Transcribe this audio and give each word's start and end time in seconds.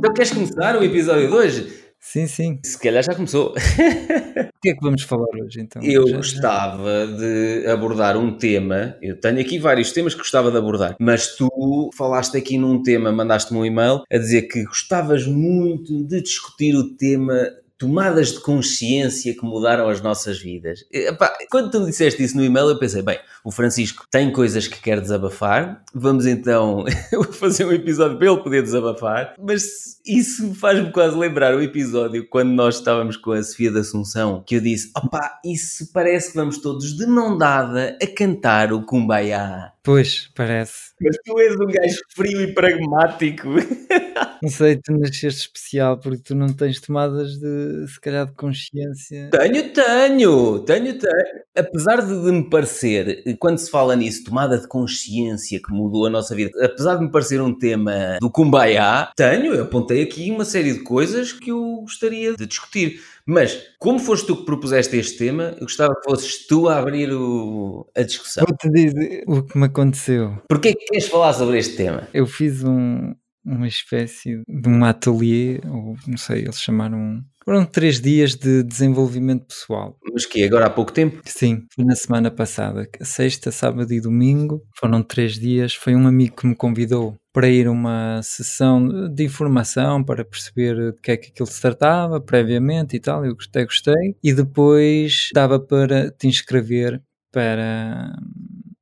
Então 0.00 0.14
queres 0.14 0.30
começar 0.32 0.76
o 0.78 0.82
episódio 0.82 1.28
de 1.28 1.34
hoje? 1.34 1.80
Sim, 2.00 2.26
sim. 2.26 2.58
Se 2.64 2.78
calhar 2.80 3.02
já 3.04 3.14
começou. 3.14 3.54
O 4.60 4.62
que 4.62 4.68
é 4.68 4.74
que 4.74 4.82
vamos 4.82 5.02
falar 5.04 5.24
hoje 5.42 5.58
então? 5.62 5.82
Eu 5.82 6.02
Já- 6.06 6.10
já- 6.10 6.16
gostava 6.18 7.06
de 7.06 7.66
abordar 7.66 8.14
um 8.18 8.36
tema. 8.36 8.94
Eu 9.00 9.18
tenho 9.18 9.40
aqui 9.40 9.58
vários 9.58 9.90
temas 9.90 10.12
que 10.12 10.18
gostava 10.20 10.50
de 10.50 10.58
abordar, 10.58 10.96
mas 11.00 11.34
tu 11.34 11.90
falaste 11.96 12.36
aqui 12.36 12.58
num 12.58 12.82
tema, 12.82 13.10
mandaste-me 13.10 13.58
um 13.58 13.64
e-mail 13.64 14.02
a 14.12 14.18
dizer 14.18 14.42
que 14.42 14.62
gostavas 14.64 15.26
muito 15.26 16.04
de 16.04 16.20
discutir 16.20 16.74
o 16.74 16.94
tema 16.94 17.34
tomadas 17.78 18.32
de 18.32 18.40
consciência 18.40 19.32
que 19.34 19.42
mudaram 19.46 19.88
as 19.88 20.02
nossas 20.02 20.38
vidas. 20.38 20.84
Epá, 20.92 21.32
quando 21.50 21.70
tu 21.70 21.80
me 21.80 21.86
disseste 21.86 22.22
isso 22.22 22.36
no 22.36 22.44
e-mail, 22.44 22.68
eu 22.68 22.78
pensei, 22.78 23.00
bem, 23.00 23.18
o 23.44 23.50
Francisco 23.50 24.04
tem 24.10 24.30
coisas 24.32 24.66
que 24.68 24.80
quer 24.80 25.00
desabafar, 25.00 25.82
vamos 25.94 26.26
então 26.26 26.84
fazer 27.32 27.64
um 27.64 27.72
episódio 27.72 28.18
para 28.18 28.30
ele 28.30 28.42
poder 28.42 28.62
desabafar, 28.62 29.34
mas 29.38 30.00
isso 30.06 30.54
faz-me 30.54 30.90
quase 30.92 31.16
lembrar 31.16 31.54
o 31.54 31.62
episódio 31.62 32.26
quando 32.28 32.50
nós 32.50 32.76
estávamos 32.76 33.16
com 33.16 33.32
a 33.32 33.42
Sofia 33.42 33.70
da 33.70 33.80
Assunção, 33.80 34.42
que 34.46 34.56
eu 34.56 34.60
disse, 34.60 34.90
opá, 34.96 35.38
isso 35.44 35.90
parece 35.92 36.30
que 36.30 36.36
vamos 36.36 36.58
todos 36.58 36.96
de 36.96 37.06
mão 37.06 37.36
dada 37.36 37.96
a 38.02 38.06
cantar 38.06 38.72
o 38.72 38.84
Kumbaya. 38.84 39.72
Pois, 39.82 40.30
parece. 40.34 40.92
Mas 41.00 41.16
tu 41.24 41.38
és 41.40 41.54
um 41.54 41.66
gajo 41.66 41.98
frio 42.14 42.42
e 42.42 42.52
pragmático. 42.52 43.48
Não 44.42 44.50
sei, 44.50 44.76
tu 44.76 44.92
nasceste 44.92 45.42
especial 45.42 45.98
porque 45.98 46.22
tu 46.22 46.34
não 46.34 46.48
tens 46.48 46.80
tomadas 46.80 47.38
de, 47.38 47.86
se 47.86 48.00
calhar, 48.00 48.26
de 48.26 48.32
consciência. 48.32 49.28
Tenho, 49.30 49.72
tenho, 49.72 50.58
tenho, 50.60 50.98
tenho. 50.98 51.42
Apesar 51.54 52.00
de, 52.00 52.22
de 52.22 52.32
me 52.32 52.48
parecer, 52.48 53.22
quando 53.36 53.58
se 53.58 53.70
fala 53.70 53.94
nisso, 53.96 54.24
tomada 54.24 54.58
de 54.58 54.66
consciência 54.68 55.60
que 55.60 55.72
mudou 55.72 56.06
a 56.06 56.10
nossa 56.10 56.34
vida, 56.34 56.50
apesar 56.64 56.96
de 56.96 57.04
me 57.04 57.10
parecer 57.10 57.40
um 57.40 57.56
tema 57.56 58.18
do 58.20 58.30
Kumbaya, 58.30 59.10
tenho, 59.16 59.54
eu 59.54 59.62
apontei 59.64 60.02
aqui 60.02 60.30
uma 60.30 60.44
série 60.44 60.72
de 60.72 60.80
coisas 60.80 61.32
que 61.32 61.50
eu 61.50 61.78
gostaria 61.82 62.34
de 62.36 62.46
discutir. 62.46 63.00
Mas, 63.26 63.58
como 63.78 63.98
foste 63.98 64.26
tu 64.26 64.36
que 64.36 64.44
propuseste 64.44 64.96
este 64.96 65.16
tema, 65.18 65.54
eu 65.54 65.60
gostava 65.60 65.94
que 65.94 66.02
fosses 66.10 66.46
tu 66.46 66.68
a 66.68 66.78
abrir 66.78 67.12
o- 67.12 67.86
a 67.96 68.02
discussão. 68.02 68.44
Vou-te 68.46 68.68
dizer 68.70 69.22
o 69.26 69.42
que 69.42 69.56
me 69.58 69.66
aconteceu. 69.66 70.36
Porquê 70.48 70.74
que 70.74 70.84
queres 70.86 71.06
falar 71.08 71.32
sobre 71.34 71.58
este 71.58 71.76
tema? 71.76 72.08
Eu 72.12 72.26
fiz 72.26 72.64
um- 72.64 73.14
uma 73.44 73.68
espécie 73.68 74.42
de 74.48 74.68
um 74.68 74.84
ateliê, 74.84 75.60
ou 75.64 75.96
não 76.06 76.16
sei, 76.16 76.42
eles 76.42 76.60
chamaram. 76.60 77.20
Foram 77.50 77.64
três 77.64 78.00
dias 78.00 78.36
de 78.36 78.62
desenvolvimento 78.62 79.46
pessoal. 79.46 79.98
Mas 80.12 80.24
que 80.24 80.44
agora 80.44 80.66
há 80.66 80.70
pouco 80.70 80.92
tempo? 80.92 81.20
Sim, 81.24 81.66
foi 81.74 81.84
na 81.84 81.96
semana 81.96 82.30
passada. 82.30 82.88
Sexta, 83.02 83.50
sábado 83.50 83.92
e 83.92 84.00
domingo. 84.00 84.62
Foram 84.78 85.02
três 85.02 85.36
dias. 85.36 85.74
Foi 85.74 85.96
um 85.96 86.06
amigo 86.06 86.36
que 86.36 86.46
me 86.46 86.54
convidou 86.54 87.16
para 87.32 87.48
ir 87.48 87.66
a 87.66 87.72
uma 87.72 88.20
sessão 88.22 89.12
de 89.12 89.24
informação 89.24 90.04
para 90.04 90.24
perceber 90.24 90.92
de 90.92 91.00
que 91.02 91.10
é 91.10 91.16
que 91.16 91.30
aquilo 91.30 91.48
se 91.48 91.60
tratava 91.60 92.20
previamente 92.20 92.94
e 92.94 93.00
tal. 93.00 93.26
Eu 93.26 93.34
gostei, 93.34 93.64
gostei. 93.64 94.14
E 94.22 94.32
depois 94.32 95.30
dava 95.34 95.58
para 95.58 96.08
te 96.08 96.28
inscrever 96.28 97.02
para. 97.32 98.12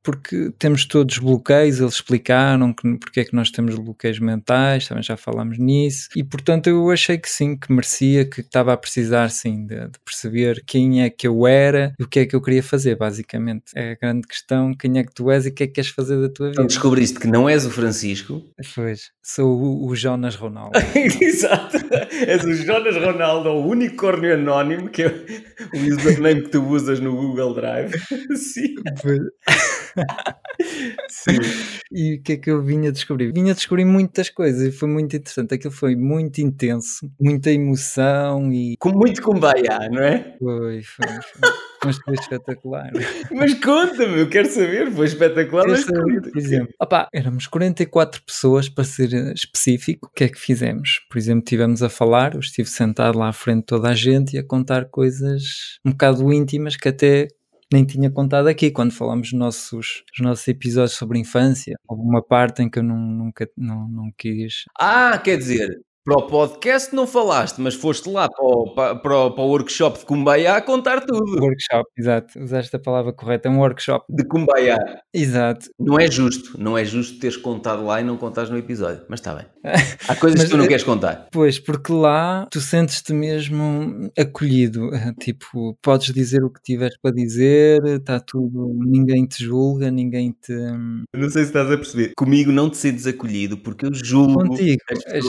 Porque 0.09 0.51
temos 0.59 0.87
todos 0.87 1.19
bloqueios, 1.19 1.81
eles 1.81 1.97
explicaram 1.97 2.73
que, 2.73 2.97
porque 2.97 3.21
é 3.21 3.25
que 3.27 3.37
nós 3.37 3.51
temos 3.51 3.75
bloqueios 3.75 4.19
mentais, 4.19 4.89
também 4.89 5.03
já 5.03 5.19
falámos 5.19 5.59
nisso, 5.59 6.09
e 6.17 6.25
portanto 6.25 6.67
eu 6.67 6.91
achei 6.91 7.19
que 7.19 7.29
sim, 7.29 7.55
que 7.55 7.71
merecia, 7.71 8.25
que 8.25 8.41
estava 8.41 8.73
a 8.73 8.77
precisar 8.79 9.29
sim 9.29 9.67
de, 9.67 9.75
de 9.75 9.99
perceber 10.03 10.63
quem 10.67 11.03
é 11.03 11.11
que 11.11 11.29
eu 11.29 11.47
era 11.47 11.93
e 12.01 12.03
o 12.03 12.09
que 12.09 12.21
é 12.21 12.25
que 12.25 12.35
eu 12.35 12.41
queria 12.41 12.63
fazer, 12.63 12.97
basicamente. 12.97 13.65
É 13.75 13.91
a 13.91 13.95
grande 13.97 14.27
questão, 14.27 14.75
quem 14.75 14.99
é 14.99 15.05
que 15.05 15.13
tu 15.13 15.31
és 15.31 15.45
e 15.45 15.51
o 15.51 15.53
que 15.53 15.65
é 15.65 15.67
que 15.67 15.75
queres 15.75 15.91
fazer 15.91 16.19
da 16.19 16.31
tua 16.31 16.47
vida. 16.47 16.53
Então 16.63 16.67
descobriste 16.67 17.21
que 17.21 17.27
não 17.27 17.47
és 17.47 17.67
o 17.67 17.71
Francisco. 17.71 18.43
Pois, 18.75 19.11
sou 19.23 19.61
o, 19.61 19.89
o 19.89 19.95
Jonas 19.95 20.37
Ronaldo. 20.37 20.73
Exato. 21.21 21.77
És 22.27 22.43
o 22.45 22.55
Jonas 22.55 22.97
Ronaldo, 22.97 23.51
o 23.51 23.69
unicórnio 23.69 24.33
anónimo, 24.33 24.89
que 24.89 25.03
é 25.03 25.09
o 25.75 25.95
username 25.95 26.45
que 26.45 26.49
tu 26.49 26.65
usas 26.65 26.99
no 26.99 27.15
Google 27.15 27.53
Drive. 27.53 27.93
Sim. 28.35 28.75
Pois. 29.03 29.21
Sim. 31.09 31.39
E 31.91 32.17
o 32.17 32.23
que 32.23 32.33
é 32.33 32.37
que 32.37 32.51
eu 32.51 32.63
vinha 32.63 32.93
descobrir? 32.93 33.33
Vinha 33.33 33.55
descobrir 33.55 33.87
muitas 33.87 34.29
coisas 34.29 34.61
e 34.61 34.71
foi 34.71 34.87
muito 34.87 35.17
interessante. 35.17 35.55
Aquilo 35.55 35.73
foi 35.73 35.97
muito 35.97 36.39
intenso, 36.39 37.11
muita 37.19 37.51
emoção 37.51 38.53
e 38.53 38.77
Com 38.79 38.91
muito 38.91 39.23
kumbaya, 39.23 39.89
não 39.91 40.03
é? 40.03 40.37
foi, 40.39 40.83
foi, 40.83 41.07
foi. 41.09 41.51
Mas 41.85 41.97
foi 41.97 42.15
espetacular. 42.15 42.91
Mas 43.31 43.55
conta-me, 43.55 44.19
eu 44.19 44.29
quero 44.29 44.49
saber. 44.49 44.91
Foi 44.91 45.07
espetacular, 45.07 45.67
mas 45.67 45.81
saber, 45.81 46.21
por 46.21 46.37
exemplo, 46.37 46.75
opá, 46.79 47.09
éramos 47.15 47.47
44 47.47 48.23
pessoas, 48.23 48.69
para 48.69 48.85
ser 48.85 49.15
eh, 49.15 49.33
específico. 49.33 50.09
O 50.09 50.15
que 50.15 50.25
é 50.25 50.29
que 50.29 50.39
fizemos? 50.39 51.01
Por 51.09 51.17
exemplo, 51.17 51.45
estivemos 51.45 51.83
a 51.83 51.89
falar, 51.89 52.35
eu 52.35 52.41
estive 52.41 52.69
sentado 52.69 53.19
lá 53.19 53.29
à 53.29 53.33
frente 53.33 53.61
de 53.61 53.67
toda 53.67 53.89
a 53.89 53.95
gente 53.95 54.35
e 54.35 54.39
a 54.39 54.45
contar 54.45 54.87
coisas 54.87 55.79
um 55.87 55.93
bocado 55.93 56.31
íntimas 56.33 56.77
que 56.77 56.89
até 56.89 57.29
nem 57.73 57.85
tinha 57.85 58.11
contado 58.11 58.49
aqui, 58.49 58.71
quando 58.71 58.93
falamos 58.93 59.31
dos 59.31 59.39
nossos, 59.39 60.05
os 60.13 60.21
nossos 60.21 60.47
episódios 60.49 60.97
sobre 60.97 61.19
infância. 61.19 61.77
Houve 61.87 62.03
uma 62.03 62.23
parte 62.23 62.63
em 62.63 62.71
que 62.71 62.79
eu 62.79 62.83
não, 62.83 62.97
nunca 62.99 63.49
não, 63.57 63.89
não 63.89 64.13
quis. 64.17 64.65
Ah, 64.79 65.19
quer 65.19 65.37
dizer, 65.37 65.69
para 66.09 66.25
o 66.25 66.27
podcast 66.27 66.95
não 66.95 67.07
falaste, 67.07 67.61
mas 67.61 67.75
foste 67.75 68.09
lá 68.09 68.31
para 68.31 68.43
o, 68.43 68.75
para, 68.75 68.95
para 68.97 69.43
o- 69.43 69.49
workshop 69.49 69.99
de 69.99 70.07
kumbaya 70.07 70.55
a 70.57 70.63
contar 70.63 71.03
tudo. 71.05 71.39
Workshop, 71.39 71.85
exato, 71.99 72.39
usaste 72.43 72.75
a 72.75 72.79
palavra 72.79 73.13
correta, 73.13 73.47
é 73.47 73.51
um 73.51 73.59
workshop. 73.59 74.07
De 74.09 74.25
kumbaya. 74.25 74.79
Exato. 75.13 75.67
Não 75.79 76.01
é 76.01 76.11
justo, 76.11 76.59
não 76.59 76.79
é 76.79 76.85
justo 76.85 77.19
teres 77.19 77.37
contado 77.37 77.85
lá 77.85 78.01
e 78.01 78.05
não 78.05 78.17
contares 78.17 78.49
no 78.49 78.57
episódio, 78.57 79.05
mas 79.07 79.21
está 79.21 79.35
bem. 79.35 79.45
Há 80.09 80.17
coisas 80.17 80.39
Mas, 80.41 80.45
que 80.49 80.51
tu 80.53 80.57
não 80.57 80.67
queres 80.67 80.83
contar. 80.83 81.29
Pois, 81.31 81.59
porque 81.59 81.93
lá 81.93 82.47
tu 82.51 82.59
sentes-te 82.59 83.13
mesmo 83.13 84.11
acolhido. 84.19 84.89
Tipo, 85.21 85.77
podes 85.83 86.13
dizer 86.15 86.43
o 86.43 86.49
que 86.51 86.63
tiveres 86.63 86.97
para 87.03 87.15
dizer, 87.15 87.85
está 87.85 88.19
tudo, 88.19 88.73
ninguém 88.75 89.27
te 89.27 89.45
julga, 89.45 89.91
ninguém 89.91 90.33
te. 90.41 90.53
Não 90.55 91.29
sei 91.29 91.43
se 91.43 91.49
estás 91.49 91.71
a 91.71 91.77
perceber. 91.77 92.13
Comigo 92.17 92.51
não 92.51 92.71
te 92.71 92.79
sentes 92.79 93.07
acolhido 93.07 93.59
porque 93.59 93.85
eu 93.85 93.91
julgo. 93.93 94.49
Contigo, 94.49 94.79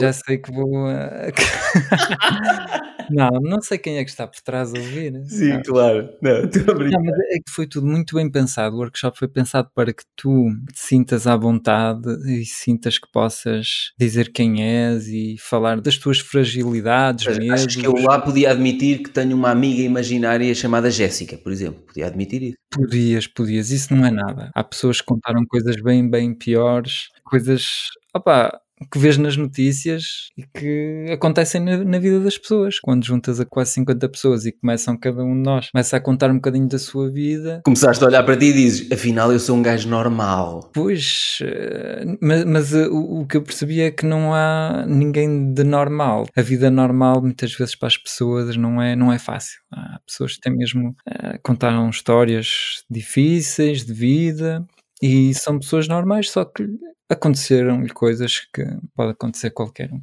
já 0.00 0.12
sei 0.12 0.38
que 0.38 0.50
vou. 0.50 0.69
não, 3.10 3.30
não 3.40 3.60
sei 3.60 3.78
quem 3.78 3.98
é 3.98 4.04
que 4.04 4.10
está 4.10 4.26
por 4.26 4.40
trás 4.40 4.72
a 4.74 4.78
ouvir. 4.78 5.12
Sim, 5.26 5.54
Não. 5.54 5.62
claro. 5.62 6.08
Não, 6.22 6.40
estou 6.44 6.74
a 6.74 6.78
brincar. 6.78 6.98
Não, 6.98 7.04
mas 7.04 7.18
é 7.18 7.38
que 7.38 7.50
foi 7.50 7.66
tudo 7.66 7.86
muito 7.86 8.16
bem 8.16 8.30
pensado. 8.30 8.76
O 8.76 8.78
workshop 8.78 9.18
foi 9.18 9.28
pensado 9.28 9.68
para 9.74 9.92
que 9.92 10.02
tu 10.16 10.46
te 10.72 10.80
sintas 10.80 11.26
à 11.26 11.36
vontade 11.36 12.08
e 12.26 12.44
sintas 12.44 12.98
que 12.98 13.10
possas 13.10 13.92
dizer 13.98 14.32
quem 14.32 14.62
és 14.62 15.08
e 15.08 15.36
falar 15.38 15.80
das 15.80 15.98
tuas 15.98 16.18
fragilidades, 16.18 17.26
Mas 17.26 17.38
medos. 17.38 17.54
Achas 17.54 17.76
que 17.76 17.86
eu 17.86 17.94
lá 17.94 18.20
podia 18.20 18.50
admitir 18.50 19.02
que 19.02 19.10
tenho 19.10 19.36
uma 19.36 19.50
amiga 19.50 19.82
imaginária 19.82 20.54
chamada 20.54 20.90
Jéssica, 20.90 21.36
por 21.38 21.52
exemplo? 21.52 21.82
Podia 21.86 22.06
admitir 22.06 22.42
isso. 22.42 22.56
Podias, 22.72 23.26
podias, 23.26 23.70
isso 23.70 23.94
não 23.94 24.06
é 24.06 24.10
nada. 24.10 24.50
Há 24.54 24.64
pessoas 24.64 25.00
que 25.00 25.06
contaram 25.06 25.44
coisas 25.46 25.76
bem, 25.82 26.08
bem 26.08 26.34
piores, 26.34 27.08
coisas 27.24 27.88
opá, 28.14 28.58
que 28.90 28.98
vês 28.98 29.16
nas 29.16 29.36
notícias 29.36 30.30
e 30.36 30.42
que 30.42 31.06
acontecem 31.12 31.60
na, 31.60 31.78
na 31.78 31.98
vida 31.98 32.20
das 32.20 32.38
pessoas. 32.38 32.78
Quando 32.80 33.04
juntas 33.04 33.40
a 33.40 33.44
quase 33.44 33.72
50 33.72 34.08
pessoas 34.08 34.46
e 34.46 34.52
começam 34.52 34.96
cada 34.96 35.22
um 35.22 35.34
de 35.34 35.42
nós, 35.42 35.70
começa 35.70 35.96
a 35.96 36.00
contar 36.00 36.30
um 36.30 36.34
bocadinho 36.34 36.68
da 36.68 36.78
sua 36.78 37.10
vida, 37.10 37.60
Começaste 37.64 38.02
a 38.02 38.06
olhar 38.06 38.22
para 38.22 38.36
ti 38.36 38.46
e 38.46 38.52
dizes, 38.52 38.90
afinal 38.92 39.32
eu 39.32 39.38
sou 39.38 39.56
um 39.56 39.62
gajo 39.62 39.88
normal. 39.88 40.70
Pois, 40.72 41.38
eh, 41.42 42.04
mas, 42.20 42.44
mas, 42.44 42.74
eh, 42.74 42.88
o, 42.88 43.20
o 43.20 43.26
que 43.26 43.36
eu 43.36 43.42
percebi 43.42 43.80
é 43.80 43.90
que 43.90 44.06
não 44.06 44.34
há 44.34 44.84
ninguém 44.86 45.52
de 45.52 45.64
normal. 45.64 46.26
A 46.36 46.42
vida 46.42 46.70
normal, 46.70 47.22
muitas 47.22 47.52
vezes, 47.52 47.74
para 47.74 47.88
as 47.88 47.96
pessoas 47.96 48.56
não 48.56 48.80
é, 48.80 48.96
não 48.96 49.12
é 49.12 49.18
fácil. 49.18 49.60
Há 49.72 50.00
pessoas 50.06 50.34
que 50.34 50.40
têm 50.40 50.56
mesmo 50.56 50.94
eh, 51.06 51.38
contaram 51.42 51.88
histórias 51.90 52.84
difíceis 52.90 53.84
de 53.84 53.92
vida 53.92 54.66
e 55.02 55.34
são 55.34 55.58
pessoas 55.58 55.88
normais, 55.88 56.30
só 56.30 56.44
que 56.44 56.66
aconteceram-lhe 57.08 57.90
coisas 57.90 58.40
que 58.52 58.64
pode 58.94 59.12
acontecer 59.12 59.48
a 59.48 59.52
qualquer 59.52 59.92
um. 59.92 60.00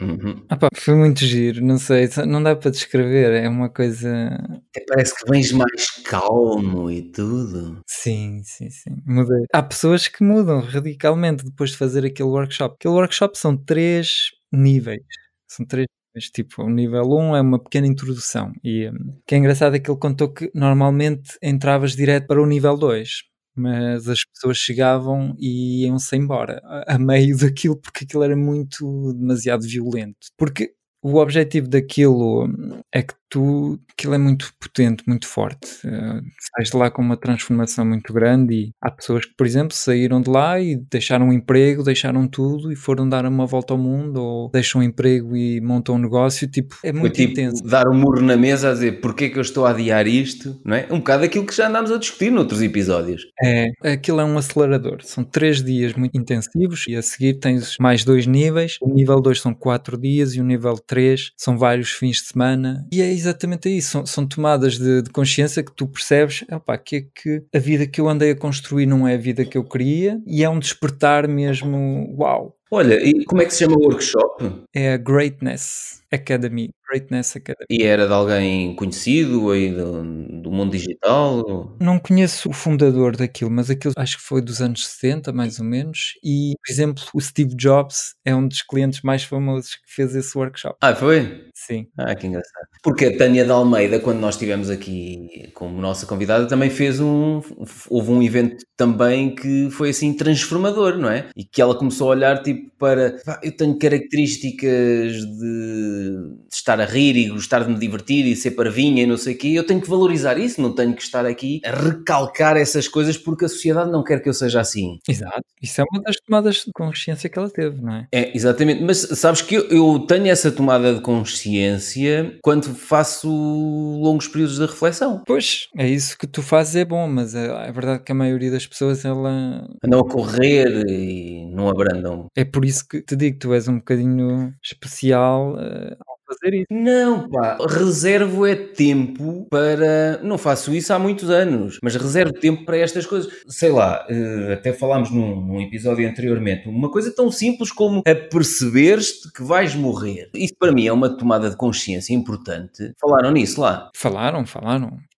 Uhum. 0.00 0.42
Ah 0.48 0.56
pá, 0.56 0.68
foi 0.74 0.94
muito 0.94 1.20
giro, 1.20 1.62
não 1.62 1.76
sei, 1.76 2.08
não 2.26 2.42
dá 2.42 2.56
para 2.56 2.70
descrever, 2.70 3.44
é 3.44 3.48
uma 3.48 3.68
coisa. 3.68 4.28
Até 4.70 4.84
parece 4.88 5.14
que 5.14 5.30
vens 5.30 5.52
mais 5.52 5.90
calmo 6.04 6.90
e 6.90 7.02
tudo. 7.02 7.82
Sim, 7.86 8.40
sim, 8.42 8.70
sim. 8.70 8.96
Mudei. 9.06 9.44
Há 9.52 9.62
pessoas 9.62 10.08
que 10.08 10.24
mudam 10.24 10.60
radicalmente 10.60 11.44
depois 11.44 11.70
de 11.70 11.76
fazer 11.76 12.06
aquele 12.06 12.30
workshop. 12.30 12.76
Aquele 12.76 12.94
workshop 12.94 13.38
são 13.38 13.54
três 13.56 14.30
níveis. 14.50 15.04
São 15.46 15.66
três 15.66 15.86
níveis. 16.14 16.30
Tipo, 16.30 16.62
o 16.62 16.70
nível 16.70 17.04
1 17.04 17.36
é 17.36 17.40
uma 17.42 17.62
pequena 17.62 17.86
introdução. 17.86 18.52
E 18.64 18.88
o 18.88 18.92
que 19.26 19.34
é 19.34 19.38
engraçado 19.38 19.76
é 19.76 19.78
que 19.78 19.90
ele 19.90 20.00
contou 20.00 20.32
que 20.32 20.50
normalmente 20.54 21.36
entravas 21.42 21.94
direto 21.94 22.26
para 22.26 22.42
o 22.42 22.46
nível 22.46 22.76
2. 22.76 23.29
Mas 23.54 24.08
as 24.08 24.24
pessoas 24.24 24.56
chegavam 24.58 25.34
e 25.38 25.84
iam-se 25.84 26.16
embora 26.16 26.60
a, 26.86 26.98
meio 26.98 27.36
daquilo 27.36 27.76
porque 27.76 28.04
aquilo 28.04 28.22
era 28.22 28.36
muito 28.36 29.12
demasiado 29.14 29.62
violento. 29.66 30.28
Porque 30.38 30.72
o 31.02 31.16
objetivo 31.16 31.68
daquilo 31.68 32.46
é 32.92 33.02
que 33.02 33.14
tu, 33.30 33.78
aquilo 33.92 34.14
é 34.14 34.18
muito 34.18 34.52
potente, 34.60 35.04
muito 35.06 35.26
forte. 35.26 35.68
Uh, 35.86 36.20
sais 36.56 36.70
de 36.70 36.76
lá 36.76 36.90
com 36.90 37.00
uma 37.00 37.16
transformação 37.16 37.84
muito 37.86 38.12
grande 38.12 38.54
e 38.54 38.70
há 38.82 38.90
pessoas 38.90 39.24
que, 39.24 39.34
por 39.36 39.46
exemplo, 39.46 39.74
saíram 39.74 40.20
de 40.20 40.28
lá 40.28 40.60
e 40.60 40.76
deixaram 40.90 41.28
um 41.28 41.32
emprego, 41.32 41.82
deixaram 41.82 42.26
tudo 42.26 42.72
e 42.72 42.76
foram 42.76 43.08
dar 43.08 43.24
uma 43.24 43.46
volta 43.46 43.72
ao 43.72 43.78
mundo 43.78 44.20
ou 44.20 44.50
deixam 44.50 44.80
um 44.80 44.84
emprego 44.84 45.36
e 45.36 45.60
montam 45.60 45.94
um 45.94 45.98
negócio, 45.98 46.48
tipo, 46.48 46.76
é 46.84 46.92
muito 46.92 47.14
tipo, 47.14 47.32
intenso. 47.32 47.62
dar 47.64 47.88
um 47.88 47.94
murro 47.94 48.20
na 48.20 48.36
mesa 48.36 48.70
a 48.70 48.72
dizer 48.72 49.00
porque 49.00 49.26
é 49.26 49.28
que 49.30 49.38
eu 49.38 49.42
estou 49.42 49.64
a 49.64 49.70
adiar 49.70 50.06
isto, 50.06 50.60
não 50.64 50.74
é? 50.74 50.86
Um 50.90 50.98
bocado 50.98 51.24
aquilo 51.24 51.46
que 51.46 51.54
já 51.54 51.68
andámos 51.68 51.90
a 51.90 51.98
discutir 51.98 52.30
noutros 52.30 52.60
episódios. 52.60 53.22
É, 53.42 53.68
aquilo 53.84 54.20
é 54.20 54.24
um 54.24 54.36
acelerador. 54.36 54.98
São 55.04 55.22
três 55.22 55.62
dias 55.62 55.94
muito 55.94 56.18
intensivos 56.18 56.84
e 56.88 56.96
a 56.96 57.02
seguir 57.02 57.34
tens 57.34 57.76
mais 57.78 58.04
dois 58.04 58.26
níveis. 58.26 58.76
O 58.80 58.92
nível 58.92 59.20
2 59.20 59.40
são 59.40 59.54
quatro 59.54 59.98
dias 59.98 60.34
e 60.34 60.40
o 60.40 60.44
nível 60.44 60.74
3 60.74 61.32
são 61.36 61.56
vários 61.56 61.90
fins 61.90 62.16
de 62.16 62.28
semana. 62.28 62.86
E 62.92 63.00
é 63.00 63.12
exatamente 63.20 63.68
isso. 63.68 63.90
São, 63.90 64.06
são 64.06 64.26
tomadas 64.26 64.78
de, 64.78 65.02
de, 65.02 65.10
consciência 65.10 65.62
que 65.62 65.72
tu 65.72 65.86
percebes 65.86 66.44
opa, 66.50 66.76
que 66.78 66.96
é 66.96 67.00
que 67.14 67.42
a 67.54 67.58
vida 67.58 67.86
que 67.86 68.00
eu 68.00 68.08
andei 68.08 68.32
a 68.32 68.36
construir 68.36 68.86
não 68.86 69.06
é 69.06 69.14
a 69.14 69.18
vida 69.18 69.44
que 69.44 69.56
eu 69.56 69.64
queria 69.64 70.20
e 70.26 70.42
é 70.42 70.48
um 70.48 70.58
despertar 70.58 71.28
mesmo, 71.28 72.14
uau, 72.18 72.56
Olha, 72.72 73.04
e 73.04 73.24
como 73.24 73.42
é 73.42 73.44
que 73.44 73.52
se 73.52 73.64
chama 73.64 73.76
o 73.76 73.82
workshop? 73.82 74.64
É 74.72 74.92
a 74.92 74.96
Greatness 74.96 75.99
Academy. 76.12 76.70
Greatness 76.90 77.36
Academy. 77.36 77.66
E 77.70 77.84
era 77.84 78.06
de 78.06 78.12
alguém 78.12 78.74
conhecido 78.74 79.50
aí 79.50 79.70
do, 79.70 80.02
do 80.42 80.50
mundo 80.50 80.72
digital? 80.72 81.76
Não 81.80 81.98
conheço 81.98 82.50
o 82.50 82.52
fundador 82.52 83.16
daquilo, 83.16 83.50
mas 83.50 83.70
aquilo 83.70 83.94
acho 83.96 84.16
que 84.16 84.24
foi 84.24 84.42
dos 84.42 84.60
anos 84.60 84.86
70, 84.86 85.32
mais 85.32 85.60
ou 85.60 85.64
menos. 85.64 86.14
E, 86.24 86.54
por 86.64 86.72
exemplo, 86.72 87.04
o 87.14 87.20
Steve 87.20 87.54
Jobs 87.54 88.14
é 88.24 88.34
um 88.34 88.46
dos 88.46 88.62
clientes 88.62 89.02
mais 89.02 89.22
famosos 89.22 89.76
que 89.76 89.94
fez 89.94 90.14
esse 90.14 90.36
workshop. 90.36 90.76
Ah, 90.82 90.94
foi? 90.94 91.48
Sim. 91.54 91.86
Ah, 91.96 92.14
que 92.14 92.26
engraçado. 92.26 92.66
Porque 92.82 93.06
a 93.06 93.16
Tânia 93.16 93.44
de 93.44 93.50
Almeida, 93.50 94.00
quando 94.00 94.18
nós 94.18 94.34
estivemos 94.34 94.70
aqui 94.70 95.50
como 95.54 95.80
nossa 95.80 96.06
convidada, 96.06 96.46
também 96.46 96.70
fez 96.70 96.98
um. 96.98 97.42
Houve 97.88 98.10
um 98.10 98.22
evento 98.22 98.64
também 98.76 99.34
que 99.34 99.68
foi 99.70 99.90
assim 99.90 100.12
transformador, 100.14 100.96
não 100.96 101.10
é? 101.10 101.28
E 101.36 101.44
que 101.44 101.60
ela 101.60 101.74
começou 101.74 102.08
a 102.08 102.16
olhar 102.16 102.42
tipo 102.42 102.70
para. 102.78 103.20
Eu 103.42 103.54
tenho 103.54 103.78
características 103.78 105.12
de, 105.12 105.99
de 106.00 106.54
estar 106.54 106.80
a 106.80 106.84
rir 106.84 107.16
e 107.16 107.28
gostar 107.28 107.64
de 107.64 107.70
me 107.70 107.78
divertir 107.78 108.26
e 108.26 108.36
ser 108.36 108.52
parvinha 108.52 109.02
e 109.02 109.06
não 109.06 109.16
sei 109.16 109.34
o 109.34 109.38
quê. 109.38 109.48
Eu 109.48 109.66
tenho 109.66 109.80
que 109.80 109.88
valorizar 109.88 110.38
isso, 110.38 110.60
não 110.60 110.74
tenho 110.74 110.94
que 110.94 111.02
estar 111.02 111.26
aqui 111.26 111.60
a 111.64 111.70
recalcar 111.70 112.56
essas 112.56 112.88
coisas 112.88 113.16
porque 113.16 113.44
a 113.44 113.48
sociedade 113.48 113.90
não 113.90 114.02
quer 114.02 114.22
que 114.22 114.28
eu 114.28 114.34
seja 114.34 114.60
assim. 114.60 114.98
Exato. 115.08 115.42
Isso 115.62 115.80
é 115.80 115.84
uma 115.90 116.02
das 116.02 116.16
tomadas 116.16 116.56
de 116.64 116.72
consciência 116.72 117.28
que 117.28 117.38
ela 117.38 117.50
teve, 117.50 117.80
não 117.82 117.94
é? 117.94 118.06
É, 118.12 118.34
exatamente. 118.34 118.82
Mas 118.82 118.98
sabes 118.98 119.42
que 119.42 119.54
eu, 119.54 119.68
eu 119.68 119.98
tenho 120.00 120.28
essa 120.28 120.50
tomada 120.50 120.94
de 120.94 121.00
consciência 121.00 122.38
quando 122.42 122.74
faço 122.74 123.28
longos 123.28 124.28
períodos 124.28 124.56
de 124.56 124.66
reflexão. 124.66 125.22
Pois, 125.26 125.68
é 125.76 125.88
isso 125.88 126.16
que 126.18 126.26
tu 126.26 126.42
fazes 126.42 126.76
é 126.76 126.84
bom, 126.84 127.06
mas 127.06 127.34
é, 127.34 127.46
é 127.68 127.72
verdade 127.72 128.02
que 128.02 128.12
a 128.12 128.14
maioria 128.14 128.50
das 128.50 128.66
pessoas 128.66 129.04
ela... 129.04 129.68
andam 129.84 130.00
a 130.00 130.08
correr 130.08 130.84
e 130.88 131.46
não 131.46 131.68
abrandam. 131.68 132.26
É 132.34 132.44
por 132.44 132.64
isso 132.64 132.86
que 132.88 133.02
te 133.02 133.16
digo, 133.16 133.38
tu 133.38 133.52
és 133.52 133.68
um 133.68 133.76
bocadinho 133.76 134.54
especial 134.62 135.54
uh, 135.54 135.89
fazer 136.30 136.54
isso. 136.54 136.66
Não, 136.70 137.28
pá, 137.28 137.58
reservo 137.68 138.46
é 138.46 138.54
tempo 138.54 139.46
para. 139.50 140.20
Não 140.22 140.38
faço 140.38 140.74
isso 140.74 140.92
há 140.92 140.98
muitos 140.98 141.30
anos, 141.30 141.78
mas 141.82 141.96
reservo 141.96 142.32
tempo 142.32 142.64
para 142.64 142.78
estas 142.78 143.06
coisas. 143.06 143.32
Sei 143.48 143.70
lá, 143.70 144.06
uh, 144.08 144.52
até 144.52 144.72
falámos 144.72 145.10
num, 145.10 145.40
num, 145.40 145.60
episódio 145.60 146.08
anteriormente, 146.08 146.68
uma 146.68 146.90
coisa 146.90 147.14
tão 147.14 147.30
simples 147.30 147.72
como 147.72 148.02
a 148.06 148.14
perceberes-te 148.14 149.32
que 149.32 149.42
vais 149.42 149.74
morrer. 149.74 150.30
Isso 150.34 150.54
para 150.58 150.72
mim 150.72 150.86
é 150.86 150.92
uma 150.92 151.08
tomada 151.16 151.50
de 151.50 151.56
consciência 151.56 152.14
importante. 152.14 152.92
Falaram 153.00 153.30
nisso 153.30 153.60
lá? 153.60 153.90
Falaram, 153.94 154.46
falaram. 154.46 155.09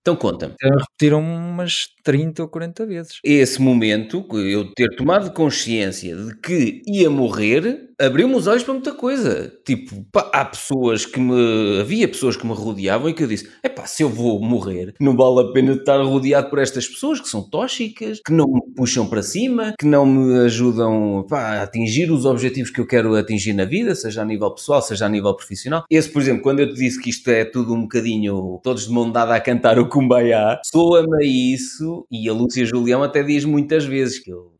Então 0.00 0.14
conta-me. 0.16 0.54
Repetiram 0.62 1.20
umas 1.20 1.88
30 2.04 2.42
ou 2.42 2.48
40 2.48 2.86
vezes. 2.86 3.18
Esse 3.24 3.60
momento, 3.60 4.24
eu 4.34 4.72
ter 4.74 4.94
tomado 4.96 5.32
consciência 5.32 6.14
de 6.14 6.38
que 6.40 6.82
ia 6.86 7.10
morrer, 7.10 7.86
abriu-me 8.00 8.34
os 8.34 8.46
olhos 8.46 8.62
para 8.62 8.74
muita 8.74 8.92
coisa. 8.92 9.52
Tipo, 9.64 10.04
pá, 10.12 10.30
há 10.32 10.44
pessoas 10.44 11.04
que 11.04 11.18
me. 11.18 11.80
Havia 11.80 12.06
pessoas 12.06 12.36
que 12.36 12.46
me 12.46 12.52
rodeavam 12.52 13.08
e 13.08 13.14
que 13.14 13.22
eu 13.22 13.26
disse: 13.26 13.48
é 13.62 13.68
pá, 13.68 13.86
se 13.86 14.02
eu 14.02 14.08
vou 14.08 14.40
morrer, 14.40 14.94
não 15.00 15.16
vale 15.16 15.48
a 15.48 15.52
pena 15.52 15.72
estar 15.72 16.00
rodeado 16.02 16.50
por 16.50 16.58
estas 16.58 16.86
pessoas 16.86 17.20
que 17.20 17.28
são 17.28 17.42
tóxicas, 17.42 18.20
que 18.24 18.32
não 18.32 18.46
me 18.46 18.60
puxam 18.76 19.06
para 19.08 19.22
cima, 19.22 19.74
que 19.78 19.86
não 19.86 20.06
me 20.06 20.44
ajudam 20.44 21.24
pá, 21.28 21.40
a 21.40 21.62
atingir 21.62 22.10
os 22.10 22.24
objetivos 22.24 22.70
que 22.70 22.80
eu 22.80 22.86
quero 22.86 23.14
atingir 23.14 23.52
na 23.52 23.64
vida, 23.64 23.94
seja 23.94 24.22
a 24.22 24.24
nível 24.24 24.50
pessoal, 24.52 24.82
seja 24.82 25.06
a 25.06 25.08
nível 25.08 25.34
profissional. 25.34 25.84
Esse, 25.90 26.10
por 26.10 26.22
exemplo, 26.22 26.42
quando 26.42 26.60
eu 26.60 26.68
te 26.68 26.74
disse 26.74 27.00
que 27.00 27.10
isto 27.10 27.28
é 27.30 27.44
tudo 27.44 27.74
um 27.74 27.82
bocadinho 27.82 28.60
todos 28.62 28.86
de 28.86 28.92
mão 28.92 29.10
dada 29.10 29.34
a 29.34 29.40
cantar 29.46 29.78
o 29.78 29.88
Kumbaya, 29.88 30.60
soa-me 30.64 31.24
isso 31.24 32.04
e 32.10 32.28
a 32.28 32.32
Lúcia 32.32 32.66
Julião 32.66 33.04
até 33.04 33.22
diz 33.22 33.44
muitas 33.44 33.84
vezes 33.84 34.18
que 34.18 34.28
eu, 34.28 34.52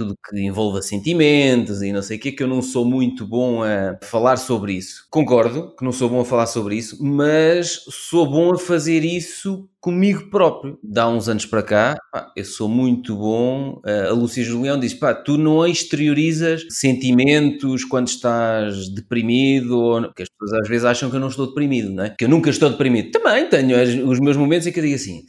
tudo 0.00 0.16
que 0.30 0.40
envolva 0.40 0.80
sentimentos 0.80 1.82
e 1.82 1.92
não 1.92 2.00
sei 2.00 2.16
o 2.16 2.20
que, 2.20 2.32
que 2.32 2.42
eu 2.42 2.48
não 2.48 2.62
sou 2.62 2.86
muito 2.86 3.26
bom 3.26 3.62
a 3.62 3.98
falar 4.02 4.38
sobre 4.38 4.72
isso. 4.72 5.06
Concordo 5.10 5.74
que 5.76 5.84
não 5.84 5.92
sou 5.92 6.08
bom 6.08 6.20
a 6.20 6.24
falar 6.24 6.46
sobre 6.46 6.74
isso, 6.74 6.96
mas 7.04 7.84
sou 7.90 8.26
bom 8.26 8.54
a 8.54 8.58
fazer 8.58 9.04
isso 9.04 9.68
comigo 9.78 10.30
próprio. 10.30 10.78
Dá 10.82 11.06
uns 11.06 11.28
anos 11.28 11.44
para 11.44 11.62
cá, 11.62 11.96
pá, 12.10 12.32
eu 12.34 12.44
sou 12.46 12.66
muito 12.66 13.14
bom. 13.14 13.78
A 13.84 14.12
Lúcia 14.12 14.42
Julião 14.42 14.80
diz: 14.80 14.94
pá, 14.94 15.12
tu 15.12 15.36
não 15.36 15.66
exteriorizas 15.66 16.64
sentimentos 16.70 17.84
quando 17.84 18.08
estás 18.08 18.88
deprimido, 18.88 19.78
ou 19.78 20.02
porque 20.02 20.22
as 20.22 20.28
pessoas 20.30 20.62
às 20.62 20.68
vezes 20.68 20.84
acham 20.86 21.10
que 21.10 21.16
eu 21.16 21.20
não 21.20 21.28
estou 21.28 21.46
deprimido, 21.46 21.90
não 21.90 22.04
é? 22.04 22.10
Que 22.10 22.24
eu 22.24 22.28
nunca 22.28 22.48
estou 22.48 22.70
deprimido. 22.70 23.10
Também 23.10 23.46
tenho 23.50 24.08
os 24.08 24.18
meus 24.18 24.36
momentos 24.38 24.66
em 24.66 24.72
que 24.72 24.78
eu 24.78 24.84
digo 24.84 24.96
assim 24.96 25.24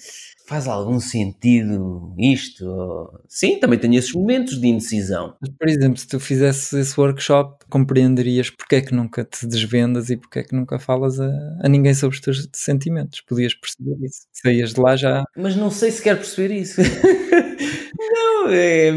faz 0.51 0.67
algum 0.67 0.99
sentido 0.99 2.13
isto? 2.17 3.09
Sim, 3.25 3.57
também 3.57 3.79
tenho 3.79 3.95
esses 3.95 4.11
momentos 4.11 4.59
de 4.59 4.67
indecisão. 4.67 5.33
Mas, 5.39 5.49
por 5.49 5.69
exemplo, 5.69 5.97
se 5.97 6.05
tu 6.05 6.19
fizesses 6.19 6.73
esse 6.73 6.99
workshop, 6.99 7.63
compreenderias 7.69 8.49
porque 8.49 8.75
é 8.75 8.81
que 8.81 8.93
nunca 8.93 9.23
te 9.23 9.47
desvendas 9.47 10.09
e 10.09 10.17
porque 10.17 10.39
é 10.39 10.43
que 10.43 10.53
nunca 10.53 10.77
falas 10.77 11.21
a, 11.21 11.31
a 11.63 11.69
ninguém 11.69 11.93
sobre 11.93 12.15
os 12.15 12.21
teus 12.21 12.49
sentimentos. 12.51 13.21
Podias 13.21 13.53
perceber 13.53 14.05
isso. 14.05 14.27
Saías 14.33 14.73
de 14.73 14.81
lá 14.81 14.97
já. 14.97 15.23
Mas 15.37 15.55
não 15.55 15.71
sei 15.71 15.89
se 15.89 16.01
quer 16.01 16.17
perceber 16.17 16.53
isso. 16.53 16.81
não, 17.97 18.49
é. 18.49 18.91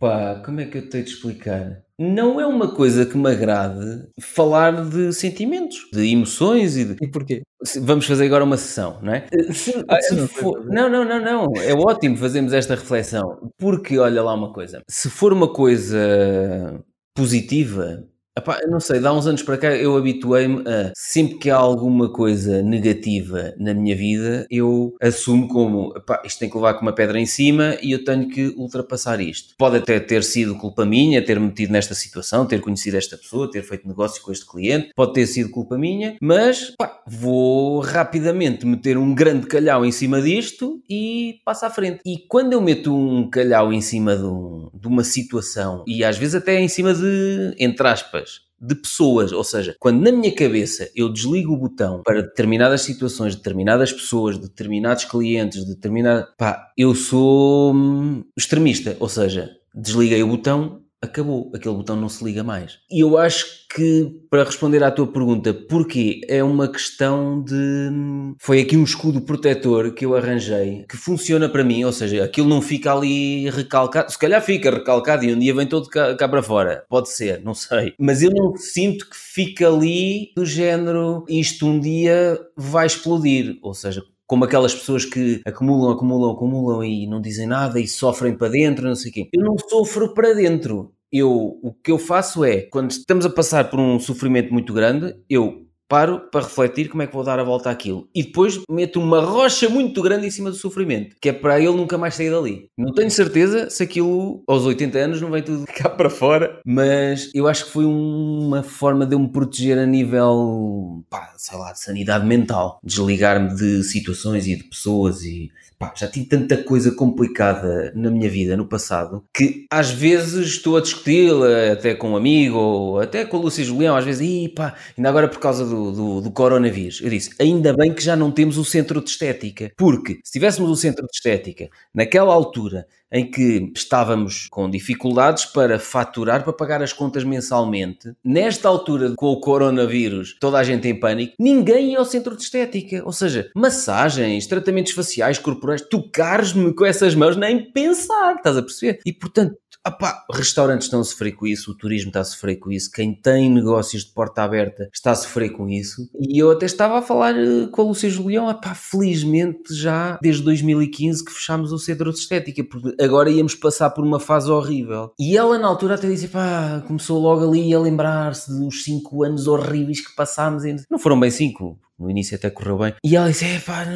Opa, 0.00 0.42
como 0.44 0.60
é 0.60 0.66
que 0.66 0.78
eu 0.78 0.88
tenho 0.88 1.04
de 1.04 1.10
explicar? 1.10 1.86
não 1.98 2.38
é 2.38 2.46
uma 2.46 2.74
coisa 2.74 3.06
que 3.06 3.16
me 3.16 3.30
agrade 3.30 4.06
falar 4.20 4.88
de 4.88 5.12
sentimentos, 5.14 5.88
de 5.92 6.12
emoções 6.12 6.76
e 6.76 6.84
de. 6.84 7.04
E 7.04 7.08
porquê? 7.08 7.42
Vamos 7.80 8.06
fazer 8.06 8.26
agora 8.26 8.44
uma 8.44 8.58
sessão, 8.58 9.00
não 9.02 9.14
é? 9.14 9.26
Se, 9.52 9.84
ah, 9.88 10.00
se 10.00 10.14
não, 10.14 10.28
for... 10.28 10.64
não, 10.66 10.90
não, 10.90 11.04
não, 11.04 11.20
não. 11.20 11.62
É 11.62 11.72
ótimo 11.72 12.16
fazermos 12.16 12.52
esta 12.52 12.74
reflexão. 12.74 13.50
Porque, 13.58 13.98
olha 13.98 14.22
lá 14.22 14.34
uma 14.34 14.52
coisa. 14.52 14.82
Se 14.88 15.08
for 15.08 15.32
uma 15.32 15.50
coisa 15.52 16.84
positiva, 17.14 18.04
Epá, 18.38 18.60
não 18.68 18.78
sei, 18.78 19.00
dá 19.00 19.14
uns 19.14 19.26
anos 19.26 19.42
para 19.42 19.56
cá 19.56 19.74
eu 19.74 19.96
habituei-me 19.96 20.62
a 20.68 20.92
sempre 20.94 21.38
que 21.38 21.50
há 21.50 21.56
alguma 21.56 22.12
coisa 22.12 22.62
negativa 22.62 23.54
na 23.56 23.72
minha 23.72 23.96
vida, 23.96 24.46
eu 24.50 24.94
assumo 25.00 25.48
como 25.48 25.96
epá, 25.96 26.20
isto 26.22 26.38
tem 26.38 26.50
que 26.50 26.54
levar 26.54 26.74
com 26.74 26.82
uma 26.82 26.92
pedra 26.92 27.18
em 27.18 27.24
cima 27.24 27.78
e 27.80 27.92
eu 27.92 28.04
tenho 28.04 28.28
que 28.28 28.48
ultrapassar 28.48 29.22
isto. 29.22 29.54
Pode 29.56 29.78
até 29.78 29.98
ter 29.98 30.22
sido 30.22 30.54
culpa 30.56 30.84
minha 30.84 31.24
ter 31.24 31.40
metido 31.40 31.72
nesta 31.72 31.94
situação, 31.94 32.44
ter 32.44 32.60
conhecido 32.60 32.98
esta 32.98 33.16
pessoa, 33.16 33.50
ter 33.50 33.62
feito 33.62 33.88
negócio 33.88 34.22
com 34.22 34.30
este 34.30 34.44
cliente, 34.44 34.90
pode 34.94 35.14
ter 35.14 35.26
sido 35.26 35.48
culpa 35.48 35.78
minha, 35.78 36.16
mas 36.20 36.74
epá, 36.74 37.00
vou 37.06 37.80
rapidamente 37.80 38.66
meter 38.66 38.98
um 38.98 39.14
grande 39.14 39.46
calhau 39.46 39.82
em 39.82 39.90
cima 39.90 40.20
disto 40.20 40.78
e 40.90 41.38
passo 41.42 41.64
à 41.64 41.70
frente. 41.70 42.00
E 42.04 42.18
quando 42.28 42.52
eu 42.52 42.60
meto 42.60 42.94
um 42.94 43.30
calhau 43.30 43.72
em 43.72 43.80
cima 43.80 44.14
de, 44.14 44.24
um, 44.24 44.68
de 44.74 44.86
uma 44.86 45.04
situação 45.04 45.84
e 45.86 46.04
às 46.04 46.18
vezes 46.18 46.34
até 46.34 46.60
em 46.60 46.68
cima 46.68 46.92
de, 46.92 47.54
entre 47.58 47.88
aspas, 47.88 48.25
de 48.60 48.74
pessoas, 48.74 49.32
ou 49.32 49.44
seja, 49.44 49.76
quando 49.78 50.00
na 50.00 50.10
minha 50.10 50.34
cabeça 50.34 50.90
eu 50.94 51.12
desligo 51.12 51.52
o 51.52 51.58
botão 51.58 52.02
para 52.02 52.22
determinadas 52.22 52.80
situações, 52.82 53.36
determinadas 53.36 53.92
pessoas, 53.92 54.38
determinados 54.38 55.04
clientes, 55.04 55.64
determinada, 55.66 56.26
pá, 56.38 56.72
eu 56.76 56.94
sou 56.94 57.74
hum, 57.74 58.24
extremista, 58.36 58.96
ou 58.98 59.08
seja, 59.08 59.50
desliguei 59.74 60.22
o 60.22 60.28
botão, 60.28 60.82
acabou, 61.00 61.50
aquele 61.54 61.74
botão 61.74 61.96
não 61.96 62.08
se 62.08 62.24
liga 62.24 62.42
mais. 62.42 62.78
E 62.90 63.00
eu 63.00 63.18
acho 63.18 63.66
que, 63.74 64.10
para 64.30 64.44
responder 64.44 64.82
à 64.82 64.90
tua 64.90 65.06
pergunta, 65.06 65.52
porquê? 65.52 66.20
É 66.28 66.42
uma 66.42 66.68
questão 66.68 67.42
de. 67.42 67.90
Foi 68.38 68.60
aqui 68.60 68.76
um 68.76 68.84
escudo 68.84 69.20
protetor 69.20 69.92
que 69.92 70.04
eu 70.04 70.14
arranjei, 70.14 70.84
que 70.88 70.96
funciona 70.96 71.48
para 71.48 71.64
mim, 71.64 71.84
ou 71.84 71.92
seja, 71.92 72.24
aquilo 72.24 72.48
não 72.48 72.62
fica 72.62 72.92
ali 72.92 73.48
recalcado. 73.50 74.10
Se 74.10 74.18
calhar 74.18 74.42
fica 74.42 74.70
recalcado 74.70 75.24
e 75.24 75.32
um 75.32 75.38
dia 75.38 75.54
vem 75.54 75.66
todo 75.66 75.88
cá, 75.88 76.14
cá 76.14 76.28
para 76.28 76.42
fora. 76.42 76.84
Pode 76.88 77.10
ser, 77.10 77.42
não 77.42 77.54
sei. 77.54 77.94
Mas 77.98 78.22
eu 78.22 78.30
não 78.30 78.56
sinto 78.56 79.08
que 79.08 79.16
fica 79.16 79.68
ali 79.68 80.32
do 80.34 80.44
género 80.44 81.24
isto 81.28 81.66
um 81.66 81.78
dia 81.78 82.38
vai 82.56 82.86
explodir. 82.86 83.58
Ou 83.62 83.74
seja, 83.74 84.02
como 84.26 84.44
aquelas 84.44 84.74
pessoas 84.74 85.04
que 85.04 85.40
acumulam, 85.46 85.92
acumulam, 85.92 86.32
acumulam 86.32 86.84
e 86.84 87.06
não 87.06 87.20
dizem 87.20 87.46
nada 87.46 87.80
e 87.80 87.86
sofrem 87.86 88.36
para 88.36 88.48
dentro, 88.48 88.88
não 88.88 88.96
sei 88.96 89.10
o 89.10 89.14
quê. 89.14 89.28
Eu 89.32 89.44
não 89.44 89.56
sofro 89.58 90.12
para 90.14 90.34
dentro 90.34 90.92
eu 91.12 91.58
o 91.62 91.72
que 91.72 91.90
eu 91.90 91.98
faço 91.98 92.44
é, 92.44 92.62
quando 92.62 92.90
estamos 92.90 93.24
a 93.24 93.30
passar 93.30 93.70
por 93.70 93.78
um 93.78 93.98
sofrimento 93.98 94.52
muito 94.52 94.72
grande, 94.72 95.14
eu 95.28 95.65
paro 95.88 96.20
para 96.30 96.44
refletir 96.44 96.88
como 96.88 97.02
é 97.02 97.06
que 97.06 97.14
vou 97.14 97.24
dar 97.24 97.38
a 97.38 97.44
volta 97.44 97.70
àquilo. 97.70 98.08
E 98.14 98.22
depois 98.22 98.60
meto 98.70 99.00
uma 99.00 99.20
rocha 99.20 99.68
muito 99.68 100.02
grande 100.02 100.26
em 100.26 100.30
cima 100.30 100.50
do 100.50 100.56
sofrimento, 100.56 101.16
que 101.20 101.28
é 101.28 101.32
para 101.32 101.58
ele 101.58 101.76
nunca 101.76 101.96
mais 101.98 102.14
sair 102.14 102.30
dali. 102.30 102.68
Não 102.76 102.92
tenho 102.92 103.10
certeza 103.10 103.70
se 103.70 103.82
aquilo 103.82 104.42
aos 104.46 104.64
80 104.64 104.98
anos 104.98 105.20
não 105.20 105.30
vem 105.30 105.42
tudo 105.42 105.64
cá 105.74 105.88
para 105.88 106.10
fora, 106.10 106.60
mas 106.64 107.30
eu 107.34 107.46
acho 107.46 107.66
que 107.66 107.70
foi 107.70 107.84
uma 107.84 108.62
forma 108.62 109.06
de 109.06 109.14
eu 109.14 109.18
me 109.18 109.28
proteger 109.28 109.78
a 109.78 109.86
nível, 109.86 111.04
pá, 111.08 111.32
sei 111.36 111.58
lá, 111.58 111.72
de 111.72 111.80
sanidade 111.80 112.26
mental. 112.26 112.80
Desligar-me 112.82 113.54
de 113.54 113.82
situações 113.82 114.46
e 114.46 114.56
de 114.56 114.64
pessoas 114.64 115.22
e 115.22 115.50
pá, 115.78 115.92
já 115.96 116.08
tive 116.08 116.26
tanta 116.26 116.56
coisa 116.56 116.90
complicada 116.92 117.92
na 117.94 118.10
minha 118.10 118.28
vida 118.28 118.56
no 118.56 118.66
passado 118.66 119.24
que 119.34 119.66
às 119.70 119.90
vezes 119.90 120.46
estou 120.48 120.76
a 120.76 120.80
discuti-la 120.80 121.72
até 121.72 121.94
com 121.94 122.10
um 122.10 122.16
amigo 122.16 122.56
ou 122.56 123.00
até 123.00 123.24
com 123.24 123.36
o 123.36 123.40
Lúcio 123.40 123.64
Julião, 123.64 123.96
às 123.96 124.04
vezes, 124.04 124.20
e 124.22 124.48
pá, 124.48 124.74
ainda 124.96 125.08
agora 125.08 125.28
por 125.28 125.38
causa 125.38 125.64
do, 125.64 125.92
do, 125.92 126.20
do, 126.22 126.30
coronavírus. 126.30 127.00
Eu 127.02 127.10
disse, 127.10 127.30
ainda 127.38 127.74
bem 127.74 127.92
que 127.92 128.02
já 128.02 128.16
não 128.16 128.30
temos 128.30 128.58
o 128.58 128.64
centro 128.64 129.02
de 129.02 129.10
estética, 129.10 129.72
porque 129.76 130.20
se 130.24 130.32
tivéssemos 130.32 130.70
o 130.70 130.76
centro 130.76 131.04
de 131.04 131.14
estética 131.14 131.68
naquela 131.94 132.32
altura 132.32 132.86
em 133.12 133.30
que 133.30 133.72
estávamos 133.74 134.48
com 134.50 134.68
dificuldades 134.68 135.44
para 135.44 135.78
faturar, 135.78 136.42
para 136.42 136.52
pagar 136.52 136.82
as 136.82 136.92
contas 136.92 137.24
mensalmente. 137.24 138.12
Nesta 138.24 138.68
altura, 138.68 139.14
com 139.16 139.26
o 139.26 139.40
coronavírus, 139.40 140.36
toda 140.40 140.58
a 140.58 140.64
gente 140.64 140.88
em 140.88 140.98
pânico, 140.98 141.34
ninguém 141.38 141.92
ia 141.92 141.98
ao 141.98 142.04
centro 142.04 142.36
de 142.36 142.42
estética. 142.42 143.02
Ou 143.04 143.12
seja, 143.12 143.50
massagens, 143.54 144.46
tratamentos 144.46 144.92
faciais, 144.92 145.38
corporais, 145.38 145.82
tocares-me 145.82 146.74
com 146.74 146.84
essas 146.84 147.14
mãos, 147.14 147.36
nem 147.36 147.70
pensar, 147.72 148.36
estás 148.36 148.56
a 148.56 148.62
perceber? 148.62 149.00
E 149.04 149.12
portanto, 149.12 149.56
Apá, 149.86 150.24
restaurantes 150.32 150.86
estão 150.86 150.98
a 150.98 151.04
sofrer 151.04 151.30
com 151.30 151.46
isso, 151.46 151.70
o 151.70 151.74
turismo 151.74 152.08
está 152.08 152.18
a 152.18 152.24
sofrer 152.24 152.56
com 152.56 152.72
isso, 152.72 152.90
quem 152.90 153.14
tem 153.14 153.48
negócios 153.48 154.04
de 154.04 154.10
porta 154.10 154.42
aberta 154.42 154.88
está 154.92 155.12
a 155.12 155.14
sofrer 155.14 155.50
com 155.50 155.68
isso. 155.68 156.10
E 156.18 156.42
eu 156.42 156.50
até 156.50 156.66
estava 156.66 156.98
a 156.98 157.02
falar 157.02 157.36
eh, 157.38 157.68
com 157.70 157.82
a 157.82 157.84
Lúcia 157.84 158.10
Julião, 158.10 158.48
apá, 158.48 158.74
felizmente 158.74 159.72
já 159.72 160.18
desde 160.20 160.42
2015 160.42 161.24
que 161.24 161.30
fechámos 161.30 161.70
o 161.70 161.78
centro 161.78 162.12
de 162.12 162.18
estética, 162.18 162.64
porque 162.64 163.00
agora 163.00 163.30
íamos 163.30 163.54
passar 163.54 163.90
por 163.90 164.04
uma 164.04 164.18
fase 164.18 164.50
horrível. 164.50 165.12
E 165.16 165.36
ela 165.36 165.56
na 165.56 165.68
altura 165.68 165.94
até 165.94 166.08
disse, 166.08 166.26
pá, 166.26 166.82
começou 166.84 167.20
logo 167.20 167.48
ali 167.48 167.72
a 167.72 167.78
lembrar-se 167.78 168.58
dos 168.58 168.82
5 168.82 169.22
anos 169.22 169.46
horríveis 169.46 170.04
que 170.04 170.16
passámos. 170.16 170.64
Não 170.90 170.98
foram 170.98 171.20
bem 171.20 171.30
5, 171.30 171.78
no 171.98 172.10
início 172.10 172.36
até 172.36 172.50
correu 172.50 172.78
bem. 172.78 172.94
E 173.04 173.16
ela 173.16 173.28
disse: 173.28 173.44
é 173.44 173.58
pá, 173.58 173.86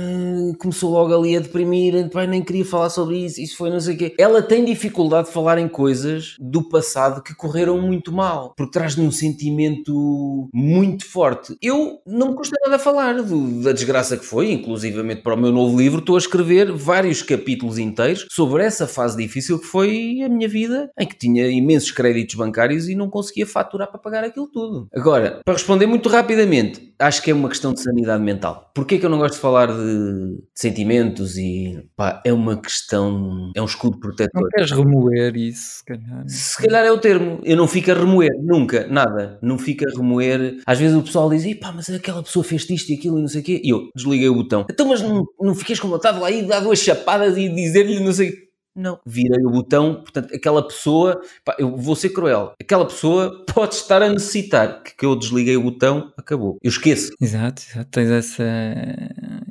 começou 0.59 0.90
logo 0.90 1.14
ali 1.14 1.37
a 1.37 1.40
deprimir, 1.40 2.09
pá, 2.11 2.26
nem 2.26 2.42
queria 2.42 2.64
falar 2.64 2.90
sobre 2.90 3.19
isso, 3.25 3.40
isso 3.40 3.57
foi 3.57 3.71
não 3.71 3.80
sei 3.80 3.95
o 3.95 3.99
quê. 3.99 4.14
Ela 4.19 4.42
tem 4.42 4.64
dificuldade 4.64 5.28
de 5.28 5.35
falar 5.35 5.59
em 5.59 5.69
coisas 5.69 6.35
do 6.38 6.69
passado 6.69 7.23
que 7.23 7.35
correram 7.35 7.80
muito 7.80 8.12
mal, 8.12 8.54
porque 8.57 8.73
traz-lhe 8.73 9.02
um 9.02 9.11
sentimento 9.11 10.49
muito 10.52 11.07
forte. 11.07 11.57
Eu 11.61 11.99
não 12.07 12.30
me 12.30 12.37
custa 12.37 12.57
nada 12.64 12.78
falar 12.78 13.23
do, 13.23 13.62
da 13.62 13.73
desgraça 13.73 14.16
que 14.16 14.25
foi, 14.25 14.52
inclusivamente 14.52 15.23
para 15.23 15.35
o 15.35 15.38
meu 15.38 15.52
novo 15.52 15.78
livro, 15.78 16.00
estou 16.00 16.16
a 16.16 16.19
escrever 16.19 16.73
vários 16.73 17.23
capítulos 17.23 17.78
inteiros 17.78 18.26
sobre 18.30 18.64
essa 18.64 18.87
fase 18.87 19.16
difícil 19.16 19.59
que 19.59 19.66
foi 19.66 20.21
a 20.25 20.28
minha 20.28 20.49
vida, 20.49 20.90
em 20.99 21.07
que 21.07 21.16
tinha 21.16 21.49
imensos 21.49 21.90
créditos 21.90 22.35
bancários 22.35 22.88
e 22.88 22.95
não 22.95 23.11
conseguia 23.11 23.47
faturar 23.47 23.90
para 23.90 24.00
pagar 24.00 24.25
aquilo 24.25 24.49
tudo. 24.49 24.88
Agora, 24.95 25.40
para 25.45 25.54
responder 25.54 25.87
muito 25.87 26.09
rapidamente, 26.09 26.95
acho 26.99 27.23
que 27.23 27.30
é 27.30 27.35
uma 27.35 27.49
questão 27.49 27.73
de 27.73 27.80
sanidade 27.90 28.23
mental. 28.23 28.70
Porquê 28.75 28.99
que 28.99 29.06
eu 29.06 29.11
não 29.11 29.18
gosto 29.18 29.35
de 29.35 29.40
falar 29.40 29.66
de, 29.66 29.76
de 29.76 30.42
sentimentos 30.54 31.37
e 31.37 31.85
pá, 31.97 32.23
é 32.25 32.32
uma 32.32 32.61
questão, 32.61 33.50
é 33.54 33.61
um 33.61 33.66
escudo 33.66 33.99
protetor. 33.99 34.40
Não 34.40 34.49
queres 34.49 34.70
remoer 34.70 35.37
isso, 35.37 35.78
se 35.78 35.85
calhar. 35.85 36.25
Se 36.26 36.62
calhar 36.62 36.85
é 36.85 36.92
o 36.92 36.99
termo. 36.99 37.40
Eu 37.44 37.56
não 37.56 37.66
fico 37.66 37.90
a 37.90 37.94
remoer, 37.94 38.30
nunca, 38.42 38.87
nada. 38.88 39.38
Não 39.42 39.59
fico 39.59 39.85
a 39.87 39.90
remoer. 39.90 40.59
Às 40.66 40.78
vezes 40.78 40.97
o 40.97 41.02
pessoal 41.02 41.28
diz, 41.30 41.54
pá, 41.59 41.73
mas 41.73 41.90
aquela 41.90 42.23
pessoa 42.23 42.44
fez 42.44 42.68
isto 42.70 42.90
e 42.90 42.94
aquilo 42.94 43.18
e 43.18 43.23
não 43.23 43.28
sei 43.28 43.40
o 43.40 43.44
quê. 43.44 43.61
E 43.64 43.70
eu 43.70 43.88
desliguei 43.94 44.28
o 44.28 44.35
botão. 44.35 44.64
Então, 44.70 44.88
mas 44.88 45.02
não, 45.02 45.25
não 45.40 45.54
fiquei 45.54 45.76
com 45.76 45.88
vontade 45.88 46.16
de 46.16 46.23
lá 46.23 46.30
ir 46.30 46.47
dar 46.47 46.61
duas 46.61 46.78
chapadas 46.78 47.37
e 47.37 47.49
dizer-lhe 47.49 48.00
não 48.00 48.12
sei 48.12 48.50
não, 48.74 49.00
virei 49.04 49.44
o 49.44 49.50
botão, 49.50 49.94
portanto, 49.94 50.34
aquela 50.34 50.66
pessoa, 50.66 51.20
pá, 51.44 51.56
eu 51.58 51.76
vou 51.76 51.96
ser 51.96 52.10
cruel, 52.10 52.52
aquela 52.60 52.86
pessoa 52.86 53.44
pode 53.52 53.74
estar 53.74 54.02
a 54.02 54.08
necessitar 54.08 54.82
que, 54.82 54.96
que 54.96 55.04
eu 55.04 55.16
desliguei 55.16 55.56
o 55.56 55.62
botão, 55.62 56.12
acabou. 56.16 56.58
Eu 56.62 56.68
esqueço. 56.68 57.12
Exato, 57.20 57.62
exato, 57.62 57.90
tens 57.90 58.10
essa. 58.10 58.44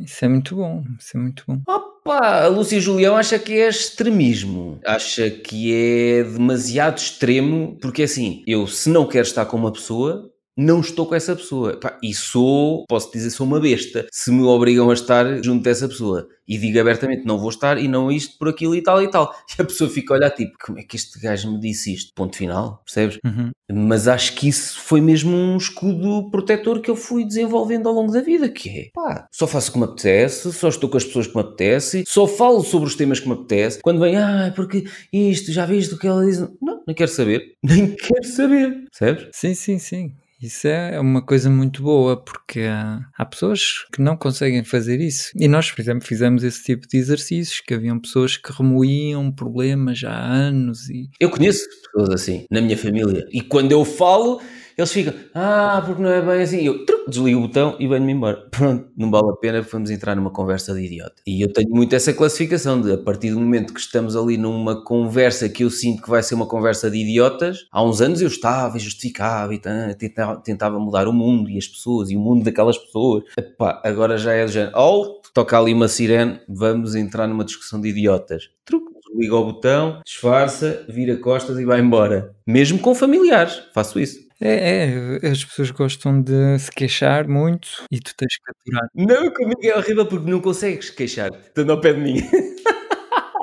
Isso 0.02 0.24
é 0.24 0.28
muito 0.28 0.56
bom, 0.56 0.84
isso 1.00 1.18
é 1.18 1.20
muito 1.20 1.44
bom. 1.48 1.62
Opa, 1.68 2.44
a 2.44 2.48
Lúcia 2.48 2.80
Julião 2.80 3.16
acha 3.16 3.38
que 3.38 3.54
é 3.54 3.68
extremismo, 3.68 4.80
acha 4.86 5.30
que 5.30 5.74
é 5.74 6.24
demasiado 6.24 6.98
extremo, 6.98 7.78
porque 7.82 8.04
assim, 8.04 8.44
eu 8.48 8.66
se 8.68 8.90
não 8.90 9.06
quero 9.06 9.28
estar 9.28 9.46
com 9.46 9.58
uma 9.58 9.72
pessoa, 9.72 10.29
não 10.60 10.82
estou 10.82 11.06
com 11.06 11.16
essa 11.16 11.34
pessoa. 11.34 11.80
Pá, 11.80 11.98
e 12.04 12.14
sou, 12.14 12.84
posso 12.86 13.10
dizer, 13.14 13.30
sou 13.30 13.48
uma 13.48 13.62
besta. 13.62 14.06
Se 14.12 14.30
me 14.30 14.44
obrigam 14.44 14.90
a 14.90 14.94
estar 14.94 15.42
junto 15.42 15.64
dessa 15.64 15.88
pessoa 15.88 16.28
e 16.46 16.58
digo 16.58 16.80
abertamente, 16.80 17.26
não 17.26 17.40
vou 17.40 17.50
estar 17.50 17.78
e 17.78 17.88
não 17.88 18.12
isto 18.12 18.38
por 18.38 18.50
aquilo 18.50 18.76
e 18.76 18.82
tal 18.82 19.02
e 19.02 19.10
tal. 19.10 19.34
E 19.58 19.62
a 19.62 19.66
pessoa 19.66 19.90
fica 19.90 20.14
a 20.14 20.18
olhar 20.18 20.30
tipo, 20.32 20.54
como 20.64 20.80
é 20.80 20.84
que 20.84 20.96
este 20.96 21.20
gajo 21.20 21.52
me 21.52 21.60
disse 21.60 21.94
isto? 21.94 22.14
Ponto 22.16 22.36
final, 22.36 22.82
percebes? 22.86 23.18
Uhum. 23.26 23.52
Mas 23.72 24.08
acho 24.08 24.36
que 24.36 24.48
isso 24.48 24.80
foi 24.80 25.02
mesmo 25.02 25.36
um 25.36 25.58
escudo 25.58 26.30
protetor 26.30 26.82
que 26.82 26.90
eu 26.90 26.96
fui 26.96 27.26
desenvolvendo 27.26 27.88
ao 27.88 27.94
longo 27.94 28.12
da 28.12 28.22
vida, 28.22 28.48
que 28.48 28.70
é, 28.70 28.90
pá, 28.94 29.28
só 29.32 29.48
faço 29.48 29.70
o 29.70 29.74
que 29.74 29.80
me 29.80 29.86
apetece, 29.86 30.52
só 30.54 30.70
estou 30.70 30.90
com 30.90 30.98
as 30.98 31.04
pessoas 31.04 31.28
que 31.28 31.36
me 31.36 31.42
apetece, 31.42 32.04
só 32.08 32.26
falo 32.26 32.64
sobre 32.64 32.88
os 32.88 32.96
temas 32.96 33.20
que 33.20 33.28
me 33.28 33.34
apetece. 33.34 33.80
Quando 33.82 34.00
vem, 34.00 34.16
ah, 34.16 34.52
porque 34.56 34.86
isto, 35.12 35.52
já 35.52 35.66
viste 35.66 35.94
o 35.94 36.00
que 36.00 36.08
ela 36.08 36.26
diz? 36.26 36.40
Não, 36.62 36.82
nem 36.88 36.96
quero 36.96 37.12
saber. 37.12 37.54
Nem 37.62 37.96
quero 37.96 38.26
saber, 38.26 38.86
percebes? 38.90 39.30
Sim, 39.34 39.54
sim, 39.54 39.78
sim. 39.78 40.16
Isso 40.42 40.68
é 40.68 41.00
uma 41.00 41.22
coisa 41.22 41.50
muito 41.50 41.84
boa 41.84 42.16
porque 42.16 42.62
há, 42.62 43.02
há, 43.18 43.26
pessoas 43.26 43.86
que 43.94 44.02
não 44.02 44.16
conseguem 44.16 44.64
fazer 44.64 45.02
isso. 45.02 45.32
E 45.36 45.48
nós, 45.48 45.70
por 45.70 45.82
exemplo, 45.82 46.08
fizemos 46.08 46.44
esse 46.44 46.64
tipo 46.64 46.88
de 46.88 46.98
exercícios 46.98 47.60
que 47.60 47.74
haviam 47.74 48.00
pessoas 48.00 48.38
que 48.38 48.52
remoíam 48.52 49.32
problemas 49.32 50.02
há 50.04 50.16
anos. 50.16 50.90
E... 50.90 51.10
Eu 51.20 51.30
conheço 51.30 51.66
pessoas 51.92 52.10
assim 52.12 52.46
na 52.50 52.62
minha 52.62 52.78
família 52.78 53.26
e 53.32 53.42
quando 53.42 53.74
eu 53.74 53.84
falo 53.84 54.40
eles 54.82 54.92
ficam, 54.92 55.14
ah, 55.34 55.82
porque 55.86 56.02
não 56.02 56.10
é 56.10 56.22
bem 56.22 56.42
assim. 56.42 56.64
Eu 56.66 56.86
truc, 56.86 57.10
desligo 57.10 57.40
o 57.40 57.48
botão 57.48 57.76
e 57.80 57.88
venho-me 57.88 58.14
embora. 58.14 58.48
Pronto, 58.52 58.90
não 58.98 59.10
vale 59.12 59.30
a 59.30 59.36
pena, 59.36 59.62
vamos 59.62 59.90
entrar 59.90 60.16
numa 60.16 60.32
conversa 60.32 60.74
de 60.74 60.82
idiota. 60.82 61.16
E 61.26 61.42
eu 61.42 61.52
tenho 61.52 61.70
muito 61.70 61.96
essa 61.96 62.14
classificação 62.14 62.82
de, 62.82 62.94
a 62.94 62.98
partir 62.98 63.32
do 63.32 63.40
momento 63.40 63.74
que 63.74 63.80
estamos 63.80 64.16
ali 64.16 64.38
numa 64.38 64.84
conversa 64.84 65.50
que 65.50 65.64
eu 65.64 65.70
sinto 65.70 66.02
que 66.02 66.10
vai 66.10 66.24
ser 66.24 66.36
uma 66.36 66.48
conversa 66.48 66.90
de 66.90 66.98
idiotas, 66.98 67.68
há 67.72 67.84
uns 67.84 68.02
anos 68.02 68.22
eu 68.22 68.28
estava 68.28 68.78
e 68.78 68.80
justificava 68.80 69.54
e 69.54 69.60
tentava, 69.60 70.42
tentava 70.42 70.80
mudar 70.80 71.08
o 71.08 71.14
mundo 71.14 71.50
e 71.50 71.58
as 71.58 71.68
pessoas 71.68 72.10
e 72.10 72.16
o 72.16 72.20
mundo 72.20 72.44
daquelas 72.44 72.78
pessoas. 72.78 73.24
Epá, 73.38 73.82
agora 73.84 74.18
já 74.18 74.34
é 74.34 74.46
do 74.46 74.52
género, 74.52 74.78
oh, 74.78 75.22
toca 75.34 75.58
ali 75.58 75.74
uma 75.74 75.88
sirene, 75.88 76.40
vamos 76.48 76.96
entrar 76.96 77.28
numa 77.28 77.46
discussão 77.46 77.80
de 77.82 77.90
idiotas. 77.90 78.50
Truque, 78.66 78.94
desliga 79.10 79.36
o 79.36 79.46
botão, 79.46 80.02
disfarça, 80.06 80.86
vira 80.88 81.18
costas 81.18 81.58
e 81.60 81.66
vai 81.66 81.80
embora. 81.80 82.36
Mesmo 82.46 82.80
com 82.80 82.94
familiares, 82.94 83.62
faço 83.74 84.00
isso. 84.00 84.29
É, 84.42 85.20
é, 85.22 85.28
as 85.28 85.44
pessoas 85.44 85.72
gostam 85.72 86.22
de 86.22 86.58
se 86.60 86.72
queixar 86.72 87.28
muito 87.28 87.68
e 87.92 88.00
tu 88.00 88.14
tens 88.16 88.38
que 88.38 88.52
aturar. 88.52 88.90
Não, 88.96 89.34
comigo 89.34 89.60
é 89.64 89.78
horrível 89.78 90.06
porque 90.06 90.32
não 90.32 90.40
consegues 90.40 90.90
queixar, 90.90 91.30
estando 91.34 91.72
ao 91.72 91.82
pé 91.82 91.94
de 91.94 92.00
mim. 92.00 92.22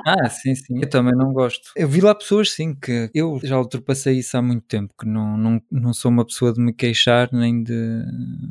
Ah, 0.07 0.29
sim, 0.29 0.55
sim, 0.55 0.79
eu 0.81 0.89
também 0.89 1.13
não 1.13 1.33
gosto. 1.33 1.71
Eu 1.75 1.85
vi 1.85 1.99
lá 1.99 2.15
pessoas, 2.15 2.51
sim, 2.51 2.73
que 2.73 3.09
eu 3.13 3.41
já 3.43 3.59
ultrapassei 3.59 4.19
isso 4.19 4.37
há 4.37 4.41
muito 4.41 4.65
tempo, 4.65 4.93
que 4.97 5.05
não, 5.05 5.35
não, 5.37 5.61
não 5.69 5.93
sou 5.93 6.09
uma 6.09 6.25
pessoa 6.25 6.53
de 6.53 6.61
me 6.61 6.71
queixar, 6.71 7.27
nem 7.33 7.61
de, 7.61 8.05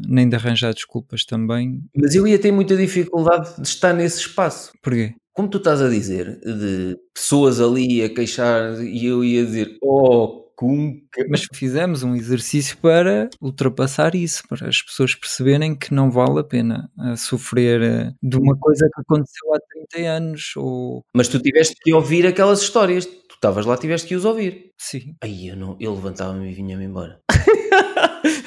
nem 0.07 0.29
de 0.29 0.37
arranjar 0.37 0.75
desculpas 0.75 1.25
também. 1.25 1.83
Mas 1.97 2.15
eu 2.15 2.26
ia 2.26 2.38
ter 2.38 2.53
muita 2.53 2.76
dificuldade 2.76 3.57
de 3.59 3.67
estar 3.67 3.95
nesse 3.95 4.19
espaço. 4.19 4.73
Porquê? 4.83 5.15
Como 5.33 5.49
tu 5.49 5.57
estás 5.57 5.81
a 5.81 5.88
dizer, 5.88 6.38
de 6.41 6.95
pessoas 7.15 7.59
ali 7.59 8.03
a 8.03 8.11
queixar 8.11 8.79
e 8.83 9.07
eu 9.07 9.25
ia 9.25 9.43
dizer, 9.43 9.79
oh, 9.83 10.46
mas 11.29 11.47
fizemos 11.53 12.03
um 12.03 12.15
exercício 12.15 12.77
para 12.79 13.29
ultrapassar 13.41 14.15
isso, 14.15 14.43
para 14.49 14.69
as 14.69 14.83
pessoas 14.83 15.15
perceberem 15.15 15.75
que 15.75 15.93
não 15.93 16.11
vale 16.11 16.41
a 16.41 16.45
pena 16.45 16.91
a 16.99 17.13
eh, 17.13 17.17
sofrer 17.17 17.83
eh, 17.83 18.13
de 18.23 18.37
uma 18.37 18.57
coisa 18.57 18.89
que 18.95 19.01
aconteceu 19.01 19.55
há 19.55 19.59
30 19.93 20.09
anos. 20.09 20.53
Ou... 20.57 21.05
Mas 21.15 21.29
tu 21.29 21.39
tiveste 21.39 21.77
que 21.81 21.93
ouvir 21.93 22.27
aquelas 22.27 22.63
histórias, 22.63 23.05
tu 23.05 23.35
estavas 23.35 23.67
lá, 23.67 23.77
tiveste 23.77 24.09
que 24.09 24.15
os 24.15 24.25
ouvir. 24.25 24.73
Sim. 24.79 25.15
Aí 25.23 25.49
eu, 25.49 25.57
não, 25.57 25.77
eu 25.81 25.95
levantava-me 25.95 26.51
e 26.51 26.55
vinha-me 26.55 26.85
embora. 26.85 27.21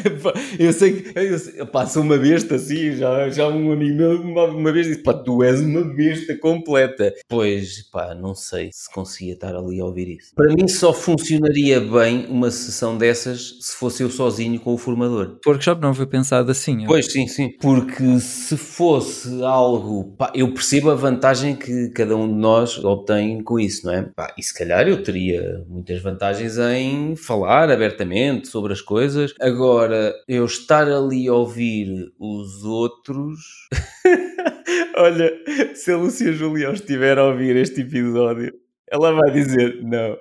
eu 0.59 0.73
sei 0.73 1.01
que 1.01 1.13
eu, 1.57 1.67
pá, 1.67 1.85
sou 1.85 2.03
uma 2.03 2.17
besta 2.17 2.55
assim, 2.55 2.95
já, 2.95 3.29
já 3.29 3.47
um 3.47 3.71
amigo 3.71 3.95
meu 3.95 4.21
uma, 4.21 4.45
uma 4.45 4.71
vez 4.71 4.87
disse, 4.87 5.03
pá, 5.03 5.13
tu 5.13 5.43
és 5.43 5.61
uma 5.61 5.83
besta 5.83 6.35
completa. 6.37 7.13
Pois, 7.27 7.83
pá, 7.91 8.13
não 8.13 8.35
sei 8.35 8.69
se 8.71 8.91
conseguia 8.91 9.33
estar 9.33 9.55
ali 9.55 9.79
a 9.79 9.85
ouvir 9.85 10.17
isso. 10.17 10.33
Para 10.35 10.53
mim 10.53 10.67
só 10.67 10.93
funcionaria 10.93 11.79
bem 11.79 12.25
uma 12.29 12.51
sessão 12.51 12.97
dessas 12.97 13.57
se 13.61 13.75
fosse 13.75 14.03
eu 14.03 14.09
sozinho 14.09 14.59
com 14.59 14.73
o 14.73 14.77
formador. 14.77 15.37
O 15.45 15.49
workshop 15.49 15.81
não 15.81 15.93
foi 15.93 16.05
pensado 16.05 16.51
assim. 16.51 16.85
Pois, 16.85 17.07
sim, 17.11 17.27
sim. 17.27 17.49
Porque 17.59 18.19
se 18.19 18.57
fosse 18.57 19.43
algo, 19.43 20.15
pá, 20.17 20.31
eu 20.35 20.53
percebo 20.53 20.91
a 20.91 20.95
vantagem 20.95 21.55
que 21.55 21.89
cada 21.89 22.15
um 22.15 22.27
de 22.27 22.35
nós 22.35 22.83
obtém 22.83 23.41
com 23.43 23.59
isso, 23.59 23.85
não 23.85 23.93
é? 23.93 24.03
Pá, 24.15 24.33
e 24.37 24.43
se 24.43 24.53
calhar 24.53 24.87
eu 24.87 25.01
teria 25.03 25.63
muitas 25.67 26.01
vantagens 26.01 26.57
em 26.57 27.15
falar 27.15 27.69
abertamente 27.69 28.47
sobre 28.47 28.73
as 28.73 28.81
coisas. 28.81 29.33
Agora, 29.39 29.88
Agora, 29.89 30.13
eu 30.27 30.45
estar 30.45 30.87
ali 30.87 31.27
a 31.27 31.33
ouvir 31.33 32.13
os 32.19 32.63
outros. 32.63 33.39
Olha, 34.95 35.33
se 35.73 35.91
a 35.91 35.97
Lúcia 35.97 36.31
Julião 36.31 36.73
estiver 36.73 37.17
a 37.17 37.25
ouvir 37.25 37.55
este 37.55 37.81
episódio, 37.81 38.53
ela 38.87 39.11
vai 39.13 39.31
dizer: 39.31 39.81
não. 39.81 40.15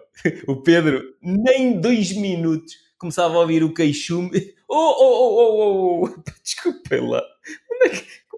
O 0.47 0.63
Pedro, 0.63 1.03
nem 1.21 1.79
dois 1.79 2.17
minutos, 2.17 2.77
começava 2.97 3.35
a 3.35 3.41
ouvir 3.41 3.63
o 3.63 3.75
queixume. 3.75 4.31
Oh, 4.71 4.75
oh, 4.75 5.01
oh, 5.01 5.41
oh, 5.41 6.05
oh. 6.05 6.23
Desculpem 6.45 7.09
lá. 7.09 7.23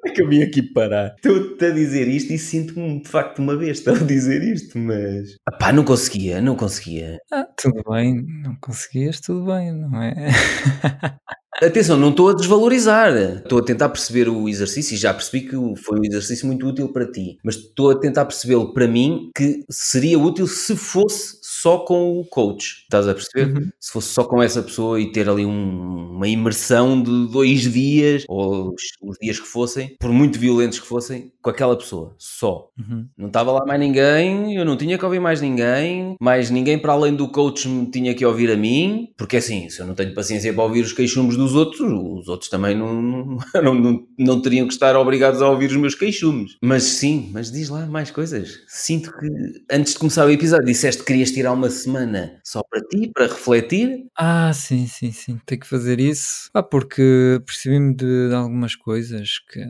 Como 0.01 0.13
é, 0.13 0.15
que, 0.15 0.23
eu 0.23 0.29
vim 0.29 0.43
aqui 0.43 0.63
parar? 0.63 1.15
Estou-te 1.17 1.65
a 1.65 1.71
dizer 1.71 2.09
isto 2.09 2.33
e 2.33 2.39
sinto-me 2.39 3.03
de 3.03 3.09
facto 3.09 3.41
uma 3.41 3.57
besta 3.57 3.91
ao 3.91 3.99
dizer 3.99 4.43
isto, 4.43 4.79
mas. 4.79 5.37
Pá, 5.59 5.73
não 5.73 5.85
conseguia, 5.85 6.41
não 6.41 6.57
conseguia. 6.57 7.19
Ah, 7.31 7.47
tudo 7.57 7.83
bem, 7.91 8.25
não 8.43 8.57
conseguias, 8.61 9.21
tudo 9.21 9.45
bem, 9.45 9.73
não 9.73 10.03
é? 10.03 10.15
Atenção, 11.63 11.99
não 11.99 12.09
estou 12.09 12.31
a 12.31 12.33
desvalorizar. 12.33 13.15
Estou 13.15 13.59
a 13.59 13.63
tentar 13.63 13.91
perceber 13.91 14.31
o 14.31 14.49
exercício 14.49 14.95
e 14.95 14.97
já 14.97 15.13
percebi 15.13 15.43
que 15.43 15.57
foi 15.83 15.99
um 15.99 16.05
exercício 16.05 16.47
muito 16.47 16.67
útil 16.67 16.91
para 16.91 17.11
ti. 17.11 17.37
Mas 17.45 17.57
estou 17.57 17.91
a 17.91 18.01
tentar 18.01 18.25
percebê-lo 18.25 18.73
para 18.73 18.89
mim 18.89 19.29
que 19.37 19.63
seria 19.71 20.19
útil 20.19 20.47
se 20.47 20.75
fosse 20.75 21.39
só 21.61 21.79
com 21.79 22.19
o 22.19 22.25
coach. 22.25 22.83
Estás 22.83 23.07
a 23.07 23.15
perceber? 23.15 23.57
Uhum. 23.57 23.69
Se 23.79 23.93
fosse 23.93 24.09
só 24.09 24.25
com 24.25 24.43
essa 24.43 24.63
pessoa 24.63 25.01
e 25.01 25.13
ter 25.13 25.29
ali 25.29 25.45
um, 25.45 26.13
uma 26.17 26.27
imersão 26.27 27.03
de 27.03 27.29
dois 27.29 27.71
dias, 27.71 28.25
ou 28.29 28.75
os, 28.75 28.83
os, 29.03 29.19
dias 29.21 29.39
que 29.39 29.47
fossem, 29.47 29.97
por 30.01 30.11
muito 30.11 30.39
violentos 30.39 30.81
que 30.81 30.87
fossem, 30.87 31.33
com 31.43 31.51
aquela 31.51 31.77
pessoa, 31.77 32.15
só. 32.19 32.69
Uhum. 32.79 33.07
Não 33.17 33.27
estava 33.27 33.53
lá 33.53 33.65
mais 33.67 33.79
ninguém, 33.79 34.57
eu 34.57 34.65
não 34.65 34.77
tinha 34.77 34.97
que 34.97 35.05
ouvir 35.05 35.21
mais 35.21 35.41
ninguém, 35.41 36.17
mais 36.21 36.51
ninguém 36.51 36.79
para 36.79 36.93
além 36.93 37.15
do 37.15 37.29
coach 37.29 37.69
me 37.69 37.91
tinha 37.91 38.15
que 38.15 38.25
ouvir 38.25 38.51
a 38.51 38.57
mim, 38.57 39.09
porque 39.17 39.37
assim, 39.37 39.69
se 39.69 39.81
eu 39.81 39.87
não 39.87 39.95
tenho 39.95 40.15
paciência 40.15 40.53
para 40.53 40.65
ouvir 40.65 40.83
os 40.83 40.93
queixumes 40.93 41.37
dos 41.37 41.55
outros, 41.55 41.81
os 41.81 42.29
outros 42.29 42.49
também 42.49 42.77
não, 42.77 43.39
não, 43.63 43.75
não, 43.75 44.07
não 44.19 44.41
teriam 44.41 44.67
que 44.67 44.73
estar 44.73 44.97
obrigados 44.97 45.43
a 45.43 45.49
ouvir 45.49 45.67
os 45.67 45.77
meus 45.77 45.95
queixumes. 45.95 46.57
Mas 46.63 46.85
sim, 46.85 47.31
mas 47.33 47.51
diz 47.51 47.69
lá 47.69 47.87
mais 47.87 48.11
coisas. 48.11 48.61
Sinto 48.67 49.13
que 49.13 49.29
antes 49.71 49.93
de 49.93 49.99
começar 49.99 50.27
o 50.27 50.31
episódio 50.31 50.67
disseste 50.67 51.03
que 51.03 51.07
querias 51.09 51.31
tirar 51.31 51.50
uma 51.53 51.71
semana 51.71 52.41
só 52.45 52.63
para 52.63 52.81
ti, 52.83 53.11
para 53.13 53.27
refletir. 53.27 54.07
Ah, 54.17 54.53
sim, 54.53 54.87
sim, 54.87 55.13
sim, 55.13 55.41
tenho 55.47 55.61
que 55.61 55.67
fazer 55.67 56.01
isso. 56.01 56.51
Ah, 56.55 56.63
porque 56.63 57.41
percebi-me 57.45 57.95
de, 57.95 58.29
de, 58.29 58.35
algumas 58.35 58.75
coisas 58.75 59.39
que. 59.51 59.61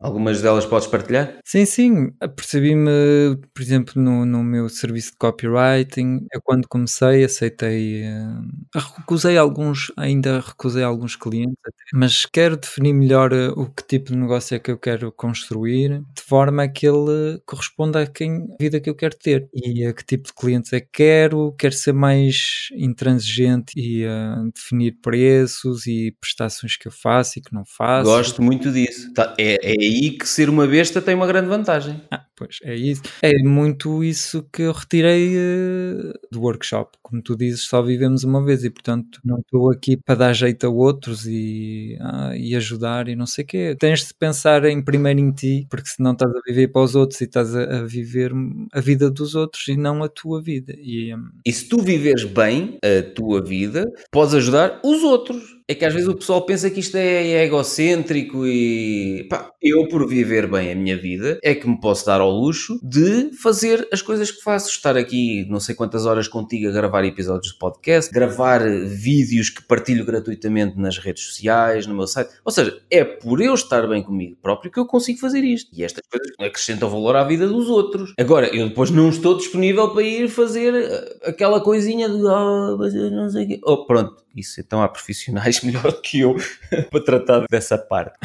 Algumas 0.00 0.40
delas 0.40 0.66
podes 0.66 0.86
partilhar? 0.86 1.38
Sim, 1.44 1.64
sim. 1.64 2.10
Percebi-me, 2.36 3.36
por 3.54 3.62
exemplo, 3.62 4.00
no, 4.00 4.24
no 4.24 4.42
meu 4.42 4.68
serviço 4.68 5.12
de 5.12 5.18
copywriting. 5.18 6.26
Eu, 6.32 6.40
quando 6.42 6.68
comecei, 6.68 7.24
aceitei. 7.24 8.04
Uh, 8.04 8.78
recusei 8.98 9.36
alguns, 9.36 9.92
ainda 9.96 10.40
recusei 10.40 10.82
alguns 10.82 11.16
clientes, 11.16 11.56
mas 11.92 12.26
quero 12.26 12.56
definir 12.56 12.92
melhor 12.92 13.32
uh, 13.32 13.52
o 13.56 13.66
que 13.70 13.82
tipo 13.86 14.12
de 14.12 14.16
negócio 14.16 14.54
é 14.54 14.58
que 14.58 14.70
eu 14.70 14.78
quero 14.78 15.12
construir, 15.12 16.02
de 16.14 16.22
forma 16.22 16.64
a 16.64 16.68
que 16.68 16.86
ele 16.86 17.40
corresponda 17.46 18.02
a 18.02 18.06
quem, 18.06 18.46
a 18.58 18.62
vida 18.62 18.80
que 18.80 18.90
eu 18.90 18.94
quero 18.94 19.16
ter 19.16 19.48
e 19.54 19.84
a 19.84 19.92
que 19.92 20.04
tipo 20.04 20.28
de 20.28 20.34
clientes 20.34 20.72
é 20.72 20.80
que 20.80 20.88
quero 20.92 21.27
quero, 21.28 21.54
quero 21.58 21.74
ser 21.74 21.92
mais 21.92 22.68
intransigente 22.72 23.72
e 23.76 24.04
uh, 24.04 24.50
definir 24.54 24.98
preços 25.02 25.86
e 25.86 26.14
prestações 26.20 26.76
que 26.76 26.88
eu 26.88 26.92
faço 26.92 27.38
e 27.38 27.42
que 27.42 27.52
não 27.52 27.64
faço. 27.64 28.04
Gosto 28.04 28.42
muito 28.42 28.72
disso. 28.72 29.12
Tá, 29.12 29.34
é, 29.38 29.58
é 29.62 29.72
aí 29.72 30.10
que 30.10 30.26
ser 30.26 30.48
uma 30.48 30.66
besta 30.66 31.02
tem 31.02 31.14
uma 31.14 31.26
grande 31.26 31.48
vantagem. 31.48 32.00
Ah, 32.10 32.24
pois, 32.38 32.58
é 32.62 32.74
isso. 32.74 33.02
É 33.20 33.32
muito 33.42 34.04
isso 34.04 34.48
que 34.52 34.62
eu 34.62 34.72
retirei 34.72 35.36
uh, 35.36 36.12
do 36.30 36.40
workshop. 36.40 36.96
Como 37.02 37.20
tu 37.20 37.36
dizes, 37.36 37.62
só 37.62 37.82
vivemos 37.82 38.22
uma 38.22 38.44
vez 38.44 38.62
e, 38.62 38.70
portanto, 38.70 39.20
não 39.24 39.40
estou 39.40 39.72
aqui 39.72 39.96
para 39.96 40.14
dar 40.14 40.32
jeito 40.32 40.66
a 40.66 40.70
outros 40.70 41.26
e, 41.26 41.98
ah, 42.00 42.36
e 42.36 42.54
ajudar 42.54 43.08
e 43.08 43.16
não 43.16 43.26
sei 43.26 43.44
o 43.44 43.46
quê. 43.46 43.76
Tens 43.78 44.06
de 44.06 44.14
pensar 44.14 44.64
em 44.64 44.80
primeiro 44.82 45.18
em 45.18 45.32
ti, 45.32 45.66
porque 45.68 45.88
senão 45.88 46.12
estás 46.12 46.30
a 46.30 46.40
viver 46.46 46.68
para 46.68 46.82
os 46.82 46.94
outros 46.94 47.20
e 47.20 47.24
estás 47.24 47.56
a, 47.56 47.80
a 47.80 47.82
viver 47.84 48.32
a 48.72 48.80
vida 48.80 49.10
dos 49.10 49.34
outros 49.34 49.66
e 49.66 49.76
não 49.76 50.04
a 50.04 50.08
tua 50.08 50.40
vida. 50.40 50.74
E, 50.78 51.12
um, 51.14 51.28
e 51.44 51.52
se 51.52 51.68
tu 51.68 51.82
viveres 51.82 52.24
bem 52.24 52.78
a 52.84 53.02
tua 53.14 53.42
vida, 53.42 53.84
podes 54.12 54.34
ajudar 54.34 54.80
os 54.84 55.02
outros. 55.02 55.57
É 55.68 55.74
que 55.74 55.84
às 55.84 55.92
vezes 55.92 56.08
o 56.08 56.16
pessoal 56.16 56.46
pensa 56.46 56.70
que 56.70 56.80
isto 56.80 56.96
é 56.96 57.44
egocêntrico 57.44 58.46
e 58.46 59.26
pá, 59.28 59.50
eu 59.60 59.86
por 59.88 60.08
viver 60.08 60.50
bem 60.50 60.72
a 60.72 60.74
minha 60.74 60.96
vida 60.96 61.38
é 61.42 61.54
que 61.54 61.68
me 61.68 61.78
posso 61.78 62.06
dar 62.06 62.22
ao 62.22 62.30
luxo 62.30 62.80
de 62.82 63.36
fazer 63.36 63.86
as 63.92 64.00
coisas 64.00 64.30
que 64.30 64.42
faço, 64.42 64.70
estar 64.70 64.96
aqui 64.96 65.46
não 65.50 65.60
sei 65.60 65.74
quantas 65.74 66.06
horas 66.06 66.26
contigo 66.26 66.68
a 66.68 66.72
gravar 66.72 67.04
episódios 67.04 67.52
de 67.52 67.58
podcast, 67.58 68.10
gravar 68.10 68.60
vídeos 68.86 69.50
que 69.50 69.62
partilho 69.62 70.06
gratuitamente 70.06 70.78
nas 70.78 70.96
redes 70.96 71.24
sociais, 71.24 71.86
no 71.86 71.94
meu 71.94 72.06
site. 72.06 72.30
Ou 72.46 72.50
seja, 72.50 72.80
é 72.90 73.04
por 73.04 73.42
eu 73.42 73.52
estar 73.52 73.86
bem 73.86 74.02
comigo 74.02 74.38
próprio 74.40 74.72
que 74.72 74.80
eu 74.80 74.86
consigo 74.86 75.18
fazer 75.18 75.44
isto. 75.44 75.70
E 75.76 75.84
estas 75.84 76.02
coisas 76.08 76.32
acrescentam 76.40 76.88
valor 76.88 77.14
à 77.14 77.24
vida 77.24 77.46
dos 77.46 77.68
outros. 77.68 78.14
Agora, 78.18 78.48
eu 78.56 78.68
depois 78.68 78.90
não 78.90 79.10
estou 79.10 79.36
disponível 79.36 79.90
para 79.90 80.02
ir 80.02 80.28
fazer 80.28 80.74
eh, 80.74 81.18
aquela 81.24 81.60
coisinha 81.60 82.08
de 82.08 82.26
ah, 82.26 82.74
oh, 82.74 83.10
não 83.10 83.28
sei 83.28 83.44
o 83.44 83.48
quê. 83.48 83.60
Oh, 83.64 83.84
pronto, 83.84 84.16
isso 84.38 84.60
então 84.60 84.82
há 84.82 84.88
profissionais 84.88 85.60
melhor 85.64 86.00
que 86.00 86.20
eu 86.20 86.36
para 86.90 87.04
tratar 87.04 87.44
dessa 87.50 87.78
parte. 87.78 88.18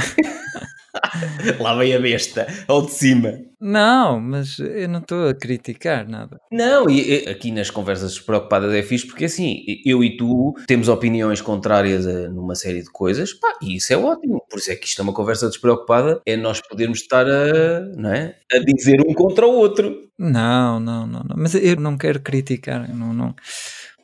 Lá 1.60 1.76
vem 1.76 1.94
a 1.96 2.00
besta, 2.00 2.48
ao 2.68 2.86
de 2.86 2.92
cima. 2.92 3.40
Não, 3.60 4.20
mas 4.20 4.60
eu 4.60 4.88
não 4.88 5.00
estou 5.00 5.28
a 5.28 5.34
criticar 5.34 6.08
nada. 6.08 6.40
Não, 6.52 6.90
e 6.90 7.28
aqui 7.28 7.52
nas 7.52 7.70
conversas 7.70 8.14
despreocupadas 8.14 8.74
é 8.74 8.84
fixe 8.84 9.08
porque 9.08 9.26
assim, 9.26 9.64
eu 9.86 10.04
e 10.04 10.18
tu 10.18 10.54
temos 10.68 10.90
opiniões 10.90 11.42
contrárias 11.42 12.06
a, 12.06 12.30
numa 12.30 12.56
série 12.56 12.82
de 12.82 12.92
coisas, 12.92 13.34
pá, 13.34 13.54
e 13.62 13.78
isso 13.78 13.92
é 13.94 13.98
ótimo. 13.98 14.44
Por 14.50 14.60
isso 14.60 14.72
é 14.72 14.76
que 14.76 14.88
isto 14.88 15.02
é 15.02 15.04
uma 15.04 15.14
conversa 15.14 15.48
despreocupada, 15.48 16.22
é 16.26 16.36
nós 16.36 16.62
podermos 16.62 17.00
estar 17.00 17.26
a, 17.26 17.80
não 17.96 18.12
é, 18.12 18.36
a 18.52 18.60
dizer 18.60 19.02
um 19.02 19.14
contra 19.14 19.48
o 19.48 19.54
outro. 19.54 20.10
Não, 20.18 20.80
não, 20.80 21.08
não, 21.08 21.24
não. 21.24 21.36
mas 21.38 21.56
eu 21.56 21.76
não 21.78 21.98
quero 21.98 22.22
criticar, 22.22 22.94
não, 22.94 23.14
não 23.14 23.36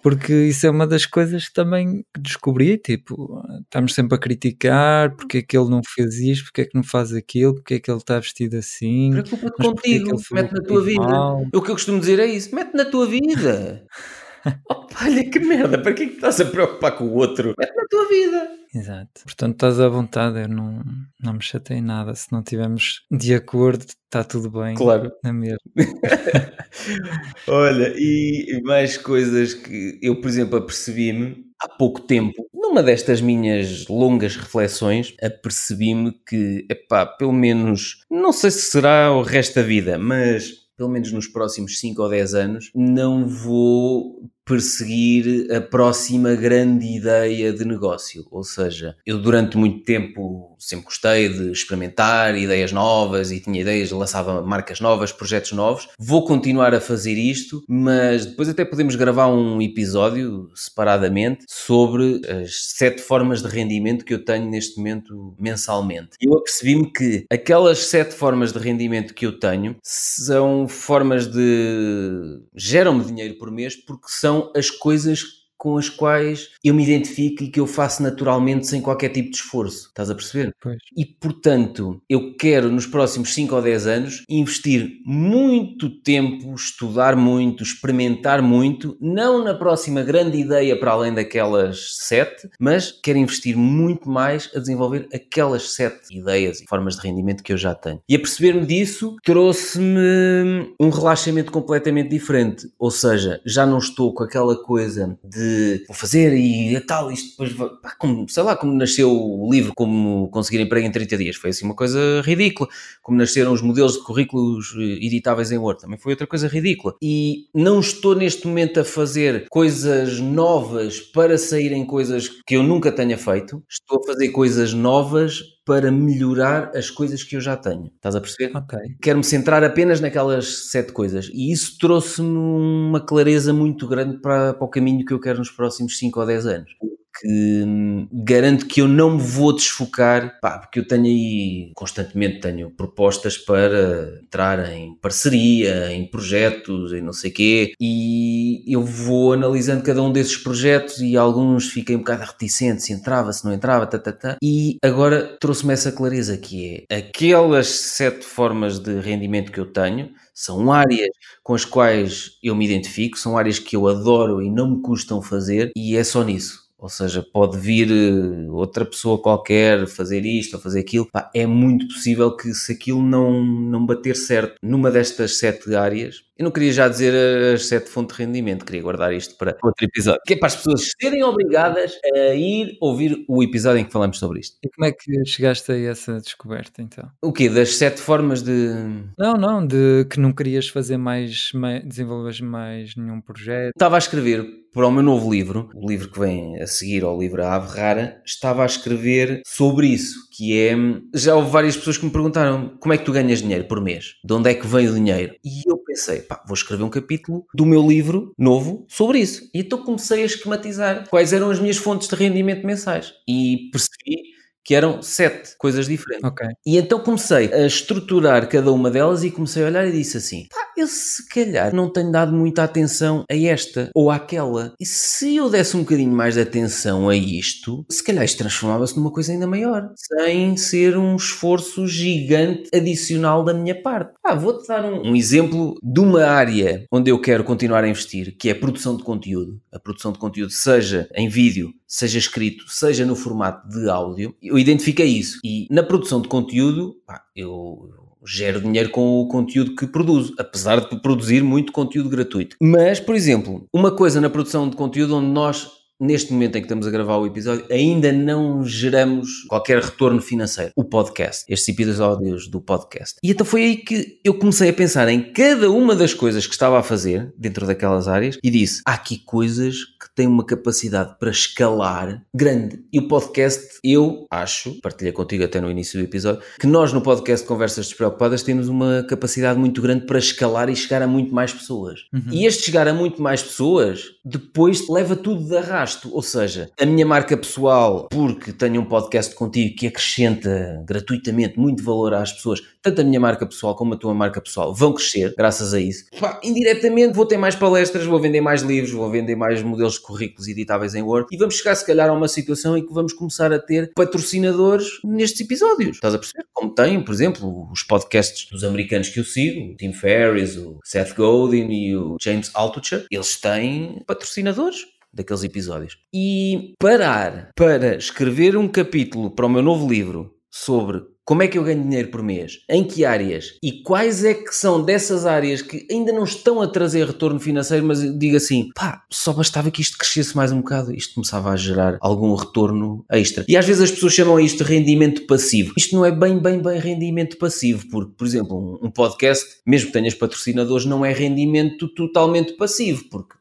porque 0.01 0.33
isso 0.33 0.65
é 0.65 0.69
uma 0.69 0.88
das 0.88 1.05
coisas 1.05 1.47
que 1.47 1.53
também 1.53 2.05
descobri, 2.17 2.77
tipo, 2.77 3.41
estamos 3.63 3.93
sempre 3.93 4.15
a 4.15 4.19
criticar 4.19 5.15
porque 5.15 5.39
é 5.39 5.41
que 5.41 5.57
ele 5.57 5.69
não 5.69 5.81
fez 5.85 6.19
isto, 6.19 6.45
porque 6.45 6.62
é 6.62 6.65
que 6.65 6.75
não 6.75 6.83
faz 6.83 7.13
aquilo, 7.13 7.55
porque 7.55 7.75
é 7.75 7.79
que 7.79 7.91
ele 7.91 7.97
está 7.97 8.19
vestido 8.19 8.57
assim. 8.57 9.12
Preocupa-te 9.12 9.57
contigo, 9.57 10.12
é 10.12 10.33
mete 10.33 10.53
na 10.53 10.62
tua 10.62 10.83
vida. 10.83 11.01
Mal. 11.01 11.43
O 11.53 11.62
que 11.62 11.71
eu 11.71 11.75
costumo 11.75 11.99
dizer 11.99 12.19
é 12.19 12.25
isso, 12.25 12.53
mete 12.55 12.73
na 12.73 12.85
tua 12.85 13.07
vida. 13.07 13.85
Opa, 14.69 15.06
olha 15.06 15.30
que 15.30 15.39
merda, 15.39 15.82
para 15.82 15.93
que 15.93 16.04
é 16.04 16.06
que 16.08 16.15
estás 16.15 16.39
a 16.39 16.45
preocupar 16.45 16.95
com 16.97 17.06
o 17.06 17.15
outro? 17.15 17.54
Mete 17.58 17.75
na 17.75 17.88
tua 17.89 18.08
vida. 18.08 18.60
Exato. 18.73 19.23
Portanto, 19.23 19.54
estás 19.54 19.80
à 19.80 19.89
vontade, 19.89 20.41
eu 20.41 20.47
não, 20.47 20.84
não 21.19 21.34
me 21.34 21.41
chatei 21.41 21.82
nada. 21.82 22.13
Se 22.13 22.32
não 22.32 22.39
estivermos 22.39 23.06
de 23.10 23.34
acordo, 23.34 23.84
está 23.84 24.23
tudo 24.23 24.49
bem. 24.52 24.75
Claro. 24.75 25.12
Na 25.23 25.34
mesma. 25.34 25.60
Olha, 27.47 27.93
e 27.97 28.62
mais 28.63 28.97
coisas 28.97 29.54
que 29.54 29.99
eu, 30.02 30.21
por 30.21 30.28
exemplo, 30.28 30.58
apercebi-me 30.58 31.49
há 31.62 31.67
pouco 31.67 32.02
tempo, 32.02 32.47
numa 32.54 32.82
destas 32.82 33.19
minhas 33.19 33.86
longas 33.88 34.36
reflexões, 34.36 35.13
apercebi-me 35.21 36.13
que, 36.25 36.65
epá, 36.69 37.06
pelo 37.06 37.34
menos, 37.34 38.06
não 38.10 38.32
sei 38.32 38.49
se 38.49 38.71
será 38.71 39.12
o 39.12 39.21
resto 39.21 39.56
da 39.56 39.62
vida, 39.62 39.97
mas 39.97 40.58
pelo 40.79 40.89
menos 40.89 41.11
nos 41.11 41.27
próximos 41.27 41.77
5 41.77 42.01
ou 42.01 42.07
10 42.07 42.33
anos, 42.33 42.71
não 42.73 43.27
vou 43.27 44.31
perseguir 44.49 45.53
a 45.53 45.62
próxima 45.62 46.33
grande 46.33 46.97
ideia 46.97 47.53
de 47.53 47.63
negócio. 47.63 48.25
Ou 48.31 48.43
seja, 48.43 48.95
eu 49.05 49.19
durante 49.19 49.55
muito 49.55 49.83
tempo 49.83 50.55
sempre 50.57 50.85
gostei 50.85 51.29
de 51.29 51.51
experimentar 51.51 52.35
ideias 52.35 52.71
novas 52.71 53.31
e 53.31 53.39
tinha 53.39 53.62
ideias, 53.62 53.91
lançava 53.91 54.41
marcas 54.41 54.81
novas, 54.81 55.12
projetos 55.12 55.51
novos. 55.51 55.88
Vou 55.99 56.25
continuar 56.25 56.73
a 56.73 56.81
fazer 56.81 57.13
isto, 57.13 57.63
mas 57.67 58.25
depois 58.25 58.49
até 58.49 58.65
podemos 58.65 58.95
gravar 58.95 59.27
um 59.27 59.62
episódio 59.62 60.49
separadamente 60.55 61.45
sobre 61.47 62.19
as 62.27 62.73
sete 62.75 63.03
formas 63.03 63.43
de 63.43 63.47
rendimento 63.47 64.03
que 64.03 64.15
eu 64.15 64.25
tenho 64.25 64.49
neste 64.49 64.77
momento 64.77 65.35
mensalmente. 65.39 66.17
Eu 66.19 66.33
apercebi-me 66.35 66.91
que 66.91 67.25
aquelas 67.29 67.85
sete 67.85 68.15
formas 68.15 68.51
de 68.51 68.57
rendimento 68.57 69.13
que 69.13 69.27
eu 69.27 69.39
tenho 69.39 69.75
são 69.83 70.67
formas 70.67 71.27
de 71.27 72.41
geram-me 72.55 73.05
dinheiro 73.05 73.35
por 73.35 73.51
mês 73.51 73.75
porque 73.75 74.07
são 74.07 74.38
as 74.56 74.69
coisas 74.69 75.38
com 75.59 75.77
as 75.77 75.89
quais 75.89 76.51
eu 76.63 76.73
me 76.73 76.83
identifico 76.83 77.43
e 77.43 77.49
que 77.49 77.59
eu 77.59 77.67
faço 77.67 78.01
naturalmente 78.01 78.65
sem 78.65 78.81
qualquer 78.81 79.09
tipo 79.09 79.29
de 79.29 79.35
esforço. 79.35 79.89
Estás 79.89 80.09
a 80.09 80.15
perceber? 80.15 80.55
Pois. 80.61 80.77
E 80.95 81.05
portanto, 81.05 82.01
eu 82.09 82.35
quero 82.37 82.71
nos 82.71 82.87
próximos 82.87 83.33
5 83.33 83.53
ou 83.53 83.61
10 83.61 83.87
anos 83.87 84.23
investir 84.29 85.01
muito 85.05 85.89
tempo, 86.01 86.55
estudar 86.55 87.17
muito, 87.17 87.61
experimentar 87.61 88.41
muito, 88.41 88.97
não 89.01 89.43
na 89.43 89.53
próxima 89.53 90.01
grande 90.01 90.37
ideia 90.37 90.79
para 90.79 90.91
além 90.91 91.13
daquelas 91.13 91.97
sete, 91.97 92.49
mas 92.57 92.91
quero 92.91 93.17
investir 93.19 93.57
muito 93.57 94.09
mais 94.09 94.49
a 94.55 94.59
desenvolver 94.59 95.09
aquelas 95.13 95.73
sete 95.73 96.17
ideias 96.17 96.61
e 96.61 96.67
formas 96.67 96.95
de 96.95 97.05
rendimento 97.05 97.43
que 97.43 97.51
eu 97.51 97.57
já 97.57 97.75
tenho. 97.75 98.01
E 98.07 98.15
a 98.15 98.19
perceber-me 98.19 98.65
disso 98.65 99.17
trouxe-me 99.25 100.73
um 100.79 100.89
relaxamento 100.89 101.51
completamente 101.51 102.09
diferente. 102.09 102.71
Ou 102.79 102.89
seja, 102.89 103.41
já 103.45 103.65
não 103.65 103.77
estou 103.77 104.13
com 104.13 104.23
aquela 104.23 104.55
coisa 104.63 105.17
de 105.21 105.48
vou 105.88 105.95
fazer 105.95 106.35
e 106.35 106.75
é 106.75 106.79
tal, 106.79 107.12
isto 107.12 107.31
depois, 107.31 107.53
pá, 107.81 107.95
como, 107.97 108.27
sei 108.29 108.43
lá, 108.43 108.55
como 108.55 108.73
nasceu 108.73 109.12
o 109.12 109.49
livro 109.51 109.73
Como 109.75 110.29
Conseguir 110.29 110.62
Emprego 110.62 110.88
em 110.88 110.91
30 110.91 111.17
Dias, 111.17 111.35
foi 111.35 111.51
assim 111.51 111.65
uma 111.65 111.75
coisa 111.75 112.21
ridícula, 112.21 112.69
como 113.01 113.17
nasceram 113.17 113.53
os 113.53 113.62
modelos 113.62 113.93
de 113.93 114.03
currículos 114.03 114.73
eh, 114.77 115.05
editáveis 115.05 115.51
em 115.51 115.57
Word, 115.57 115.81
também 115.81 115.97
foi 115.97 116.13
outra 116.13 116.27
coisa 116.27 116.47
ridícula. 116.47 116.95
E 117.01 117.47
não 117.53 117.79
estou 117.79 118.15
neste 118.15 118.47
momento 118.47 118.79
a 118.79 118.83
fazer 118.83 119.47
coisas 119.49 120.19
novas 120.19 120.99
para 120.99 121.38
saírem 121.38 121.85
coisas 121.85 122.29
que 122.45 122.55
eu 122.55 122.63
nunca 122.63 122.91
tenha 122.91 123.17
feito, 123.17 123.63
estou 123.69 124.01
a 124.01 124.07
fazer 124.07 124.29
coisas 124.29 124.73
novas 124.73 125.41
para 125.69 125.91
melhorar 125.91 126.75
as 126.75 126.89
coisas 126.89 127.23
que 127.23 127.36
eu 127.36 127.39
já 127.39 127.55
tenho. 127.55 127.91
Estás 127.95 128.15
a 128.15 128.19
perceber? 128.19 128.58
Ok. 128.58 128.79
Quero-me 128.99 129.23
centrar 129.23 129.63
apenas 129.63 130.01
naquelas 130.01 130.71
sete 130.71 130.91
coisas. 130.91 131.29
E 131.32 131.51
isso 131.51 131.77
trouxe-me 131.77 132.36
uma 132.36 132.99
clareza 132.99 133.53
muito 133.53 133.88
grande 133.88 134.17
para, 134.17 134.55
para 134.55 134.65
o 134.65 134.67
caminho 134.67 135.05
que 135.05 135.13
eu 135.13 135.19
quero 135.19 135.38
nos 135.38 135.51
próximos 135.51 135.99
5 135.99 136.19
ou 136.19 136.25
10 136.25 136.45
anos 136.47 136.71
que 137.19 137.65
garanto 138.12 138.65
que 138.65 138.82
eu 138.82 138.88
não 138.88 139.17
me 139.17 139.21
vou 139.21 139.53
desfocar, 139.53 140.39
pá, 140.41 140.60
porque 140.60 140.79
eu 140.79 140.88
tenho 140.88 141.05
aí, 141.05 141.71
constantemente 141.75 142.39
tenho 142.39 142.69
propostas 142.71 143.38
para 143.38 144.19
entrar 144.23 144.71
em 144.73 144.95
parceria, 144.95 145.91
em 145.91 146.05
projetos, 146.10 146.93
em 146.93 147.01
não 147.01 147.13
sei 147.13 147.32
quê, 147.32 147.73
e 147.79 148.63
eu 148.67 148.84
vou 148.84 149.34
analisando 149.34 149.84
cada 149.84 150.01
um 150.01 150.12
desses 150.12 150.38
projetos 150.38 150.99
e 150.99 151.17
alguns 151.17 151.67
fiquei 151.69 151.95
um 151.95 151.99
bocado 151.99 152.23
reticente, 152.23 152.84
se 152.84 152.93
entrava, 152.93 153.34
se 153.34 153.45
não 153.45 153.53
entrava, 153.53 153.86
tá, 153.86 153.99
tá, 153.99 154.12
tá. 154.12 154.38
e 154.41 154.77
agora 154.84 155.38
trouxe-me 155.39 155.73
essa 155.73 155.91
clareza 155.91 156.38
que 156.38 156.86
é 156.89 156.97
aquelas 156.97 157.67
sete 157.67 158.25
formas 158.25 158.79
de 158.79 158.99
rendimento 158.99 159.51
que 159.51 159.60
eu 159.60 159.65
tenho, 159.71 160.12
são 160.34 160.71
áreas 160.71 161.10
com 161.43 161.53
as 161.53 161.65
quais 161.65 162.32
eu 162.43 162.55
me 162.55 162.65
identifico, 162.65 163.17
são 163.17 163.38
áreas 163.38 163.60
que 163.60 163.75
eu 163.75 163.88
adoro 163.88 164.41
e 164.41 164.49
não 164.49 164.75
me 164.75 164.82
custam 164.82 165.21
fazer, 165.21 165.71
e 165.75 165.95
é 165.97 166.03
só 166.03 166.23
nisso. 166.23 166.68
Ou 166.79 166.89
seja, 166.89 167.21
pode 167.21 167.57
vir 167.57 167.91
eh, 167.91 168.49
outra 168.49 168.85
pessoa 168.85 169.21
qualquer 169.21 169.85
fazer 169.85 170.25
isto 170.25 170.55
ou 170.55 170.61
fazer 170.61 170.79
aquilo. 170.79 171.07
Pá, 171.11 171.29
é 171.35 171.45
muito 171.45 171.87
possível 171.87 172.35
que 172.35 172.53
se 172.53 172.71
aquilo 172.71 173.01
não, 173.01 173.43
não 173.43 173.85
bater 173.85 174.15
certo 174.15 174.55
numa 174.63 174.89
destas 174.89 175.37
sete 175.37 175.75
áreas, 175.75 176.23
eu 176.39 176.45
não 176.45 176.51
queria 176.51 176.71
já 176.71 176.87
dizer 176.87 177.13
as 177.53 177.65
sete 177.65 177.89
fontes 177.89 178.15
de 178.15 178.23
rendimento, 178.23 178.63
queria 178.63 178.81
guardar 178.81 179.13
isto 179.13 179.35
para 179.35 179.57
outro 179.61 179.85
episódio. 179.85 180.21
Que 180.25 180.35
é 180.35 180.37
para 180.37 180.47
as 180.47 180.55
pessoas 180.55 180.87
serem 180.99 181.21
obrigadas 181.21 181.91
a 182.15 182.33
ir 182.33 182.77
ouvir 182.79 183.25
o 183.27 183.43
episódio 183.43 183.81
em 183.81 183.83
que 183.83 183.91
falamos 183.91 184.17
sobre 184.17 184.39
isto. 184.39 184.55
E 184.63 184.69
como 184.69 184.87
é 184.87 184.93
que 184.93 185.25
chegaste 185.25 185.69
a 185.69 185.77
essa 185.77 186.13
descoberta 186.21 186.81
então? 186.81 187.11
O 187.21 187.33
quê? 187.33 187.49
Das 187.49 187.75
sete 187.75 187.99
formas 187.99 188.41
de. 188.41 188.69
Não, 189.17 189.33
não, 189.33 189.67
de 189.67 190.05
que 190.09 190.17
não 190.17 190.31
querias 190.31 190.69
fazer 190.69 190.95
mais, 190.95 191.51
mais 191.53 191.85
desenvolver 191.85 192.41
mais 192.41 192.95
nenhum 192.95 193.19
projeto. 193.19 193.73
Estava 193.75 193.97
a 193.97 193.99
escrever 193.99 194.47
para 194.73 194.88
o 194.88 194.91
meu 194.91 195.03
novo 195.03 195.32
livro, 195.32 195.69
o 195.73 195.88
livro 195.88 196.10
que 196.10 196.19
vem 196.19 196.62
a 196.62 196.67
seguir 196.67 197.03
ao 197.03 197.19
livro 197.19 197.43
A 197.43 197.55
Ave 197.55 197.75
Rara, 197.75 198.21
estava 198.25 198.63
a 198.63 198.65
escrever 198.65 199.41
sobre 199.45 199.88
isso, 199.88 200.27
que 200.32 200.58
é... 200.58 200.75
Já 201.13 201.36
houve 201.36 201.49
várias 201.49 201.75
pessoas 201.75 201.97
que 201.97 202.05
me 202.05 202.12
perguntaram 202.12 202.77
como 202.79 202.93
é 202.93 202.97
que 202.97 203.05
tu 203.05 203.12
ganhas 203.12 203.41
dinheiro 203.41 203.65
por 203.65 203.82
mês? 203.82 204.15
De 204.23 204.34
onde 204.34 204.49
é 204.49 204.53
que 204.53 204.67
vem 204.67 204.88
o 204.88 204.93
dinheiro? 204.93 205.36
E 205.43 205.69
eu 205.69 205.77
pensei, 205.77 206.21
pá, 206.21 206.43
vou 206.47 206.53
escrever 206.53 206.84
um 206.84 206.89
capítulo 206.89 207.45
do 207.53 207.65
meu 207.65 207.86
livro 207.86 208.34
novo 208.38 208.86
sobre 208.88 209.19
isso. 209.19 209.49
E 209.53 209.60
então 209.60 209.84
comecei 209.84 210.23
a 210.23 210.25
esquematizar 210.25 211.08
quais 211.10 211.34
eram 211.34 211.49
as 211.49 211.60
minhas 211.60 211.77
fontes 211.77 212.08
de 212.08 212.15
rendimento 212.15 212.65
mensais. 212.65 213.13
E 213.27 213.69
percebi 213.71 214.28
que 214.69 214.75
eram 214.75 215.01
sete 215.01 215.55
coisas 215.58 215.88
diferentes. 215.88 216.23
Ok. 216.23 216.47
E 216.63 216.77
então 216.77 216.99
comecei 216.99 217.51
a 217.51 217.65
estruturar 217.65 218.47
cada 218.47 218.71
uma 218.71 218.91
delas 218.91 219.23
e 219.23 219.32
comecei 219.32 219.63
a 219.63 219.65
olhar 219.65 219.88
e 219.88 219.91
disse 219.91 220.17
assim: 220.17 220.45
pá, 220.47 220.60
eu 220.77 220.86
se 220.86 221.27
calhar 221.27 221.73
não 221.73 221.91
tenho 221.91 222.12
dado 222.12 222.32
muita 222.32 222.63
atenção 222.63 223.25
a 223.27 223.36
esta 223.36 223.89
ou 223.95 224.12
àquela. 224.12 224.75
E 224.79 224.86
se 224.86 225.38
eu 225.38 225.49
desse 225.49 225.75
um 225.75 225.79
bocadinho 225.79 226.12
mais 226.12 226.36
de 226.36 226.41
atenção 226.41 227.10
a 227.10 227.15
isto, 227.15 227.84
se 227.89 228.03
calhar 228.03 228.23
isto 228.23 228.38
transformava-se 228.38 228.95
numa 228.95 229.12
coisa 229.12 229.32
ainda 229.32 229.47
maior, 229.47 229.89
sem 229.97 230.55
ser 230.55 230.95
um 230.95 231.15
esforço 231.15 231.88
gigante 231.88 232.69
adicional 232.71 233.43
da 233.43 233.55
minha 233.55 233.82
parte. 233.82 234.13
Ah, 234.23 234.36
vou-te 234.36 234.67
dar 234.67 234.86
um, 234.86 235.10
um 235.10 235.15
exemplo 235.15 235.79
de 235.82 235.99
uma 235.99 236.25
área 236.25 236.86
onde 236.91 237.10
eu 237.10 237.19
quero 237.19 237.43
continuar 237.43 237.84
a 237.84 237.89
investir, 237.89 238.38
que 238.38 238.49
é 238.49 238.51
a 238.51 238.60
produção 238.60 238.95
de 238.95 239.01
conteúdo. 239.03 239.60
A 239.73 239.79
produção 239.79 240.12
de 240.12 240.19
conteúdo, 240.19 240.51
seja 240.51 241.10
em 241.15 241.27
vídeo, 241.27 241.73
seja 241.89 242.19
escrito, 242.19 242.65
seja 242.67 243.04
no 243.04 243.15
formato 243.15 243.67
de 243.67 243.89
áudio, 243.89 244.36
eu 244.41 244.60
identifiquei 244.60 245.08
isso. 245.08 245.39
E 245.43 245.67
na 245.71 245.82
produção 245.82 246.21
de 246.21 246.28
conteúdo, 246.28 246.95
pá, 247.06 247.23
eu 247.36 247.89
gero 248.25 248.62
dinheiro 248.62 248.91
com 248.91 249.19
o 249.19 249.28
conteúdo 249.28 249.75
que 249.75 249.88
produzo, 249.88 250.36
apesar 250.38 250.80
de 250.82 251.02
produzir 251.02 251.43
muito 251.43 251.71
conteúdo 251.71 252.10
gratuito. 252.10 252.56
Mas, 252.62 252.99
por 252.99 253.15
exemplo, 253.15 253.65
uma 253.73 253.91
coisa 253.91 254.21
na 254.21 254.30
produção 254.30 254.69
de 254.69 254.75
conteúdo 254.75 255.15
onde 255.15 255.32
nós 255.32 255.78
neste 255.99 256.31
momento 256.31 256.55
em 256.55 256.62
que 256.62 256.65
estamos 256.65 256.88
a 256.88 256.91
gravar 256.91 257.17
o 257.17 257.25
episódio, 257.25 257.65
ainda 257.69 258.12
não 258.12 258.63
geramos 258.63 259.43
qualquer 259.47 259.81
retorno 259.81 260.21
financeiro. 260.21 260.71
O 260.75 260.83
podcast, 260.83 261.43
estes 261.49 261.67
episódios 261.69 262.47
do 262.47 262.62
podcast. 262.62 263.15
E 263.23 263.31
então 263.31 263.45
foi 263.45 263.63
aí 263.63 263.77
que 263.77 264.19
eu 264.23 264.33
comecei 264.33 264.69
a 264.69 264.73
pensar 264.73 265.09
em 265.09 265.33
cada 265.33 265.69
uma 265.69 265.95
das 265.95 266.13
coisas 266.13 266.45
que 266.45 266.53
estava 266.53 266.79
a 266.79 266.83
fazer 266.83 267.33
dentro 267.38 267.65
daquelas 267.65 268.07
áreas 268.07 268.38
e 268.43 268.49
disse: 268.49 268.81
há 268.85 268.93
aqui 268.93 269.17
coisas 269.17 269.85
que 269.85 270.13
têm 270.15 270.27
uma 270.27 270.45
capacidade 270.45 271.17
para 271.19 271.29
escalar 271.29 272.23
grande. 272.33 272.79
E 272.91 272.99
o 272.99 273.07
podcast, 273.07 273.79
eu 273.83 274.25
acho, 274.31 274.79
partilhei 274.81 275.12
contigo 275.12 275.43
até 275.43 275.59
no 275.59 275.69
início 275.69 275.99
do 275.99 276.05
episódio, 276.05 276.41
que 276.59 276.67
nós 276.67 276.93
no 276.93 277.01
podcast 277.01 277.45
Conversas 277.45 277.88
Despreocupadas 277.88 278.43
temos 278.43 278.67
uma 278.67 279.05
capacidade 279.07 279.59
muito 279.59 279.81
grande 279.81 280.05
para 280.05 280.19
escalar 280.19 280.69
e 280.69 280.75
chegar 280.75 281.01
a 281.01 281.07
muito 281.07 281.33
mais 281.33 281.51
pessoas. 281.51 282.01
Uhum. 282.13 282.31
E 282.31 282.45
este 282.45 282.63
chegar 282.63 282.88
a 282.88 282.93
muito 282.93 283.21
mais 283.21 283.41
pessoas, 283.41 284.03
depois 284.23 284.88
leva 284.88 285.15
tudo 285.15 285.43
de 285.43 285.57
arrasto. 285.57 285.88
Ou 286.12 286.21
seja, 286.21 286.69
a 286.80 286.86
minha 286.86 287.06
marca 287.06 287.36
pessoal, 287.36 288.08
porque 288.10 288.52
tenho 288.52 288.82
um 288.82 288.86
podcast 288.86 289.34
contigo 289.36 289.75
que 289.75 289.88
acrescenta 289.88 290.84
gratuitamente 290.86 291.60
muito 291.60 291.84
valor 291.84 292.13
às 292.13 292.32
pessoas, 292.32 292.62
tanto 292.82 293.02
a 293.02 293.04
minha 293.04 293.19
marca 293.19 293.45
pessoal 293.45 293.75
como 293.75 293.93
a 293.93 293.97
tua 293.97 294.13
marca 294.13 294.41
pessoal 294.41 294.73
vão 294.73 294.93
crescer 294.93 295.34
graças 295.38 295.73
a 295.73 295.80
isso. 295.80 296.06
Pá, 296.19 296.39
indiretamente 296.43 297.13
vou 297.13 297.25
ter 297.25 297.38
mais 297.38 297.56
palestras, 297.56 298.06
vou 298.06 298.19
vender 298.19 298.41
mais 298.41 298.62
livros, 298.62 298.91
vou 298.91 299.10
vender 299.10 299.36
mais 299.36 299.62
modelos 299.62 299.93
de 299.93 300.02
currículos 300.02 300.47
editáveis 300.47 300.95
em 300.95 301.02
Word 301.02 301.28
e 301.32 301.38
vamos 301.38 301.56
chegar 301.56 301.75
se 301.75 301.86
calhar 301.86 302.10
a 302.10 302.13
uma 302.13 302.28
situação 302.28 302.78
em 302.78 302.86
que 302.86 302.93
vamos 302.93 303.13
começar 303.13 303.52
a 303.52 303.60
ter 303.60 303.91
patrocinadores 303.93 304.99
nestes 305.04 305.41
episódios. 305.41 305.95
Estás 305.95 306.13
a 306.13 306.17
perceber? 306.17 306.45
Como 306.54 306.73
tem, 306.73 307.02
por 307.04 307.13
exemplo, 307.13 307.69
os 307.71 307.84
podcasts 307.84 308.49
dos 308.49 308.63
americanos 308.63 309.10
que 309.10 309.19
eu 309.19 309.23
sigo, 309.23 309.71
o 309.71 309.75
Tim 309.75 309.93
Ferriss, 309.93 310.58
o 310.58 310.80
Seth 310.84 311.15
Godin 311.15 311.69
e 311.71 311.95
o 311.95 312.17
James 312.19 312.52
Altucher, 312.54 313.06
eles 313.12 313.39
têm 313.39 314.02
patrocinadores 314.06 314.86
daqueles 315.13 315.43
episódios. 315.43 315.97
E 316.13 316.73
parar 316.79 317.49
para 317.55 317.95
escrever 317.95 318.57
um 318.57 318.67
capítulo 318.67 319.31
para 319.31 319.45
o 319.45 319.49
meu 319.49 319.61
novo 319.61 319.87
livro 319.87 320.35
sobre 320.51 321.03
como 321.29 321.43
é 321.43 321.47
que 321.47 321.59
eu 321.59 321.63
ganho 321.63 321.83
dinheiro 321.83 322.09
por 322.09 322.23
mês, 322.23 322.61
em 322.67 322.83
que 322.83 323.05
áreas 323.05 323.53
e 323.61 323.83
quais 323.83 324.23
é 324.25 324.33
que 324.33 324.51
são 324.51 324.83
dessas 324.83 325.27
áreas 325.27 325.61
que 325.61 325.85
ainda 325.91 326.11
não 326.11 326.23
estão 326.23 326.59
a 326.59 326.65
trazer 326.65 327.05
retorno 327.05 327.39
financeiro, 327.39 327.85
mas 327.85 328.01
digo 328.17 328.35
assim, 328.35 328.71
pá, 328.73 329.03
só 329.11 329.31
bastava 329.31 329.69
que 329.69 329.79
isto 329.79 329.95
crescesse 329.95 330.35
mais 330.35 330.51
um 330.51 330.57
bocado, 330.57 330.91
isto 330.91 331.13
começava 331.13 331.51
a 331.51 331.55
gerar 331.55 331.99
algum 332.01 332.33
retorno 332.33 333.05
extra. 333.11 333.45
E 333.47 333.55
às 333.55 333.63
vezes 333.63 333.83
as 333.83 333.91
pessoas 333.91 334.13
chamam 334.13 334.39
isto 334.39 334.63
de 334.63 334.73
rendimento 334.73 335.27
passivo. 335.27 335.71
Isto 335.77 335.95
não 335.95 336.03
é 336.03 336.11
bem, 336.11 336.39
bem, 336.39 336.59
bem 336.59 336.79
rendimento 336.79 337.37
passivo, 337.37 337.87
porque, 337.91 338.11
por 338.17 338.25
exemplo, 338.25 338.79
um 338.81 338.89
podcast, 338.89 339.45
mesmo 339.67 339.89
que 339.89 339.93
tenhas 339.93 340.15
patrocinadores, 340.15 340.87
não 340.87 341.05
é 341.05 341.13
rendimento 341.13 341.87
totalmente 341.93 342.53
passivo, 342.57 343.03
porque 343.07 343.35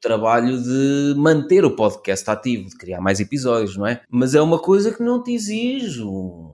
trabalho 0.00 0.60
de 0.62 1.14
manter 1.16 1.64
o 1.64 1.76
podcast 1.76 2.28
ativo, 2.30 2.68
de 2.68 2.76
criar 2.76 3.00
mais 3.00 3.20
episódios, 3.20 3.76
não 3.76 3.86
é? 3.86 4.00
Mas 4.10 4.34
é 4.34 4.40
uma 4.40 4.58
coisa 4.58 4.92
que 4.92 5.02
não 5.02 5.22
te 5.22 5.32
exige 5.32 6.02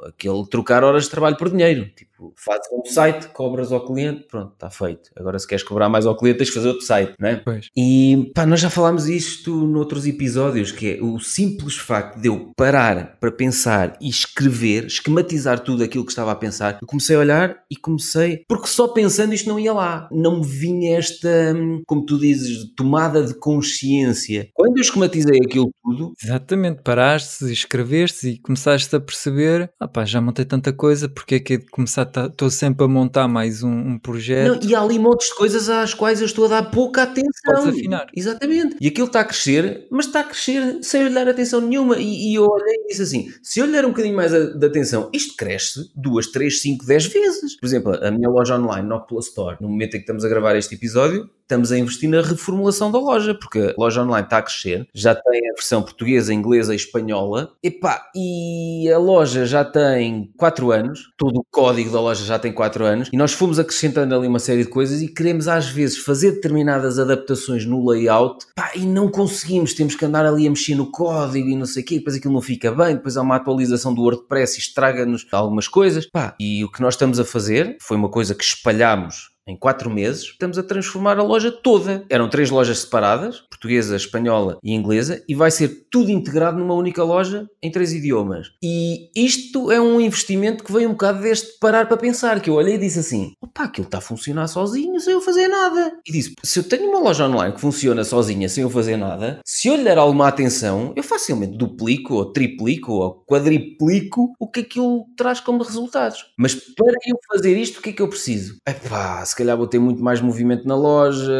aquele 0.07 0.47
trocar 0.47 0.83
horas 0.85 1.05
de 1.05 1.11
trabalho 1.11 1.37
por 1.37 1.51
dinheiro. 1.51 1.89
Tipo, 1.95 2.16
fazes 2.37 2.67
um 2.73 2.85
site, 2.85 3.29
cobras 3.29 3.73
ao 3.73 3.85
cliente, 3.85 4.27
pronto, 4.29 4.53
está 4.53 4.71
feito. 4.71 5.11
Agora 5.17 5.39
se 5.39 5.47
queres 5.47 5.65
cobrar 5.65 5.89
mais 5.89 6.07
ao 6.07 6.17
cliente 6.17 6.39
tens 6.39 6.49
que 6.49 6.55
fazer 6.55 6.69
outro 6.69 6.85
site, 6.85 7.15
não 7.19 7.29
é? 7.29 7.37
Pois. 7.37 7.69
E 7.77 8.31
pá, 8.35 8.47
nós 8.47 8.61
já 8.61 8.71
falámos 8.71 9.09
isto 9.09 9.67
noutros 9.67 10.07
episódios, 10.07 10.73
que 10.73 10.95
é 10.95 11.03
o 11.03 11.19
simples 11.19 11.77
facto 11.77 12.21
de 12.21 12.29
eu 12.29 12.53
parar 12.57 13.19
para 13.19 13.31
pensar 13.31 13.97
e 14.01 14.09
escrever, 14.09 14.87
esquematizar 14.87 15.61
tudo 15.61 15.83
aquilo 15.83 16.05
que 16.05 16.13
estava 16.13 16.33
a 16.33 16.37
pensar, 16.37 16.79
eu 16.81 16.87
comecei 16.87 17.17
a 17.17 17.21
olhar 17.21 17.57
e 17.71 17.77
comecei, 17.77 18.45
porque 18.49 18.67
só 18.67 18.89
pensando 18.89 19.35
isto 19.35 19.49
não 19.49 19.59
ia 19.59 19.73
lá. 19.73 20.09
Não 20.11 20.41
me 20.41 20.47
vinha 20.47 20.99
esta, 20.99 21.55
hum, 21.55 21.83
como 21.87 22.05
tu 22.05 22.19
dizes, 22.19 22.73
tomada 22.75 23.23
de 23.23 23.35
consciência. 23.35 24.49
Quando 24.55 24.77
eu 24.77 24.83
esquematizei 24.83 25.39
aquilo 25.45 25.71
tudo, 25.83 26.13
Exatamente, 26.23 26.83
paraste, 26.83 27.51
escreveste 27.53 28.29
e 28.29 28.39
começaste 28.39 28.95
a 28.95 29.01
perceber, 29.01 29.71
ah 29.79 29.89
pá, 29.89 30.05
já 30.05 30.21
montei 30.21 30.45
tanta 30.45 30.73
coisa, 30.73 31.09
porque 31.09 31.37
é 31.37 31.41
que 31.41 31.55
é 31.55 31.57
de 31.59 31.67
começar, 31.67 32.06
estou 32.15 32.51
sempre 32.51 32.85
a 32.85 32.89
montar 32.89 33.29
mais 33.29 33.63
um, 33.63 33.71
um 33.71 33.99
projeto. 33.99 34.63
Não, 34.63 34.69
e 34.71 34.75
há 34.75 34.81
ali 34.81 34.99
montes 34.99 35.29
de 35.29 35.35
coisas 35.37 35.69
às 35.69 35.95
quais 35.95 36.21
eu 36.21 36.27
estou 36.27 36.47
a 36.47 36.49
dar 36.49 36.71
pouca 36.71 37.03
atenção. 37.03 37.31
Podes 37.47 37.69
afinar. 37.69 38.07
Exatamente. 38.15 38.77
E 38.81 38.89
aquilo 38.89 39.07
está 39.07 39.21
a 39.21 39.25
crescer, 39.25 39.87
mas 39.91 40.07
está 40.07 40.21
a 40.21 40.25
crescer 40.25 40.79
sem 40.83 41.03
eu 41.03 41.09
lhe 41.09 41.15
dar 41.15 41.29
atenção 41.29 41.61
nenhuma. 41.61 41.97
E, 41.99 42.33
e 42.33 42.35
eu 42.35 42.45
olhei 42.45 42.75
e 42.85 42.89
disse 42.89 43.03
assim: 43.03 43.29
se 43.43 43.61
eu 43.61 43.67
lhe 43.67 43.73
der 43.73 43.85
um 43.85 43.91
bocadinho 43.91 44.17
mais 44.17 44.33
a- 44.35 44.47
de 44.57 44.67
atenção, 44.67 45.11
isto 45.13 45.35
cresce 45.37 45.81
duas, 45.95 46.27
três, 46.29 46.61
cinco, 46.61 46.85
dez 46.87 47.07
vezes. 47.07 47.57
Por 47.59 47.67
exemplo, 47.67 47.95
a 47.95 48.11
minha 48.11 48.29
loja 48.29 48.57
online, 48.59 48.87
Nocpla 48.89 49.21
Store, 49.21 49.57
no 49.61 49.69
momento 49.69 49.95
em 49.95 49.99
que 49.99 50.05
estamos 50.05 50.25
a 50.25 50.29
gravar 50.29 50.57
este 50.57 50.75
episódio, 50.75 51.29
estamos 51.47 51.71
a 51.71 51.79
investir 51.79 52.11
na 52.11 52.21
reformulação 52.21 52.91
da 52.91 52.99
loja, 52.99 53.35
porque 53.35 53.75
a 53.77 53.81
loja 53.81 54.03
online 54.03 54.27
está 54.27 54.39
a 54.39 54.43
crescer, 54.43 54.87
já 54.93 55.15
tem 55.15 55.49
a 55.49 55.55
versão 55.55 55.81
portuguesa, 55.81 56.35
inglesa 56.35 56.73
e 56.73 56.77
espanhola, 56.77 57.53
Epá, 57.63 58.11
e 58.15 58.91
a 58.93 58.99
loja 58.99 59.47
já 59.47 59.65
tem 59.65 60.33
4 60.37 60.73
anos, 60.73 61.13
todo 61.17 61.39
o 61.39 61.45
código 61.51 61.91
da 61.91 62.01
loja 62.01 62.25
já 62.25 62.39
tem 62.39 62.53
4 62.53 62.85
anos, 62.85 63.09
e 63.13 63.17
nós 63.17 63.33
fomos 63.33 63.59
acrescentando 63.59 64.15
ali 64.15 64.27
uma 64.27 64.41
série 64.41 64.65
de 64.65 64.71
coisas 64.71 65.01
e 65.01 65.09
queremos 65.09 65.47
às 65.47 65.69
vezes 65.69 65.99
fazer 65.99 66.33
determinadas 66.33 66.99
adaptações 66.99 67.65
no 67.65 67.89
layout, 67.89 68.45
pá, 68.55 68.73
e 68.75 68.81
não 68.81 69.09
conseguimos, 69.09 69.73
temos 69.73 69.95
que 69.95 70.05
andar 70.05 70.27
ali 70.27 70.47
a 70.47 70.51
mexer 70.51 70.75
no 70.75 70.91
código 70.91 71.49
e 71.49 71.57
não 71.57 71.67
sei 71.67 71.83
o 71.83 71.87
quê, 71.87 71.99
depois 71.99 72.17
aquilo 72.17 72.35
não 72.35 72.43
fica 72.43 72.73
bem, 72.73 72.97
depois 72.97 73.17
há 73.17 73.23
uma 73.23 73.37
atualização 73.37 73.95
do 73.95 74.03
WordPress 74.03 74.57
e 74.57 74.61
estraga-nos 74.61 75.25
algumas 75.31 75.69
coisas, 75.69 76.07
pá, 76.07 76.35
e 76.41 76.65
o 76.65 76.71
que 76.71 76.83
nós 76.83 76.95
estamos 76.95 77.21
a 77.21 77.25
fazer 77.25 77.77
foi 77.81 77.97
uma 77.97 78.09
coisa 78.09 78.35
que 78.35 78.43
espalhámos 78.43 79.36
em 79.47 79.57
quatro 79.57 79.89
meses, 79.89 80.23
estamos 80.23 80.59
a 80.59 80.63
transformar 80.63 81.19
a 81.19 81.23
loja 81.23 81.53
toda. 81.53 82.05
Eram 82.11 82.29
três 82.29 82.51
lojas 82.51 82.81
separadas, 82.81 83.41
portuguesa, 83.49 83.97
espanhola 83.97 84.59
e 84.63 84.75
inglesa, 84.75 85.23
e 85.29 85.35
vai 85.35 85.51
ser 85.51 85.87
tudo 85.91 86.11
integrado 86.11 86.59
numa 86.59 86.75
única 86.75 87.05
loja 87.05 87.49
em 87.63 87.71
três 87.71 87.93
idiomas. 87.93 88.51
E 88.63 89.11
isto 89.15 89.71
é 89.71 89.81
um 89.81 90.01
investimento 90.01 90.65
que 90.65 90.73
veio 90.73 90.89
um 90.89 90.93
bocado 90.93 91.21
deste 91.21 91.59
parar 91.61 91.87
para 91.87 91.97
pensar, 91.97 92.41
que 92.41 92.51
eu 92.51 92.55
olhei 92.55 92.75
e 92.75 92.79
disse 92.79 92.99
assim, 92.99 93.33
opá, 93.41 93.65
aquilo 93.65 93.87
está 93.87 93.99
a 93.99 94.03
funcionar 94.03 94.49
sozinho 94.49 94.99
sem 95.01 95.13
eu 95.13 95.21
fazer 95.21 95.49
nada. 95.49 95.97
E 96.07 96.13
disse, 96.13 96.35
se 96.43 96.59
eu 96.59 96.65
tenho 96.65 96.91
uma 96.91 97.01
loja 97.01 97.27
online 97.27 97.55
que 97.55 97.61
funciona 97.61 98.05
sozinha 98.05 98.49
sem 98.49 98.63
eu 98.63 98.71
fazer 98.71 98.97
nada, 98.97 99.41
se 99.45 99.69
eu 99.69 99.77
lhe 99.77 99.85
der 99.85 99.99
alguma 99.99 100.27
atenção, 100.29 100.93
eu 100.97 101.03
facilmente 101.03 101.57
duplico, 101.57 102.15
ou 102.15 102.33
triplico, 102.33 102.93
ou 102.93 103.25
quadriplico 103.25 104.35
o 104.41 104.49
que 104.49 104.61
aquilo 104.61 105.07
traz 105.17 105.39
como 105.39 105.63
resultados. 105.63 106.27
Mas 106.37 106.55
para 106.55 106.93
eu 107.07 107.17
fazer 107.33 107.57
isto, 107.57 107.79
o 107.79 107.83
que 107.83 107.91
é 107.91 107.93
que 107.93 108.03
eu 108.03 108.09
preciso? 108.09 108.57
Epá, 108.67 109.25
se 109.25 109.36
calhar 109.37 109.57
vou 109.57 109.67
ter 109.67 109.79
muito 109.79 110.03
mais 110.03 110.21
movimento 110.21 110.67
na 110.67 110.75
loja, 110.75 111.33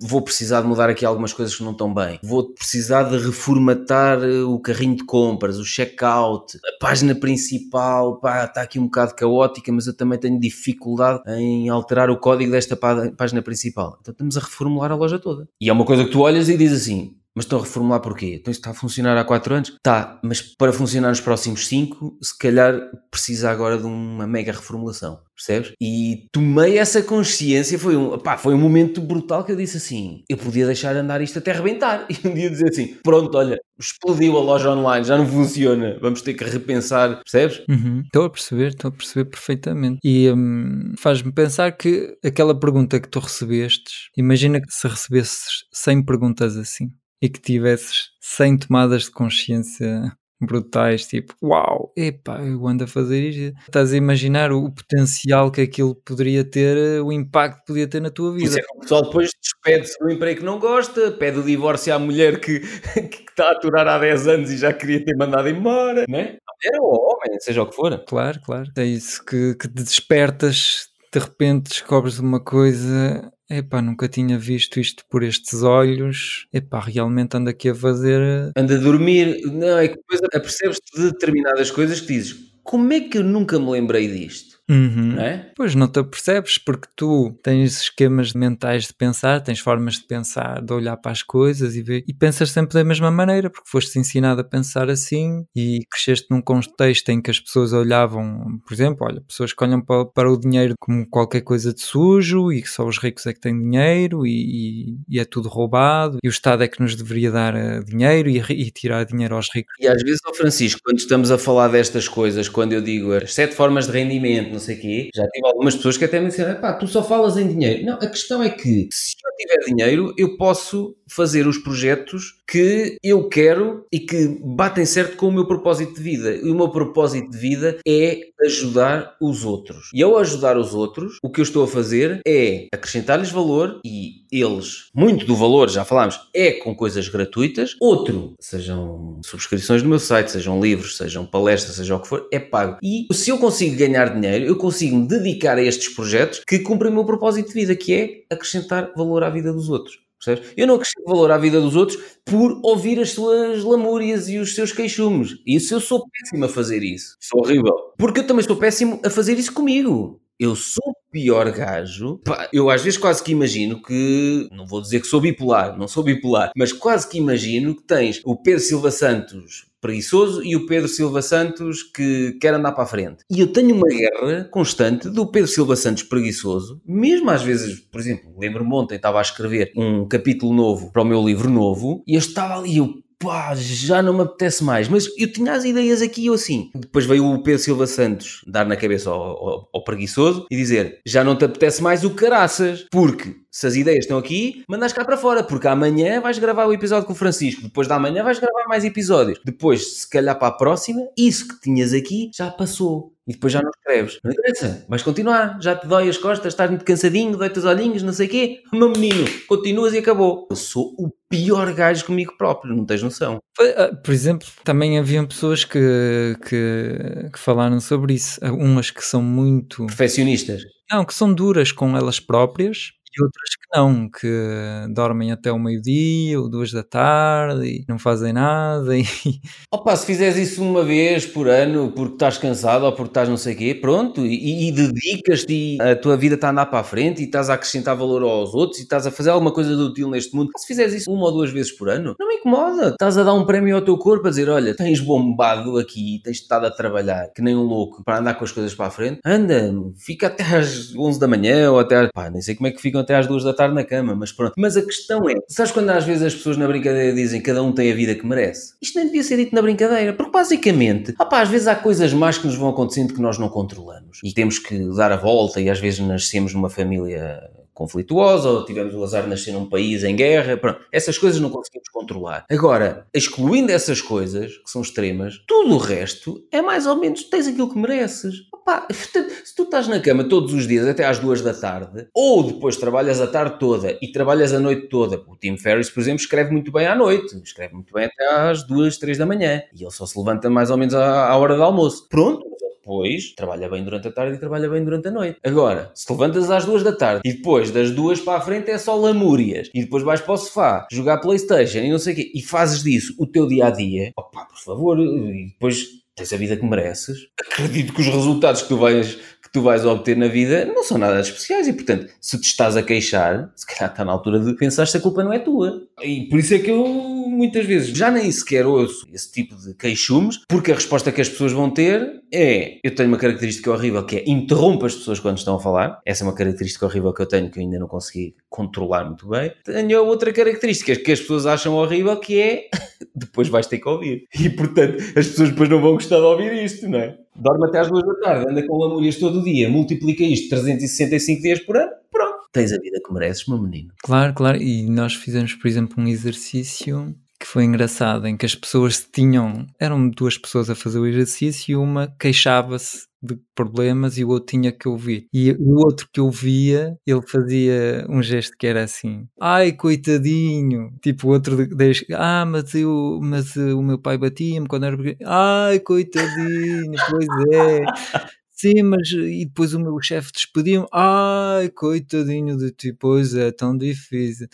vou 0.00 0.22
precisar 0.22 0.62
de 0.62 0.68
mudar 0.68 0.88
aqui 0.88 1.04
algumas 1.04 1.32
coisas 1.32 1.54
que 1.54 1.62
não 1.62 1.72
estão 1.72 1.92
bem, 1.92 2.18
vou 2.22 2.52
precisar 2.52 3.04
de 3.04 3.18
reformatar 3.18 4.22
eh, 4.22 4.42
o 4.42 4.58
carrinho 4.58 4.96
de 4.96 5.04
compras, 5.04 5.58
o 5.58 5.64
checkout, 5.64 6.58
a 6.58 6.78
página 6.80 7.14
principal, 7.14 8.18
pá, 8.20 8.44
está 8.44 8.62
aqui 8.62 8.78
um 8.78 8.84
bocado 8.84 9.14
caótica, 9.14 9.72
mas 9.72 9.86
eu 9.86 9.96
também 9.96 10.18
tenho 10.18 10.38
dificuldade 10.38 11.22
em 11.28 11.68
alterar 11.68 12.10
o 12.10 12.18
código 12.18 12.50
desta 12.50 12.76
página 12.76 13.42
principal. 13.42 13.98
Então 14.00 14.12
estamos 14.12 14.36
a 14.36 14.40
reformular 14.40 14.92
a 14.92 14.94
loja 14.94 15.18
toda. 15.18 15.48
E 15.60 15.68
é 15.68 15.72
uma 15.72 15.84
coisa 15.84 16.04
que 16.04 16.10
tu 16.10 16.20
olhas 16.20 16.48
e 16.48 16.56
dizes 16.56 16.82
assim, 16.82 17.14
mas 17.34 17.44
estão 17.44 17.58
a 17.58 17.62
reformular 17.62 18.00
porquê? 18.00 18.38
Então 18.40 18.50
isto 18.50 18.60
está 18.60 18.70
a 18.70 18.74
funcionar 18.74 19.16
há 19.16 19.24
4 19.24 19.54
anos? 19.54 19.76
Tá, 19.82 20.20
mas 20.22 20.40
para 20.40 20.72
funcionar 20.72 21.08
nos 21.08 21.20
próximos 21.20 21.66
5, 21.66 22.18
se 22.22 22.36
calhar 22.38 22.78
precisa 23.10 23.50
agora 23.50 23.78
de 23.78 23.84
uma 23.84 24.26
mega 24.26 24.52
reformulação, 24.52 25.20
percebes? 25.34 25.72
E 25.80 26.28
tomei 26.32 26.78
essa 26.78 27.02
consciência, 27.02 27.78
foi 27.78 27.96
um, 27.96 28.18
pá, 28.18 28.36
foi 28.36 28.54
um 28.54 28.58
momento 28.58 29.00
brutal 29.00 29.44
que 29.44 29.52
eu 29.52 29.56
disse 29.56 29.76
assim, 29.76 30.22
eu 30.28 30.36
podia 30.36 30.66
deixar 30.66 30.94
andar 30.96 31.20
isto 31.20 31.38
até 31.38 31.50
arrebentar 31.50 32.06
e 32.10 32.28
um 32.28 32.34
dia 32.34 32.50
dizer 32.50 32.68
assim, 32.68 32.96
pronto, 33.02 33.36
olha, 33.36 33.58
explodiu 33.78 34.36
a 34.36 34.40
loja 34.40 34.70
online, 34.70 35.04
já 35.04 35.16
não 35.16 35.26
funciona, 35.26 35.98
vamos 36.00 36.22
ter 36.22 36.34
que 36.34 36.44
repensar, 36.44 37.20
percebes? 37.22 37.62
Uhum. 37.68 38.02
Estou 38.04 38.24
a 38.24 38.30
perceber, 38.30 38.68
estou 38.68 38.88
a 38.88 38.92
perceber 38.92 39.30
perfeitamente. 39.30 39.98
E 40.04 40.30
hum, 40.30 40.92
faz-me 40.98 41.32
pensar 41.32 41.72
que 41.72 42.16
aquela 42.24 42.58
pergunta 42.58 43.00
que 43.00 43.08
tu 43.08 43.18
recebestes, 43.18 44.10
imagina 44.16 44.60
que 44.60 44.72
se 44.72 44.86
recebesses 44.86 45.64
100 45.72 46.04
perguntas 46.04 46.56
assim 46.56 46.90
e 47.22 47.28
que 47.28 47.40
tivesses 47.40 48.10
100 48.20 48.58
tomadas 48.58 49.04
de 49.04 49.12
consciência 49.12 50.12
brutais, 50.44 51.06
tipo, 51.06 51.34
uau, 51.40 51.92
epá, 51.96 52.42
eu 52.42 52.66
ando 52.66 52.82
a 52.82 52.86
fazer 52.88 53.28
isto. 53.28 53.56
Estás 53.60 53.92
a 53.92 53.96
imaginar 53.96 54.50
o, 54.50 54.64
o 54.64 54.72
potencial 54.72 55.52
que 55.52 55.60
aquilo 55.60 55.94
poderia 55.94 56.44
ter, 56.44 57.00
o 57.00 57.12
impacto 57.12 57.60
que 57.60 57.66
podia 57.66 57.86
ter 57.86 58.00
na 58.00 58.10
tua 58.10 58.32
vida. 58.32 58.46
Isso 58.46 58.58
é 58.58 58.62
o 58.74 58.80
pessoal 58.80 59.02
depois 59.02 59.30
despede-se 59.40 59.98
do 60.00 60.10
emprego 60.10 60.40
que 60.40 60.46
não 60.46 60.58
gosta, 60.58 61.12
pede 61.12 61.38
o 61.38 61.44
divórcio 61.44 61.94
à 61.94 61.98
mulher 61.98 62.40
que, 62.40 62.58
que 63.08 63.30
está 63.30 63.50
a 63.50 63.52
aturar 63.52 63.86
há 63.86 63.98
10 63.98 64.26
anos 64.26 64.50
e 64.50 64.58
já 64.58 64.72
queria 64.72 65.04
ter 65.04 65.16
mandado 65.16 65.48
embora, 65.48 66.04
não 66.08 66.18
é? 66.18 66.36
Era 66.64 66.78
o 66.80 66.86
homem, 66.86 67.38
seja 67.40 67.62
o 67.62 67.66
que 67.66 67.76
for. 67.76 67.96
Claro, 68.06 68.40
claro. 68.44 68.70
É 68.76 68.84
isso 68.84 69.24
que, 69.24 69.54
que 69.54 69.68
te 69.68 69.82
despertas, 69.82 70.88
de 71.12 71.20
repente 71.20 71.70
descobres 71.70 72.18
uma 72.18 72.42
coisa 72.42 73.30
Epá, 73.54 73.82
nunca 73.82 74.08
tinha 74.08 74.38
visto 74.38 74.80
isto 74.80 75.04
por 75.10 75.22
estes 75.22 75.62
olhos. 75.62 76.46
Epá, 76.50 76.80
realmente 76.80 77.36
anda 77.36 77.50
aqui 77.50 77.68
a 77.68 77.74
fazer. 77.74 78.18
Eh, 78.18 78.50
anda 78.56 78.76
a 78.76 78.78
dormir. 78.78 79.42
Não, 79.44 79.76
é 79.76 79.88
que 79.88 79.96
depois 79.96 80.20
apercebes-te 80.34 80.98
de 80.98 81.10
determinadas 81.12 81.70
coisas 81.70 82.00
que 82.00 82.06
dizes: 82.14 82.34
como 82.62 82.90
é 82.94 83.00
que 83.00 83.18
eu 83.18 83.22
nunca 83.22 83.58
me 83.58 83.70
lembrei 83.70 84.08
disto? 84.08 84.51
Uhum. 84.72 85.12
Não 85.16 85.22
é? 85.22 85.52
Pois 85.54 85.74
não 85.74 85.86
te 85.86 86.00
apercebes 86.00 86.56
porque 86.56 86.88
tu 86.96 87.38
tens 87.42 87.82
esquemas 87.82 88.32
mentais 88.32 88.86
de 88.86 88.94
pensar, 88.94 89.40
tens 89.40 89.60
formas 89.60 89.96
de 89.96 90.06
pensar, 90.06 90.62
de 90.62 90.72
olhar 90.72 90.96
para 90.96 91.12
as 91.12 91.22
coisas 91.22 91.76
e 91.76 91.82
ver, 91.82 92.02
e 92.08 92.14
pensas 92.14 92.50
sempre 92.50 92.72
da 92.72 92.82
mesma 92.82 93.10
maneira, 93.10 93.50
porque 93.50 93.68
foste 93.68 93.98
ensinado 93.98 94.40
a 94.40 94.44
pensar 94.44 94.88
assim 94.88 95.44
e 95.54 95.80
cresceste 95.90 96.26
num 96.30 96.40
contexto 96.40 97.10
em 97.10 97.20
que 97.20 97.30
as 97.30 97.38
pessoas 97.38 97.74
olhavam, 97.74 98.58
por 98.66 98.72
exemplo, 98.72 99.06
olha, 99.06 99.20
pessoas 99.20 99.52
que 99.52 99.62
olham 99.62 99.82
para, 99.82 100.06
para 100.06 100.32
o 100.32 100.40
dinheiro 100.40 100.74
como 100.80 101.06
qualquer 101.08 101.42
coisa 101.42 101.74
de 101.74 101.82
sujo 101.82 102.50
e 102.50 102.62
que 102.62 102.68
só 102.68 102.86
os 102.86 102.98
ricos 102.98 103.26
é 103.26 103.34
que 103.34 103.40
têm 103.40 103.58
dinheiro 103.58 104.26
e, 104.26 104.30
e, 104.30 105.16
e 105.16 105.20
é 105.20 105.24
tudo 105.24 105.50
roubado 105.50 106.18
e 106.22 106.28
o 106.28 106.30
Estado 106.30 106.62
é 106.62 106.68
que 106.68 106.80
nos 106.80 106.96
deveria 106.96 107.30
dar 107.30 107.54
uh, 107.54 107.84
dinheiro 107.84 108.30
e, 108.30 108.38
e, 108.38 108.70
tirar 108.70 109.04
dinheiro 109.04 109.36
aos 109.36 109.48
ricos. 109.54 109.74
E 109.78 109.86
às 109.86 110.02
vezes, 110.02 110.20
oh 110.26 110.32
Francisco, 110.32 110.80
quando 110.82 110.98
estamos 110.98 111.30
a 111.30 111.36
falar 111.36 111.68
destas 111.68 112.08
coisas, 112.08 112.48
quando 112.48 112.72
eu 112.72 112.80
digo 112.80 113.12
as 113.12 113.34
sete 113.34 113.54
formas 113.54 113.86
de 113.86 113.92
rendimento, 113.92 114.52
não 114.52 114.61
sei 114.62 114.76
o 114.76 114.80
quê, 114.80 115.10
já 115.14 115.26
tive 115.28 115.46
algumas 115.46 115.74
pessoas 115.74 115.96
que 115.96 116.04
até 116.04 116.20
me 116.20 116.28
disseram, 116.28 116.60
pá, 116.60 116.72
tu 116.72 116.86
só 116.86 117.02
falas 117.02 117.36
em 117.36 117.48
dinheiro. 117.48 117.84
Não, 117.84 117.94
a 117.94 118.06
questão 118.06 118.42
é 118.42 118.48
que 118.48 118.88
se 118.90 119.14
eu 119.24 119.36
tiver 119.36 119.64
dinheiro, 119.66 120.14
eu 120.16 120.36
posso 120.36 120.96
fazer 121.08 121.46
os 121.46 121.58
projetos 121.58 122.40
que 122.48 122.96
eu 123.02 123.28
quero 123.28 123.86
e 123.92 124.00
que 124.00 124.38
batem 124.42 124.84
certo 124.84 125.16
com 125.16 125.28
o 125.28 125.32
meu 125.32 125.46
propósito 125.46 125.94
de 125.94 126.02
vida. 126.02 126.34
E 126.34 126.50
o 126.50 126.54
meu 126.54 126.68
propósito 126.70 127.30
de 127.30 127.38
vida 127.38 127.78
é 127.86 128.20
ajudar 128.44 129.16
os 129.20 129.44
outros. 129.44 129.90
E 129.94 130.02
ao 130.02 130.18
ajudar 130.18 130.56
os 130.56 130.74
outros, 130.74 131.18
o 131.22 131.30
que 131.30 131.40
eu 131.40 131.44
estou 131.44 131.64
a 131.64 131.68
fazer 131.68 132.20
é 132.26 132.66
acrescentar-lhes 132.72 133.30
valor 133.30 133.80
e 133.84 134.22
eles, 134.30 134.88
muito 134.94 135.26
do 135.26 135.36
valor, 135.36 135.68
já 135.70 135.84
falámos, 135.84 136.18
é 136.34 136.52
com 136.52 136.74
coisas 136.74 137.08
gratuitas. 137.08 137.76
Outro, 137.80 138.34
sejam 138.40 139.20
subscrições 139.24 139.82
no 139.82 139.90
meu 139.90 139.98
site, 139.98 140.30
sejam 140.30 140.60
livros, 140.60 140.96
sejam 140.96 141.26
palestras, 141.26 141.76
seja 141.76 141.94
o 141.94 142.00
que 142.00 142.08
for, 142.08 142.28
é 142.32 142.38
pago. 142.38 142.78
E 142.82 143.06
se 143.12 143.30
eu 143.30 143.38
consigo 143.38 143.76
ganhar 143.76 144.14
dinheiro, 144.18 144.41
eu 144.42 144.56
consigo 144.56 144.96
me 144.96 145.06
dedicar 145.06 145.58
a 145.58 145.62
estes 145.62 145.94
projetos 145.94 146.42
que 146.46 146.58
cumprem 146.58 146.90
o 146.90 146.94
meu 146.94 147.04
propósito 147.04 147.48
de 147.48 147.54
vida, 147.54 147.74
que 147.74 147.94
é 147.94 148.34
acrescentar 148.34 148.92
valor 148.96 149.22
à 149.24 149.30
vida 149.30 149.52
dos 149.52 149.68
outros. 149.68 149.98
Percebes? 150.24 150.52
Eu 150.56 150.68
não 150.68 150.76
acrescento 150.76 151.04
valor 151.04 151.32
à 151.32 151.38
vida 151.38 151.60
dos 151.60 151.74
outros 151.74 151.98
por 152.24 152.60
ouvir 152.62 153.00
as 153.00 153.10
suas 153.10 153.64
lamúrias 153.64 154.28
e 154.28 154.38
os 154.38 154.54
seus 154.54 154.70
queixumes. 154.72 155.36
Isso 155.44 155.74
eu 155.74 155.80
sou 155.80 156.06
péssimo 156.08 156.44
a 156.44 156.48
fazer 156.48 156.82
isso. 156.84 157.16
Sou 157.18 157.40
horrível. 157.40 157.74
Porque 157.98 158.20
eu 158.20 158.26
também 158.26 158.44
sou 158.44 158.56
péssimo 158.56 159.00
a 159.04 159.10
fazer 159.10 159.36
isso 159.36 159.52
comigo. 159.52 160.21
Eu 160.42 160.56
sou 160.56 160.90
o 160.90 161.12
pior 161.12 161.48
gajo. 161.52 162.20
Eu 162.52 162.68
às 162.68 162.82
vezes 162.82 162.98
quase 162.98 163.22
que 163.22 163.30
imagino 163.30 163.80
que. 163.80 164.48
Não 164.50 164.66
vou 164.66 164.82
dizer 164.82 165.00
que 165.00 165.06
sou 165.06 165.20
bipolar, 165.20 165.78
não 165.78 165.86
sou 165.86 166.02
bipolar, 166.02 166.50
mas 166.56 166.72
quase 166.72 167.08
que 167.08 167.16
imagino 167.16 167.76
que 167.76 167.84
tens 167.84 168.20
o 168.24 168.34
Pedro 168.36 168.60
Silva 168.60 168.90
Santos 168.90 169.70
preguiçoso 169.80 170.44
e 170.44 170.56
o 170.56 170.66
Pedro 170.66 170.88
Silva 170.88 171.22
Santos 171.22 171.84
que 171.84 172.38
quer 172.40 172.54
andar 172.54 172.72
para 172.72 172.82
a 172.82 172.86
frente. 172.86 173.24
E 173.30 173.38
eu 173.38 173.52
tenho 173.52 173.74
uma 173.76 173.86
guerra 173.86 174.44
constante 174.50 175.08
do 175.08 175.30
Pedro 175.30 175.48
Silva 175.48 175.76
Santos 175.76 176.02
preguiçoso, 176.02 176.80
mesmo 176.84 177.30
às 177.30 177.42
vezes, 177.42 177.78
por 177.78 178.00
exemplo, 178.00 178.32
lembro-me 178.36 178.74
ontem 178.74 178.96
estava 178.96 179.18
a 179.18 179.22
escrever 179.22 179.72
um 179.76 180.06
capítulo 180.06 180.52
novo 180.52 180.92
para 180.92 181.02
o 181.02 181.04
meu 181.04 181.24
livro 181.24 181.50
novo 181.50 182.02
e 182.06 182.14
eu 182.14 182.18
estava 182.18 182.58
ali, 182.58 182.78
eu 182.78 182.94
pá, 183.22 183.54
já 183.54 184.02
não 184.02 184.14
me 184.14 184.22
apetece 184.22 184.64
mais. 184.64 184.88
Mas 184.88 185.08
eu 185.16 185.32
tinha 185.32 185.52
as 185.52 185.64
ideias 185.64 186.02
aqui 186.02 186.26
eu 186.26 186.34
assim. 186.34 186.70
Depois 186.74 187.06
veio 187.06 187.26
o 187.26 187.42
Pedro 187.42 187.62
Silva 187.62 187.86
Santos 187.86 188.42
dar 188.46 188.66
na 188.66 188.76
cabeça 188.76 189.10
ao, 189.10 189.20
ao, 189.20 189.68
ao 189.72 189.84
preguiçoso 189.84 190.46
e 190.50 190.56
dizer: 190.56 191.00
já 191.06 191.22
não 191.22 191.36
te 191.36 191.44
apetece 191.44 191.82
mais 191.82 192.04
o 192.04 192.10
caraças, 192.10 192.86
porque 192.90 193.41
se 193.52 193.66
as 193.66 193.76
ideias 193.76 194.04
estão 194.04 194.16
aqui, 194.16 194.64
mandas 194.66 194.94
cá 194.94 195.04
para 195.04 195.18
fora, 195.18 195.44
porque 195.44 195.68
amanhã 195.68 196.22
vais 196.22 196.38
gravar 196.38 196.64
o 196.66 196.72
episódio 196.72 197.06
com 197.06 197.12
o 197.12 197.16
Francisco, 197.16 197.62
depois 197.62 197.86
da 197.86 197.98
manhã 197.98 198.24
vais 198.24 198.38
gravar 198.38 198.66
mais 198.66 198.82
episódios. 198.82 199.38
Depois, 199.44 199.98
se 199.98 200.08
calhar 200.08 200.38
para 200.38 200.48
a 200.48 200.52
próxima, 200.52 201.02
isso 201.16 201.46
que 201.46 201.60
tinhas 201.60 201.92
aqui 201.92 202.30
já 202.34 202.50
passou. 202.50 203.12
E 203.28 203.34
depois 203.34 203.52
já 203.52 203.62
não 203.62 203.70
escreves. 203.70 204.18
Não 204.24 204.32
interessa, 204.32 204.84
vais 204.88 205.02
continuar. 205.02 205.56
Já 205.60 205.76
te 205.76 205.86
dói 205.86 206.08
as 206.08 206.18
costas, 206.18 206.52
estás 206.52 206.68
muito 206.68 206.84
cansadinho, 206.84 207.36
dói-te 207.36 207.58
os 207.58 207.64
olhinhos, 207.64 208.02
não 208.02 208.12
sei 208.12 208.26
o 208.26 208.30
quê. 208.30 208.62
Meu 208.72 208.90
menino, 208.90 209.24
continuas 209.46 209.92
e 209.92 209.98
acabou. 209.98 210.48
Eu 210.50 210.56
sou 210.56 210.94
o 210.98 211.08
pior 211.28 211.72
gajo 211.72 212.04
comigo 212.04 212.34
próprio, 212.36 212.74
não 212.74 212.84
tens 212.84 213.02
noção. 213.02 213.38
Ah, 213.76 213.94
por 213.94 214.12
exemplo, 214.12 214.48
também 214.64 214.98
haviam 214.98 215.24
pessoas 215.24 215.64
que, 215.64 216.36
que, 216.48 217.30
que 217.32 217.38
falaram 217.38 217.78
sobre 217.80 218.14
isso. 218.14 218.40
Umas 218.44 218.90
que 218.90 219.04
são 219.04 219.22
muito. 219.22 219.86
Perfeccionistas. 219.86 220.62
Não, 220.90 221.04
que 221.04 221.14
são 221.14 221.32
duras 221.32 221.70
com 221.70 221.96
elas 221.96 222.18
próprias 222.18 222.92
e 223.16 223.22
outras 223.22 223.50
que 223.56 223.78
não, 223.78 224.08
que 224.08 224.92
dormem 224.94 225.32
até 225.32 225.52
o 225.52 225.58
meio-dia 225.58 226.40
ou 226.40 226.48
duas 226.48 226.72
da 226.72 226.82
tarde 226.82 227.66
e 227.66 227.84
não 227.88 227.98
fazem 227.98 228.32
nada. 228.32 228.92
E... 229.24 229.40
Opa, 229.70 229.94
se 229.94 230.06
fizeres 230.06 230.36
isso 230.36 230.62
uma 230.62 230.82
vez 230.82 231.24
por 231.24 231.48
ano 231.48 231.92
porque 231.92 232.14
estás 232.14 232.38
cansado 232.38 232.84
ou 232.84 232.92
porque 232.92 233.10
estás 233.10 233.28
não 233.28 233.36
sei 233.36 233.54
o 233.54 233.56
quê, 233.56 233.74
pronto, 233.74 234.26
e, 234.26 234.68
e 234.68 234.72
dedicas-te 234.72 235.52
e 235.52 235.78
a 235.80 235.94
tua 235.94 236.16
vida 236.16 236.34
está 236.34 236.48
a 236.48 236.50
andar 236.50 236.66
para 236.66 236.80
a 236.80 236.84
frente 236.84 237.22
e 237.22 237.26
estás 237.26 237.48
a 237.48 237.54
acrescentar 237.54 237.96
valor 237.96 238.22
aos 238.22 238.52
outros 238.54 238.80
e 238.80 238.82
estás 238.82 239.06
a 239.06 239.10
fazer 239.10 239.30
alguma 239.30 239.52
coisa 239.52 239.76
de 239.76 239.82
útil 239.82 240.10
neste 240.10 240.34
mundo. 240.34 240.50
Se 240.56 240.66
fizeres 240.66 240.92
isso 240.94 241.12
uma 241.12 241.26
ou 241.26 241.32
duas 241.32 241.50
vezes 241.50 241.70
por 241.72 241.88
ano, 241.88 242.16
não 242.18 242.26
me 242.26 242.34
incomoda. 242.36 242.88
Estás 242.88 243.16
a 243.16 243.22
dar 243.22 243.34
um 243.34 243.44
prémio 243.44 243.76
ao 243.76 243.82
teu 243.82 243.96
corpo 243.96 244.26
a 244.26 244.30
dizer: 244.30 244.48
olha, 244.48 244.74
tens 244.74 245.00
bombado 245.00 245.78
aqui, 245.78 246.20
tens 246.24 246.38
estado 246.38 246.66
a 246.66 246.70
trabalhar 246.70 247.28
que 247.34 247.42
nem 247.42 247.56
um 247.56 247.62
louco 247.62 248.02
para 248.04 248.18
andar 248.18 248.34
com 248.34 248.44
as 248.44 248.52
coisas 248.52 248.74
para 248.74 248.86
a 248.86 248.90
frente. 248.90 249.20
Anda, 249.24 249.72
fica 249.96 250.26
até 250.26 250.42
às 250.42 250.94
11 250.94 251.20
da 251.20 251.28
manhã 251.28 251.70
ou 251.70 251.78
até. 251.78 252.08
Pá, 252.12 252.30
nem 252.30 252.42
sei 252.42 252.54
como 252.54 252.66
é 252.66 252.70
que 252.70 252.80
ficam 252.80 253.01
até 253.02 253.14
às 253.14 253.26
2 253.26 253.44
da 253.44 253.52
tarde 253.52 253.74
na 253.74 253.84
cama, 253.84 254.14
mas 254.14 254.32
pronto. 254.32 254.54
Mas 254.56 254.76
a 254.76 254.82
questão 254.82 255.28
é: 255.28 255.34
sabes 255.48 255.72
quando 255.72 255.90
às 255.90 256.04
vezes 256.04 256.22
as 256.22 256.34
pessoas 256.34 256.56
na 256.56 256.66
brincadeira 256.66 257.14
dizem 257.14 257.40
cada 257.40 257.62
um 257.62 257.72
tem 257.72 257.90
a 257.90 257.94
vida 257.94 258.14
que 258.14 258.26
merece? 258.26 258.74
Isto 258.80 258.96
nem 258.96 259.06
devia 259.06 259.22
ser 259.22 259.36
dito 259.36 259.54
na 259.54 259.62
brincadeira, 259.62 260.12
porque 260.12 260.32
basicamente, 260.32 261.14
opá, 261.18 261.42
às 261.42 261.48
vezes 261.48 261.66
há 261.66 261.74
coisas 261.74 262.12
más 262.12 262.38
que 262.38 262.46
nos 262.46 262.56
vão 262.56 262.68
acontecendo 262.68 263.14
que 263.14 263.20
nós 263.20 263.38
não 263.38 263.48
controlamos 263.48 264.20
e 264.24 264.32
temos 264.32 264.58
que 264.58 264.78
dar 264.96 265.12
a 265.12 265.16
volta 265.16 265.60
e 265.60 265.68
às 265.68 265.78
vezes 265.78 266.00
nascemos 266.00 266.54
numa 266.54 266.70
família 266.70 267.40
conflituosa 267.74 268.48
ou 268.48 268.64
tivemos 268.64 268.94
o 268.94 269.02
azar 269.02 269.24
de 269.24 269.30
nascer 269.30 269.52
num 269.52 269.68
país 269.68 270.04
em 270.04 270.14
guerra, 270.14 270.56
pronto, 270.56 270.80
essas 270.92 271.18
coisas 271.18 271.40
não 271.40 271.50
conseguimos 271.50 271.88
controlar. 271.88 272.44
Agora, 272.50 273.06
excluindo 273.14 273.72
essas 273.72 274.00
coisas, 274.00 274.58
que 274.58 274.70
são 274.70 274.82
extremas, 274.82 275.42
tudo 275.46 275.74
o 275.74 275.78
resto 275.78 276.46
é 276.52 276.60
mais 276.60 276.86
ou 276.86 276.96
menos, 276.96 277.24
tens 277.24 277.46
aquilo 277.46 277.70
que 277.70 277.78
mereces. 277.78 278.34
Opa, 278.62 278.86
se 278.94 279.54
tu 279.56 279.64
estás 279.64 279.88
na 279.88 279.98
cama 279.98 280.22
todos 280.22 280.54
os 280.54 280.68
dias 280.68 280.86
até 280.86 281.04
às 281.04 281.18
duas 281.18 281.42
da 281.42 281.52
tarde, 281.52 282.06
ou 282.14 282.44
depois 282.44 282.76
trabalhas 282.76 283.20
a 283.20 283.26
tarde 283.26 283.58
toda 283.58 283.98
e 284.00 284.12
trabalhas 284.12 284.54
a 284.54 284.60
noite 284.60 284.88
toda, 284.88 285.20
o 285.26 285.36
Tim 285.36 285.56
Ferriss, 285.56 285.90
por 285.90 286.00
exemplo, 286.00 286.20
escreve 286.20 286.52
muito 286.52 286.70
bem 286.70 286.86
à 286.86 286.94
noite, 286.94 287.36
escreve 287.42 287.74
muito 287.74 287.92
bem 287.92 288.04
até 288.04 288.24
às 288.50 288.64
duas, 288.64 288.98
três 288.98 289.18
da 289.18 289.26
manhã, 289.26 289.62
e 289.74 289.82
ele 289.82 289.90
só 289.90 290.06
se 290.06 290.16
levanta 290.16 290.48
mais 290.48 290.70
ou 290.70 290.78
menos 290.78 290.94
à, 290.94 291.28
à 291.28 291.36
hora 291.36 291.56
do 291.56 291.62
almoço. 291.62 292.08
Pronto, 292.08 292.46
depois 292.82 293.32
trabalha 293.34 293.68
bem 293.68 293.82
durante 293.82 294.08
a 294.08 294.12
tarde 294.12 294.36
e 294.36 294.38
trabalha 294.38 294.68
bem 294.68 294.84
durante 294.84 295.08
a 295.08 295.10
noite. 295.10 295.38
Agora, 295.44 295.90
se 295.94 296.10
levantas 296.12 296.48
às 296.48 296.64
duas 296.64 296.84
da 296.84 296.92
tarde 296.92 297.22
e 297.24 297.32
depois 297.32 297.72
das 297.72 297.90
duas 297.90 298.20
para 298.20 298.38
a 298.38 298.40
frente 298.40 298.70
é 298.70 298.78
só 298.78 298.94
lamúrias 298.96 299.70
e 299.74 299.82
depois 299.82 300.04
vais 300.04 300.20
para 300.20 300.34
o 300.34 300.36
sofá 300.36 300.86
jogar 300.90 301.18
Playstation 301.18 301.78
e 301.78 301.90
não 301.90 301.98
sei 301.98 302.12
o 302.12 302.16
quê 302.16 302.32
e 302.32 302.42
fazes 302.42 302.82
disso 302.82 303.14
o 303.18 303.26
teu 303.26 303.48
dia 303.48 303.66
a 303.66 303.70
dia, 303.70 304.12
opá, 304.16 304.44
por 304.44 304.58
favor, 304.58 305.00
e 305.00 305.46
depois 305.52 306.01
tens 306.14 306.32
a 306.32 306.36
vida 306.36 306.56
que 306.56 306.64
mereces. 306.64 307.28
Acredito 307.40 307.92
que 307.92 308.00
os 308.00 308.06
resultados 308.06 308.62
que 308.62 308.68
tu 308.68 308.76
vais 308.76 309.18
que 309.42 309.50
tu 309.52 309.60
vais 309.60 309.84
obter 309.84 310.16
na 310.16 310.28
vida 310.28 310.64
não 310.64 310.84
são 310.84 310.96
nada 310.96 311.20
especiais 311.20 311.66
e, 311.68 311.72
portanto, 311.72 312.08
se 312.20 312.40
te 312.40 312.44
estás 312.44 312.76
a 312.76 312.82
queixar, 312.82 313.50
se 313.56 313.66
calhar 313.66 313.90
está 313.90 314.04
na 314.04 314.12
altura 314.12 314.38
de 314.38 314.54
pensar 314.54 314.86
se 314.86 314.96
a 314.96 315.00
culpa 315.00 315.24
não 315.24 315.32
é 315.32 315.38
tua. 315.38 315.82
E 316.00 316.28
por 316.28 316.38
isso 316.38 316.54
é 316.54 316.58
que 316.58 316.70
eu 316.70 316.84
muitas 317.32 317.66
vezes 317.66 317.88
já 317.88 318.10
nem 318.10 318.30
sequer 318.30 318.66
ouço 318.66 319.06
esse 319.12 319.30
tipo 319.32 319.56
de 319.56 319.74
queixumes, 319.74 320.40
porque 320.48 320.72
a 320.72 320.74
resposta 320.74 321.10
que 321.10 321.20
as 321.20 321.28
pessoas 321.28 321.52
vão 321.52 321.70
ter 321.70 322.22
é: 322.32 322.78
eu 322.82 322.94
tenho 322.94 323.08
uma 323.08 323.18
característica 323.18 323.70
horrível 323.70 324.04
que 324.04 324.16
é 324.16 324.24
interrompo 324.26 324.86
as 324.86 324.94
pessoas 324.94 325.20
quando 325.20 325.38
estão 325.38 325.56
a 325.56 325.60
falar. 325.60 326.00
Essa 326.04 326.24
é 326.24 326.26
uma 326.26 326.34
característica 326.34 326.86
horrível 326.86 327.12
que 327.12 327.22
eu 327.22 327.26
tenho 327.26 327.50
que 327.50 327.58
eu 327.58 327.62
ainda 327.62 327.78
não 327.78 327.88
consegui 327.88 328.34
controlar 328.48 329.04
muito 329.04 329.28
bem. 329.28 329.52
Tenho 329.64 330.04
outra 330.04 330.32
característica 330.32 330.94
que 330.96 331.12
as 331.12 331.20
pessoas 331.20 331.46
acham 331.46 331.74
horrível 331.74 332.16
que 332.18 332.40
é 332.40 332.68
depois 333.14 333.48
vais 333.48 333.66
ter 333.66 333.78
que 333.78 333.88
ouvir. 333.88 334.26
E 334.38 334.50
portanto, 334.50 334.98
as 335.16 335.26
pessoas 335.26 335.50
depois 335.50 335.68
não 335.68 335.80
vão 335.80 335.94
gostar 335.94 336.16
de 336.16 336.22
ouvir 336.22 336.52
isto, 336.64 336.88
não 336.88 336.98
é? 336.98 337.16
Dorme 337.34 337.66
até 337.66 337.78
às 337.78 337.88
duas 337.88 338.04
da 338.04 338.14
tarde, 338.16 338.50
anda 338.50 338.66
com 338.66 338.76
lamúrias 338.76 339.16
todo 339.16 339.42
dia, 339.42 339.68
multiplica 339.68 340.22
isto 340.22 340.50
365 340.50 341.42
dias 341.42 341.60
por 341.60 341.76
ano, 341.76 341.90
pronto. 342.10 342.42
Tens 342.52 342.72
a 342.72 342.78
vida 342.78 343.00
que 343.04 343.12
mereces, 343.12 343.46
meu 343.46 343.58
menino. 343.58 343.90
Claro, 344.02 344.34
claro. 344.34 344.58
E 344.58 344.86
nós 344.86 345.14
fizemos, 345.14 345.54
por 345.54 345.66
exemplo, 345.66 346.02
um 346.02 346.06
exercício 346.06 347.14
que 347.42 347.48
foi 347.48 347.64
engraçado, 347.64 348.28
em 348.28 348.36
que 348.36 348.46
as 348.46 348.54
pessoas 348.54 349.04
tinham. 349.12 349.66
Eram 349.80 350.08
duas 350.08 350.38
pessoas 350.38 350.70
a 350.70 350.76
fazer 350.76 351.00
o 351.00 351.06
exercício 351.06 351.72
e 351.72 351.76
uma 351.76 352.06
queixava-se 352.20 353.08
de 353.20 353.36
problemas 353.52 354.16
e 354.16 354.24
o 354.24 354.28
outro 354.28 354.46
tinha 354.46 354.70
que 354.70 354.88
ouvir. 354.88 355.26
E 355.34 355.50
o 355.58 355.74
outro 355.84 356.08
que 356.12 356.20
ouvia, 356.20 356.96
ele 357.04 357.22
fazia 357.26 358.06
um 358.08 358.22
gesto 358.22 358.56
que 358.56 358.64
era 358.64 358.84
assim: 358.84 359.26
ai, 359.40 359.72
coitadinho. 359.72 360.92
Tipo, 361.02 361.28
o 361.28 361.30
outro 361.32 361.66
diz: 361.76 362.04
ah, 362.12 362.46
mas, 362.46 362.74
eu, 362.76 363.18
mas 363.20 363.56
o 363.56 363.82
meu 363.82 363.98
pai 363.98 364.16
batia-me 364.16 364.68
quando 364.68 364.86
era 364.86 364.96
pequeno. 364.96 365.16
Ai, 365.28 365.80
coitadinho, 365.80 366.92
pois 367.10 367.28
é. 367.52 367.84
Sim, 368.52 368.82
mas 368.84 369.10
e 369.10 369.46
depois 369.46 369.74
o 369.74 369.80
meu 369.80 370.00
chefe 370.00 370.30
despediu-me. 370.32 370.86
Ai, 370.92 371.68
coitadinho 371.70 372.56
de 372.56 372.70
ti, 372.70 372.92
pois 372.92 373.34
é, 373.34 373.50
tão 373.50 373.76
difícil. 373.76 374.46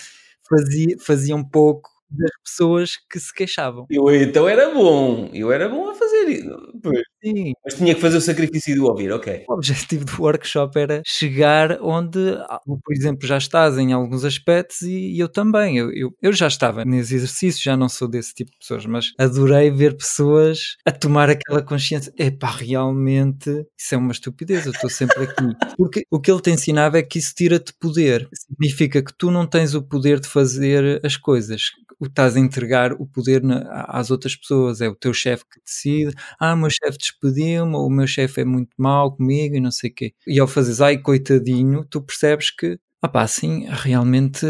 Fazia, 0.48 0.96
fazia 0.98 1.36
um 1.36 1.44
pouco 1.44 1.97
das 2.10 2.30
pessoas 2.44 2.96
que 3.10 3.18
se 3.18 3.32
queixavam. 3.32 3.86
Eu 3.90 4.10
então 4.14 4.48
era 4.48 4.72
bom, 4.72 5.30
eu 5.32 5.52
era 5.52 5.68
bom 5.68 5.90
a 5.90 5.94
fazer 5.94 6.28
isso. 6.28 6.77
Pois. 6.82 7.00
Sim. 7.24 7.52
Mas 7.64 7.74
tinha 7.74 7.94
que 7.94 8.00
fazer 8.00 8.18
o 8.18 8.20
sacrifício 8.20 8.74
de 8.74 8.80
ouvir, 8.80 9.10
ok. 9.12 9.44
O 9.48 9.54
objetivo 9.54 10.04
do 10.04 10.22
workshop 10.22 10.78
era 10.78 11.02
chegar 11.04 11.78
onde, 11.82 12.18
por 12.66 12.92
exemplo, 12.92 13.26
já 13.26 13.38
estás 13.38 13.76
em 13.76 13.92
alguns 13.92 14.24
aspectos 14.24 14.82
e, 14.82 15.14
e 15.14 15.18
eu 15.18 15.28
também. 15.28 15.78
Eu, 15.78 15.92
eu, 15.92 16.10
eu, 16.22 16.32
já 16.32 16.46
estava 16.46 16.84
nesse 16.84 17.14
exercício, 17.14 17.62
já 17.62 17.76
não 17.76 17.88
sou 17.88 18.08
desse 18.08 18.34
tipo 18.34 18.50
de 18.52 18.58
pessoas, 18.58 18.86
mas 18.86 19.12
adorei 19.18 19.70
ver 19.70 19.96
pessoas 19.96 20.76
a 20.86 20.92
tomar 20.92 21.28
aquela 21.30 21.62
consciência. 21.62 22.12
Epá, 22.16 22.50
realmente 22.50 23.66
isso 23.78 23.94
é 23.94 23.98
uma 23.98 24.12
estupidez, 24.12 24.66
eu 24.66 24.72
estou 24.72 24.90
sempre 24.90 25.24
aqui. 25.24 25.44
Porque 25.76 26.04
o 26.10 26.20
que 26.20 26.30
ele 26.30 26.40
te 26.40 26.50
ensinava 26.50 26.98
é 26.98 27.02
que 27.02 27.18
isso 27.18 27.34
tira-te 27.34 27.72
poder. 27.80 28.28
Significa 28.32 29.02
que 29.02 29.12
tu 29.16 29.30
não 29.30 29.46
tens 29.46 29.74
o 29.74 29.82
poder 29.82 30.20
de 30.20 30.28
fazer 30.28 31.00
as 31.04 31.16
coisas 31.16 31.62
estás 32.06 32.36
a 32.36 32.40
entregar 32.40 32.92
o 32.92 33.06
poder 33.06 33.42
na, 33.42 33.84
às 33.88 34.10
outras 34.10 34.36
pessoas, 34.36 34.80
é 34.80 34.88
o 34.88 34.94
teu 34.94 35.12
chefe 35.12 35.44
que 35.44 35.60
decide, 35.64 36.14
ah, 36.38 36.54
o 36.54 36.67
meu 36.68 36.70
chefe 36.70 36.98
despediu-me, 36.98 37.74
ou 37.74 37.86
o 37.86 37.90
meu 37.90 38.06
chefe 38.06 38.42
é 38.42 38.44
muito 38.44 38.70
mau 38.78 39.14
comigo 39.16 39.56
e 39.56 39.60
não 39.60 39.70
sei 39.70 39.90
o 39.90 39.94
quê. 39.94 40.12
E 40.26 40.38
ao 40.38 40.46
fazeres, 40.46 40.80
ai, 40.80 40.98
coitadinho, 40.98 41.84
tu 41.88 42.02
percebes 42.02 42.50
que 42.50 42.78
ah 43.00 43.06
pá, 43.06 43.28
sim, 43.28 43.64
realmente 43.68 44.44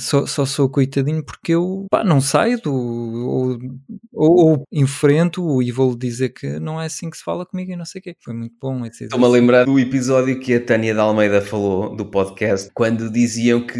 só, 0.00 0.26
só 0.26 0.44
sou 0.44 0.68
coitadinho 0.68 1.24
porque 1.24 1.52
eu 1.52 1.86
pá, 1.88 2.02
não 2.02 2.20
saio 2.20 2.60
do, 2.60 2.74
ou, 2.74 3.58
ou, 4.12 4.44
ou 4.44 4.64
enfrento 4.72 5.62
e 5.62 5.70
vou-lhe 5.70 5.96
dizer 5.96 6.30
que 6.30 6.58
não 6.58 6.80
é 6.80 6.86
assim 6.86 7.08
que 7.08 7.16
se 7.16 7.22
fala 7.22 7.46
comigo 7.46 7.70
e 7.70 7.76
não 7.76 7.84
sei 7.84 8.00
o 8.00 8.02
quê. 8.02 8.16
Foi 8.20 8.34
muito 8.34 8.56
bom. 8.60 8.84
Estou-me 8.84 9.24
a 9.24 9.28
lembrar 9.28 9.66
do 9.66 9.78
episódio 9.78 10.40
que 10.40 10.54
a 10.54 10.64
Tânia 10.64 10.92
de 10.92 10.98
Almeida 10.98 11.40
falou 11.40 11.94
do 11.94 12.06
podcast, 12.06 12.68
quando 12.74 13.08
diziam 13.08 13.64
que 13.64 13.78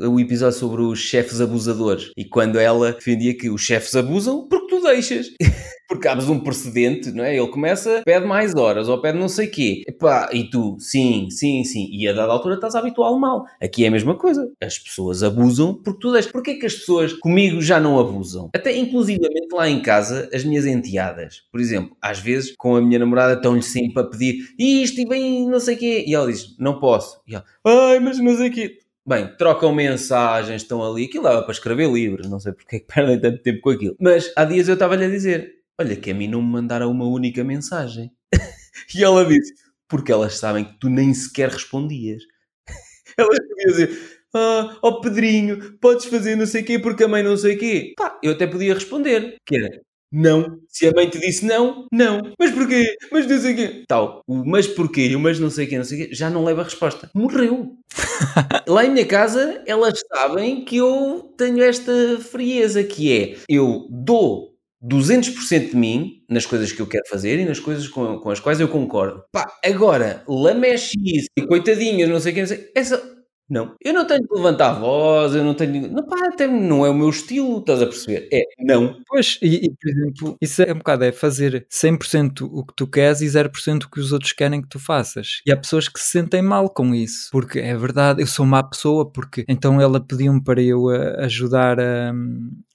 o 0.00 0.20
episódio 0.20 0.56
sobre 0.56 0.82
os 0.82 1.00
chefes 1.00 1.40
abusadores 1.40 2.12
e 2.16 2.24
quando 2.24 2.60
ela 2.60 2.92
defendia 2.92 3.36
que 3.36 3.50
os 3.50 3.62
chefes 3.62 3.96
abusam 3.96 4.46
porque 4.48 4.76
tu 4.76 4.80
deixas. 4.80 5.26
porque 5.88 6.08
abres 6.08 6.28
um 6.28 6.40
precedente, 6.40 7.10
não 7.12 7.24
é? 7.24 7.36
Ele 7.36 7.48
começa, 7.48 8.02
pede 8.04 8.26
mais 8.26 8.54
horas 8.54 8.88
ou 8.88 9.00
pede 9.00 9.18
não 9.18 9.28
sei 9.28 9.46
quê. 9.46 9.82
Epá, 9.86 10.28
e 10.32 10.44
tu, 10.44 10.76
sim, 10.78 11.28
sim, 11.30 11.64
sim. 11.64 11.88
E 11.90 12.08
a 12.08 12.12
dada 12.12 12.32
altura 12.32 12.56
estás 12.56 12.74
a 12.74 12.82
mal. 13.18 13.46
Aqui 13.60 13.84
é 13.84 13.88
a 13.88 13.90
mesma 13.90 14.16
coisa. 14.16 14.50
As 14.60 14.78
pessoas 14.78 15.22
abusam 15.22 15.74
porque 15.74 16.00
tu 16.00 16.12
deixas. 16.12 16.30
Porquê 16.30 16.54
que 16.54 16.66
as 16.66 16.74
pessoas 16.74 17.12
comigo 17.12 17.60
já 17.60 17.80
não 17.80 17.98
abusam? 17.98 18.50
Até 18.54 18.76
inclusivamente 18.76 19.48
lá 19.52 19.68
em 19.68 19.80
casa, 19.80 20.28
as 20.32 20.44
minhas 20.44 20.66
enteadas, 20.66 21.42
por 21.50 21.60
exemplo, 21.60 21.96
às 22.00 22.18
vezes 22.18 22.54
com 22.56 22.76
a 22.76 22.82
minha 22.82 22.98
namorada 22.98 23.34
estão-lhe 23.34 23.62
sempre 23.62 24.00
a 24.02 24.04
pedir 24.04 24.54
isto 24.58 25.00
e 25.00 25.08
bem 25.08 25.48
não 25.48 25.60
sei 25.60 25.76
o 25.76 25.78
quê. 25.78 26.04
E 26.06 26.14
ela 26.14 26.30
diz, 26.30 26.56
não 26.58 26.78
posso. 26.78 27.20
E 27.26 27.34
ela, 27.34 27.44
ai, 27.64 28.00
mas 28.00 28.18
não 28.18 28.36
sei 28.36 28.48
o 28.48 28.52
quê. 28.52 28.78
Bem, 29.08 29.28
trocam 29.38 29.72
mensagens, 29.72 30.62
estão 30.62 30.82
ali, 30.82 31.04
aquilo 31.04 31.22
dava 31.22 31.42
para 31.42 31.52
escrever 31.52 31.88
livros, 31.88 32.28
não 32.28 32.40
sei 32.40 32.52
porque 32.52 32.76
é 32.76 32.78
que 32.80 32.86
perdem 32.92 33.20
tanto 33.20 33.40
tempo 33.40 33.60
com 33.60 33.70
aquilo. 33.70 33.94
Mas 34.00 34.32
há 34.34 34.44
dias 34.44 34.66
eu 34.66 34.74
estava-lhe 34.74 35.04
a 35.04 35.08
dizer: 35.08 35.54
olha 35.80 35.96
que 35.96 36.10
a 36.10 36.14
mim 36.14 36.28
não 36.28 36.42
me 36.42 36.50
mandaram 36.50 36.90
uma 36.90 37.06
única 37.06 37.44
mensagem. 37.44 38.10
e 38.94 39.04
ela 39.04 39.24
disse, 39.24 39.54
porque 39.88 40.12
elas 40.12 40.38
sabem 40.38 40.64
que 40.64 40.78
tu 40.78 40.88
nem 40.88 41.12
sequer 41.14 41.50
respondias. 41.50 42.22
elas 43.16 43.38
podiam 43.38 43.70
dizer, 43.70 44.20
ah, 44.34 44.78
oh 44.82 45.00
Pedrinho, 45.00 45.78
podes 45.78 46.06
fazer 46.06 46.36
não 46.36 46.46
sei 46.46 46.62
o 46.62 46.64
quê 46.64 46.78
porque 46.78 47.04
a 47.04 47.08
mãe 47.08 47.22
não 47.22 47.36
sei 47.36 47.56
o 47.56 47.58
quê. 47.58 47.92
Pá, 47.96 48.18
eu 48.22 48.32
até 48.32 48.46
podia 48.46 48.74
responder, 48.74 49.36
que 49.46 49.56
era, 49.56 49.80
não. 50.12 50.58
Se 50.68 50.86
a 50.86 50.92
mãe 50.92 51.08
te 51.08 51.18
disse 51.18 51.44
não, 51.44 51.86
não. 51.92 52.20
Mas 52.38 52.50
porquê? 52.52 52.96
Mas 53.12 53.26
não 53.26 53.38
sei 53.38 53.52
o 53.52 53.56
quê. 53.56 53.84
Tal. 53.88 54.22
O 54.26 54.44
mas 54.44 54.66
porquê 54.66 55.08
e 55.08 55.16
o 55.16 55.20
mas 55.20 55.38
não 55.38 55.50
sei 55.50 55.66
o 55.66 55.68
quê, 55.68 55.76
não 55.76 55.84
sei 55.84 56.04
o 56.04 56.08
quê, 56.08 56.14
já 56.14 56.30
não 56.30 56.44
leva 56.44 56.62
a 56.62 56.64
resposta. 56.64 57.10
Morreu. 57.14 57.76
Lá 58.66 58.84
em 58.84 58.90
minha 58.90 59.06
casa, 59.06 59.62
elas 59.66 60.00
sabem 60.14 60.64
que 60.64 60.76
eu 60.76 61.34
tenho 61.36 61.62
esta 61.62 61.92
frieza 62.20 62.82
que 62.84 63.12
é, 63.12 63.36
eu 63.48 63.86
dou 63.90 64.55
200% 64.82 65.70
de 65.70 65.76
mim 65.76 66.24
nas 66.28 66.46
coisas 66.46 66.72
que 66.72 66.80
eu 66.80 66.86
quero 66.86 67.06
fazer 67.08 67.38
e 67.38 67.44
nas 67.44 67.58
coisas 67.58 67.88
com, 67.88 68.18
com 68.18 68.30
as 68.30 68.40
quais 68.40 68.60
eu 68.60 68.68
concordo. 68.68 69.24
Pá, 69.32 69.50
agora, 69.64 70.22
lamechice 70.28 71.28
e 71.36 71.46
coitadinhas, 71.46 72.08
não 72.08 72.20
sei 72.20 72.32
o 72.32 72.34
que, 72.34 72.40
não 72.40 72.48
sei, 72.48 72.70
essa 72.74 73.15
Não. 73.48 73.74
Eu 73.80 73.94
não 73.94 74.04
tenho 74.06 74.26
que 74.26 74.34
levantar 74.34 74.70
a 74.70 74.74
voz, 74.74 75.34
eu 75.34 75.44
não 75.44 75.54
tenho. 75.54 75.88
Não, 75.90 76.04
pá, 76.04 76.16
até 76.26 76.48
não 76.48 76.84
é 76.84 76.90
o 76.90 76.94
meu 76.94 77.08
estilo, 77.08 77.58
estás 77.58 77.80
a 77.80 77.86
perceber? 77.86 78.28
É, 78.32 78.42
não. 78.58 78.96
Pois, 79.06 79.38
e, 79.40 79.66
e, 79.66 79.70
por 79.70 79.88
exemplo, 79.88 80.36
isso 80.40 80.62
é 80.62 80.72
um 80.72 80.78
bocado, 80.78 81.04
é 81.04 81.12
fazer 81.12 81.66
100% 81.70 82.48
o 82.50 82.64
que 82.64 82.74
tu 82.74 82.86
queres 82.88 83.20
e 83.20 83.26
0% 83.26 83.84
o 83.84 83.90
que 83.90 84.00
os 84.00 84.12
outros 84.12 84.32
querem 84.32 84.60
que 84.60 84.68
tu 84.68 84.80
faças. 84.80 85.40
E 85.46 85.52
há 85.52 85.56
pessoas 85.56 85.88
que 85.88 86.00
se 86.00 86.10
sentem 86.10 86.42
mal 86.42 86.68
com 86.68 86.94
isso, 86.94 87.28
porque 87.30 87.60
é 87.60 87.76
verdade, 87.76 88.20
eu 88.20 88.26
sou 88.26 88.44
má 88.44 88.62
pessoa, 88.62 89.10
porque 89.10 89.44
então 89.48 89.80
ela 89.80 90.00
pediu-me 90.00 90.42
para 90.42 90.60
eu 90.60 90.88
ajudar 91.18 91.78
a. 91.78 92.12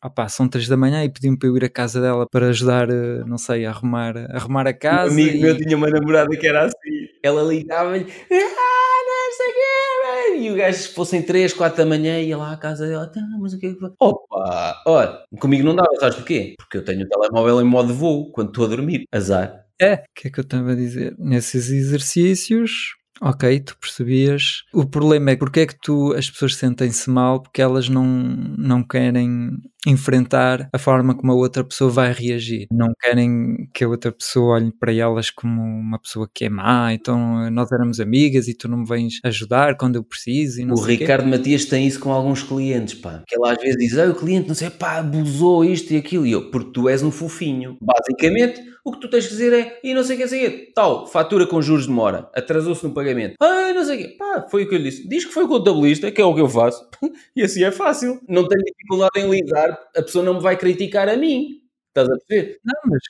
Ah 0.01 0.09
pá, 0.09 0.27
são 0.27 0.47
três 0.47 0.67
da 0.67 0.77
manhã 0.77 1.03
e 1.03 1.09
pediu-me 1.09 1.37
para 1.37 1.49
eu 1.49 1.57
ir 1.57 1.65
à 1.65 1.69
casa 1.69 2.01
dela 2.01 2.25
para 2.31 2.47
ajudar, 2.47 2.89
eh, 2.89 3.23
não 3.27 3.37
sei, 3.37 3.65
a 3.65 3.69
arrumar, 3.69 4.17
a 4.17 4.35
arrumar 4.35 4.65
a 4.65 4.73
casa. 4.73 5.11
Um 5.11 5.13
amigo 5.13 5.37
e... 5.37 5.41
meu 5.41 5.57
tinha 5.57 5.77
uma 5.77 5.89
namorada 5.89 6.35
que 6.35 6.47
era 6.47 6.65
assim. 6.65 6.90
Ela 7.23 7.43
ligava-lhe, 7.43 8.03
ah, 8.03 9.03
não 9.07 9.31
sei 9.37 9.47
o 9.47 9.53
quê, 9.53 10.37
e 10.37 10.51
o 10.51 10.55
gajo, 10.55 10.77
se 10.79 10.87
fossem 10.89 11.21
3, 11.21 11.53
4 11.53 11.77
da 11.77 11.85
manhã, 11.85 12.19
ia 12.19 12.37
lá 12.37 12.51
à 12.51 12.57
casa 12.57 12.87
dela, 12.87 13.05
tá, 13.07 13.21
mas 13.39 13.53
o 13.53 13.59
que 13.59 13.67
é 13.67 13.73
que? 13.73 13.79
Opa, 13.99 14.81
olha, 14.87 15.19
comigo 15.39 15.63
não 15.63 15.75
dava, 15.75 15.89
sabes 15.99 16.15
porquê? 16.15 16.55
Porque 16.57 16.77
eu 16.77 16.85
tenho 16.85 17.03
o 17.03 17.07
telemóvel 17.07 17.61
em 17.61 17.65
modo 17.65 17.93
voo 17.93 18.31
quando 18.31 18.49
estou 18.49 18.65
a 18.65 18.69
dormir, 18.69 19.05
azar. 19.11 19.65
É, 19.79 19.95
o 19.95 20.03
que 20.15 20.27
é 20.27 20.31
que 20.31 20.39
eu 20.39 20.43
estava 20.43 20.71
a 20.71 20.75
dizer? 20.75 21.15
Nesses 21.17 21.69
exercícios, 21.69 22.95
Ok, 23.23 23.59
tu 23.59 23.77
percebias. 23.77 24.63
O 24.73 24.83
problema 24.83 25.29
é 25.29 25.35
porque 25.35 25.59
é 25.59 25.67
que 25.67 25.79
tu, 25.79 26.11
as 26.13 26.27
pessoas 26.27 26.55
sentem-se 26.55 27.07
mal 27.07 27.39
porque 27.39 27.61
elas 27.61 27.87
não, 27.87 28.03
não 28.03 28.83
querem 28.83 29.59
enfrentar 29.85 30.69
a 30.71 30.77
forma 30.77 31.15
como 31.15 31.31
a 31.31 31.35
outra 31.35 31.63
pessoa 31.63 31.89
vai 31.89 32.13
reagir. 32.13 32.67
Não 32.71 32.93
querem 32.99 33.69
que 33.73 33.83
a 33.83 33.87
outra 33.87 34.11
pessoa 34.11 34.55
olhe 34.55 34.71
para 34.71 34.93
elas 34.93 35.29
como 35.29 35.61
uma 35.61 35.99
pessoa 35.99 36.29
que 36.31 36.45
é 36.45 36.49
má, 36.49 36.93
então 36.93 37.49
nós 37.51 37.71
éramos 37.71 37.99
amigas 37.99 38.47
e 38.47 38.53
tu 38.53 38.67
não 38.67 38.79
me 38.79 38.85
vens 38.85 39.19
ajudar 39.23 39.77
quando 39.77 39.95
eu 39.95 40.03
preciso. 40.03 40.61
o 40.71 40.81
Ricardo 40.81 41.23
quê. 41.23 41.29
Matias 41.29 41.65
tem 41.65 41.87
isso 41.87 41.99
com 41.99 42.11
alguns 42.11 42.43
clientes, 42.43 42.93
pá. 42.95 43.23
Que 43.27 43.35
ele 43.35 43.49
às 43.49 43.57
vezes 43.57 43.77
diz, 43.77 43.97
ah, 43.97 44.09
o 44.09 44.15
cliente 44.15 44.47
não 44.47 44.55
sei, 44.55 44.69
pá, 44.69 44.97
abusou 44.97 45.65
isto 45.65 45.91
e 45.93 45.97
aquilo. 45.97 46.25
E 46.25 46.31
eu, 46.31 46.51
porque 46.51 46.71
tu 46.71 46.89
és 46.89 47.01
um 47.01 47.11
fofinho. 47.11 47.77
Basicamente, 47.81 48.61
o 48.83 48.91
que 48.91 48.99
tu 48.99 49.09
tens 49.09 49.25
que 49.25 49.33
dizer 49.33 49.53
é, 49.53 49.79
e 49.83 49.93
não 49.93 50.03
sei 50.03 50.15
o 50.15 50.17
que 50.17 50.23
é 50.23 50.27
sei 50.27 50.71
tal, 50.73 51.05
fatura 51.05 51.45
com 51.45 51.61
juros 51.61 51.85
de 51.85 51.91
mora, 51.91 52.29
atrasou-se 52.33 52.83
no 52.83 52.93
pagamento. 52.93 53.35
Ah, 53.39 53.71
não 53.73 53.85
sei 53.85 53.95
o 53.95 53.99
quê. 53.99 54.15
Pá, 54.17 54.47
foi 54.49 54.63
o 54.63 54.69
que 54.69 54.75
eu 54.75 54.79
lhe 54.79 54.89
disse. 54.89 55.07
Diz 55.07 55.25
que 55.25 55.33
foi 55.33 55.43
o 55.43 55.47
contabilista, 55.47 56.11
que 56.11 56.21
é 56.21 56.25
o 56.25 56.33
que 56.33 56.41
eu 56.41 56.49
faço. 56.49 56.87
e 57.35 57.43
assim 57.43 57.63
é 57.63 57.71
fácil. 57.71 58.19
Não 58.27 58.47
tenho 58.47 58.63
dificuldade 58.63 59.19
em 59.19 59.29
lidar, 59.29 59.70
a 59.95 60.01
pessoa 60.01 60.23
não 60.23 60.35
me 60.35 60.41
vai 60.41 60.57
criticar 60.57 61.09
a 61.09 61.17
mim. 61.17 61.61
Estás 61.89 62.07
a 62.07 62.17
perceber? 62.25 62.57
Não, 62.63 62.79
mas 62.85 63.01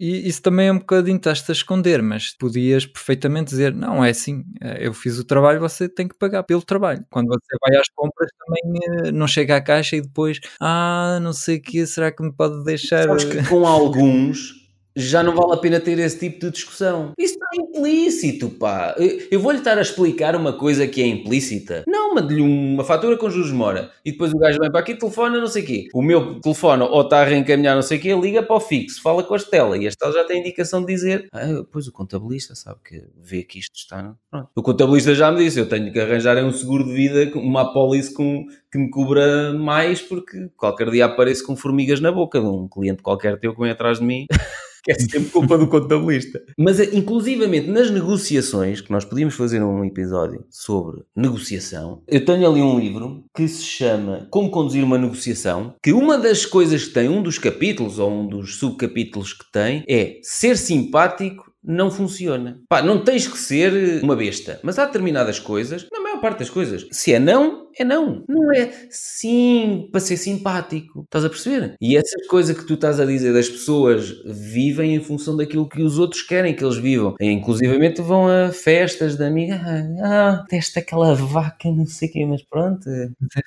isso 0.00 0.40
também 0.40 0.68
é 0.68 0.72
um 0.72 0.78
bocadinho, 0.78 1.18
estás 1.18 1.44
a 1.46 1.52
esconder, 1.52 2.00
mas 2.00 2.34
podias 2.38 2.86
perfeitamente 2.86 3.50
dizer, 3.50 3.74
não, 3.74 4.02
é 4.02 4.10
assim, 4.10 4.44
eh, 4.62 4.86
eu 4.86 4.94
fiz 4.94 5.18
o 5.18 5.24
trabalho, 5.24 5.60
você 5.60 5.90
tem 5.90 6.08
que 6.08 6.14
pagar 6.14 6.42
pelo 6.44 6.62
trabalho. 6.62 7.04
Quando 7.10 7.28
você 7.28 7.56
vai 7.60 7.78
às 7.78 7.88
compras 7.94 8.30
também 8.38 9.08
eh, 9.08 9.12
não 9.12 9.26
chega 9.26 9.56
à 9.56 9.60
caixa 9.60 9.96
e 9.96 10.00
depois, 10.00 10.40
ah, 10.58 11.18
não 11.20 11.34
sei 11.34 11.58
o 11.58 11.62
que, 11.62 11.86
será 11.86 12.10
que 12.10 12.22
me 12.22 12.32
pode 12.32 12.64
deixar... 12.64 13.04
Sabes 13.04 13.24
que 13.24 13.46
com 13.46 13.66
alguns 13.66 14.54
já 14.96 15.22
não 15.22 15.34
vale 15.34 15.54
a 15.54 15.56
pena 15.56 15.80
ter 15.80 15.98
esse 15.98 16.18
tipo 16.18 16.40
de 16.40 16.50
discussão. 16.50 17.12
Isso 17.18 17.34
está 17.34 17.46
implícito, 17.54 18.50
pá. 18.50 18.94
Eu 19.30 19.40
vou-lhe 19.40 19.58
estar 19.58 19.78
a 19.78 19.82
explicar 19.82 20.34
uma 20.34 20.52
coisa 20.52 20.86
que 20.86 21.02
é 21.02 21.06
implícita. 21.06 21.84
Não, 21.86 22.14
mande-lhe 22.14 22.42
uma 22.42 22.84
fatura 22.84 23.16
com 23.16 23.30
juros 23.30 23.52
mora 23.52 23.90
e 24.04 24.12
depois 24.12 24.32
o 24.32 24.38
gajo 24.38 24.58
vem 24.58 24.70
para 24.70 24.80
aqui, 24.80 24.94
telefona, 24.94 25.38
não 25.38 25.46
sei 25.46 25.62
o 25.62 25.66
quê. 25.66 25.88
O 25.94 26.02
meu 26.02 26.40
telefone 26.40 26.82
ou 26.82 27.02
está 27.02 27.20
a 27.20 27.24
reencaminhar 27.24 27.74
não 27.74 27.82
sei 27.82 27.98
o 27.98 28.00
quê, 28.00 28.14
liga 28.14 28.42
para 28.42 28.56
o 28.56 28.60
fixo, 28.60 29.02
fala 29.02 29.22
com 29.22 29.34
a 29.34 29.36
Estela 29.36 29.76
e 29.76 29.86
a 29.86 29.88
Estela 29.88 30.12
já 30.12 30.24
tem 30.24 30.40
indicação 30.40 30.80
de 30.84 30.92
dizer 30.92 31.28
ah, 31.32 31.62
pois 31.70 31.86
o 31.86 31.92
contabilista 31.92 32.54
sabe 32.54 32.80
que 32.84 33.04
vê 33.16 33.42
que 33.42 33.58
isto 33.58 33.76
está... 33.76 34.14
Pronto. 34.30 34.48
O 34.54 34.62
contabilista 34.62 35.14
já 35.14 35.30
me 35.30 35.44
disse, 35.44 35.58
eu 35.58 35.68
tenho 35.68 35.92
que 35.92 35.98
arranjar 35.98 36.36
um 36.44 36.52
seguro 36.52 36.84
de 36.84 36.92
vida, 36.92 37.38
uma 37.38 37.62
apólice 37.62 38.12
com, 38.12 38.46
que 38.70 38.78
me 38.78 38.90
cubra 38.90 39.52
mais 39.52 40.00
porque 40.00 40.48
qualquer 40.56 40.90
dia 40.90 41.06
apareço 41.06 41.44
com 41.44 41.56
formigas 41.56 42.00
na 42.00 42.12
boca 42.12 42.40
de 42.40 42.46
um 42.46 42.68
cliente 42.68 43.02
qualquer 43.02 43.38
teu 43.38 43.54
que 43.54 43.60
vem 43.60 43.70
atrás 43.70 43.98
de 43.98 44.04
mim 44.04 44.26
que 44.82 44.92
é 44.92 44.94
sempre 44.94 45.30
culpa 45.30 45.58
do 45.58 45.66
contabilista. 45.66 46.42
Mas, 46.58 46.80
eh, 46.80 46.90
inclusivamente, 46.92 47.68
nas 47.68 47.90
negociações, 47.90 48.80
que 48.80 48.90
nós 48.90 49.04
podíamos 49.04 49.34
fazer 49.34 49.62
um 49.62 49.84
episódio 49.84 50.44
sobre 50.48 51.02
negociação, 51.14 52.02
eu 52.08 52.24
tenho 52.24 52.50
ali 52.50 52.62
um 52.62 52.78
livro 52.78 53.24
que 53.34 53.46
se 53.46 53.62
chama 53.62 54.26
Como 54.30 54.50
Conduzir 54.50 54.84
uma 54.84 54.98
Negociação, 54.98 55.74
que 55.82 55.92
uma 55.92 56.18
das 56.18 56.46
coisas 56.46 56.84
que 56.84 56.94
tem, 56.94 57.08
um 57.08 57.22
dos 57.22 57.38
capítulos, 57.38 57.98
ou 57.98 58.10
um 58.10 58.26
dos 58.26 58.56
subcapítulos 58.56 59.32
que 59.32 59.50
tem, 59.52 59.84
é 59.88 60.18
ser 60.22 60.56
simpático 60.56 61.50
não 61.62 61.90
funciona. 61.90 62.60
Pá, 62.68 62.82
não 62.82 63.04
tens 63.04 63.26
que 63.28 63.38
ser 63.38 64.02
uma 64.02 64.16
besta, 64.16 64.58
mas 64.62 64.78
há 64.78 64.86
determinadas 64.86 65.38
coisas, 65.38 65.86
na 65.92 66.00
maior 66.00 66.20
parte 66.20 66.38
das 66.38 66.50
coisas, 66.50 66.86
se 66.90 67.12
é 67.12 67.18
não, 67.18 67.68
é 67.78 67.84
não. 67.84 68.24
Não 68.28 68.52
é 68.52 68.70
sim 68.90 69.88
para 69.90 70.00
ser 70.00 70.16
simpático. 70.16 71.02
Estás 71.04 71.24
a 71.24 71.28
perceber? 71.28 71.74
E 71.80 71.96
essas 71.96 72.26
coisas 72.26 72.56
que 72.56 72.66
tu 72.66 72.74
estás 72.74 73.00
a 73.00 73.04
dizer 73.04 73.32
das 73.32 73.48
pessoas 73.48 74.12
vivem 74.24 74.94
em 74.94 75.00
função 75.00 75.36
daquilo 75.36 75.68
que 75.68 75.82
os 75.82 75.98
outros 75.98 76.22
querem 76.22 76.54
que 76.54 76.64
eles 76.64 76.76
vivam. 76.76 77.14
E, 77.20 77.30
inclusivamente 77.30 78.02
vão 78.02 78.28
a 78.28 78.50
festas 78.52 79.16
de 79.16 79.24
amiga. 79.24 79.60
Ah, 80.02 80.44
testa 80.48 80.80
aquela 80.80 81.14
vaca, 81.14 81.70
não 81.70 81.86
sei 81.86 82.08
o 82.08 82.12
quê, 82.12 82.26
mas 82.26 82.42
pronto. 82.42 82.88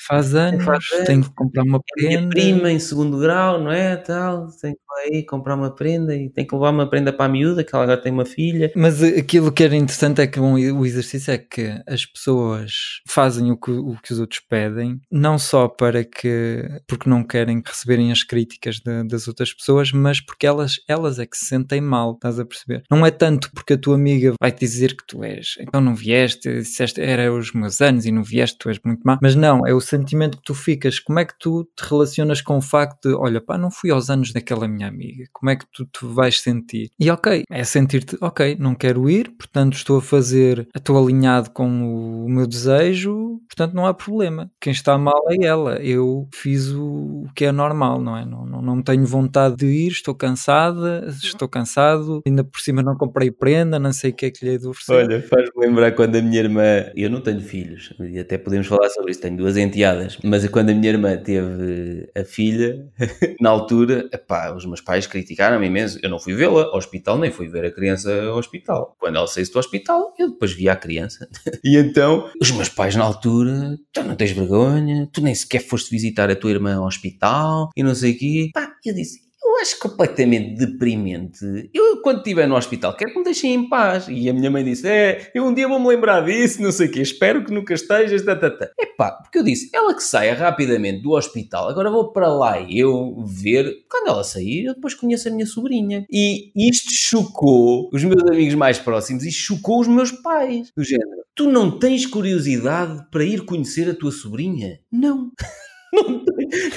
Faz 0.08 0.36
anos, 0.36 0.64
faz 0.64 0.84
anos, 0.94 1.08
tenho 1.08 1.24
que 1.24 1.34
comprar 1.34 1.64
uma 1.64 1.82
prenda. 1.82 2.20
Minha 2.20 2.30
prima 2.30 2.72
em 2.72 2.80
segundo 2.80 3.18
grau, 3.20 3.62
não 3.62 3.72
é? 3.72 3.96
Tal, 3.98 4.48
tenho 4.62 4.76
que 4.76 5.18
ir 5.18 5.24
comprar 5.24 5.56
uma 5.56 5.74
prenda 5.74 6.16
e 6.16 6.30
tenho 6.30 6.48
que 6.48 6.56
levar 6.56 6.70
uma 6.70 6.90
prenda 6.90 7.12
para 7.12 7.26
a 7.26 7.30
miúda, 7.30 7.64
que 7.64 7.74
ela 7.74 7.84
agora 7.84 8.02
tem 8.02 8.12
uma 8.12 8.26
filha. 8.26 8.72
Mas 8.76 9.02
aquilo 9.02 9.52
que 9.52 9.64
era 9.64 9.76
interessante 9.76 10.22
é 10.22 10.28
que 10.28 10.40
o 10.40 10.86
exercício 10.86 11.32
é 11.32 11.38
que 11.38 11.82
as 11.88 12.06
pessoas 12.06 12.72
fazem 13.08 13.52
o 13.52 13.58
que, 13.58 13.72
o 13.72 13.96
que 14.02 14.13
os 14.14 14.20
outros 14.20 14.40
pedem, 14.40 15.00
não 15.12 15.38
só 15.38 15.68
para 15.68 16.04
que 16.04 16.82
porque 16.88 17.10
não 17.10 17.24
querem 17.24 17.62
receberem 17.66 18.12
as 18.12 18.24
críticas 18.24 18.80
de, 18.80 19.04
das 19.04 19.28
outras 19.28 19.54
pessoas, 19.54 19.92
mas 19.92 20.22
porque 20.22 20.46
elas, 20.46 20.76
elas 20.88 21.20
é 21.20 21.26
que 21.26 21.38
se 21.38 21.46
sentem 21.46 21.82
mal, 21.82 22.14
estás 22.14 22.40
a 22.40 22.46
perceber? 22.46 22.84
Não 22.90 23.06
é 23.06 23.12
tanto 23.12 23.52
porque 23.52 23.74
a 23.74 23.78
tua 23.78 23.96
amiga 23.96 24.34
vai 24.40 24.52
te 24.52 24.60
dizer 24.60 24.96
que 24.96 25.06
tu 25.06 25.24
és, 25.24 25.56
então 25.60 25.82
não 25.82 25.96
vieste, 25.96 26.60
disseste 26.60 27.02
era 27.02 27.34
os 27.34 27.52
meus 27.52 27.82
anos 27.82 28.06
e 28.06 28.12
não 28.12 28.24
vieste, 28.24 28.58
tu 28.58 28.70
és 28.70 28.80
muito 28.84 29.02
má, 29.04 29.18
mas 29.22 29.36
não, 29.36 29.66
é 29.66 29.74
o 29.74 29.82
sentimento 29.82 30.38
que 30.38 30.44
tu 30.44 30.54
ficas, 30.54 31.00
como 31.00 31.20
é 31.20 31.26
que 31.26 31.38
tu 31.38 31.68
te 31.76 31.84
relacionas 31.90 32.42
com 32.42 32.58
o 32.58 32.62
facto 32.62 33.10
de, 33.10 33.16
olha 33.16 33.42
pá, 33.42 33.58
não 33.58 33.72
fui 33.72 33.92
aos 33.92 34.10
anos 34.10 34.32
daquela 34.32 34.68
minha 34.68 34.88
amiga, 34.88 35.26
como 35.32 35.50
é 35.50 35.56
que 35.56 35.66
tu 35.72 35.86
te 35.86 36.06
vais 36.06 36.40
sentir? 36.40 36.90
E 37.00 37.10
ok, 37.10 37.44
é 37.50 37.64
sentir-te, 37.64 38.18
ok, 38.22 38.58
não 38.60 38.76
quero 38.76 39.10
ir, 39.10 39.32
portanto 39.32 39.76
estou 39.76 39.98
a 39.98 40.02
fazer, 40.02 40.68
estou 40.76 41.02
alinhado 41.02 41.52
com 41.52 42.26
o 42.26 42.30
meu 42.30 42.48
desejo, 42.48 43.40
portanto 43.48 43.74
não 43.74 43.86
há 43.86 43.94
problema. 44.04 44.52
Quem 44.60 44.72
está 44.72 44.98
mal 44.98 45.24
é 45.30 45.46
ela. 45.46 45.76
Eu 45.82 46.28
fiz 46.34 46.70
o, 46.72 47.26
que 47.36 47.46
é 47.46 47.52
normal, 47.52 48.02
não 48.02 48.18
é? 48.18 48.26
Não, 48.26 48.46
não, 48.46 48.62
não 48.62 48.82
tenho 48.82 49.06
vontade 49.06 49.56
de 49.56 49.66
ir, 49.66 49.92
estou 49.92 50.16
cansada, 50.16 51.06
estou 51.24 51.48
cansado, 51.48 52.22
ainda 52.26 52.44
por 52.44 52.60
cima 52.60 52.82
não 52.82 52.96
comprei 52.96 53.32
prenda, 53.32 53.80
não 53.80 53.94
sei 53.94 54.12
o 54.12 54.14
que 54.14 54.26
é 54.26 54.32
que 54.32 54.46
lhe 54.46 54.58
de 54.58 54.68
oferecer. 54.68 54.94
Olha, 54.94 55.22
faz-me 55.22 55.66
lembrar 55.66 55.92
quando 55.94 56.16
a 56.16 56.22
minha 56.22 56.40
irmã, 56.40 56.86
eu 56.96 57.10
não 57.10 57.22
tenho 57.22 57.42
filhos, 57.42 57.94
e 58.00 58.20
até 58.20 58.38
podemos 58.38 58.68
falar 58.68 58.90
sobre 58.90 59.12
isso, 59.12 59.22
tenho 59.22 59.38
duas 59.38 59.58
enteadas, 59.58 60.18
mas 60.24 60.48
quando 60.48 60.70
a 60.70 60.74
minha 60.74 60.90
irmã 60.90 61.18
teve 61.18 62.10
a 62.16 62.24
filha, 62.24 62.86
na 63.40 63.50
altura, 63.50 64.10
epá, 64.12 64.54
os 64.54 64.66
meus 64.66 64.82
pais 64.82 65.08
criticaram-me 65.08 65.68
imenso. 65.68 66.00
Eu 66.02 66.10
não 66.10 66.20
fui 66.20 66.34
vê-la 66.34 66.64
ao 66.64 66.78
hospital, 66.78 67.18
nem 67.18 67.32
fui 67.32 67.48
ver 67.48 67.66
a 67.66 67.72
criança 67.72 68.24
ao 68.24 68.38
hospital. 68.38 68.96
Quando 69.00 69.18
ela 69.18 69.28
saiu 69.28 69.44
do 69.52 69.60
hospital, 69.60 70.14
eu 70.18 70.32
depois 70.32 70.54
vi 70.54 70.70
a 70.70 70.76
criança. 70.76 71.28
e 71.64 71.78
então, 71.78 72.30
os 72.42 72.52
meus 72.52 72.70
pais 72.70 72.96
na 72.96 73.04
altura, 73.04 73.78
então 73.94 74.04
não 74.04 74.16
tens 74.16 74.32
vergonha, 74.32 75.08
tu 75.14 75.22
nem 75.22 75.36
sequer 75.36 75.60
foste 75.60 75.92
visitar 75.92 76.28
a 76.28 76.36
tua 76.36 76.50
irmã 76.50 76.78
ao 76.78 76.88
hospital 76.88 77.70
e 77.78 77.84
não 77.84 77.94
sei 77.94 78.14
o 78.14 78.18
quê. 78.18 78.50
Pá, 78.52 78.76
eu 78.84 78.96
disse, 78.96 79.22
eu 79.44 79.58
acho 79.58 79.78
completamente 79.80 80.56
deprimente. 80.56 81.70
Eu, 81.74 82.02
quando 82.02 82.20
estiver 82.20 82.48
no 82.48 82.56
hospital, 82.56 82.96
quero 82.96 83.12
que 83.12 83.18
me 83.18 83.26
deixem 83.26 83.54
em 83.54 83.70
paz. 83.70 84.08
E 84.10 84.30
a 84.30 84.34
minha 84.34 84.50
mãe 84.50 84.64
disse: 84.64 84.88
É, 84.88 85.32
eu 85.36 85.46
um 85.46 85.54
dia 85.54 85.68
vou-me 85.68 85.88
lembrar 85.88 86.22
disso, 86.22 86.62
não 86.62 86.72
sei 86.72 86.88
o 86.88 86.92
quê, 86.92 87.02
espero 87.02 87.44
que 87.44 87.52
nunca 87.52 87.74
estejas. 87.74 88.24
Tá, 88.24 88.36
tá, 88.36 88.50
tá. 88.50 88.70
É 88.80 88.86
pá, 88.86 89.12
porque 89.12 89.40
eu 89.40 89.44
disse: 89.44 89.70
Ela 89.74 89.94
que 89.94 90.04
saia 90.04 90.34
rapidamente 90.34 91.02
do 91.02 91.12
hospital, 91.12 91.70
agora 91.70 91.92
vou 91.92 92.12
para 92.12 92.28
lá 92.28 92.62
eu 92.62 93.24
ver. 93.26 93.84
Quando 93.90 94.08
ela 94.08 94.24
sair, 94.24 94.66
eu 94.66 94.76
depois 94.76 94.94
conheço 94.94 95.28
a 95.28 95.32
minha 95.32 95.46
sobrinha. 95.46 96.06
E 96.10 96.52
isto 96.56 96.92
chocou 96.92 97.90
os 97.94 98.04
meus 98.04 98.24
amigos 98.24 98.56
mais 98.56 98.80
próximos 98.80 99.26
e 99.26 99.32
chocou 99.32 99.82
os 99.82 99.88
meus 99.88 100.12
pais. 100.12 100.72
Do 100.76 100.84
género: 100.84 101.24
Tu 101.36 101.50
não 101.50 101.80
tens 101.80 102.06
curiosidade 102.06 103.06
para 103.12 103.24
ir 103.24 103.44
conhecer 103.46 103.90
a 103.90 103.96
tua 103.96 104.12
sobrinha? 104.12 104.80
Não. 104.92 105.32
Não, 105.94 106.26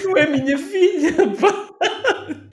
não 0.04 0.16
é 0.18 0.26
minha 0.26 0.58
filha, 0.58 1.12
pá. 1.40 1.70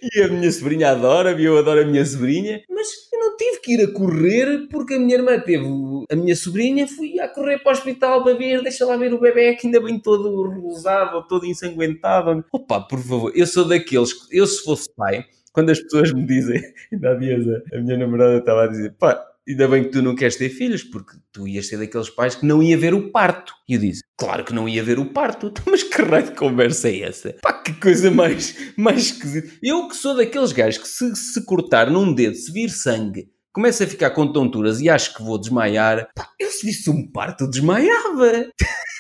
E 0.01 0.21
a 0.21 0.27
minha 0.29 0.51
sobrinha 0.51 0.91
adora, 0.91 1.31
e 1.39 1.43
eu 1.43 1.57
adoro 1.57 1.81
a 1.81 1.85
minha 1.85 2.05
sobrinha, 2.05 2.61
mas 2.69 2.87
eu 3.11 3.19
não 3.19 3.35
tive 3.35 3.59
que 3.59 3.73
ir 3.73 3.83
a 3.83 3.91
correr 3.91 4.67
porque 4.69 4.93
a 4.93 4.99
minha 4.99 5.15
irmã 5.15 5.39
teve 5.39 5.65
a 6.09 6.15
minha 6.15 6.35
sobrinha, 6.35 6.87
fui 6.87 7.19
a 7.19 7.27
correr 7.27 7.59
para 7.59 7.69
o 7.69 7.73
hospital 7.73 8.23
para 8.23 8.33
ver, 8.35 8.61
deixa 8.61 8.85
lá 8.85 8.95
ver 8.95 9.13
o 9.13 9.19
bebê 9.19 9.55
que 9.55 9.67
ainda 9.67 9.81
bem 9.81 9.99
todo 9.99 10.49
rosado, 10.49 11.27
todo 11.27 11.45
ensanguentado. 11.45 12.43
Opa, 12.51 12.81
por 12.81 12.99
favor, 12.99 13.31
eu 13.35 13.45
sou 13.45 13.65
daqueles, 13.65 14.11
eu 14.31 14.47
se 14.47 14.63
fosse 14.63 14.89
pai, 14.95 15.25
quando 15.51 15.69
as 15.69 15.79
pessoas 15.79 16.13
me 16.13 16.25
dizem, 16.25 16.61
ainda 16.91 17.11
há 17.11 17.15
dias 17.15 17.45
a 17.73 17.77
minha 17.79 17.97
namorada 17.97 18.37
estava 18.37 18.63
a 18.63 18.67
dizer, 18.67 18.93
pá, 18.97 19.32
ainda 19.47 19.67
bem 19.67 19.83
que 19.83 19.89
tu 19.89 20.01
não 20.01 20.15
queres 20.15 20.35
ter 20.35 20.49
filhos, 20.49 20.83
porque 20.83 21.17
tu 21.31 21.47
ias 21.47 21.67
ser 21.67 21.77
daqueles 21.77 22.09
pais 22.09 22.35
que 22.35 22.45
não 22.45 22.61
ia 22.61 22.77
ver 22.77 22.93
o 22.93 23.11
parto. 23.11 23.53
E 23.67 23.73
eu 23.73 23.79
disse, 23.79 24.03
claro 24.17 24.43
que 24.43 24.53
não 24.53 24.67
ia 24.67 24.83
ver 24.83 24.99
o 24.99 25.05
parto. 25.05 25.53
Mas 25.69 25.83
que 25.83 26.01
raio 26.01 26.25
de 26.25 26.35
conversa 26.35 26.89
é 26.89 27.01
essa? 27.01 27.35
Pá, 27.41 27.53
que 27.53 27.73
coisa 27.73 28.09
mais, 28.09 28.55
mais 28.77 29.07
esquisita. 29.07 29.49
Eu 29.61 29.87
que 29.87 29.95
sou 29.95 30.15
daqueles 30.15 30.51
gajos 30.51 30.81
que 30.81 30.87
se, 30.87 31.15
se 31.15 31.45
cortar 31.45 31.89
num 31.89 32.13
dedo, 32.13 32.35
se 32.35 32.51
vir 32.51 32.69
sangue, 32.69 33.29
começa 33.51 33.83
a 33.83 33.87
ficar 33.87 34.11
com 34.11 34.31
tonturas 34.31 34.81
e 34.81 34.89
acho 34.89 35.15
que 35.15 35.23
vou 35.23 35.39
desmaiar. 35.39 36.09
Pá, 36.15 36.29
eu 36.39 36.49
se 36.49 36.65
visse 36.65 36.89
um 36.89 37.09
parto, 37.11 37.49
desmaiava. 37.49 38.47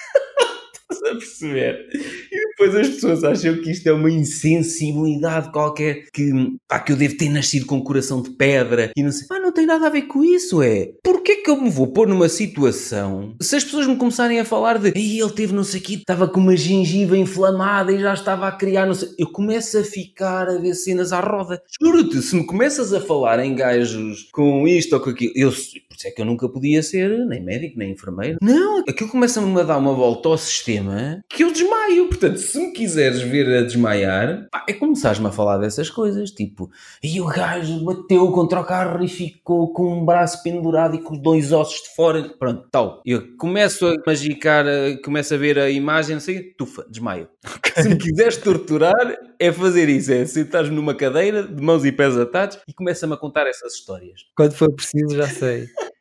Estás 0.93 1.15
a 1.15 1.17
perceber? 1.17 1.87
E 2.31 2.49
depois 2.49 2.75
as 2.75 2.89
pessoas 2.89 3.23
acham 3.23 3.55
que 3.61 3.71
isto 3.71 3.87
é 3.87 3.93
uma 3.93 4.09
insensibilidade 4.09 5.51
qualquer, 5.51 6.05
que, 6.13 6.31
pá, 6.67 6.79
que 6.79 6.91
eu 6.91 6.95
devo 6.95 7.17
ter 7.17 7.29
nascido 7.29 7.65
com 7.65 7.77
um 7.77 7.83
coração 7.83 8.21
de 8.21 8.31
pedra 8.31 8.91
e 8.95 9.03
não 9.03 9.11
sei. 9.11 9.27
Pá, 9.27 9.39
não 9.39 9.51
tem 9.51 9.65
nada 9.65 9.87
a 9.87 9.89
ver 9.89 10.03
com 10.03 10.23
isso, 10.23 10.61
é. 10.61 10.91
Porquê 11.03 11.37
que 11.37 11.49
eu 11.49 11.59
me 11.59 11.69
vou 11.69 11.87
pôr 11.87 12.07
numa 12.07 12.29
situação 12.29 13.35
se 13.41 13.55
as 13.55 13.63
pessoas 13.63 13.87
me 13.87 13.95
começarem 13.95 14.39
a 14.39 14.45
falar 14.45 14.77
de 14.77 14.91
Ei, 14.95 15.21
ele 15.21 15.31
teve 15.31 15.53
não 15.53 15.63
sei 15.63 15.79
o 15.79 15.83
quê, 15.83 15.93
estava 15.95 16.27
com 16.27 16.39
uma 16.39 16.55
gengiva 16.55 17.17
inflamada 17.17 17.91
e 17.91 17.99
já 17.99 18.13
estava 18.13 18.47
a 18.47 18.51
criar 18.51 18.85
não 18.85 18.93
sei. 18.93 19.09
Eu 19.17 19.31
começo 19.31 19.77
a 19.77 19.83
ficar 19.83 20.49
a 20.49 20.57
ver 20.57 20.73
cenas 20.73 21.11
à 21.11 21.19
roda. 21.19 21.61
Juro-te, 21.81 22.21
se 22.21 22.35
me 22.35 22.45
começas 22.45 22.93
a 22.93 23.01
falar 23.01 23.39
em 23.39 23.55
gajos 23.55 24.29
com 24.31 24.67
isto 24.67 24.93
ou 24.93 24.99
com 25.01 25.09
aquilo, 25.09 25.33
eu, 25.35 25.53
isso 26.03 26.07
é 26.09 26.11
que 26.11 26.21
eu 26.21 26.25
nunca 26.25 26.49
podia 26.49 26.83
ser 26.83 27.25
nem 27.25 27.41
médico, 27.41 27.79
nem 27.79 27.91
enfermeiro. 27.91 28.37
Não, 28.41 28.83
aquilo 28.87 29.09
começa-me 29.09 29.59
a 29.59 29.63
dar 29.63 29.77
uma 29.77 29.93
volta 29.93 30.27
ao 30.27 30.37
sistema 30.37 31.23
que 31.29 31.43
eu 31.43 31.51
desmaio. 31.51 32.07
Portanto, 32.07 32.37
se 32.37 32.59
me 32.59 32.73
quiseres 32.73 33.21
ver 33.21 33.47
a 33.57 33.61
desmaiar, 33.61 34.47
pá, 34.51 34.65
é 34.67 34.73
começares-me 34.73 35.27
a 35.27 35.31
falar 35.31 35.57
dessas 35.57 35.89
coisas. 35.89 36.31
Tipo, 36.31 36.69
e 37.01 37.21
o 37.21 37.27
gajo 37.27 37.83
bateu 37.85 38.29
contra 38.31 38.59
o 38.59 38.65
carro 38.65 39.03
e 39.03 39.07
ficou 39.07 39.71
com 39.71 39.99
um 39.99 40.05
braço 40.05 40.43
pendurado 40.43 40.95
e 40.95 41.01
com 41.01 41.17
dois 41.17 41.53
ossos 41.53 41.83
de 41.83 41.95
fora. 41.95 42.23
Pronto, 42.37 42.67
tal. 42.69 43.01
Eu 43.05 43.37
começo 43.37 43.87
a 43.87 43.93
magicar, 44.05 44.65
começo 45.03 45.33
a 45.33 45.37
ver 45.37 45.57
a 45.57 45.69
imagem, 45.69 46.15
não 46.15 46.21
sei, 46.21 46.53
tufa, 46.57 46.85
desmaio. 46.89 47.29
Se 47.75 47.87
me 47.87 47.95
quiseres 47.95 48.37
torturar, 48.37 49.17
é 49.39 49.51
fazer 49.51 49.87
isso. 49.87 50.11
É 50.11 50.25
sentares 50.25 50.69
numa 50.69 50.93
cadeira, 50.93 51.43
de 51.43 51.61
mãos 51.61 51.85
e 51.85 51.91
pés 51.91 52.17
atados, 52.17 52.59
e 52.67 52.73
começa-me 52.73 53.13
a 53.13 53.17
contar 53.17 53.47
essas 53.47 53.73
histórias. 53.73 54.25
Quando 54.35 54.53
for 54.53 54.71
preciso, 54.73 55.15
já 55.15 55.27
sei. 55.27 55.67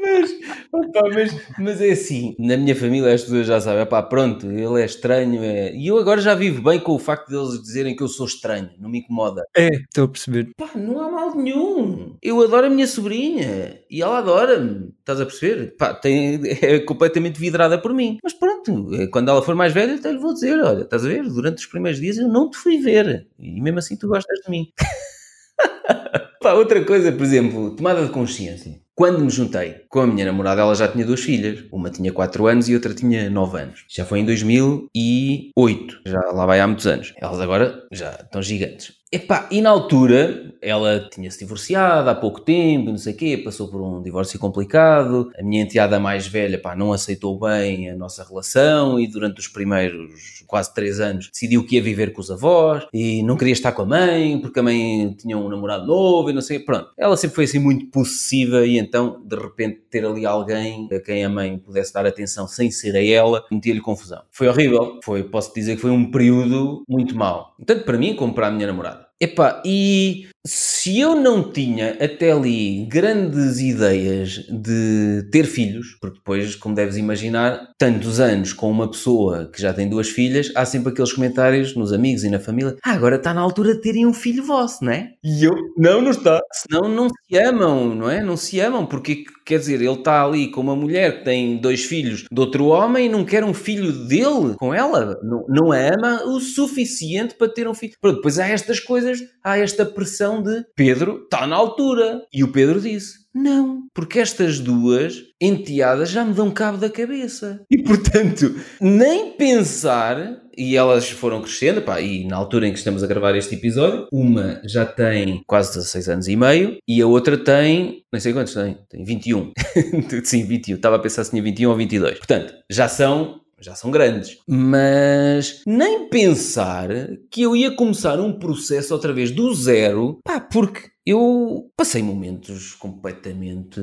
mas, 0.00 0.30
opa, 0.72 1.08
mas, 1.12 1.36
mas, 1.58 1.80
é 1.80 1.90
assim, 1.90 2.34
na 2.38 2.56
minha 2.56 2.74
família 2.74 3.12
as 3.12 3.22
pessoas 3.22 3.46
já 3.46 3.60
sabem, 3.60 3.82
opá, 3.82 4.02
pronto, 4.02 4.46
ele 4.46 4.82
é 4.82 4.84
estranho, 4.84 5.42
é... 5.42 5.74
e 5.74 5.86
eu 5.86 5.98
agora 5.98 6.20
já 6.20 6.34
vivo 6.34 6.62
bem 6.62 6.80
com 6.80 6.92
o 6.92 6.98
facto 6.98 7.28
deles 7.28 7.60
dizerem 7.62 7.94
que 7.94 8.02
eu 8.02 8.08
sou 8.08 8.26
estranho, 8.26 8.70
não 8.78 8.90
me 8.90 9.00
incomoda. 9.00 9.44
É, 9.56 9.68
estou 9.68 10.04
a 10.04 10.08
perceber. 10.08 10.50
Pá, 10.56 10.70
não 10.74 11.00
há 11.00 11.10
mal 11.10 11.34
nenhum. 11.34 12.16
Eu 12.22 12.42
adoro 12.42 12.66
a 12.66 12.70
minha 12.70 12.86
sobrinha 12.86 13.80
e 13.90 14.02
ela 14.02 14.18
adora-me, 14.18 14.92
estás 15.00 15.20
a 15.20 15.26
perceber? 15.26 15.76
Pá, 15.76 15.94
tem, 15.94 16.40
é 16.62 16.78
completamente 16.80 17.38
vidrada 17.38 17.78
por 17.78 17.92
mim. 17.92 18.18
Mas 18.22 18.32
pronto, 18.32 18.94
é, 18.94 19.06
quando 19.06 19.30
ela 19.30 19.42
for 19.42 19.54
mais 19.54 19.72
velha, 19.72 19.92
então 19.92 20.12
lhe 20.12 20.18
vou 20.18 20.32
dizer: 20.32 20.58
olha, 20.62 20.82
estás 20.82 21.04
a 21.04 21.08
ver? 21.08 21.22
Durante 21.22 21.58
os 21.58 21.66
primeiros 21.66 22.00
dias 22.00 22.16
eu 22.18 22.28
não 22.28 22.50
te 22.50 22.56
fui 22.56 22.78
ver 22.78 23.26
e 23.38 23.60
mesmo 23.60 23.78
assim 23.78 23.96
tu 23.96 24.08
gostas 24.08 24.38
de 24.44 24.50
mim. 24.50 24.72
Pá, 26.40 26.54
outra 26.54 26.82
coisa, 26.84 27.12
por 27.12 27.22
exemplo, 27.22 27.76
tomada 27.76 28.04
de 28.04 28.12
consciência. 28.12 28.79
Quando 28.94 29.24
me 29.24 29.30
juntei 29.30 29.86
com 29.88 30.00
a 30.00 30.06
minha 30.06 30.26
namorada, 30.26 30.60
ela 30.60 30.74
já 30.74 30.86
tinha 30.86 31.06
duas 31.06 31.20
filhas. 31.20 31.64
Uma 31.72 31.90
tinha 31.90 32.12
4 32.12 32.46
anos 32.46 32.68
e 32.68 32.74
outra 32.74 32.94
tinha 32.94 33.30
9 33.30 33.58
anos. 33.58 33.84
Já 33.88 34.04
foi 34.04 34.20
em 34.20 34.24
2008. 34.26 36.00
Já 36.06 36.20
lá 36.32 36.44
vai 36.46 36.60
há 36.60 36.66
muitos 36.66 36.86
anos. 36.86 37.14
Elas 37.16 37.40
agora 37.40 37.82
já 37.92 38.10
estão 38.12 38.42
gigantes. 38.42 38.99
Epá, 39.12 39.48
e 39.50 39.60
na 39.60 39.70
altura 39.70 40.54
ela 40.62 41.08
tinha-se 41.10 41.40
divorciado 41.40 42.08
há 42.08 42.14
pouco 42.14 42.40
tempo, 42.40 42.90
não 42.90 42.98
sei 42.98 43.12
o 43.12 43.16
quê, 43.16 43.36
passou 43.36 43.66
por 43.66 43.80
um 43.80 44.00
divórcio 44.00 44.38
complicado. 44.38 45.32
A 45.36 45.42
minha 45.42 45.62
enteada 45.62 45.98
mais 45.98 46.28
velha 46.28 46.60
pá, 46.60 46.76
não 46.76 46.92
aceitou 46.92 47.36
bem 47.36 47.90
a 47.90 47.96
nossa 47.96 48.22
relação 48.22 49.00
e 49.00 49.08
durante 49.08 49.40
os 49.40 49.48
primeiros 49.48 50.44
quase 50.46 50.72
três 50.72 51.00
anos 51.00 51.28
decidiu 51.28 51.66
que 51.66 51.74
ia 51.74 51.82
viver 51.82 52.12
com 52.12 52.20
os 52.20 52.30
avós 52.30 52.86
e 52.92 53.20
não 53.24 53.36
queria 53.36 53.52
estar 53.52 53.72
com 53.72 53.82
a 53.82 53.86
mãe 53.86 54.40
porque 54.40 54.60
a 54.60 54.62
mãe 54.62 55.12
tinha 55.18 55.36
um 55.36 55.48
namorado 55.48 55.88
novo 55.88 56.30
e 56.30 56.32
não 56.32 56.42
sei. 56.42 56.60
Pronto, 56.60 56.90
ela 56.96 57.16
sempre 57.16 57.34
foi 57.34 57.44
assim 57.44 57.58
muito 57.58 57.86
possessiva 57.86 58.64
e 58.64 58.78
então 58.78 59.20
de 59.24 59.34
repente 59.34 59.80
ter 59.90 60.04
ali 60.04 60.24
alguém 60.24 60.88
a 60.92 61.00
quem 61.00 61.24
a 61.24 61.28
mãe 61.28 61.58
pudesse 61.58 61.92
dar 61.92 62.06
atenção 62.06 62.46
sem 62.46 62.70
ser 62.70 62.94
a 62.94 63.04
ela 63.04 63.44
metia-lhe 63.50 63.80
confusão. 63.80 64.22
Foi 64.30 64.46
horrível, 64.46 65.00
foi, 65.02 65.24
posso 65.24 65.52
dizer 65.52 65.74
que 65.74 65.82
foi 65.82 65.90
um 65.90 66.12
período 66.12 66.84
muito 66.88 67.16
mau, 67.16 67.56
tanto 67.66 67.84
para 67.84 67.98
mim 67.98 68.14
como 68.14 68.32
para 68.32 68.46
a 68.46 68.50
minha 68.52 68.68
namorada. 68.68 68.99
Epá, 69.20 69.60
e 69.66 70.26
se 70.46 70.98
eu 70.98 71.14
não 71.14 71.52
tinha 71.52 71.98
até 72.00 72.32
ali 72.32 72.86
grandes 72.86 73.60
ideias 73.60 74.46
de 74.48 75.28
ter 75.30 75.44
filhos, 75.44 75.98
porque 76.00 76.16
depois, 76.16 76.54
como 76.54 76.74
deves 76.74 76.96
imaginar, 76.96 77.70
tantos 77.78 78.20
anos 78.20 78.52
com 78.54 78.70
uma 78.70 78.90
pessoa 78.90 79.50
que 79.52 79.60
já 79.60 79.72
tem 79.72 79.88
duas 79.88 80.08
filhas, 80.08 80.50
há 80.54 80.64
sempre 80.64 80.92
aqueles 80.92 81.12
comentários 81.12 81.76
nos 81.76 81.92
amigos 81.92 82.24
e 82.24 82.30
na 82.30 82.38
família: 82.38 82.76
ah, 82.84 82.92
agora 82.92 83.16
está 83.16 83.34
na 83.34 83.42
altura 83.42 83.74
de 83.74 83.82
terem 83.82 84.06
um 84.06 84.14
filho 84.14 84.42
vosso, 84.42 84.82
não 84.84 84.92
é? 84.92 85.10
E 85.22 85.44
eu, 85.44 85.54
não, 85.76 86.00
não 86.00 86.10
está. 86.10 86.40
Senão 86.52 86.88
não 86.88 87.08
se 87.08 87.38
amam, 87.38 87.94
não 87.94 88.08
é? 88.08 88.22
Não 88.22 88.36
se 88.36 88.58
amam, 88.60 88.86
porque 88.86 89.24
quer 89.44 89.58
dizer, 89.58 89.82
ele 89.82 89.90
está 89.90 90.24
ali 90.24 90.50
com 90.50 90.60
uma 90.60 90.76
mulher 90.76 91.18
que 91.18 91.24
tem 91.24 91.58
dois 91.58 91.84
filhos 91.84 92.24
de 92.30 92.40
outro 92.40 92.66
homem 92.66 93.06
e 93.06 93.08
não 93.08 93.24
quer 93.24 93.44
um 93.44 93.52
filho 93.52 93.92
dele 94.06 94.54
com 94.56 94.72
ela. 94.72 95.18
Não, 95.22 95.44
não 95.48 95.72
a 95.72 95.78
ama 95.78 96.22
o 96.24 96.40
suficiente 96.40 97.34
para 97.34 97.52
ter 97.52 97.68
um 97.68 97.74
filho. 97.74 97.92
Pronto, 98.00 98.16
depois 98.16 98.38
há 98.38 98.46
estas 98.46 98.80
coisas, 98.80 99.18
há 99.42 99.58
esta 99.58 99.84
pressão 99.84 100.29
de 100.38 100.64
Pedro 100.76 101.22
está 101.24 101.46
na 101.46 101.56
altura. 101.56 102.22
E 102.32 102.44
o 102.44 102.52
Pedro 102.52 102.80
disse: 102.80 103.20
Não, 103.34 103.84
porque 103.94 104.18
estas 104.18 104.60
duas 104.60 105.14
enteadas 105.40 106.10
já 106.10 106.24
me 106.24 106.34
dão 106.34 106.50
cabo 106.50 106.78
da 106.78 106.90
cabeça. 106.90 107.64
E 107.70 107.82
portanto, 107.82 108.54
nem 108.80 109.32
pensar. 109.32 110.38
E 110.56 110.76
elas 110.76 111.08
foram 111.08 111.40
crescendo, 111.40 111.80
pá, 111.80 112.02
e 112.02 112.26
na 112.26 112.36
altura 112.36 112.66
em 112.66 112.72
que 112.72 112.78
estamos 112.78 113.02
a 113.02 113.06
gravar 113.06 113.34
este 113.34 113.54
episódio, 113.54 114.06
uma 114.12 114.60
já 114.66 114.84
tem 114.84 115.42
quase 115.46 115.70
16 115.70 116.08
anos 116.10 116.28
e 116.28 116.36
meio 116.36 116.76
e 116.86 117.00
a 117.00 117.06
outra 117.06 117.38
tem, 117.38 118.02
não 118.12 118.20
sei 118.20 118.34
quantos 118.34 118.52
tem, 118.52 118.76
tem 118.90 119.02
21. 119.02 119.52
Sim, 120.22 120.44
21. 120.44 120.76
Estava 120.76 120.96
a 120.96 120.98
pensar 120.98 121.24
se 121.24 121.30
tinha 121.30 121.42
21 121.42 121.70
ou 121.70 121.76
22. 121.76 122.18
Portanto, 122.18 122.52
já 122.68 122.88
são 122.88 123.40
já 123.60 123.74
são 123.74 123.90
grandes. 123.90 124.38
Mas 124.48 125.62
nem 125.66 126.08
pensar 126.08 126.88
que 127.30 127.42
eu 127.42 127.54
ia 127.54 127.74
começar 127.74 128.18
um 128.18 128.38
processo 128.38 128.94
outra 128.94 129.12
vez 129.12 129.30
do 129.30 129.54
zero, 129.54 130.18
pá, 130.24 130.40
porque 130.40 130.88
eu 131.06 131.70
passei 131.76 132.02
momentos 132.02 132.74
completamente 132.74 133.80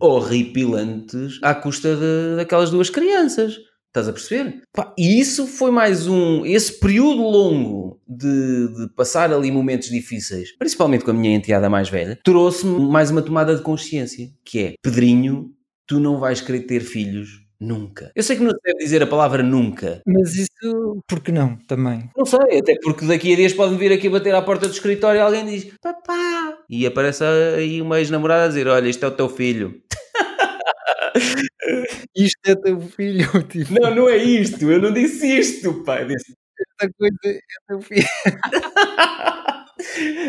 horripilantes 0.00 1.38
à 1.42 1.54
custa 1.54 1.96
de, 1.96 2.36
daquelas 2.36 2.70
duas 2.70 2.90
crianças. 2.90 3.56
Estás 3.88 4.08
a 4.08 4.12
perceber? 4.12 4.62
Pá, 4.74 4.92
e 4.98 5.18
isso 5.18 5.46
foi 5.46 5.70
mais 5.70 6.06
um. 6.06 6.44
Esse 6.44 6.78
período 6.78 7.22
longo 7.22 7.98
de, 8.06 8.68
de, 8.68 8.88
passar 8.94 9.32
ali 9.32 9.50
momentos 9.50 9.88
difíceis, 9.88 10.54
principalmente 10.58 11.02
com 11.02 11.12
a 11.12 11.14
minha 11.14 11.34
enteada 11.34 11.70
mais 11.70 11.88
velha, 11.88 12.18
trouxe-me 12.22 12.78
mais 12.78 13.10
uma 13.10 13.22
tomada 13.22 13.56
de 13.56 13.62
consciência, 13.62 14.28
que 14.44 14.58
é 14.58 14.74
Pedrinho, 14.82 15.50
tu 15.86 15.98
não 15.98 16.18
vais 16.18 16.42
querer 16.42 16.60
ter 16.66 16.80
filhos 16.80 17.45
Nunca. 17.58 18.12
Eu 18.14 18.22
sei 18.22 18.36
que 18.36 18.42
não 18.42 18.50
se 18.50 18.58
deve 18.62 18.78
dizer 18.78 19.02
a 19.02 19.06
palavra 19.06 19.42
nunca. 19.42 20.02
Mas 20.06 20.34
isso, 20.34 21.00
por 21.08 21.20
que 21.20 21.32
não, 21.32 21.56
também? 21.66 22.10
Não 22.16 22.26
sei, 22.26 22.58
até 22.58 22.76
porque 22.82 23.06
daqui 23.06 23.32
a 23.32 23.36
dias 23.36 23.54
podem 23.54 23.78
vir 23.78 23.92
aqui 23.92 24.10
bater 24.10 24.34
à 24.34 24.42
porta 24.42 24.66
do 24.66 24.72
escritório 24.72 25.18
e 25.18 25.22
alguém 25.22 25.46
diz 25.46 25.72
papá. 25.80 26.58
E 26.68 26.86
aparece 26.86 27.24
aí 27.24 27.80
uma 27.80 27.98
ex-namorada 27.98 28.44
a 28.44 28.48
dizer: 28.48 28.68
Olha, 28.68 28.88
isto 28.88 29.04
é 29.04 29.08
o 29.08 29.12
teu 29.12 29.28
filho. 29.28 29.80
isto 32.14 32.38
é 32.46 32.54
teu 32.56 32.80
filho. 32.80 33.26
Tipo. 33.48 33.80
Não, 33.80 33.94
não 33.94 34.08
é 34.08 34.18
isto. 34.18 34.70
Eu 34.70 34.80
não 34.80 34.92
disse 34.92 35.26
isto, 35.26 35.82
pai. 35.84 36.06
Disse... 36.06 36.34
Esta 36.58 36.92
coisa 36.98 37.18
é 37.24 37.40
teu 37.68 37.80
filho. 37.80 38.06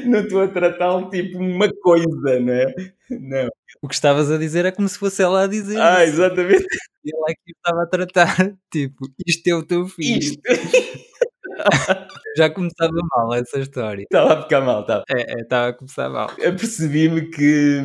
não 0.05 0.19
estou 0.19 0.41
a 0.41 0.47
tratá-lo 0.47 1.09
tipo 1.09 1.37
uma 1.37 1.69
coisa, 1.81 2.39
não 2.39 2.53
é? 2.53 2.73
Não. 3.09 3.49
O 3.87 3.89
que 3.89 3.95
estavas 3.95 4.29
a 4.29 4.37
dizer 4.37 4.65
é 4.65 4.71
como 4.71 4.89
se 4.89 4.99
fosse 4.99 5.23
ela 5.23 5.45
a 5.45 5.47
dizer. 5.47 5.79
Ah, 5.79 6.03
isso. 6.03 6.15
exatamente. 6.15 6.65
E 7.05 7.15
ela 7.15 7.25
aqui 7.29 7.53
estava 7.55 7.83
a 7.83 7.87
tratar, 7.87 8.35
tipo, 8.69 9.07
isto 9.25 9.47
é 9.47 9.55
o 9.55 9.63
teu 9.63 9.87
filho. 9.87 10.19
Isto. 10.19 10.41
Já 12.37 12.49
começava 12.51 12.93
mal 13.15 13.33
essa 13.33 13.59
história. 13.59 14.03
Estava 14.03 14.33
a 14.33 14.43
ficar 14.43 14.61
mal, 14.61 14.81
estava. 14.81 15.03
É, 15.09 15.41
estava 15.41 15.65
é, 15.65 15.69
a 15.69 15.73
começar 15.73 16.09
mal. 16.09 16.29
Apercebi-me 16.29 17.31
que, 17.31 17.81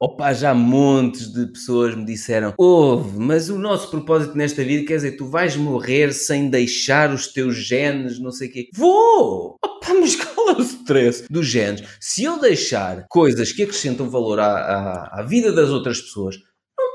opa, 0.00 0.32
já 0.32 0.52
montes 0.52 1.32
de 1.32 1.46
pessoas 1.46 1.94
me 1.94 2.04
disseram: 2.04 2.52
Ouve, 2.58 3.16
mas 3.16 3.48
o 3.48 3.56
nosso 3.56 3.90
propósito 3.90 4.36
nesta 4.36 4.64
vida 4.64 4.84
quer 4.86 4.96
dizer, 4.96 5.12
tu 5.12 5.26
vais 5.26 5.54
morrer 5.56 6.12
sem 6.12 6.50
deixar 6.50 7.12
os 7.12 7.28
teus 7.28 7.54
genes, 7.56 8.18
não 8.18 8.32
sei 8.32 8.48
o 8.48 8.52
quê. 8.52 8.68
Vou! 8.74 9.56
Opa, 9.64 9.94
mas 9.94 10.16
qual 10.16 10.50
é 10.50 10.52
o 10.54 10.62
stress 10.62 11.24
dos 11.30 11.46
genes? 11.46 11.82
Se 12.00 12.24
eu 12.24 12.40
deixar 12.40 13.06
coisas 13.08 13.52
que 13.52 13.62
acrescentam 13.62 14.10
valor 14.10 14.40
à, 14.40 14.46
à, 14.46 15.20
à 15.20 15.22
vida 15.22 15.52
das 15.52 15.70
outras 15.70 16.00
pessoas, 16.00 16.36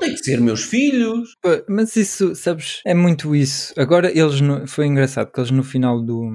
não 0.00 0.08
tem 0.08 0.14
que 0.14 0.24
ser 0.24 0.40
meus 0.40 0.64
filhos. 0.64 1.34
Mas 1.68 1.96
isso, 1.96 2.34
sabes, 2.34 2.80
é 2.86 2.94
muito 2.94 3.34
isso. 3.34 3.74
Agora 3.76 4.10
eles, 4.10 4.40
no, 4.40 4.66
foi 4.66 4.86
engraçado 4.86 5.30
que 5.30 5.40
eles 5.40 5.50
no 5.50 5.64
final 5.64 6.00
do, 6.00 6.30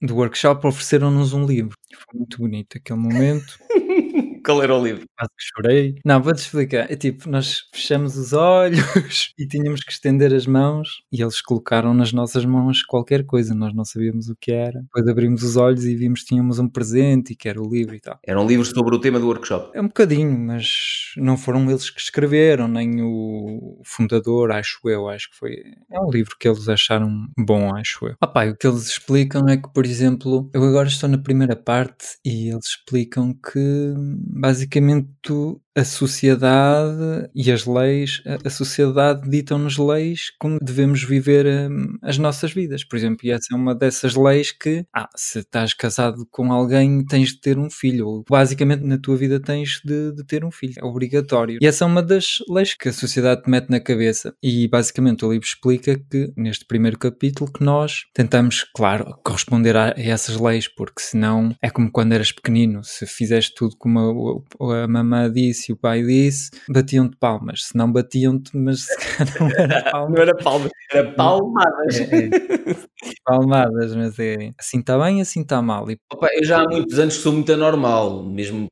do 0.00 0.14
workshop 0.14 0.66
ofereceram-nos 0.66 1.32
um 1.32 1.44
livro. 1.44 1.76
Foi 1.92 2.18
muito 2.18 2.38
bonito 2.38 2.78
aquele 2.78 2.98
momento. 2.98 3.58
Qual 4.48 4.62
era 4.62 4.74
o 4.74 4.82
livro? 4.82 5.04
Quase 5.14 5.30
que 5.36 5.44
chorei. 5.54 5.94
Não, 6.02 6.22
vou-te 6.22 6.38
explicar. 6.38 6.90
É 6.90 6.96
tipo, 6.96 7.28
nós 7.28 7.64
fechamos 7.70 8.16
os 8.16 8.32
olhos 8.32 8.78
e 9.38 9.46
tínhamos 9.46 9.82
que 9.84 9.92
estender 9.92 10.32
as 10.32 10.46
mãos 10.46 11.02
e 11.12 11.20
eles 11.20 11.42
colocaram 11.42 11.92
nas 11.92 12.14
nossas 12.14 12.46
mãos 12.46 12.82
qualquer 12.82 13.26
coisa. 13.26 13.54
Nós 13.54 13.74
não 13.74 13.84
sabíamos 13.84 14.30
o 14.30 14.36
que 14.40 14.50
era. 14.50 14.80
Depois 14.80 15.06
abrimos 15.06 15.42
os 15.42 15.56
olhos 15.58 15.84
e 15.84 15.94
vimos 15.94 16.22
que 16.22 16.28
tínhamos 16.28 16.58
um 16.58 16.66
presente 16.66 17.34
e 17.34 17.36
que 17.36 17.46
era 17.46 17.60
o 17.60 17.68
livro 17.68 17.94
e 17.94 18.00
tal. 18.00 18.18
Era 18.26 18.40
um 18.40 18.46
livro 18.46 18.64
sobre 18.64 18.94
o 18.94 18.98
tema 18.98 19.20
do 19.20 19.26
workshop. 19.26 19.70
É 19.76 19.82
um 19.82 19.88
bocadinho, 19.88 20.38
mas 20.38 21.12
não 21.18 21.36
foram 21.36 21.70
eles 21.70 21.90
que 21.90 22.00
escreveram, 22.00 22.68
nem 22.68 23.02
o 23.02 23.82
fundador, 23.84 24.50
acho 24.50 24.80
eu. 24.88 25.10
Acho 25.10 25.28
que 25.30 25.36
foi. 25.36 25.56
É 25.92 26.00
um 26.00 26.08
livro 26.10 26.34
que 26.40 26.48
eles 26.48 26.70
acharam 26.70 27.26
bom, 27.38 27.76
acho 27.76 28.06
eu. 28.06 28.14
Ah, 28.18 28.26
pá, 28.26 28.46
o 28.46 28.56
que 28.56 28.66
eles 28.66 28.86
explicam 28.86 29.46
é 29.46 29.58
que, 29.58 29.70
por 29.74 29.84
exemplo, 29.84 30.48
eu 30.54 30.64
agora 30.64 30.88
estou 30.88 31.06
na 31.06 31.18
primeira 31.18 31.54
parte 31.54 32.16
e 32.24 32.48
eles 32.50 32.64
explicam 32.64 33.34
que 33.34 33.92
basicamente 34.38 35.08
tu 35.22 35.60
a 35.78 35.84
sociedade 35.84 37.30
e 37.32 37.52
as 37.52 37.64
leis, 37.64 38.20
a, 38.44 38.50
sociedade 38.50 39.30
ditam-nos 39.30 39.78
leis 39.78 40.32
como 40.36 40.58
devemos 40.60 41.04
viver 41.04 41.46
um, 41.46 41.96
as 42.02 42.18
nossas 42.18 42.52
vidas. 42.52 42.82
Por 42.82 42.96
exemplo, 42.96 43.20
e 43.22 43.30
essa 43.30 43.46
é 43.52 43.54
uma 43.54 43.76
dessas 43.76 44.16
leis 44.16 44.50
que, 44.50 44.84
ah, 44.92 45.08
se 45.14 45.38
estás 45.38 45.72
casado 45.72 46.26
com 46.32 46.52
alguém, 46.52 47.04
tens 47.04 47.28
de 47.28 47.40
ter 47.40 47.58
um 47.58 47.70
filho. 47.70 48.08
Ou, 48.08 48.24
basicamente, 48.28 48.82
na 48.82 48.98
tua 48.98 49.16
vida 49.16 49.38
tens 49.38 49.80
de, 49.84 50.12
de, 50.12 50.24
ter 50.26 50.44
um 50.44 50.50
filho. 50.50 50.74
É 50.78 50.84
obrigatório. 50.84 51.58
E 51.62 51.66
essa 51.66 51.84
é 51.84 51.86
uma 51.86 52.02
das 52.02 52.38
leis 52.48 52.74
que 52.74 52.88
a 52.88 52.92
sociedade 52.92 53.42
te 53.42 53.50
mete 53.50 53.70
na 53.70 53.78
cabeça. 53.78 54.34
E, 54.42 54.66
basicamente, 54.66 55.24
o 55.24 55.30
livro 55.30 55.46
explica 55.46 55.96
que, 55.96 56.32
neste 56.36 56.66
primeiro 56.66 56.98
capítulo, 56.98 57.52
que 57.52 57.62
nós 57.62 58.02
tentamos, 58.12 58.64
claro, 58.74 59.16
corresponder 59.24 59.76
a, 59.76 59.94
a 59.96 60.00
essas 60.00 60.36
leis, 60.36 60.66
porque 60.66 61.00
senão 61.00 61.54
é 61.62 61.70
como 61.70 61.92
quando 61.92 62.14
eras 62.14 62.32
pequenino. 62.32 62.82
Se 62.82 63.06
fizeste 63.06 63.54
tudo 63.54 63.76
como 63.78 64.44
a, 64.60 64.84
a 64.84 64.88
mamã 64.88 65.30
disse 65.30 65.67
e 65.70 65.72
o 65.72 65.76
pai 65.76 66.02
disse, 66.02 66.50
batiam-te 66.68 67.16
palmas. 67.16 67.64
Se 67.64 67.76
não 67.76 67.90
batiam-te, 67.90 68.56
mas 68.56 68.86
não 69.38 69.48
era 69.48 69.82
palmas. 69.90 70.14
não 70.14 70.22
era 70.22 70.36
palmas, 70.36 70.70
era 70.92 71.12
palmadas. 71.12 72.00
É, 72.00 72.02
é. 72.02 72.28
Palmadas, 73.24 73.94
mas 73.94 74.18
é 74.18 74.52
assim 74.58 74.80
está 74.80 74.98
bem, 74.98 75.20
assim 75.20 75.42
está 75.42 75.60
mal. 75.62 75.90
E... 75.90 75.98
Opa, 76.12 76.28
eu 76.34 76.44
já 76.44 76.62
há 76.62 76.64
muitos 76.64 76.98
anos 76.98 77.14
sou 77.14 77.32
muito 77.32 77.52
anormal, 77.52 78.22
mesmo 78.24 78.68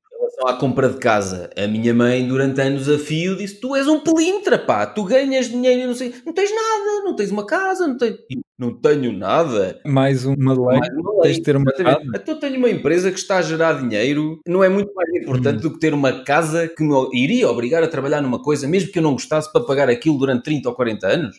à 0.46 0.54
compra 0.54 0.88
de 0.88 0.98
casa. 0.98 1.50
A 1.56 1.66
minha 1.66 1.92
mãe, 1.94 2.26
durante 2.26 2.60
anos 2.60 2.88
a 2.88 2.98
fio, 2.98 3.36
disse: 3.36 3.60
Tu 3.60 3.74
és 3.76 3.86
um 3.86 4.00
pelintra, 4.00 4.58
pá, 4.58 4.86
tu 4.86 5.04
ganhas 5.04 5.48
dinheiro 5.48 5.82
e 5.82 5.86
não 5.86 5.94
sei, 5.94 6.14
não 6.24 6.32
tens 6.32 6.50
nada, 6.50 7.04
não 7.04 7.16
tens 7.16 7.30
uma 7.30 7.46
casa, 7.46 7.86
não 7.86 7.96
tens. 7.96 8.16
Não 8.58 8.72
tenho 8.72 9.12
nada. 9.12 9.78
Mais 9.84 10.24
uma 10.24 10.54
lei. 10.54 10.78
Mais 10.78 10.94
uma 10.94 11.12
lei. 11.12 11.22
Tens 11.24 11.36
de 11.36 11.42
ter 11.42 11.56
uma 11.56 11.70
casa. 11.70 12.00
Então 12.14 12.34
eu 12.34 12.40
tenho 12.40 12.56
uma 12.56 12.70
empresa 12.70 13.12
que 13.12 13.18
está 13.18 13.36
a 13.36 13.42
gerar 13.42 13.74
dinheiro. 13.74 14.40
Não 14.46 14.64
é 14.64 14.68
muito 14.70 14.94
mais 14.94 15.10
importante 15.14 15.58
hum. 15.58 15.60
do 15.60 15.72
que 15.74 15.78
ter 15.78 15.92
uma 15.92 16.24
casa 16.24 16.66
que 16.66 16.82
me 16.82 16.94
iria 17.12 17.50
obrigar 17.50 17.82
a 17.82 17.88
trabalhar 17.88 18.22
numa 18.22 18.42
coisa, 18.42 18.66
mesmo 18.66 18.90
que 18.90 18.98
eu 18.98 19.02
não 19.02 19.12
gostasse, 19.12 19.52
para 19.52 19.62
pagar 19.62 19.90
aquilo 19.90 20.16
durante 20.16 20.44
30 20.44 20.70
ou 20.70 20.74
40 20.74 21.06
anos 21.06 21.36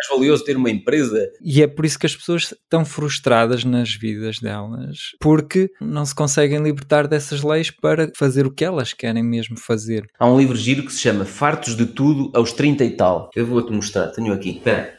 mais 0.00 0.08
valioso 0.08 0.44
ter 0.44 0.56
uma 0.56 0.70
empresa. 0.70 1.30
E 1.42 1.62
é 1.62 1.66
por 1.66 1.84
isso 1.84 1.98
que 1.98 2.06
as 2.06 2.16
pessoas 2.16 2.52
estão 2.52 2.84
frustradas 2.84 3.64
nas 3.64 3.94
vidas 3.94 4.38
delas, 4.38 4.96
porque 5.20 5.70
não 5.80 6.04
se 6.06 6.14
conseguem 6.14 6.62
libertar 6.62 7.06
dessas 7.06 7.42
leis 7.42 7.70
para 7.70 8.10
fazer 8.16 8.46
o 8.46 8.52
que 8.52 8.64
elas 8.64 8.92
querem 8.92 9.22
mesmo 9.22 9.58
fazer. 9.58 10.06
Há 10.18 10.26
um 10.26 10.38
livro 10.38 10.56
giro 10.56 10.84
que 10.84 10.92
se 10.92 11.00
chama 11.00 11.24
Fartos 11.24 11.76
de 11.76 11.86
Tudo 11.86 12.30
aos 12.34 12.52
30 12.52 12.84
e 12.84 12.90
tal. 12.90 13.30
Eu 13.34 13.44
vou-te 13.46 13.72
mostrar, 13.72 14.08
tenho 14.08 14.32
aqui. 14.32 14.56
Espera. 14.56 14.98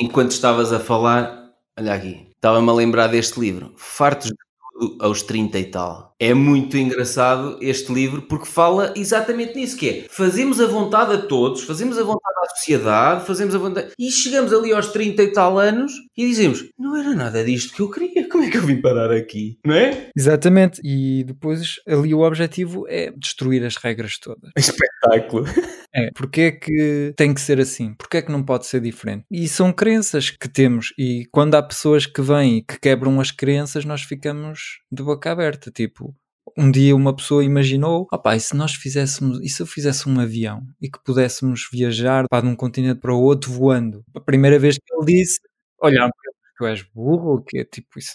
Enquanto 0.00 0.30
estavas 0.30 0.72
a 0.72 0.78
falar, 0.78 1.50
olha 1.76 1.92
aqui, 1.92 2.28
estava-me 2.34 2.70
a 2.70 2.72
lembrar 2.72 3.08
deste 3.08 3.40
livro, 3.40 3.74
Fartos 3.76 4.28
de 4.28 4.47
aos 5.00 5.22
30 5.22 5.58
e 5.58 5.64
tal. 5.64 6.14
É 6.18 6.34
muito 6.34 6.76
engraçado 6.76 7.58
este 7.60 7.92
livro 7.92 8.22
porque 8.22 8.46
fala 8.46 8.92
exatamente 8.96 9.54
nisso, 9.54 9.76
que 9.76 9.88
é 9.88 10.06
fazemos 10.10 10.60
a 10.60 10.66
vontade 10.66 11.12
a 11.12 11.18
todos, 11.18 11.62
fazemos 11.62 11.96
a 11.98 12.02
vontade 12.02 12.37
sociedade, 12.50 13.26
fazemos 13.26 13.54
a 13.54 13.58
vontade... 13.58 13.92
E 13.98 14.10
chegamos 14.10 14.52
ali 14.52 14.72
aos 14.72 14.88
30 14.88 15.22
e 15.22 15.32
tal 15.32 15.58
anos 15.58 15.92
e 16.16 16.26
dizemos, 16.26 16.64
não 16.78 16.96
era 16.96 17.14
nada 17.14 17.44
disto 17.44 17.74
que 17.74 17.80
eu 17.80 17.90
queria, 17.90 18.28
como 18.28 18.44
é 18.44 18.50
que 18.50 18.56
eu 18.56 18.62
vim 18.62 18.80
parar 18.80 19.10
aqui? 19.10 19.58
Não 19.64 19.74
é? 19.74 20.10
Exatamente, 20.16 20.80
e 20.84 21.24
depois 21.24 21.76
ali 21.86 22.14
o 22.14 22.20
objetivo 22.20 22.86
é 22.88 23.12
destruir 23.16 23.64
as 23.64 23.76
regras 23.76 24.18
todas. 24.18 24.50
Espetáculo! 24.56 25.46
É, 25.94 26.10
porque 26.14 26.40
é 26.42 26.50
que 26.52 27.12
tem 27.16 27.32
que 27.32 27.40
ser 27.40 27.60
assim? 27.60 27.94
Porque 27.94 28.18
é 28.18 28.22
que 28.22 28.30
não 28.30 28.42
pode 28.42 28.66
ser 28.66 28.80
diferente? 28.80 29.24
E 29.30 29.48
são 29.48 29.72
crenças 29.72 30.30
que 30.30 30.48
temos 30.48 30.92
e 30.98 31.26
quando 31.32 31.54
há 31.54 31.62
pessoas 31.62 32.06
que 32.06 32.20
vêm 32.20 32.58
e 32.58 32.62
que 32.62 32.78
quebram 32.78 33.20
as 33.20 33.30
crenças 33.30 33.84
nós 33.84 34.02
ficamos 34.02 34.80
de 34.92 35.02
boca 35.02 35.30
aberta, 35.30 35.70
tipo 35.70 36.14
um 36.56 36.70
dia 36.70 36.94
uma 36.96 37.14
pessoa 37.14 37.44
imaginou, 37.44 38.06
opá, 38.12 38.36
e 38.36 38.40
se 38.40 38.54
nós 38.56 38.74
fizéssemos, 38.74 39.40
e 39.40 39.48
se 39.48 39.62
eu 39.62 39.66
fizesse 39.66 40.08
um 40.08 40.20
avião 40.20 40.62
e 40.80 40.90
que 40.90 40.98
pudéssemos 41.04 41.68
viajar 41.72 42.26
pá, 42.28 42.40
de 42.40 42.46
um 42.46 42.56
continente 42.56 43.00
para 43.00 43.14
o 43.14 43.20
outro 43.20 43.50
voando? 43.52 44.04
A 44.14 44.20
primeira 44.20 44.58
vez 44.58 44.76
que 44.76 44.94
ele 44.94 45.06
disse, 45.06 45.40
olha, 45.80 46.10
tu 46.56 46.66
és 46.66 46.82
burro, 46.94 47.42
que 47.42 47.58
é 47.58 47.64
tipo, 47.64 47.98
isso 47.98 48.14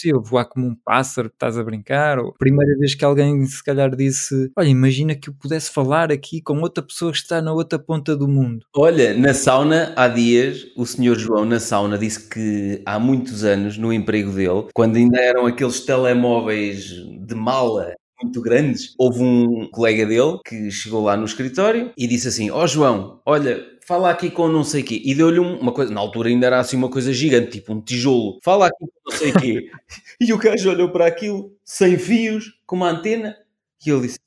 possível 0.00 0.22
voar 0.22 0.46
como 0.46 0.66
um 0.66 0.74
pássaro 0.84 1.28
estás 1.28 1.58
a 1.58 1.62
brincar, 1.62 2.18
ou 2.18 2.32
primeira 2.38 2.76
vez 2.78 2.94
que 2.94 3.04
alguém 3.04 3.44
se 3.44 3.62
calhar 3.62 3.94
disse, 3.94 4.50
olha, 4.56 4.68
imagina 4.68 5.14
que 5.14 5.28
eu 5.28 5.34
pudesse 5.34 5.70
falar 5.70 6.10
aqui 6.10 6.40
com 6.40 6.58
outra 6.60 6.82
pessoa 6.82 7.12
que 7.12 7.18
está 7.18 7.42
na 7.42 7.52
outra 7.52 7.78
ponta 7.78 8.16
do 8.16 8.26
mundo. 8.26 8.64
Olha, 8.74 9.14
na 9.14 9.34
sauna, 9.34 9.92
há 9.94 10.08
dias, 10.08 10.66
o 10.76 10.86
senhor 10.86 11.18
João 11.18 11.44
na 11.44 11.60
sauna 11.60 11.98
disse 11.98 12.28
que 12.28 12.82
há 12.86 12.98
muitos 12.98 13.44
anos, 13.44 13.76
no 13.76 13.92
emprego 13.92 14.32
dele, 14.32 14.68
quando 14.74 14.96
ainda 14.96 15.20
eram 15.20 15.46
aqueles 15.46 15.80
telemóveis 15.80 16.84
de 16.86 17.34
mala 17.34 17.94
muito 18.22 18.40
grandes. 18.40 18.94
Houve 18.98 19.22
um 19.22 19.68
colega 19.70 20.06
dele 20.06 20.38
que 20.46 20.70
chegou 20.70 21.02
lá 21.02 21.16
no 21.16 21.24
escritório 21.24 21.90
e 21.96 22.06
disse 22.06 22.28
assim: 22.28 22.50
Ó 22.50 22.62
oh, 22.62 22.66
João, 22.66 23.20
olha, 23.24 23.64
fala 23.90 24.08
aqui 24.08 24.30
com 24.30 24.46
não 24.46 24.62
sei 24.62 24.82
o 24.82 24.84
quê. 24.84 25.02
E 25.04 25.12
deu-lhe 25.16 25.40
uma 25.40 25.72
coisa, 25.72 25.92
na 25.92 25.98
altura 25.98 26.28
ainda 26.28 26.46
era 26.46 26.60
assim 26.60 26.76
uma 26.76 26.88
coisa 26.88 27.12
gigante, 27.12 27.50
tipo 27.58 27.72
um 27.72 27.80
tijolo. 27.80 28.38
Fala 28.40 28.68
aqui 28.68 28.86
com 28.86 29.10
não 29.10 29.18
sei 29.18 29.32
quê. 29.32 29.70
e 30.20 30.32
o 30.32 30.38
gajo 30.38 30.70
olhou 30.70 30.92
para 30.92 31.06
aquilo, 31.06 31.52
sem 31.64 31.98
fios, 31.98 32.52
com 32.64 32.76
uma 32.76 32.88
antena, 32.88 33.36
e 33.84 33.90
ele 33.90 34.02
disse: 34.02 34.20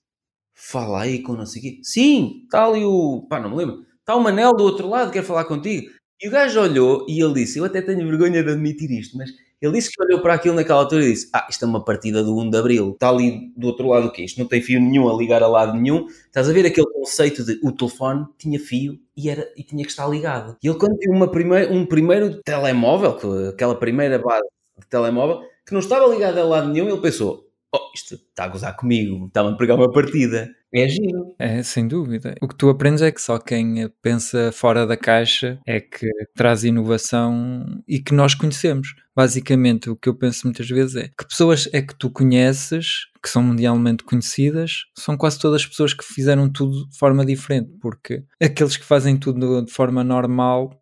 Fala 0.53 1.03
aí 1.03 1.21
com 1.21 1.31
não 1.31 1.45
sei 1.45 1.61
quê. 1.61 1.79
Sim, 1.81 2.41
está 2.43 2.65
ali 2.65 2.83
o. 2.83 3.25
pá, 3.29 3.39
não 3.39 3.51
me 3.51 3.55
lembro. 3.55 3.85
Está 4.01 4.17
o 4.17 4.21
Manel 4.21 4.53
do 4.53 4.65
outro 4.65 4.89
lado, 4.89 5.11
quer 5.13 5.23
falar 5.23 5.45
contigo. 5.45 5.89
E 6.21 6.27
o 6.27 6.31
gajo 6.31 6.59
olhou 6.59 7.05
e 7.07 7.23
ele 7.23 7.33
disse: 7.33 7.57
Eu 7.57 7.63
até 7.63 7.81
tenho 7.81 8.05
vergonha 8.05 8.43
de 8.43 8.51
admitir 8.51 8.91
isto, 8.91 9.17
mas 9.17 9.29
ele 9.63 9.73
disse 9.73 9.89
que 9.89 10.03
olhou 10.03 10.21
para 10.21 10.33
aquilo 10.33 10.55
naquela 10.55 10.79
altura 10.79 11.05
e 11.05 11.13
disse: 11.13 11.29
Ah, 11.33 11.47
isto 11.49 11.63
é 11.63 11.67
uma 11.67 11.83
partida 11.83 12.21
do 12.21 12.37
1 12.37 12.49
de 12.49 12.57
Abril. 12.57 12.91
Está 12.91 13.07
ali 13.07 13.53
do 13.55 13.67
outro 13.67 13.87
lado 13.87 14.07
o 14.07 14.11
quê? 14.11 14.23
Isto 14.23 14.39
não 14.39 14.45
tem 14.45 14.61
fio 14.61 14.77
nenhum 14.81 15.09
a 15.09 15.15
ligar 15.15 15.41
a 15.41 15.47
lado 15.47 15.73
nenhum. 15.73 16.05
Estás 16.07 16.49
a 16.49 16.53
ver 16.53 16.65
aquele 16.65 16.87
conceito 16.87 17.45
de 17.45 17.57
o 17.63 17.71
telefone 17.71 18.25
tinha 18.37 18.59
fio 18.59 18.99
e, 19.15 19.29
era, 19.29 19.49
e 19.55 19.63
tinha 19.63 19.85
que 19.85 19.89
estar 19.89 20.05
ligado. 20.05 20.57
E 20.61 20.67
ele, 20.67 20.77
quando 20.77 20.97
viu 20.97 21.11
uma 21.13 21.31
primeir, 21.31 21.71
um 21.71 21.85
primeiro 21.85 22.41
telemóvel, 22.43 23.17
aquela 23.47 23.73
primeira 23.73 24.19
base 24.19 24.45
de 24.77 24.85
telemóvel, 24.87 25.39
que 25.65 25.71
não 25.71 25.79
estava 25.79 26.07
ligado 26.07 26.37
a 26.39 26.43
lado 26.43 26.67
nenhum, 26.67 26.89
ele 26.89 26.99
pensou: 26.99 27.47
Oh, 27.73 27.89
isto 27.95 28.15
está 28.15 28.43
a 28.43 28.49
gozar 28.49 28.75
comigo, 28.75 29.27
está-me 29.27 29.53
a 29.53 29.55
pregar 29.55 29.77
uma 29.77 29.89
partida. 29.89 30.53
É 30.73 30.87
giro. 30.87 31.35
É, 31.37 31.61
sem 31.61 31.87
dúvida. 31.87 32.35
O 32.41 32.47
que 32.47 32.55
tu 32.55 32.69
aprendes 32.69 33.01
é 33.01 33.11
que 33.11 33.21
só 33.21 33.37
quem 33.37 33.87
pensa 34.01 34.51
fora 34.51 34.87
da 34.87 34.97
caixa 34.97 35.59
é 35.67 35.79
que 35.79 36.09
traz 36.35 36.63
inovação 36.63 37.81
e 37.87 37.99
que 37.99 38.13
nós 38.13 38.33
conhecemos. 38.33 38.95
Basicamente, 39.15 39.89
o 39.89 39.95
que 39.95 40.09
eu 40.09 40.15
penso 40.15 40.47
muitas 40.47 40.67
vezes 40.67 40.95
é 40.95 41.07
que 41.07 41.27
pessoas 41.27 41.69
é 41.71 41.81
que 41.81 41.95
tu 41.95 42.09
conheces, 42.09 43.05
que 43.21 43.29
são 43.29 43.43
mundialmente 43.43 44.03
conhecidas, 44.03 44.85
são 44.97 45.15
quase 45.15 45.37
todas 45.37 45.65
pessoas 45.65 45.93
que 45.93 46.03
fizeram 46.03 46.49
tudo 46.51 46.89
de 46.89 46.97
forma 46.97 47.23
diferente, 47.23 47.69
porque 47.79 48.23
aqueles 48.41 48.75
que 48.75 48.83
fazem 48.83 49.15
tudo 49.15 49.63
de 49.63 49.71
forma 49.71 50.03
normal 50.03 50.81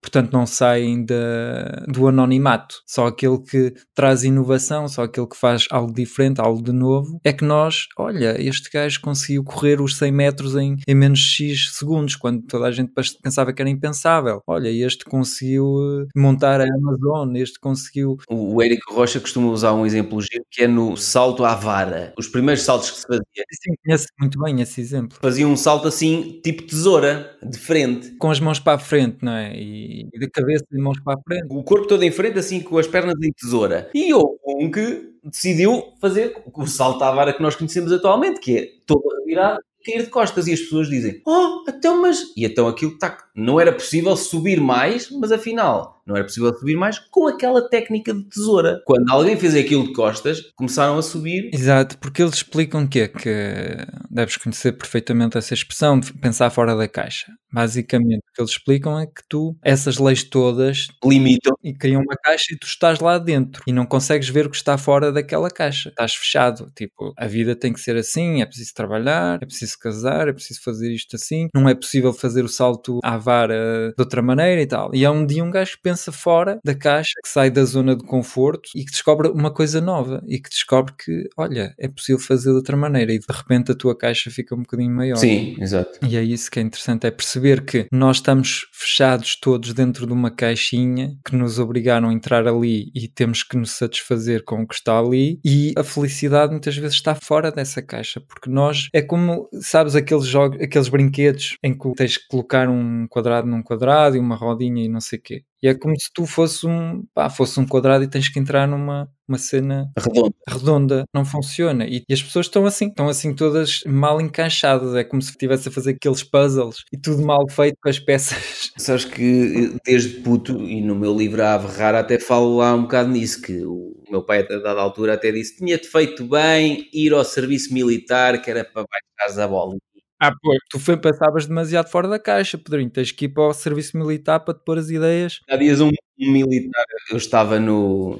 portanto 0.00 0.32
não 0.32 0.46
saem 0.46 1.04
da, 1.04 1.84
do 1.88 2.08
anonimato. 2.08 2.76
Só 2.86 3.06
aquele 3.06 3.38
que 3.38 3.74
traz 3.94 4.24
inovação, 4.24 4.88
só 4.88 5.04
aquele 5.04 5.26
que 5.26 5.36
faz 5.36 5.66
algo 5.70 5.92
diferente, 5.92 6.40
algo 6.40 6.62
de 6.62 6.72
novo, 6.72 7.20
é 7.24 7.32
que 7.32 7.44
nós, 7.44 7.86
olha, 7.98 8.40
este 8.40 8.70
gajo 8.70 9.00
conseguiu 9.00 9.44
correr 9.44 9.80
os 9.80 9.96
100 9.96 10.12
metros 10.12 10.56
em, 10.56 10.76
em 10.86 10.94
menos 10.94 11.20
X 11.20 11.72
segundos, 11.74 12.16
quando 12.16 12.42
toda 12.42 12.66
a 12.66 12.70
gente 12.70 12.92
pensava 13.22 13.52
que 13.52 13.60
era 13.60 13.70
impensável. 13.70 14.40
Olha, 14.46 14.68
este 14.68 15.04
conseguiu 15.04 15.76
eh, 16.02 16.06
montar 16.16 16.60
a 16.60 16.64
Amazon, 16.64 17.36
este 17.36 17.58
conseguiu... 17.60 18.16
O, 18.28 18.62
Érico 18.62 18.94
Rocha 18.94 19.20
costuma 19.20 19.50
usar 19.50 19.72
um 19.72 19.86
exemplo 19.86 20.18
que 20.50 20.64
é 20.64 20.68
no 20.68 20.96
salto 20.96 21.44
à 21.44 21.54
vara. 21.54 22.12
Os 22.18 22.28
primeiros 22.28 22.62
saltos 22.62 22.90
que 22.90 22.96
se 22.98 23.06
fazia. 23.06 23.24
Sim, 23.52 23.74
conheço 23.84 24.06
muito 24.18 24.38
bem 24.38 24.60
esse 24.60 24.80
exemplo. 24.80 25.18
Fazia 25.20 25.46
um 25.46 25.56
salto 25.56 25.88
assim, 25.88 26.40
tipo 26.42 26.62
tesoura, 26.62 27.36
de 27.42 27.58
frente. 27.58 28.16
Com 28.18 28.30
as 28.30 28.40
mãos 28.40 28.58
para 28.58 28.74
a 28.74 28.78
frente, 28.78 29.18
não 29.22 29.32
é? 29.32 29.56
E 29.56 29.87
e 29.88 30.18
de 30.18 30.28
cabeça 30.28 30.64
e 30.70 30.78
mãos 30.78 31.00
para 31.00 31.18
a 31.18 31.22
frente. 31.22 31.46
O 31.50 31.62
corpo 31.62 31.86
todo 31.86 32.02
em 32.02 32.10
frente, 32.10 32.38
assim 32.38 32.60
com 32.60 32.78
as 32.78 32.86
pernas 32.86 33.14
em 33.22 33.32
tesoura. 33.32 33.90
E 33.94 34.12
houve 34.12 34.38
um 34.46 34.70
que 34.70 35.14
decidiu 35.24 35.82
fazer 36.00 36.36
o 36.54 36.66
salto 36.66 37.02
à 37.02 37.10
vara 37.10 37.32
que 37.32 37.42
nós 37.42 37.56
conhecemos 37.56 37.92
atualmente, 37.92 38.40
que 38.40 38.58
é 38.58 38.68
todo 38.86 39.02
revirado 39.20 39.60
cair 39.90 40.04
de 40.04 40.10
costas 40.10 40.46
e 40.46 40.52
as 40.52 40.60
pessoas 40.60 40.88
dizem, 40.88 41.22
oh, 41.26 41.64
então 41.68 42.02
mas... 42.02 42.18
E 42.36 42.44
então 42.44 42.68
aquilo 42.68 42.92
está... 42.92 43.16
Não 43.34 43.60
era 43.60 43.72
possível 43.72 44.16
subir 44.16 44.60
mais, 44.60 45.10
mas 45.10 45.32
afinal 45.32 45.98
não 46.08 46.16
era 46.16 46.24
possível 46.24 46.54
subir 46.54 46.74
mais 46.74 46.98
com 46.98 47.28
aquela 47.28 47.68
técnica 47.68 48.14
de 48.14 48.24
tesoura. 48.24 48.82
Quando 48.86 49.10
alguém 49.10 49.36
fez 49.36 49.54
aquilo 49.54 49.84
de 49.84 49.92
costas, 49.92 50.40
começaram 50.56 50.96
a 50.96 51.02
subir. 51.02 51.50
Exato, 51.52 51.98
porque 51.98 52.22
eles 52.22 52.36
explicam 52.36 52.86
que 52.86 53.00
é 53.00 53.08
que 53.08 53.76
deves 54.10 54.38
conhecer 54.38 54.72
perfeitamente 54.72 55.36
essa 55.36 55.52
expressão 55.52 56.00
de 56.00 56.10
pensar 56.14 56.48
fora 56.48 56.74
da 56.74 56.88
caixa. 56.88 57.30
Basicamente, 57.52 58.20
o 58.20 58.32
que 58.34 58.40
eles 58.40 58.52
explicam 58.52 58.98
é 58.98 59.06
que 59.06 59.22
tu, 59.28 59.56
essas 59.62 59.98
leis 59.98 60.22
todas, 60.22 60.88
limitam 61.04 61.54
e 61.62 61.74
criam 61.74 62.02
uma 62.02 62.16
caixa 62.22 62.54
e 62.54 62.58
tu 62.58 62.66
estás 62.66 63.00
lá 63.00 63.18
dentro 63.18 63.62
e 63.66 63.72
não 63.72 63.84
consegues 63.84 64.28
ver 64.28 64.46
o 64.46 64.50
que 64.50 64.56
está 64.56 64.78
fora 64.78 65.12
daquela 65.12 65.50
caixa. 65.50 65.90
Estás 65.90 66.14
fechado. 66.14 66.72
Tipo, 66.74 67.12
a 67.18 67.26
vida 67.26 67.54
tem 67.54 67.72
que 67.72 67.80
ser 67.80 67.96
assim, 67.96 68.40
é 68.40 68.46
preciso 68.46 68.72
trabalhar, 68.74 69.42
é 69.42 69.46
preciso 69.46 69.77
casar, 69.78 70.28
é 70.28 70.32
preciso 70.32 70.62
fazer 70.62 70.92
isto 70.92 71.16
assim, 71.16 71.48
não 71.54 71.68
é 71.68 71.74
possível 71.74 72.12
fazer 72.12 72.44
o 72.44 72.48
salto 72.48 72.98
à 73.02 73.16
vara 73.16 73.92
de 73.96 74.02
outra 74.02 74.22
maneira 74.22 74.60
e 74.60 74.66
tal. 74.66 74.90
E 74.94 75.04
há 75.04 75.10
um 75.10 75.24
dia 75.24 75.44
um 75.44 75.50
gajo 75.50 75.72
que 75.72 75.82
pensa 75.82 75.98
pensa 75.98 76.12
fora 76.12 76.60
da 76.64 76.74
caixa, 76.74 77.12
que 77.22 77.28
sai 77.28 77.50
da 77.50 77.64
zona 77.64 77.96
de 77.96 78.04
conforto 78.04 78.70
e 78.74 78.84
que 78.84 78.90
descobre 78.90 79.28
uma 79.28 79.50
coisa 79.50 79.80
nova 79.80 80.22
e 80.26 80.38
que 80.38 80.48
descobre 80.48 80.94
que, 80.96 81.28
olha, 81.36 81.74
é 81.78 81.88
possível 81.88 82.20
fazer 82.20 82.50
de 82.50 82.56
outra 82.56 82.76
maneira 82.76 83.12
e 83.12 83.18
de 83.18 83.26
repente 83.28 83.72
a 83.72 83.74
tua 83.74 83.96
caixa 83.96 84.30
fica 84.30 84.54
um 84.54 84.60
bocadinho 84.60 84.94
maior. 84.94 85.16
Sim, 85.16 85.56
exato. 85.60 85.98
E 86.06 86.16
é 86.16 86.22
isso 86.22 86.50
que 86.50 86.58
é 86.58 86.62
interessante, 86.62 87.06
é 87.06 87.10
perceber 87.10 87.64
que 87.64 87.86
nós 87.92 88.16
estamos 88.16 88.66
fechados 88.72 89.36
todos 89.40 89.72
dentro 89.74 90.06
de 90.06 90.12
uma 90.12 90.30
caixinha 90.30 91.16
que 91.24 91.34
nos 91.34 91.58
obrigaram 91.58 92.08
a 92.08 92.12
entrar 92.12 92.46
ali 92.46 92.90
e 92.94 93.08
temos 93.08 93.42
que 93.42 93.56
nos 93.56 93.72
satisfazer 93.72 94.44
com 94.44 94.62
o 94.62 94.66
que 94.66 94.74
está 94.74 94.98
ali 94.98 95.40
e 95.44 95.72
a 95.76 95.82
felicidade 95.82 96.52
muitas 96.52 96.76
vezes 96.76 96.94
está 96.94 97.14
fora 97.14 97.50
dessa 97.50 97.82
caixa, 97.82 98.20
porque 98.20 98.48
nós 98.48 98.88
é 98.92 99.02
como, 99.02 99.48
sabes, 99.68 99.94
aqueles 99.94 100.26
jogos, 100.26 100.60
aqueles 100.60 100.88
brinquedos 100.88 101.56
em 101.62 101.76
que 101.76 101.92
tens 101.94 102.16
que 102.16 102.28
colocar 102.28 102.68
um 102.68 103.06
quadrado 103.08 103.46
num 103.46 103.62
quadrado 103.62 104.16
e 104.16 104.20
uma 104.20 104.36
rodinha 104.36 104.84
e 104.84 104.88
não 104.88 105.00
sei 105.00 105.18
o 105.18 105.22
quê. 105.22 105.44
E 105.62 105.68
é 105.68 105.74
como 105.74 105.98
se 105.98 106.08
tu 106.14 106.24
fosse 106.24 106.66
um, 106.66 107.04
pá, 107.12 107.28
fosse 107.28 107.58
um 107.58 107.66
quadrado 107.66 108.04
e 108.04 108.08
tens 108.08 108.28
que 108.28 108.38
entrar 108.38 108.66
numa 108.66 109.10
uma 109.28 109.36
cena 109.36 109.92
redonda. 109.96 110.34
redonda. 110.48 111.04
Não 111.12 111.24
funciona. 111.24 111.84
E, 111.86 112.02
e, 112.08 112.14
as 112.14 112.22
pessoas 112.22 112.46
estão 112.46 112.64
assim, 112.64 112.86
estão 112.88 113.08
assim 113.08 113.34
todas 113.34 113.82
mal 113.84 114.20
encaixadas. 114.20 114.94
É 114.94 115.04
como 115.04 115.20
se 115.20 115.30
estivesse 115.30 115.68
a 115.68 115.72
fazer 115.72 115.90
aqueles 115.90 116.22
puzzles 116.22 116.84
e 116.92 116.96
tudo 116.96 117.22
mal 117.22 117.46
feito 117.50 117.76
com 117.82 117.90
as 117.90 117.98
peças. 117.98 118.72
Sabes 118.78 119.04
que 119.04 119.76
desde 119.84 120.20
puto, 120.20 120.62
e 120.62 120.80
no 120.80 120.94
meu 120.94 121.14
livro 121.14 121.42
A 121.42 121.56
Rara 121.56 122.00
até 122.00 122.18
falo 122.18 122.56
lá 122.56 122.74
um 122.74 122.82
bocado 122.82 123.10
nisso, 123.10 123.42
que 123.42 123.64
o 123.64 123.97
meu 124.10 124.22
pai 124.22 124.40
a 124.40 124.58
dada 124.58 124.80
altura 124.80 125.14
até 125.14 125.32
disse 125.32 125.56
tinha-te 125.56 125.88
feito 125.88 126.24
bem 126.24 126.88
ir 126.92 127.12
ao 127.12 127.24
serviço 127.24 127.72
militar, 127.72 128.40
que 128.40 128.50
era 128.50 128.64
para 128.64 128.84
baixar 129.18 129.42
a 129.42 129.48
bola. 129.48 129.76
Ah, 130.20 130.32
pois, 130.42 130.58
tu 130.68 130.80
foi, 130.80 130.96
pensavas 130.96 131.46
demasiado 131.46 131.88
fora 131.88 132.08
da 132.08 132.18
caixa, 132.18 132.58
Pedrinho. 132.58 132.90
Tens 132.90 133.12
que 133.12 133.26
ir 133.26 133.28
para 133.28 133.48
o 133.48 133.52
serviço 133.52 133.96
militar 133.96 134.40
para 134.40 134.52
te 134.52 134.64
pôr 134.64 134.76
as 134.76 134.90
ideias. 134.90 135.40
Há 135.48 135.56
dias 135.56 135.80
um, 135.80 135.90
um 135.90 136.32
militar, 136.32 136.84
eu 137.08 137.16
estava 137.16 137.60
no. 137.60 138.18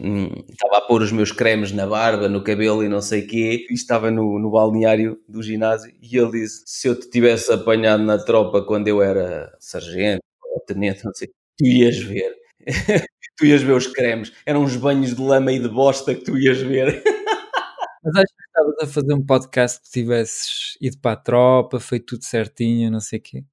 estava 0.49 0.77
a 0.77 0.81
pôr 0.81 1.03
os 1.03 1.11
meus 1.11 1.33
cremes 1.33 1.73
na 1.73 1.89
barba, 1.89 2.29
no 2.29 2.45
cabelo 2.45 2.85
e 2.85 2.89
não 2.89 3.03
sei 3.03 3.23
o 3.23 3.27
quê, 3.27 3.67
e 3.69 3.75
estava 3.75 4.13
no, 4.13 4.39
no 4.39 4.49
balneário 4.49 5.21
do 5.29 5.43
ginásio 5.43 5.93
e 6.01 6.17
ele 6.17 6.31
disse: 6.31 6.63
se 6.67 6.87
eu 6.87 6.95
te 6.99 7.11
tivesse 7.11 7.53
apanhado 7.53 8.05
na 8.05 8.17
tropa 8.17 8.63
quando 8.63 8.87
eu 8.87 9.03
era 9.03 9.53
sargento 9.59 10.23
ou 10.55 10.61
tenente, 10.61 11.05
não 11.05 11.13
sei, 11.13 11.29
tu 11.59 11.67
ias 11.67 11.99
ver. 11.99 12.33
tu 13.39 13.47
ias 13.47 13.63
ver 13.63 13.73
os 13.73 13.87
cremes. 13.87 14.33
Eram 14.45 14.63
uns 14.63 14.77
banhos 14.77 15.15
de 15.15 15.23
lama 15.23 15.53
e 15.53 15.61
de 15.61 15.69
bosta 15.69 16.15
que 16.15 16.25
tu 16.25 16.37
ias 16.37 16.59
ver. 16.59 17.03
Mas 18.05 18.17
acho 18.17 18.35
que 18.35 18.45
estavas 18.47 18.75
a 18.83 18.87
fazer 18.87 19.15
um 19.15 19.25
podcast 19.25 19.81
que 19.81 19.91
tivesses 19.91 20.77
ido 20.81 20.99
para 20.99 21.13
a 21.13 21.17
tropa, 21.17 21.81
feito 21.81 22.07
tudo 22.07 22.25
certinho, 22.25 22.91
não 22.91 23.01
sei 23.01 23.19
o 23.19 23.23
quê. 23.23 23.45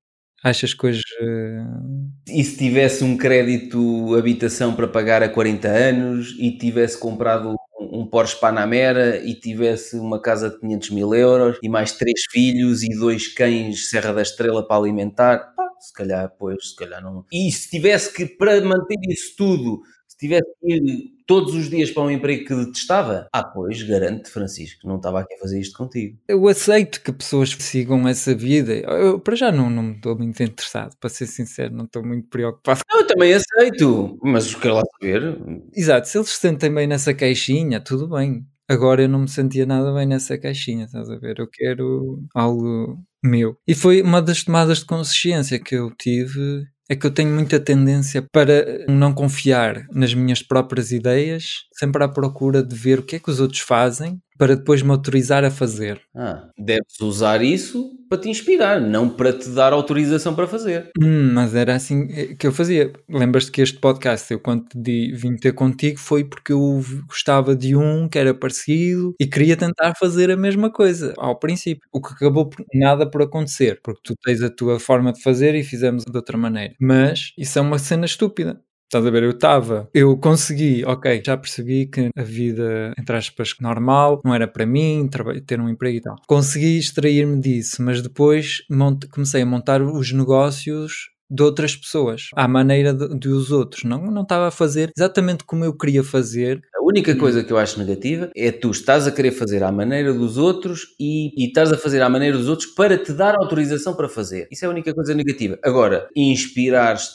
Achas 0.43 0.73
coisas. 0.73 1.01
Uh... 1.21 2.11
E 2.27 2.43
se 2.43 2.57
tivesse 2.57 3.03
um 3.03 3.17
crédito 3.17 4.15
habitação 4.15 4.75
para 4.75 4.87
pagar 4.87 5.23
a 5.23 5.29
40 5.29 5.67
anos 5.67 6.35
e 6.39 6.57
tivesse 6.57 6.99
comprado 6.99 7.55
um 7.79 8.05
Porsche 8.05 8.39
Panamera 8.39 9.17
e 9.25 9.33
tivesse 9.33 9.97
uma 9.97 10.21
casa 10.21 10.49
de 10.49 10.59
500 10.59 10.89
mil 10.91 11.13
euros 11.13 11.57
e 11.61 11.69
mais 11.69 11.93
três 11.93 12.21
filhos 12.31 12.83
e 12.83 12.89
dois 12.89 13.27
cães 13.27 13.89
Serra 13.89 14.13
da 14.13 14.21
Estrela 14.21 14.65
para 14.65 14.77
alimentar, 14.77 15.53
pá, 15.55 15.64
se 15.87 15.93
calhar, 15.93 16.33
pois, 16.37 16.69
se 16.69 16.75
calhar 16.75 17.01
não. 17.01 17.25
E 17.31 17.51
se 17.51 17.69
tivesse 17.69 18.13
que, 18.13 18.25
para 18.25 18.59
manter 18.61 18.97
isso 19.09 19.35
tudo, 19.37 19.81
se 20.07 20.17
tivesse 20.17 20.45
que 20.61 20.73
ir 20.73 21.15
todos 21.27 21.53
os 21.55 21.69
dias 21.69 21.91
para 21.91 22.03
um 22.03 22.11
emprego 22.11 22.45
que 22.45 22.55
detestava, 22.55 23.27
ah, 23.33 23.43
pois, 23.43 23.81
garante 23.83 24.29
Francisco, 24.29 24.87
não 24.87 24.97
estava 24.97 25.19
aqui 25.19 25.33
a 25.33 25.39
fazer 25.39 25.59
isto 25.59 25.77
contigo. 25.77 26.17
Eu 26.27 26.47
aceito 26.47 27.01
que 27.01 27.11
pessoas 27.11 27.49
sigam 27.59 28.07
essa 28.07 28.33
vida. 28.33 28.73
Eu, 28.73 29.19
para 29.19 29.35
já, 29.35 29.51
não, 29.51 29.69
não 29.69 29.91
estou 29.91 30.17
muito 30.17 30.41
interessado, 30.41 30.95
para 30.99 31.09
ser 31.09 31.27
sincero, 31.27 31.73
não 31.73 31.85
estou 31.85 32.05
muito 32.05 32.29
preocupado. 32.29 32.81
Eu 32.93 33.07
também 33.07 33.33
aceito, 33.33 34.17
mas 34.23 34.53
quero 34.55 34.75
lá 34.75 34.83
saber. 34.99 35.37
Exato, 35.73 36.07
se 36.07 36.17
eles 36.17 36.29
se 36.29 36.39
sentem 36.39 36.73
bem 36.73 36.87
nessa 36.87 37.13
caixinha, 37.13 37.81
tudo 37.81 38.07
bem. 38.07 38.45
Agora 38.67 39.03
eu 39.03 39.09
não 39.09 39.19
me 39.19 39.27
sentia 39.29 39.65
nada 39.65 39.93
bem 39.93 40.05
nessa 40.05 40.37
caixinha, 40.37 40.85
estás 40.85 41.09
a 41.09 41.17
ver? 41.17 41.39
Eu 41.39 41.47
quero 41.47 42.23
algo 42.33 42.97
meu. 43.23 43.57
E 43.67 43.75
foi 43.75 44.01
uma 44.01 44.21
das 44.21 44.43
tomadas 44.43 44.79
de 44.79 44.85
consciência 44.85 45.59
que 45.59 45.75
eu 45.75 45.91
tive 45.91 46.65
é 46.89 46.95
que 46.95 47.05
eu 47.05 47.11
tenho 47.11 47.33
muita 47.33 47.59
tendência 47.59 48.21
para 48.31 48.85
não 48.87 49.11
confiar 49.11 49.87
nas 49.91 50.13
minhas 50.13 50.43
próprias 50.43 50.91
ideias, 50.91 51.63
sempre 51.73 52.03
à 52.03 52.07
procura 52.07 52.63
de 52.63 52.75
ver 52.75 52.99
o 52.99 53.03
que 53.03 53.15
é 53.15 53.19
que 53.19 53.29
os 53.29 53.39
outros 53.39 53.61
fazem 53.61 54.19
para 54.37 54.55
depois 54.55 54.81
me 54.81 54.91
autorizar 54.91 55.43
a 55.43 55.51
fazer. 55.51 56.01
Ah, 56.15 56.49
deves 56.57 56.99
usar 57.01 57.41
isso 57.41 57.91
para 58.09 58.19
te 58.21 58.29
inspirar, 58.29 58.79
não 58.79 59.09
para 59.09 59.33
te 59.33 59.49
dar 59.49 59.73
autorização 59.73 60.35
para 60.35 60.47
fazer. 60.47 60.91
Hum, 61.01 61.33
mas 61.33 61.55
era 61.55 61.75
assim 61.75 62.35
que 62.35 62.45
eu 62.45 62.51
fazia. 62.51 62.93
Lembras-te 63.09 63.51
que 63.51 63.61
este 63.61 63.79
podcast, 63.79 64.31
eu 64.31 64.39
quando 64.39 64.65
te 64.67 65.11
vim 65.13 65.35
ter 65.35 65.53
contigo, 65.53 65.99
foi 65.99 66.23
porque 66.23 66.53
eu 66.53 66.81
gostava 67.07 67.55
de 67.55 67.75
um 67.75 68.07
que 68.07 68.19
era 68.19 68.33
parecido 68.33 69.15
e 69.19 69.25
queria 69.25 69.57
tentar 69.57 69.93
fazer 69.95 70.29
a 70.31 70.37
mesma 70.37 70.71
coisa 70.71 71.13
ao 71.17 71.37
princípio. 71.39 71.87
O 71.91 72.01
que 72.01 72.13
acabou 72.13 72.47
por 72.49 72.63
nada 72.73 73.09
por 73.09 73.21
acontecer, 73.21 73.79
porque 73.83 74.01
tu 74.03 74.15
tens 74.23 74.41
a 74.41 74.49
tua 74.49 74.79
forma 74.79 75.11
de 75.11 75.21
fazer 75.21 75.55
e 75.55 75.63
fizemos 75.63 76.03
de 76.05 76.15
outra 76.15 76.37
maneira. 76.37 76.75
Mas 76.79 77.31
isso 77.37 77.57
é 77.59 77.61
uma 77.61 77.79
cena 77.79 78.05
estúpida. 78.05 78.61
Estás 78.85 79.05
a 79.05 79.09
ver? 79.09 79.23
Eu 79.23 79.31
estava, 79.31 79.89
eu 79.93 80.15
consegui, 80.17 80.85
ok, 80.85 81.21
já 81.25 81.35
percebi 81.35 81.87
que 81.87 82.09
a 82.15 82.23
vida, 82.23 82.93
entre 82.97 83.17
aspas, 83.17 83.55
normal, 83.59 84.21
não 84.23 84.33
era 84.33 84.47
para 84.47 84.65
mim, 84.65 85.09
ter 85.45 85.59
um 85.59 85.67
emprego 85.67 85.97
e 85.97 86.01
tal. 86.01 86.15
Consegui 86.27 86.77
extrair-me 86.77 87.41
disso, 87.41 87.81
mas 87.81 88.01
depois 88.01 88.59
comecei 89.11 89.41
a 89.41 89.45
montar 89.45 89.81
os 89.81 90.13
negócios 90.13 91.14
de 91.35 91.43
outras 91.43 91.75
pessoas, 91.75 92.29
à 92.33 92.47
maneira 92.47 92.93
de, 92.93 93.19
de, 93.19 93.29
os 93.29 93.51
outros. 93.51 93.83
Não, 93.83 94.09
não 94.09 94.21
estava 94.21 94.47
a 94.47 94.51
fazer 94.51 94.91
exatamente 94.95 95.43
como 95.43 95.65
eu 95.65 95.75
queria 95.75 96.03
fazer. 96.03 96.61
A 96.75 96.83
única 96.83 97.15
coisa 97.15 97.43
que 97.43 97.51
eu 97.51 97.57
acho 97.57 97.77
negativa 97.77 98.31
é 98.35 98.51
tu 98.51 98.71
estás 98.71 99.05
a 99.05 99.11
querer 99.11 99.31
fazer 99.31 99.63
à 99.63 99.71
maneira 99.71 100.13
dos 100.13 100.37
outros 100.37 100.95
e, 100.99 101.31
e 101.37 101.47
estás 101.47 101.71
a 101.71 101.77
fazer 101.77 102.01
à 102.01 102.09
maneira 102.09 102.37
dos 102.37 102.47
outros 102.47 102.69
para 102.69 102.97
te 102.97 103.11
dar 103.11 103.35
autorização 103.35 103.93
para 103.93 104.07
fazer. 104.07 104.47
Isso 104.51 104.63
é 104.63 104.67
a 104.67 104.71
única 104.71 104.93
coisa 104.93 105.13
negativa. 105.13 105.59
Agora, 105.63 106.07
inspirar-te 106.15 107.05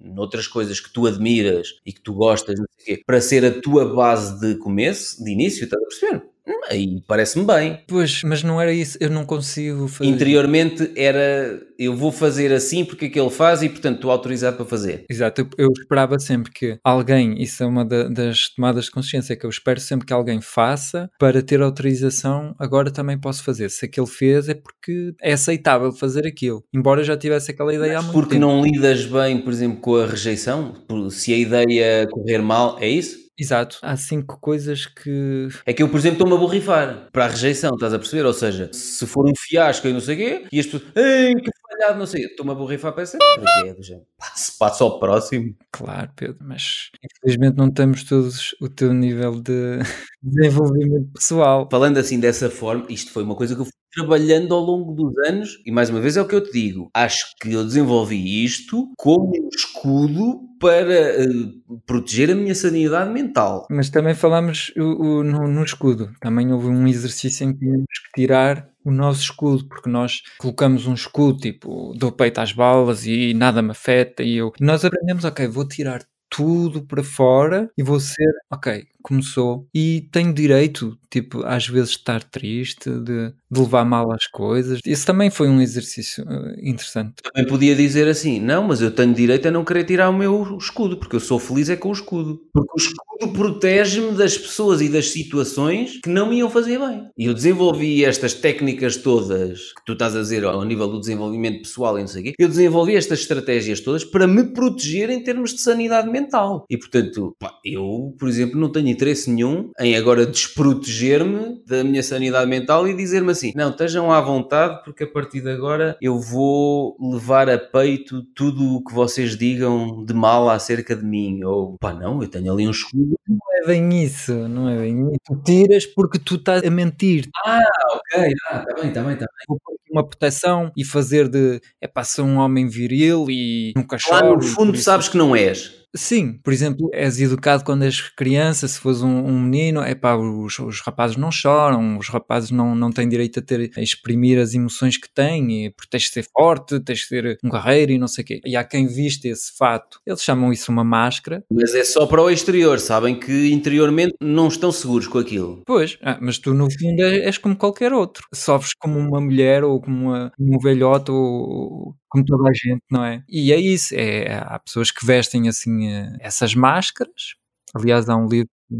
noutras 0.00 0.48
coisas 0.48 0.80
que 0.80 0.92
tu 0.92 1.06
admiras 1.06 1.68
e 1.86 1.92
que 1.92 2.00
tu 2.00 2.14
gostas, 2.14 2.58
não 2.58 2.66
sei 2.76 2.94
o 2.94 2.96
quê, 2.96 3.02
para 3.06 3.20
ser 3.20 3.44
a 3.44 3.60
tua 3.60 3.94
base 3.94 4.40
de 4.40 4.56
começo, 4.56 5.22
de 5.22 5.30
início, 5.30 5.64
estás 5.64 5.82
a 5.82 5.86
perceber? 5.86 6.22
Aí 6.68 7.02
parece-me 7.06 7.44
bem. 7.44 7.80
Pois, 7.86 8.22
mas 8.22 8.42
não 8.42 8.60
era 8.60 8.72
isso, 8.72 8.96
eu 9.00 9.10
não 9.10 9.24
consigo 9.24 9.88
fazer. 9.88 10.10
Interiormente 10.10 10.90
era 10.96 11.60
eu 11.80 11.96
vou 11.96 12.12
fazer 12.12 12.52
assim 12.52 12.84
porque 12.84 13.06
é 13.06 13.08
que 13.08 13.18
ele 13.18 13.30
faz 13.30 13.62
e 13.62 13.68
portanto 13.68 13.96
estou 13.96 14.10
autorizado 14.10 14.56
para 14.56 14.66
fazer. 14.66 15.04
Exato, 15.08 15.40
eu, 15.40 15.48
eu 15.56 15.68
esperava 15.72 16.18
sempre 16.18 16.52
que 16.52 16.78
alguém, 16.84 17.42
isso 17.42 17.62
é 17.62 17.66
uma 17.66 17.86
da, 17.86 18.06
das 18.06 18.50
tomadas 18.54 18.84
de 18.84 18.90
consciência 18.90 19.34
que 19.34 19.46
eu 19.46 19.50
espero 19.50 19.80
sempre 19.80 20.06
que 20.06 20.12
alguém 20.12 20.42
faça 20.42 21.10
para 21.18 21.42
ter 21.42 21.62
autorização, 21.62 22.54
agora 22.58 22.90
também 22.90 23.18
posso 23.18 23.42
fazer. 23.42 23.70
Se 23.70 23.86
aquele 23.86 24.06
fez 24.06 24.50
é 24.50 24.54
porque 24.54 25.14
é 25.22 25.32
aceitável 25.32 25.90
fazer 25.90 26.26
aquilo, 26.26 26.62
embora 26.72 27.00
eu 27.00 27.04
já 27.04 27.16
tivesse 27.16 27.50
aquela 27.50 27.74
ideia 27.74 27.94
mas 27.94 28.00
há 28.00 28.02
muito 28.02 28.12
porque 28.12 28.34
tempo. 28.34 28.46
Porque 28.46 28.58
não 28.58 28.62
lidas 28.62 29.06
bem, 29.06 29.40
por 29.40 29.50
exemplo, 29.50 29.80
com 29.80 29.96
a 29.96 30.06
rejeição? 30.06 30.74
Se 31.08 31.32
a 31.32 31.38
ideia 31.38 32.06
correr 32.08 32.42
mal, 32.42 32.76
é 32.78 32.88
isso? 32.88 33.19
Exato. 33.40 33.78
Há 33.80 33.96
cinco 33.96 34.38
coisas 34.38 34.84
que. 34.84 35.48
É 35.64 35.72
que 35.72 35.82
eu, 35.82 35.88
por 35.88 35.98
exemplo, 35.98 36.16
estou-me 36.16 36.34
a 36.34 36.38
borrifar 36.38 37.08
para 37.10 37.24
a 37.24 37.28
rejeição, 37.28 37.74
estás 37.74 37.94
a 37.94 37.98
perceber? 37.98 38.26
Ou 38.26 38.34
seja, 38.34 38.70
se 38.72 39.06
for 39.06 39.26
um 39.26 39.32
fiasco 39.34 39.88
e 39.88 39.92
não 39.92 40.00
sei 40.00 40.14
o 40.14 40.18
quê, 40.18 40.46
e 40.52 40.60
as 40.60 40.66
pessoas, 40.66 40.82
ei, 40.94 41.34
que 41.34 41.50
falhado, 41.80 41.98
não 41.98 42.06
sei, 42.06 42.24
estou-me 42.24 42.52
a 42.52 42.54
borrifar 42.54 42.92
para 42.92 43.02
essa 43.02 43.16
que 43.16 43.24
é 43.24 43.74
do 43.74 43.82
género. 43.82 44.06
Passo, 44.18 44.58
passo 44.58 44.84
ao 44.84 44.98
próximo. 44.98 45.56
Claro, 45.72 46.10
Pedro, 46.14 46.36
mas 46.40 46.90
infelizmente 47.02 47.56
não 47.56 47.70
temos 47.70 48.04
todos 48.04 48.54
o 48.60 48.68
teu 48.68 48.92
nível 48.92 49.40
de 49.40 49.78
desenvolvimento 50.22 51.10
pessoal. 51.14 51.66
Falando 51.70 51.98
assim 51.98 52.20
dessa 52.20 52.50
forma, 52.50 52.84
isto 52.88 53.10
foi 53.10 53.22
uma 53.22 53.34
coisa 53.34 53.54
que 53.54 53.62
eu 53.62 53.66
trabalhando 53.92 54.54
ao 54.54 54.60
longo 54.60 54.92
dos 54.92 55.12
anos, 55.26 55.60
e 55.64 55.70
mais 55.70 55.90
uma 55.90 56.00
vez 56.00 56.16
é 56.16 56.22
o 56.22 56.26
que 56.26 56.34
eu 56.34 56.42
te 56.42 56.52
digo, 56.52 56.90
acho 56.94 57.34
que 57.40 57.52
eu 57.52 57.64
desenvolvi 57.64 58.44
isto 58.44 58.92
como 58.96 59.28
um 59.28 59.48
escudo 59.54 60.40
para 60.60 61.24
uh, 61.24 61.80
proteger 61.86 62.30
a 62.30 62.34
minha 62.34 62.54
sanidade 62.54 63.10
mental. 63.10 63.66
Mas 63.70 63.88
também 63.88 64.14
falamos 64.14 64.72
o, 64.76 64.82
o, 64.82 65.24
no, 65.24 65.48
no, 65.48 65.64
escudo. 65.64 66.12
Também 66.20 66.52
houve 66.52 66.68
um 66.68 66.86
exercício 66.86 67.44
em 67.44 67.52
que 67.52 67.60
tínhamos 67.60 67.86
que 67.86 68.20
tirar 68.20 68.68
o 68.84 68.90
nosso 68.90 69.22
escudo, 69.22 69.66
porque 69.66 69.88
nós 69.88 70.22
colocamos 70.38 70.86
um 70.86 70.94
escudo, 70.94 71.38
tipo, 71.38 71.94
dou 71.96 72.12
peito 72.12 72.40
às 72.40 72.52
balas 72.52 73.06
e 73.06 73.32
nada 73.34 73.62
me 73.62 73.70
afeta, 73.70 74.22
e 74.22 74.36
eu... 74.36 74.52
Nós 74.60 74.84
aprendemos, 74.84 75.24
ok, 75.24 75.46
vou 75.48 75.66
tirar 75.66 76.02
tudo 76.30 76.86
para 76.86 77.02
fora 77.02 77.70
e 77.76 77.82
vou 77.82 77.98
ser, 77.98 78.30
ok, 78.50 78.86
começou 79.02 79.66
e 79.74 80.08
tenho 80.12 80.32
direito, 80.32 80.98
tipo, 81.10 81.44
às 81.44 81.66
vezes 81.66 81.90
estar 81.90 82.22
triste, 82.22 82.90
de, 82.90 83.32
de 83.50 83.60
levar 83.60 83.84
mal 83.84 84.12
as 84.12 84.26
coisas. 84.26 84.80
Isso 84.84 85.06
também 85.06 85.30
foi 85.30 85.48
um 85.48 85.60
exercício 85.60 86.24
uh, 86.24 86.54
interessante. 86.62 87.14
Também 87.22 87.48
podia 87.48 87.74
dizer 87.74 88.08
assim, 88.08 88.40
não, 88.40 88.64
mas 88.64 88.80
eu 88.80 88.90
tenho 88.90 89.14
direito 89.14 89.48
a 89.48 89.50
não 89.50 89.64
querer 89.64 89.84
tirar 89.84 90.10
o 90.10 90.16
meu 90.16 90.56
escudo, 90.56 90.96
porque 90.96 91.16
eu 91.16 91.20
sou 91.20 91.38
feliz 91.38 91.68
é 91.68 91.76
com 91.76 91.88
o 91.88 91.92
escudo. 91.92 92.40
Porque 92.52 92.72
o 92.74 92.78
escudo 92.78 93.32
protege-me 93.32 94.12
das 94.12 94.36
pessoas 94.36 94.80
e 94.80 94.88
das 94.88 95.10
situações 95.10 96.00
que 96.02 96.08
não 96.10 96.28
me 96.28 96.38
iam 96.38 96.50
fazer 96.50 96.78
bem. 96.78 97.08
E 97.18 97.26
eu 97.26 97.34
desenvolvi 97.34 98.04
estas 98.04 98.34
técnicas 98.34 98.96
todas 98.96 99.72
que 99.72 99.84
tu 99.84 99.92
estás 99.92 100.16
a 100.16 100.20
dizer 100.20 100.44
ao 100.44 100.64
nível 100.64 100.88
do 100.88 101.00
desenvolvimento 101.00 101.62
pessoal 101.62 101.98
e 101.98 102.02
não 102.02 102.08
sei 102.08 102.20
o 102.20 102.24
quê. 102.24 102.32
Eu 102.38 102.48
desenvolvi 102.48 102.96
estas 102.96 103.20
estratégias 103.20 103.80
todas 103.80 104.04
para 104.04 104.26
me 104.26 104.44
proteger 104.44 105.10
em 105.10 105.22
termos 105.22 105.54
de 105.54 105.60
sanidade 105.60 106.10
mental. 106.10 106.64
E 106.70 106.78
portanto, 106.78 107.34
pá, 107.38 107.52
eu, 107.64 108.14
por 108.18 108.28
exemplo, 108.28 108.58
não 108.58 108.70
tenho 108.70 108.88
interesse 108.90 109.30
nenhum 109.30 109.70
em 109.78 109.96
agora 109.96 110.26
desproteger-me 110.26 111.62
da 111.66 111.82
minha 111.84 112.02
sanidade 112.02 112.48
mental 112.48 112.86
e 112.88 112.94
dizer-me 112.94 113.32
assim: 113.32 113.52
não, 113.54 113.70
estejam 113.70 114.12
à 114.12 114.20
vontade, 114.20 114.82
porque 114.84 115.04
a 115.04 115.10
partir 115.10 115.40
de 115.40 115.50
agora 115.50 115.96
eu 116.00 116.18
vou 116.18 116.96
levar 117.00 117.48
a 117.48 117.58
peito 117.58 118.22
tudo 118.34 118.76
o 118.76 118.84
que 118.84 118.92
vocês 118.92 119.36
digam 119.36 120.04
de 120.04 120.14
mal 120.14 120.48
acerca 120.48 120.94
de 120.94 121.04
mim. 121.04 121.42
Ou 121.44 121.76
pá, 121.78 121.94
não, 121.94 122.22
eu 122.22 122.28
tenho 122.28 122.52
ali 122.52 122.66
um 122.66 122.70
escudo. 122.70 123.16
É 123.62 123.66
bem 123.66 124.02
isso, 124.02 124.32
não 124.48 124.68
é 124.68 124.78
bem 124.78 125.00
isso. 125.08 125.18
Tu 125.26 125.42
tiras 125.44 125.86
porque 125.86 126.18
tu 126.18 126.36
estás 126.36 126.62
a 126.64 126.70
mentir. 126.70 127.28
Ah, 127.44 127.60
ok, 127.92 128.34
ah, 128.50 128.64
está 128.68 128.74
bem, 128.74 128.88
está 128.88 129.02
bem, 129.02 129.12
está 129.14 129.26
bem. 129.26 129.58
Uma 129.90 130.06
proteção 130.06 130.72
e 130.76 130.84
fazer 130.84 131.28
de 131.28 131.60
é 131.80 131.88
para 131.88 132.04
ser 132.04 132.22
um 132.22 132.38
homem 132.38 132.68
viril 132.68 133.26
e 133.28 133.72
nunca 133.76 133.98
choro. 133.98 134.30
Lá 134.30 134.36
no 134.36 134.42
fundo 134.42 134.76
sabes 134.78 135.08
que 135.08 135.16
não 135.16 135.34
és. 135.34 135.80
Sim, 135.94 136.34
por 136.44 136.52
exemplo, 136.52 136.88
és 136.92 137.20
educado 137.20 137.64
quando 137.64 137.82
és 137.82 138.00
criança, 138.00 138.68
se 138.68 138.78
fores 138.78 139.02
um, 139.02 139.08
um 139.26 139.40
menino, 139.40 139.82
é 139.82 139.94
pá, 139.94 140.14
os, 140.14 140.58
os, 140.60 140.80
rapazes 140.80 141.16
não 141.16 141.32
choram, 141.32 141.98
os 141.98 142.08
rapazes 142.08 142.52
não, 142.52 142.76
não 142.76 142.92
têm 142.92 143.08
direito 143.08 143.40
a 143.40 143.42
ter 143.42 143.72
a 143.76 143.80
exprimir 143.80 144.38
as 144.38 144.54
emoções 144.54 144.96
que 144.96 145.12
têm, 145.12 145.66
e, 145.66 145.70
porque 145.70 145.90
tens 145.90 146.04
de 146.04 146.10
ser 146.10 146.26
forte, 146.32 146.78
tens 146.78 147.00
de 147.00 147.06
ser 147.06 147.38
um 147.42 147.50
guerreiro 147.50 147.90
e 147.90 147.98
não 147.98 148.06
sei 148.06 148.22
o 148.22 148.26
quê. 148.26 148.40
E 148.44 148.56
há 148.56 148.62
quem 148.62 148.86
viste 148.86 149.26
esse 149.26 149.56
fato, 149.56 150.00
eles 150.06 150.22
chamam 150.22 150.52
isso 150.52 150.70
uma 150.70 150.84
máscara. 150.84 151.44
Mas 151.50 151.74
é 151.74 151.82
só 151.82 152.06
para 152.06 152.22
o 152.22 152.30
exterior, 152.30 152.78
sabem 152.78 153.18
que 153.18 153.49
interiormente 153.52 154.14
não 154.20 154.48
estão 154.48 154.72
seguros 154.72 155.06
com 155.06 155.18
aquilo. 155.18 155.62
Pois, 155.66 155.98
ah, 156.02 156.18
mas 156.20 156.38
tu 156.38 156.54
no 156.54 156.68
fundo 156.70 157.02
és 157.02 157.38
como 157.38 157.56
qualquer 157.56 157.92
outro, 157.92 158.26
sofres 158.34 158.72
como 158.78 158.98
uma 158.98 159.20
mulher 159.20 159.64
ou 159.64 159.80
como 159.80 160.08
uma, 160.08 160.32
um 160.38 160.58
velhote 160.58 161.10
ou 161.10 161.94
como 162.08 162.24
toda 162.24 162.48
a 162.50 162.52
gente, 162.52 162.82
não 162.90 163.04
é? 163.04 163.22
E 163.28 163.52
é 163.52 163.56
isso, 163.56 163.94
é, 163.94 164.34
há 164.34 164.58
pessoas 164.58 164.90
que 164.90 165.06
vestem 165.06 165.48
assim 165.48 165.88
eh, 165.88 166.16
essas 166.20 166.54
máscaras. 166.54 167.34
Aliás, 167.74 168.08
há 168.08 168.16
um 168.16 168.26
livro 168.26 168.50
que 168.68 168.76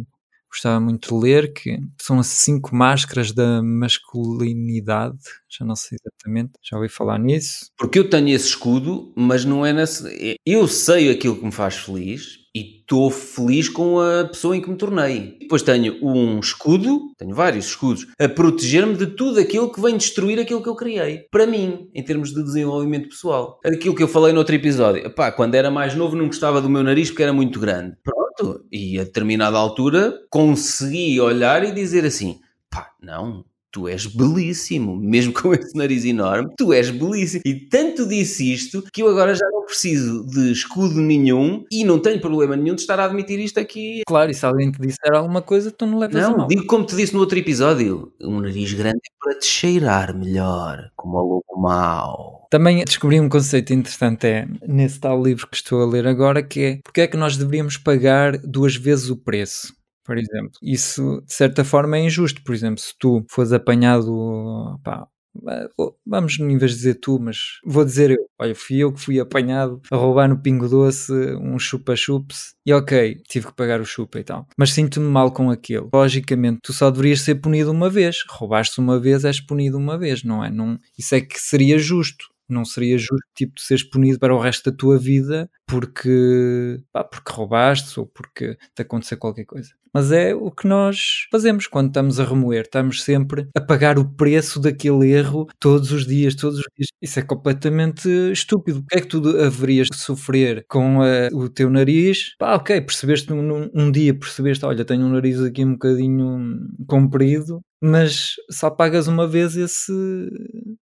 gostava 0.51 0.81
muito 0.81 1.09
de 1.09 1.25
ler 1.25 1.53
que 1.53 1.79
são 2.01 2.18
as 2.18 2.27
cinco 2.27 2.75
máscaras 2.75 3.33
da 3.33 3.62
masculinidade. 3.62 5.18
Já 5.49 5.64
não 5.64 5.77
sei 5.77 5.97
exatamente, 6.01 6.53
já 6.62 6.77
ouvi 6.77 6.89
falar 6.89 7.18
nisso. 7.18 7.71
Porque 7.79 7.99
eu 7.99 8.11
tenho 8.11 8.29
esse 8.31 8.49
escudo, 8.49 9.12
mas 9.16 9.45
não 9.45 9.64
é 9.64 9.73
nesse. 9.73 10.37
Eu 10.45 10.66
sei 10.66 11.11
aquilo 11.11 11.37
que 11.37 11.45
me 11.45 11.53
faz 11.53 11.77
feliz, 11.77 12.39
e 12.55 12.78
estou 12.78 13.11
feliz 13.11 13.68
com 13.68 14.01
a 14.01 14.24
pessoa 14.24 14.57
em 14.57 14.61
que 14.61 14.70
me 14.70 14.76
tornei. 14.76 15.36
Depois 15.40 15.62
tenho 15.62 15.96
um 16.03 16.40
escudo, 16.40 17.12
tenho 17.16 17.34
vários 17.34 17.66
escudos, 17.66 18.07
a 18.18 18.28
proteger-me 18.28 18.96
de 18.96 19.07
tudo 19.07 19.38
aquilo 19.38 19.72
que 19.72 19.80
vem 19.80 19.96
destruir 19.96 20.38
aquilo 20.38 20.62
que 20.62 20.68
eu 20.68 20.74
criei. 20.74 21.26
Para 21.30 21.46
mim, 21.46 21.88
em 21.94 22.03
termos 22.03 22.34
de 22.34 22.42
desenvolvimento 22.42 23.09
pessoal. 23.09 23.59
Aquilo 23.64 23.94
que 23.94 24.03
eu 24.03 24.09
falei 24.09 24.32
no 24.32 24.38
outro 24.40 24.55
episódio. 24.55 25.07
Epá, 25.07 25.30
quando 25.30 25.55
era 25.55 25.70
mais 25.70 25.94
novo 25.94 26.16
não 26.16 26.26
gostava 26.26 26.61
do 26.61 26.68
meu 26.68 26.82
nariz 26.82 27.11
porque 27.11 27.22
era 27.22 27.32
muito 27.32 27.61
grande. 27.61 27.96
Pronto. 28.03 28.64
E 28.72 28.98
a 28.98 29.05
determinada 29.05 29.57
altura 29.57 30.14
consegui 30.28 31.20
olhar 31.20 31.64
e 31.64 31.72
dizer 31.72 32.05
assim, 32.05 32.40
pá, 32.70 32.90
não, 33.01 33.44
tu 33.71 33.89
és 33.89 34.07
belíssimo, 34.07 34.97
mesmo 34.97 35.33
com 35.35 35.55
esse 35.55 35.77
nariz 35.77 36.05
enorme, 36.05 36.51
tu 36.57 36.73
és 36.73 36.91
belíssimo. 36.91 37.43
E 37.45 37.55
tanto 37.55 38.07
disse 38.07 38.53
isto 38.53 38.85
que 38.93 39.03
eu 39.03 39.09
agora 39.09 39.35
já 39.35 39.47
não 39.51 39.64
preciso 39.64 40.27
de 40.27 40.53
escudo 40.53 41.01
nenhum 41.01 41.64
e 41.71 41.85
não 41.85 41.99
tenho 41.99 42.21
problema 42.21 42.57
nenhum 42.57 42.75
de 42.75 42.81
estar 42.81 42.99
a 42.99 43.05
admitir 43.05 43.39
isto 43.39 43.59
aqui. 43.59 44.03
Claro, 44.07 44.31
e 44.31 44.35
se 44.35 44.45
alguém 44.45 44.73
te 44.73 44.81
disser 44.81 45.14
alguma 45.14 45.43
coisa, 45.43 45.71
tu 45.71 45.87
não 45.87 45.99
levas 45.99 46.23
não, 46.23 46.35
a 46.35 46.39
mal. 46.39 46.47
digo 46.49 46.66
como 46.66 46.85
te 46.85 46.97
disse 46.97 47.14
no 47.14 47.21
outro 47.21 47.39
episódio, 47.39 48.12
um 48.21 48.41
nariz 48.41 48.73
grande 48.73 48.99
é 48.99 49.25
para 49.25 49.39
te 49.39 49.47
cheirar 49.47 50.16
melhor, 50.16 50.91
como 50.97 51.18
o 51.18 51.23
lobo 51.23 51.61
mau. 51.61 52.47
Também 52.51 52.85
descobri 52.85 53.21
um 53.21 53.29
conceito 53.29 53.73
interessante 53.73 54.27
é, 54.27 54.49
nesse 54.66 54.99
tal 54.99 55.23
livro 55.23 55.47
que 55.47 55.57
estou 55.57 55.83
a 55.83 55.87
ler 55.87 56.07
agora, 56.07 56.43
que 56.43 56.61
é 56.61 56.81
porque 56.83 57.03
é 57.03 57.07
que 57.07 57.16
nós 57.16 57.37
deveríamos 57.37 57.77
pagar 57.77 58.37
duas 58.39 58.75
vezes 58.75 59.09
o 59.09 59.16
preço? 59.16 59.73
Por 60.11 60.19
exemplo. 60.19 60.59
Isso, 60.61 61.23
de 61.25 61.33
certa 61.33 61.65
forma, 61.65 61.97
é 61.97 62.01
injusto. 62.01 62.43
Por 62.43 62.53
exemplo, 62.53 62.81
se 62.81 62.93
tu 62.99 63.25
fores 63.31 63.53
apanhado, 63.53 64.77
pá, 64.83 65.07
vamos 66.05 66.37
em 66.41 66.59
vez 66.59 66.73
de 66.73 66.79
dizer 66.79 66.95
tu, 66.97 67.21
mas 67.21 67.37
vou 67.65 67.85
dizer 67.85 68.11
eu. 68.11 68.29
Olha, 68.37 68.53
fui 68.53 68.79
eu 68.79 68.93
que 68.93 68.99
fui 68.99 69.21
apanhado 69.21 69.81
a 69.89 69.97
roubar 69.97 70.29
no 70.29 70.43
Pingo 70.43 70.69
Doce 70.69 71.13
um 71.41 71.57
chupa-chups 71.61 72.57
e 72.67 72.73
ok, 72.73 73.23
tive 73.29 73.47
que 73.47 73.55
pagar 73.55 73.81
o 73.81 73.85
chupa 73.85 74.19
e 74.19 74.25
tal. 74.25 74.49
Mas 74.59 74.73
sinto-me 74.73 75.07
mal 75.07 75.31
com 75.31 75.49
aquilo. 75.49 75.89
Logicamente, 75.95 76.59
tu 76.61 76.73
só 76.73 76.91
deverias 76.91 77.21
ser 77.21 77.37
punido 77.37 77.71
uma 77.71 77.89
vez. 77.89 78.25
Roubaste 78.29 78.81
uma 78.81 78.99
vez, 78.99 79.25
és 79.25 79.41
punido 79.41 79.79
uma 79.79 79.97
vez, 79.97 80.25
não 80.25 80.45
é? 80.45 80.51
Não, 80.51 80.77
isso 80.99 81.15
é 81.15 81.21
que 81.21 81.39
seria 81.39 81.79
justo 81.79 82.27
não 82.51 82.65
seria 82.65 82.99
justo 82.99 83.25
tipo 83.35 83.55
de 83.55 83.63
seres 83.63 83.85
punido 83.85 84.19
para 84.19 84.35
o 84.35 84.39
resto 84.41 84.71
da 84.71 84.77
tua 84.77 84.99
vida 84.99 85.49
porque, 85.67 86.83
pá, 86.93 87.05
porque 87.05 87.33
roubaste 87.33 87.99
ou 88.01 88.07
porque 88.07 88.59
te 88.75 88.83
aconteceu 88.83 89.17
qualquer 89.17 89.45
coisa. 89.45 89.71
Mas 89.93 90.12
é 90.12 90.34
o 90.34 90.51
que 90.51 90.66
nós 90.66 91.26
fazemos 91.30 91.66
quando 91.66 91.88
estamos 91.88 92.20
a 92.20 92.24
remoer. 92.24 92.62
Estamos 92.62 93.03
sempre 93.03 93.49
a 93.57 93.61
pagar 93.61 93.99
o 93.99 94.09
preço 94.09 94.61
daquele 94.61 95.11
erro 95.11 95.47
todos 95.59 95.91
os 95.93 96.07
dias, 96.07 96.34
todos 96.34 96.59
os 96.59 96.66
dias. 96.76 96.88
Isso 97.03 97.18
é 97.18 97.22
completamente 97.22 98.09
estúpido. 98.32 98.80
O 98.80 98.86
que 98.86 98.99
é 98.99 99.01
que 99.01 99.09
tu 99.09 99.18
haverias 99.41 99.88
de 99.88 99.97
sofrer 99.97 100.64
com 100.68 101.03
a, 101.03 101.09
eh, 101.09 101.28
o 101.32 101.49
teu 101.49 101.68
nariz? 101.70 102.34
Pá, 102.38 102.55
ok, 102.55 102.80
percebeste 102.80 103.32
um, 103.32 103.70
um 103.74 103.91
dia, 103.91 104.14
percebeste, 104.14 104.64
olha, 104.64 104.84
tenho 104.84 105.07
um 105.07 105.11
nariz 105.11 105.41
aqui 105.41 105.64
um 105.64 105.72
bocadinho 105.72 106.68
comprido, 106.86 107.61
mas 107.82 108.34
só 108.51 108.70
pagas 108.70 109.09
uma 109.09 109.26
vez 109.26 109.57
esse, 109.57 109.93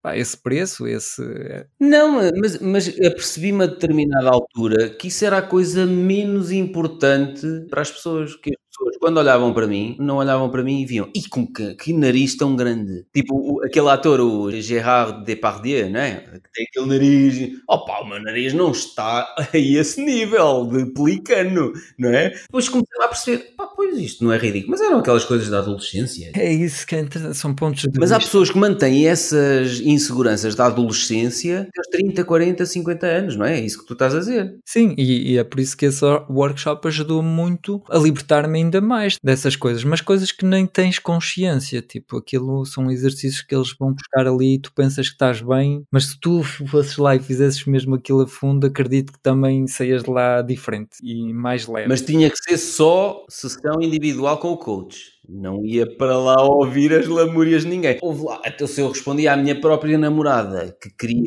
pá, 0.01 0.17
esse 0.17 0.37
preço, 0.37 0.85
esse... 0.87 1.23
É. 1.23 1.65
Não, 1.79 2.19
mas, 2.39 2.59
mas 2.59 2.87
apercebi-me 2.87 3.63
a 3.63 3.67
determinada 3.67 4.29
altura 4.29 4.89
que 4.89 5.07
isso 5.07 5.25
era 5.25 5.37
a 5.37 5.41
coisa 5.41 5.85
menos 5.85 6.51
importante 6.51 7.47
para 7.69 7.81
as 7.81 7.91
pessoas, 7.91 8.35
que 8.35 8.51
pessoas, 8.71 8.97
quando 8.97 9.17
olhavam 9.17 9.53
para 9.53 9.67
mim, 9.67 9.95
não 9.99 10.17
olhavam 10.17 10.49
para 10.49 10.63
mim 10.63 10.81
e 10.81 10.85
viam, 10.85 11.09
e 11.15 11.27
com 11.27 11.45
que, 11.45 11.75
que 11.75 11.93
nariz 11.93 12.35
tão 12.35 12.55
grande. 12.55 13.05
Tipo, 13.13 13.35
o, 13.35 13.63
aquele 13.63 13.89
ator, 13.89 14.19
o 14.19 14.51
Gérard 14.51 15.25
Depardieu, 15.25 15.89
né? 15.89 16.21
Que 16.21 16.51
tem 16.53 16.65
aquele 16.69 16.85
nariz. 16.87 17.51
Opa, 17.67 17.99
o 18.01 18.07
meu 18.07 18.21
nariz 18.21 18.53
não 18.53 18.71
está 18.71 19.27
a 19.37 19.57
esse 19.57 20.01
nível 20.01 20.65
de 20.65 20.85
pelicano, 20.93 21.71
não 21.97 22.09
é? 22.09 22.29
Depois 22.29 22.69
comecei 22.69 23.03
a 23.03 23.07
perceber, 23.07 23.53
pá, 23.57 23.67
pois 23.67 23.97
isto 23.97 24.23
não 24.23 24.31
é 24.31 24.37
ridículo. 24.37 24.71
Mas 24.71 24.81
eram 24.81 24.99
aquelas 24.99 25.25
coisas 25.25 25.49
da 25.49 25.59
adolescência. 25.59 26.31
É 26.35 26.51
isso 26.51 26.87
que 26.87 26.95
é 26.95 27.01
são 27.33 27.53
pontos 27.53 27.81
de 27.81 27.99
Mas 27.99 28.09
vista. 28.09 28.15
há 28.15 28.19
pessoas 28.19 28.49
que 28.49 28.57
mantêm 28.57 29.07
essas 29.07 29.79
inseguranças 29.81 30.55
da 30.55 30.67
adolescência 30.67 31.67
aos 31.77 31.87
30, 31.87 32.23
40, 32.23 32.65
50 32.65 33.05
anos, 33.05 33.35
não 33.35 33.45
é? 33.45 33.59
É 33.59 33.61
isso 33.61 33.79
que 33.79 33.85
tu 33.85 33.93
estás 33.93 34.15
a 34.15 34.19
dizer. 34.19 34.55
Sim, 34.65 34.95
e, 34.97 35.33
e 35.33 35.37
é 35.37 35.43
por 35.43 35.59
isso 35.59 35.75
que 35.75 35.85
esse 35.85 36.03
workshop 36.29 36.87
ajudou 36.87 37.21
muito 37.21 37.81
a 37.89 37.97
libertar-me 37.97 38.60
ainda 38.61 38.81
mais 38.81 39.17
dessas 39.23 39.55
coisas, 39.55 39.83
mas 39.83 40.01
coisas 40.01 40.31
que 40.31 40.45
nem 40.45 40.65
tens 40.65 40.99
consciência, 40.99 41.81
tipo, 41.81 42.17
aquilo 42.17 42.65
são 42.65 42.89
exercícios 42.89 43.41
que 43.41 43.55
eles 43.55 43.73
vão 43.77 43.93
buscar 43.93 44.27
ali 44.27 44.55
e 44.55 44.59
tu 44.59 44.71
pensas 44.73 45.07
que 45.07 45.13
estás 45.13 45.41
bem, 45.41 45.83
mas 45.91 46.05
se 46.05 46.19
tu 46.19 46.43
fosses 46.43 46.97
lá 46.97 47.15
e 47.15 47.19
fizesses 47.19 47.65
mesmo 47.65 47.95
aquilo 47.95 48.21
a 48.21 48.27
fundo, 48.27 48.67
acredito 48.67 49.13
que 49.13 49.19
também 49.19 49.67
saias 49.67 50.03
de 50.03 50.09
lá 50.09 50.41
diferente 50.41 50.97
e 51.03 51.33
mais 51.33 51.67
leve. 51.67 51.87
Mas 51.87 52.01
tinha 52.01 52.29
que 52.29 52.37
ser 52.37 52.57
só 52.57 53.25
sessão 53.29 53.81
individual 53.81 54.37
com 54.37 54.49
o 54.49 54.57
coach. 54.57 55.11
Não 55.27 55.65
ia 55.65 55.85
para 55.85 56.17
lá 56.17 56.41
ouvir 56.43 56.93
as 56.93 57.07
lamúrias 57.07 57.63
de 57.63 57.69
ninguém. 57.69 57.97
Houve 58.01 58.23
lá, 58.23 58.41
até 58.43 58.65
se 58.67 58.81
eu 58.81 58.89
respondia 58.89 59.33
à 59.33 59.37
minha 59.37 59.59
própria 59.59 59.97
namorada 59.97 60.75
que 60.81 60.89
queria 60.89 61.23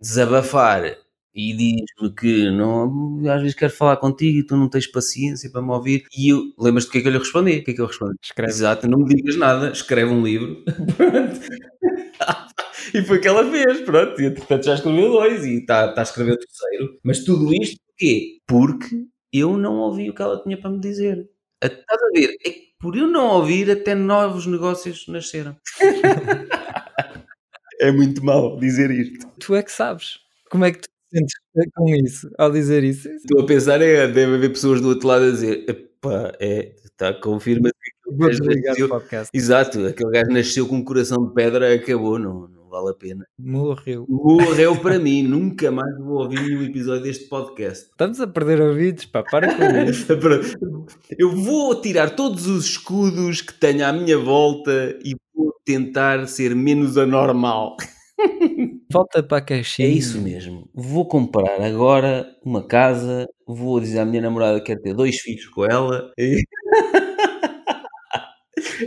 desabafar 0.00 0.96
e 1.38 1.54
diz-me 1.54 2.12
que 2.16 2.50
não, 2.50 3.20
às 3.30 3.40
vezes 3.40 3.54
quero 3.54 3.72
falar 3.72 3.96
contigo 3.98 4.38
e 4.38 4.42
tu 4.42 4.56
não 4.56 4.68
tens 4.68 4.88
paciência 4.88 5.48
para 5.52 5.62
me 5.62 5.70
ouvir. 5.70 6.02
E 6.16 6.32
eu, 6.32 6.52
lembras-te 6.58 6.88
do 6.88 6.92
que 6.92 6.98
é 6.98 7.02
que 7.02 7.06
eu 7.06 7.12
lhe 7.12 7.18
respondi? 7.18 7.58
O 7.58 7.64
que 7.64 7.70
é 7.70 7.74
que 7.74 7.80
eu 7.80 7.86
respondi? 7.86 8.16
Escreve. 8.20 8.50
Exato, 8.50 8.90
não 8.90 8.98
me 8.98 9.14
digas 9.14 9.36
nada, 9.36 9.70
escreve 9.70 10.10
um 10.10 10.24
livro. 10.24 10.64
e 12.92 13.04
foi 13.04 13.18
o 13.18 13.20
que 13.20 13.28
ela 13.28 13.48
fez, 13.48 13.82
pronto. 13.82 14.20
E 14.20 14.26
entretanto 14.26 14.64
já 14.64 14.74
escreveu 14.74 15.10
dois 15.10 15.44
e 15.44 15.60
está 15.60 15.92
tá 15.92 16.00
a 16.00 16.02
escrever 16.02 16.32
o 16.32 16.38
terceiro. 16.38 16.98
Mas 17.04 17.22
tudo 17.22 17.54
isto 17.54 17.80
porquê? 17.86 18.40
Porque 18.44 19.06
eu 19.32 19.56
não 19.56 19.76
ouvi 19.76 20.10
o 20.10 20.14
que 20.14 20.22
ela 20.22 20.42
tinha 20.42 20.60
para 20.60 20.70
me 20.70 20.80
dizer. 20.80 21.24
Estás 21.62 22.02
a 22.02 22.18
ver? 22.18 22.34
É 22.44 22.50
que 22.50 22.72
por 22.80 22.96
eu 22.96 23.06
não 23.06 23.28
ouvir, 23.28 23.70
até 23.70 23.94
novos 23.94 24.44
negócios 24.44 25.06
nasceram. 25.06 25.56
é 27.80 27.92
muito 27.92 28.24
mal 28.24 28.58
dizer 28.58 28.90
isto. 28.90 29.24
Tu 29.38 29.54
é 29.54 29.62
que 29.62 29.70
sabes. 29.70 30.18
Como 30.50 30.64
é 30.64 30.72
que 30.72 30.80
tu 30.80 30.88
sentes 31.10 31.34
com 31.74 31.88
isso, 31.94 32.30
ao 32.38 32.50
dizer 32.50 32.84
isso? 32.84 33.08
Estou 33.08 33.42
a 33.42 33.46
pensar, 33.46 33.80
é, 33.80 34.06
deve 34.06 34.34
haver 34.34 34.50
pessoas 34.50 34.80
do 34.80 34.88
outro 34.88 35.08
lado 35.08 35.24
a 35.24 35.30
dizer, 35.30 35.64
epá, 35.68 36.32
é, 36.40 36.74
está, 36.84 37.12
confirma-se 37.14 37.74
que 37.74 38.14
Vou 38.14 38.26
aquele 38.26 38.38
gajo 38.38 38.42
desligar 38.42 38.64
o 38.64 38.68
nasceu... 38.68 38.88
podcast. 38.88 39.30
Exato, 39.36 39.86
aquele 39.86 40.10
gajo 40.10 40.30
nasceu 40.30 40.66
com 40.66 40.76
um 40.76 40.84
coração 40.84 41.26
de 41.26 41.34
pedra, 41.34 41.74
acabou, 41.74 42.18
não, 42.18 42.48
não 42.48 42.68
vale 42.68 42.90
a 42.90 42.94
pena. 42.94 43.26
Morreu. 43.38 44.06
Morreu 44.08 44.76
para 44.76 44.98
mim, 44.98 45.22
nunca 45.22 45.70
mais 45.70 45.96
vou 45.98 46.22
ouvir 46.22 46.40
nenhum 46.40 46.62
episódio 46.62 47.02
deste 47.02 47.24
podcast. 47.26 47.84
Estamos 47.90 48.20
a 48.20 48.26
perder 48.26 48.60
ouvidos, 48.60 49.04
pá, 49.06 49.22
para 49.22 49.54
com 49.54 49.90
isso. 49.90 50.06
Eu 51.18 51.34
vou 51.34 51.80
tirar 51.80 52.14
todos 52.14 52.46
os 52.46 52.66
escudos 52.66 53.40
que 53.40 53.54
tenho 53.54 53.86
à 53.86 53.92
minha 53.92 54.18
volta 54.18 54.98
e 55.04 55.14
vou 55.34 55.54
tentar 55.64 56.26
ser 56.26 56.54
menos 56.54 56.96
anormal. 56.96 57.76
Volta 58.90 59.22
para 59.22 59.38
a 59.38 59.40
É 59.40 59.44
caixinha. 59.44 59.88
isso 59.88 60.20
mesmo. 60.20 60.68
Vou 60.74 61.06
comprar 61.06 61.60
agora 61.62 62.26
uma 62.44 62.66
casa, 62.66 63.26
vou 63.46 63.78
dizer 63.80 63.98
à 64.00 64.04
minha 64.06 64.22
namorada 64.22 64.58
que 64.60 64.66
quero 64.66 64.80
ter 64.82 64.94
dois 64.94 65.18
filhos 65.20 65.46
com 65.48 65.64
ela. 65.66 66.10
E... 66.18 66.42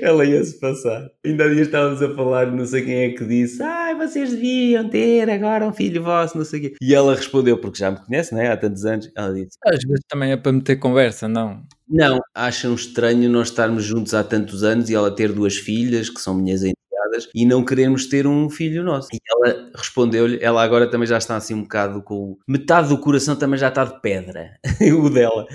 ela 0.01 0.25
ia-se 0.25 0.59
passar. 0.59 1.09
Ainda 1.25 1.45
há 1.45 1.49
dias 1.49 1.67
estávamos 1.67 2.01
a 2.01 2.13
falar, 2.15 2.51
não 2.51 2.65
sei 2.65 2.83
quem 2.83 2.95
é 2.95 3.09
que 3.11 3.25
disse, 3.25 3.61
ai, 3.63 3.95
vocês 3.95 4.31
deviam 4.31 4.87
ter 4.89 5.29
agora 5.29 5.67
um 5.67 5.73
filho 5.73 6.03
vosso, 6.03 6.37
não 6.37 6.45
sei 6.45 6.59
o 6.59 6.63
quê. 6.63 6.73
E 6.81 6.93
ela 6.93 7.15
respondeu, 7.15 7.57
porque 7.57 7.79
já 7.79 7.91
me 7.91 7.97
conhece, 8.03 8.33
né? 8.35 8.51
há 8.51 8.57
tantos 8.57 8.85
anos, 8.85 9.09
ela 9.15 9.33
disse, 9.33 9.57
Às 9.65 9.79
vezes 9.83 10.03
também 10.09 10.31
é 10.31 10.37
para 10.37 10.51
meter 10.51 10.77
conversa, 10.77 11.27
não? 11.27 11.63
não, 11.87 12.19
acham 12.33 12.73
estranho 12.73 13.29
nós 13.29 13.49
estarmos 13.49 13.83
juntos 13.83 14.13
há 14.13 14.23
tantos 14.23 14.63
anos 14.63 14.89
e 14.89 14.95
ela 14.95 15.13
ter 15.13 15.31
duas 15.31 15.57
filhas, 15.57 16.09
que 16.09 16.21
são 16.21 16.33
minhas 16.33 16.63
enteadas, 17.01 17.29
e 17.33 17.45
não 17.45 17.63
queremos 17.63 18.07
ter 18.07 18.27
um 18.27 18.49
filho 18.49 18.83
nosso. 18.83 19.09
E 19.13 19.19
ela 19.29 19.71
respondeu-lhe, 19.75 20.39
ela 20.41 20.63
agora 20.63 20.89
também 20.89 21.07
já 21.07 21.17
está 21.17 21.35
assim 21.35 21.53
um 21.53 21.63
bocado 21.63 22.01
com. 22.03 22.37
Metade 22.47 22.89
do 22.89 22.97
coração 22.97 23.35
também 23.35 23.59
já 23.59 23.69
está 23.69 23.85
de 23.85 23.99
pedra, 24.01 24.57
o 24.99 25.09
dela. 25.09 25.45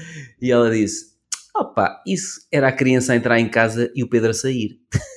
E 0.41 0.51
ela 0.51 0.71
disse, 0.71 1.17
opa, 1.55 2.03
isso 2.07 2.41
era 2.53 2.69
a 2.69 2.73
criança 2.73 3.13
a 3.13 3.17
entrar 3.17 3.39
em 3.39 3.49
casa 3.49 3.91
e 3.95 4.03
o 4.03 4.09
Pedro 4.09 4.31
a 4.31 4.35
sair. 4.35 4.79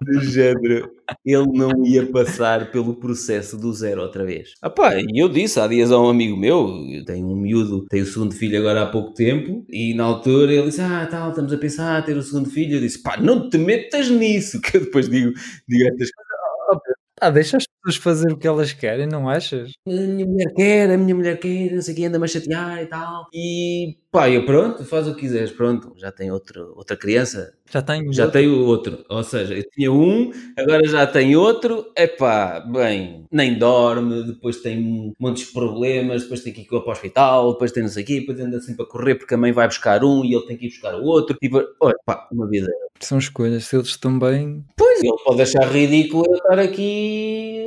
Do 0.00 0.20
género, 0.20 0.90
ele 1.24 1.46
não 1.46 1.84
ia 1.84 2.06
passar 2.10 2.70
pelo 2.70 2.94
processo 2.94 3.56
do 3.56 3.72
zero 3.72 4.02
outra 4.02 4.24
vez. 4.24 4.50
Ah 4.62 4.70
pá, 4.70 4.94
e 4.96 5.20
eu 5.20 5.28
disse 5.28 5.58
há 5.58 5.66
dias 5.66 5.90
a 5.90 5.98
um 6.00 6.08
amigo 6.08 6.36
meu, 6.36 6.68
eu 6.88 7.04
tenho 7.04 7.26
um 7.26 7.34
miúdo, 7.36 7.84
tenho 7.88 8.04
o 8.04 8.06
segundo 8.06 8.32
filho 8.34 8.58
agora 8.60 8.82
há 8.82 8.86
pouco 8.86 9.12
tempo, 9.12 9.64
e 9.68 9.94
na 9.94 10.04
altura 10.04 10.52
ele 10.52 10.66
disse, 10.68 10.80
ah 10.80 11.06
tal, 11.10 11.30
estamos 11.30 11.52
a 11.52 11.58
pensar 11.58 12.00
em 12.00 12.04
ter 12.04 12.16
o 12.16 12.22
segundo 12.22 12.48
filho, 12.48 12.76
eu 12.76 12.80
disse, 12.80 13.02
pá, 13.02 13.16
não 13.16 13.50
te 13.50 13.58
metas 13.58 14.08
nisso, 14.08 14.60
que 14.62 14.76
eu 14.76 14.82
depois 14.82 15.08
digo, 15.08 15.32
digo 15.68 15.88
estas 15.88 16.10
coisas, 16.12 16.80
Ah, 17.20 17.30
deixa 17.30 17.56
as 17.56 17.64
pessoas 17.88 17.96
fazer 17.96 18.32
o 18.32 18.36
que 18.36 18.46
elas 18.46 18.72
querem, 18.72 19.06
não 19.06 19.28
achas? 19.28 19.72
a 19.86 19.90
minha 19.90 20.26
mulher 20.26 20.52
quer, 20.54 20.90
a 20.90 20.98
minha 20.98 21.14
mulher 21.14 21.38
quer, 21.38 21.72
não 21.72 21.82
sei 21.82 21.94
o 21.94 21.96
que, 21.96 22.04
anda-me 22.04 22.24
a 22.24 22.28
chatear 22.28 22.82
e 22.82 22.86
tal, 22.86 23.26
e 23.32 23.96
pá, 24.10 24.28
eu 24.28 24.44
pronto, 24.44 24.84
faz 24.84 25.06
o 25.08 25.14
que 25.14 25.20
quiseres, 25.20 25.50
pronto, 25.50 25.94
já 25.96 26.12
tem 26.12 26.30
outro, 26.30 26.72
outra 26.76 26.96
criança, 26.96 27.52
Já 27.70 27.82
tem 27.82 28.12
já 28.12 28.28
tenho 28.28 28.64
outro, 28.64 29.04
ou 29.08 29.22
seja, 29.22 29.54
eu 29.54 29.64
tinha 29.70 29.92
um, 29.92 30.30
agora 30.56 30.86
já 30.86 31.06
tenho 31.06 31.40
outro, 31.40 31.86
epá, 31.96 32.60
bem, 32.60 33.26
nem 33.30 33.58
dorme, 33.58 34.24
depois 34.24 34.58
tem 34.58 35.14
de 35.18 35.46
problemas, 35.46 36.22
depois 36.22 36.42
tem 36.42 36.52
que 36.52 36.62
ir 36.62 36.66
para 36.66 36.78
o 36.78 36.90
hospital, 36.90 37.52
depois 37.52 37.72
tem 37.72 37.82
não 37.82 37.90
sei 37.90 38.02
o 38.02 38.06
quê, 38.06 38.20
depois 38.20 38.40
anda 38.40 38.58
assim 38.58 38.76
para 38.76 38.86
correr 38.86 39.14
porque 39.14 39.34
a 39.34 39.38
mãe 39.38 39.52
vai 39.52 39.66
buscar 39.66 40.04
um 40.04 40.24
e 40.24 40.34
ele 40.34 40.46
tem 40.46 40.56
que 40.56 40.66
ir 40.66 40.70
buscar 40.70 40.94
o 40.94 41.04
outro, 41.04 41.36
e 41.40 41.48
depois, 41.48 41.66
olha, 41.80 41.96
pá, 42.04 42.28
uma 42.32 42.48
vida. 42.48 42.68
São 43.00 43.18
escolhas, 43.18 43.64
se 43.64 43.76
eles 43.76 43.88
estão 43.88 44.18
bem. 44.18 44.64
Pois, 44.76 45.00
ele 45.02 45.16
pode 45.24 45.42
achar 45.42 45.70
ridículo 45.70 46.24
eu 46.26 46.34
estar 46.34 46.58
aqui 46.58 47.64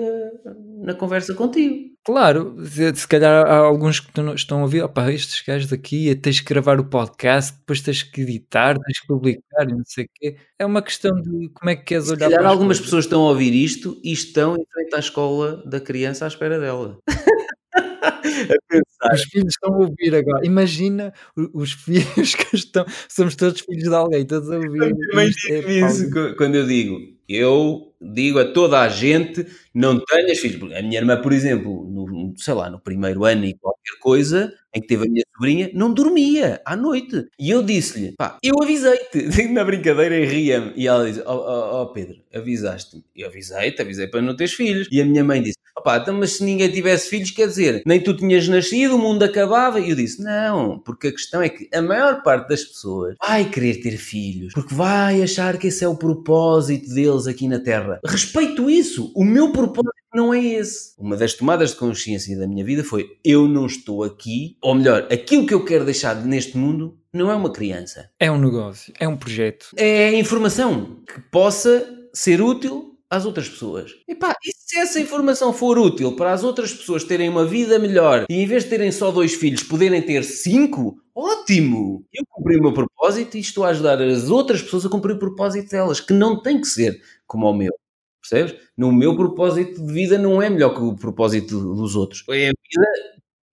na 0.84 0.94
conversa 0.94 1.34
contigo. 1.34 1.92
Claro, 2.04 2.56
se, 2.66 3.08
calhar 3.08 3.46
há 3.46 3.58
alguns 3.58 4.00
que 4.00 4.10
estão 4.36 4.60
a 4.60 4.62
ouvir, 4.64 4.82
opá, 4.82 5.12
estes 5.12 5.44
gajos 5.46 5.70
daqui, 5.70 6.16
tens 6.16 6.40
que 6.40 6.52
gravar 6.52 6.80
o 6.80 6.86
podcast, 6.86 7.56
depois 7.60 7.82
tens 7.82 8.02
que 8.02 8.22
editar, 8.22 8.80
tens 8.80 9.00
que 9.00 9.08
publicar 9.08 9.68
não 9.68 9.84
sei 9.86 10.06
o 10.06 10.10
quê. 10.16 10.36
É 10.58 10.66
uma 10.66 10.82
questão 10.82 11.12
de 11.22 11.50
como 11.50 11.70
é 11.70 11.76
que 11.76 11.84
queres 11.84 12.06
Se 12.06 12.12
olhar 12.14 12.26
calhar 12.26 12.40
para 12.40 12.48
as 12.48 12.54
algumas 12.54 12.78
coisas. 12.78 12.86
pessoas 12.86 13.06
estão 13.06 13.22
a 13.22 13.30
ouvir 13.30 13.54
isto 13.54 14.00
e 14.04 14.12
estão 14.12 14.56
em 14.56 14.66
frente 14.74 14.96
à 14.96 15.00
escola 15.00 15.64
da 15.66 15.80
criança 15.80 16.26
à 16.26 16.28
espera 16.28 16.60
dela. 16.60 16.98
Os 19.14 19.24
filhos 19.24 19.54
estão 19.54 19.74
a 19.74 19.78
ouvir 19.80 20.16
agora. 20.16 20.46
Imagina 20.46 21.14
os 21.54 21.72
filhos 21.74 22.36
que 22.36 22.56
estão. 22.56 22.86
Somos 23.10 23.36
todos 23.36 23.62
filhos 23.62 23.84
de 23.90 23.96
alguém, 23.96 24.26
todos 24.26 24.50
a 24.50 24.56
ouvir. 24.56 24.82
Eu 24.82 24.98
também. 24.98 25.32
É, 25.50 25.88
isso 25.88 26.36
quando 26.38 26.56
eu 26.56 26.66
digo. 26.66 26.98
Eu 27.36 27.94
digo 28.02 28.40
a 28.40 28.46
toda 28.46 28.82
a 28.82 28.90
gente: 28.90 29.46
não 29.74 30.00
tenhas 30.00 30.40
filhos. 30.40 30.74
A 30.74 30.82
minha 30.82 31.00
irmã, 31.00 31.22
por 31.22 31.32
exemplo, 31.32 31.88
no, 31.90 32.34
sei 32.38 32.54
lá, 32.54 32.70
no 32.70 32.80
primeiro 32.80 33.24
ano 33.26 33.46
e 33.46 33.54
qualquer 33.54 34.00
coisa, 34.00 34.54
em 34.74 34.82
que 34.82 34.88
teve 34.88 35.06
a 35.06 35.10
minha 35.10 35.24
sobrinha, 35.34 35.70
não 35.74 35.94
dormia 35.94 36.62
à 36.66 36.76
noite. 36.76 37.28
E 37.38 37.50
eu 37.50 37.62
disse-lhe: 37.62 38.14
pá, 38.18 38.38
eu 38.44 38.56
avisei-te. 38.62 39.30
Na 39.52 39.64
brincadeira 39.64 40.18
e 40.18 40.26
ria-me. 40.26 40.74
E 40.76 40.88
ela 40.88 41.06
diz: 41.10 41.22
ó 41.26 41.82
oh, 41.82 41.94
Pedro, 41.94 42.18
avisaste-me. 42.34 43.04
Eu 43.16 43.28
avisei-te, 43.28 43.82
avisei 43.82 44.08
para 44.08 44.22
não 44.22 44.36
teres 44.36 44.54
filhos. 44.54 44.88
E 44.92 45.02
a 45.02 45.06
minha 45.06 45.24
mãe 45.24 45.42
disse: 45.42 45.58
opá, 45.78 45.98
então, 45.98 46.18
mas 46.18 46.34
se 46.34 46.44
ninguém 46.44 46.72
tivesse 46.72 47.10
filhos, 47.10 47.32
quer 47.32 47.48
dizer, 47.48 47.82
nem 47.86 48.00
tu 48.00 48.16
tinhas 48.16 48.48
nascido, 48.48 48.96
o 48.96 49.00
mundo 49.00 49.24
acabava. 49.24 49.80
E 49.80 49.90
eu 49.90 49.96
disse: 49.96 50.22
não, 50.22 50.80
porque 50.80 51.08
a 51.08 51.12
questão 51.12 51.42
é 51.42 51.50
que 51.50 51.68
a 51.74 51.82
maior 51.82 52.24
parte 52.24 52.50
das 52.50 52.64
pessoas 52.64 53.16
vai 53.20 53.50
querer 53.50 53.82
ter 53.82 53.98
filhos, 53.98 54.54
porque 54.54 54.74
vai 54.74 55.22
achar 55.22 55.58
que 55.58 55.68
esse 55.68 55.84
é 55.84 55.88
o 55.88 55.96
propósito 55.96 56.94
deles 56.94 57.21
aqui 57.28 57.48
na 57.48 57.60
Terra. 57.60 58.00
Respeito 58.06 58.70
isso. 58.70 59.12
O 59.16 59.24
meu 59.24 59.52
propósito 59.52 59.92
não 60.14 60.34
é 60.34 60.44
esse. 60.44 60.94
Uma 60.98 61.16
das 61.16 61.34
tomadas 61.34 61.72
de 61.72 61.78
consciência 61.78 62.38
da 62.38 62.48
minha 62.48 62.66
vida 62.66 62.84
foi: 62.84 63.18
eu 63.24 63.48
não 63.48 63.66
estou 63.66 64.04
aqui, 64.04 64.58
ou 64.62 64.76
melhor, 64.76 65.08
aquilo 65.12 65.46
que 65.46 65.54
eu 65.54 65.66
quero 65.66 65.86
deixar 65.86 66.16
neste 66.26 66.58
mundo 66.58 66.98
não 67.14 67.30
é 67.30 67.36
uma 67.36 67.52
criança. 67.52 68.10
É 68.20 68.32
um 68.32 68.40
negócio, 68.40 68.94
é 69.00 69.08
um 69.08 69.18
projeto. 69.18 69.68
É 69.76 70.18
informação 70.18 71.02
que 71.06 71.20
possa 71.30 71.86
ser 72.14 72.42
útil 72.42 72.92
às 73.10 73.26
outras 73.26 73.50
pessoas. 73.50 73.92
Epá, 74.08 74.34
e 74.42 74.52
se 74.56 74.78
essa 74.78 75.00
informação 75.00 75.52
for 75.52 75.78
útil 75.78 76.16
para 76.16 76.32
as 76.32 76.44
outras 76.46 76.74
pessoas 76.74 77.04
terem 77.04 77.28
uma 77.28 77.46
vida 77.46 77.78
melhor 77.78 78.26
e 78.30 78.42
em 78.42 78.46
vez 78.46 78.64
de 78.64 78.70
terem 78.70 78.92
só 78.92 79.12
dois 79.12 79.34
filhos 79.34 79.64
poderem 79.64 80.02
ter 80.02 80.24
cinco, 80.24 80.98
ótimo! 81.14 82.06
Eu 82.14 82.24
cumpri 82.30 82.58
o 82.58 82.62
meu 82.62 82.74
propósito 82.74 82.91
e 83.18 83.40
estou 83.40 83.64
a 83.64 83.70
ajudar 83.70 84.02
as 84.02 84.30
outras 84.30 84.62
pessoas 84.62 84.86
a 84.86 84.90
cumprir 84.90 85.14
o 85.14 85.20
propósito 85.20 85.70
delas, 85.72 86.00
que 86.00 86.14
não 86.14 86.42
tem 86.42 86.60
que 86.60 86.68
ser 86.68 87.02
como 87.28 87.50
o 87.50 87.54
meu. 87.54 87.72
Percebes? 88.22 88.56
No 88.78 88.92
meu 88.92 89.16
propósito 89.16 89.84
de 89.86 89.92
vida 89.92 90.18
não 90.18 90.42
é 90.42 90.50
melhor 90.50 90.76
que 90.76 90.82
o 90.82 90.96
propósito 90.96 91.60
dos 91.76 91.96
outros. 91.96 92.24
É 92.30 92.50
a 92.50 92.52
vida 92.52 92.88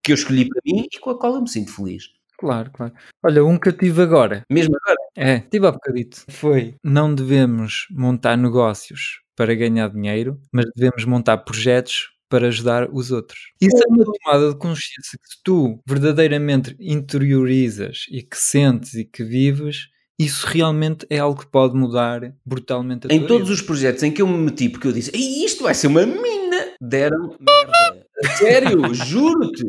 que 0.03 0.12
eu 0.12 0.16
escolhi 0.16 0.47
para 0.47 0.62
mim 0.66 0.88
e 0.91 0.99
com 0.99 1.10
a 1.10 1.18
qual 1.18 1.36
eu 1.36 1.41
me 1.41 1.49
sinto 1.49 1.74
feliz. 1.74 2.10
Claro, 2.38 2.70
claro. 2.72 2.93
Olha, 3.24 3.43
um 3.43 3.58
que 3.58 3.70
eu 3.70 3.74
tive 3.78 4.01
agora. 4.01 4.43
Mesmo 4.49 4.76
agora. 4.76 4.97
É, 5.16 5.39
tive 5.39 5.66
há 5.68 5.72
bocadito. 5.72 6.24
Foi: 6.30 6.76
não 6.84 7.14
devemos 7.14 7.88
montar 7.89 8.38
negócios 8.38 9.22
para 9.36 9.55
ganhar 9.55 9.89
dinheiro, 9.89 10.39
mas 10.51 10.66
devemos 10.76 11.05
montar 11.05 11.38
projetos 11.39 12.10
para 12.30 12.48
ajudar 12.48 12.90
os 12.92 13.12
outros. 13.12 13.40
Isso 13.62 13.78
é 13.78 13.88
uma 13.88 14.04
tomada 14.06 14.50
de 14.52 14.58
consciência 14.58 15.18
que 15.22 15.30
se 15.30 15.38
tu 15.44 15.80
verdadeiramente 15.88 16.76
interiorizas 16.80 18.06
e 18.12 18.22
que 18.22 18.38
sentes 18.38 18.94
e 18.96 19.06
que 19.06 19.24
vives, 19.24 19.88
isso 20.20 20.46
realmente 20.48 21.06
é 21.10 21.20
algo 21.20 21.40
que 21.40 21.48
pode 21.48 21.76
mudar 21.76 22.34
brutalmente 22.46 23.08
a 23.10 23.14
Em 23.14 23.22
todos 23.28 23.48
vida. 23.50 23.54
os 23.54 23.62
projetos 23.62 24.04
em 24.04 24.12
que 24.12 24.22
eu 24.22 24.28
me 24.28 24.38
meti, 24.38 24.68
porque 24.70 24.88
eu 24.88 24.92
disse, 24.92 25.12
"Ei, 25.14 25.46
isto 25.46 25.64
vai 25.64 25.74
ser 25.76 25.88
uma 25.88 26.06
mina, 26.06 26.74
deram 26.82 27.38
merda. 27.40 28.08
Sério, 28.38 28.82
juro-te. 28.94 29.64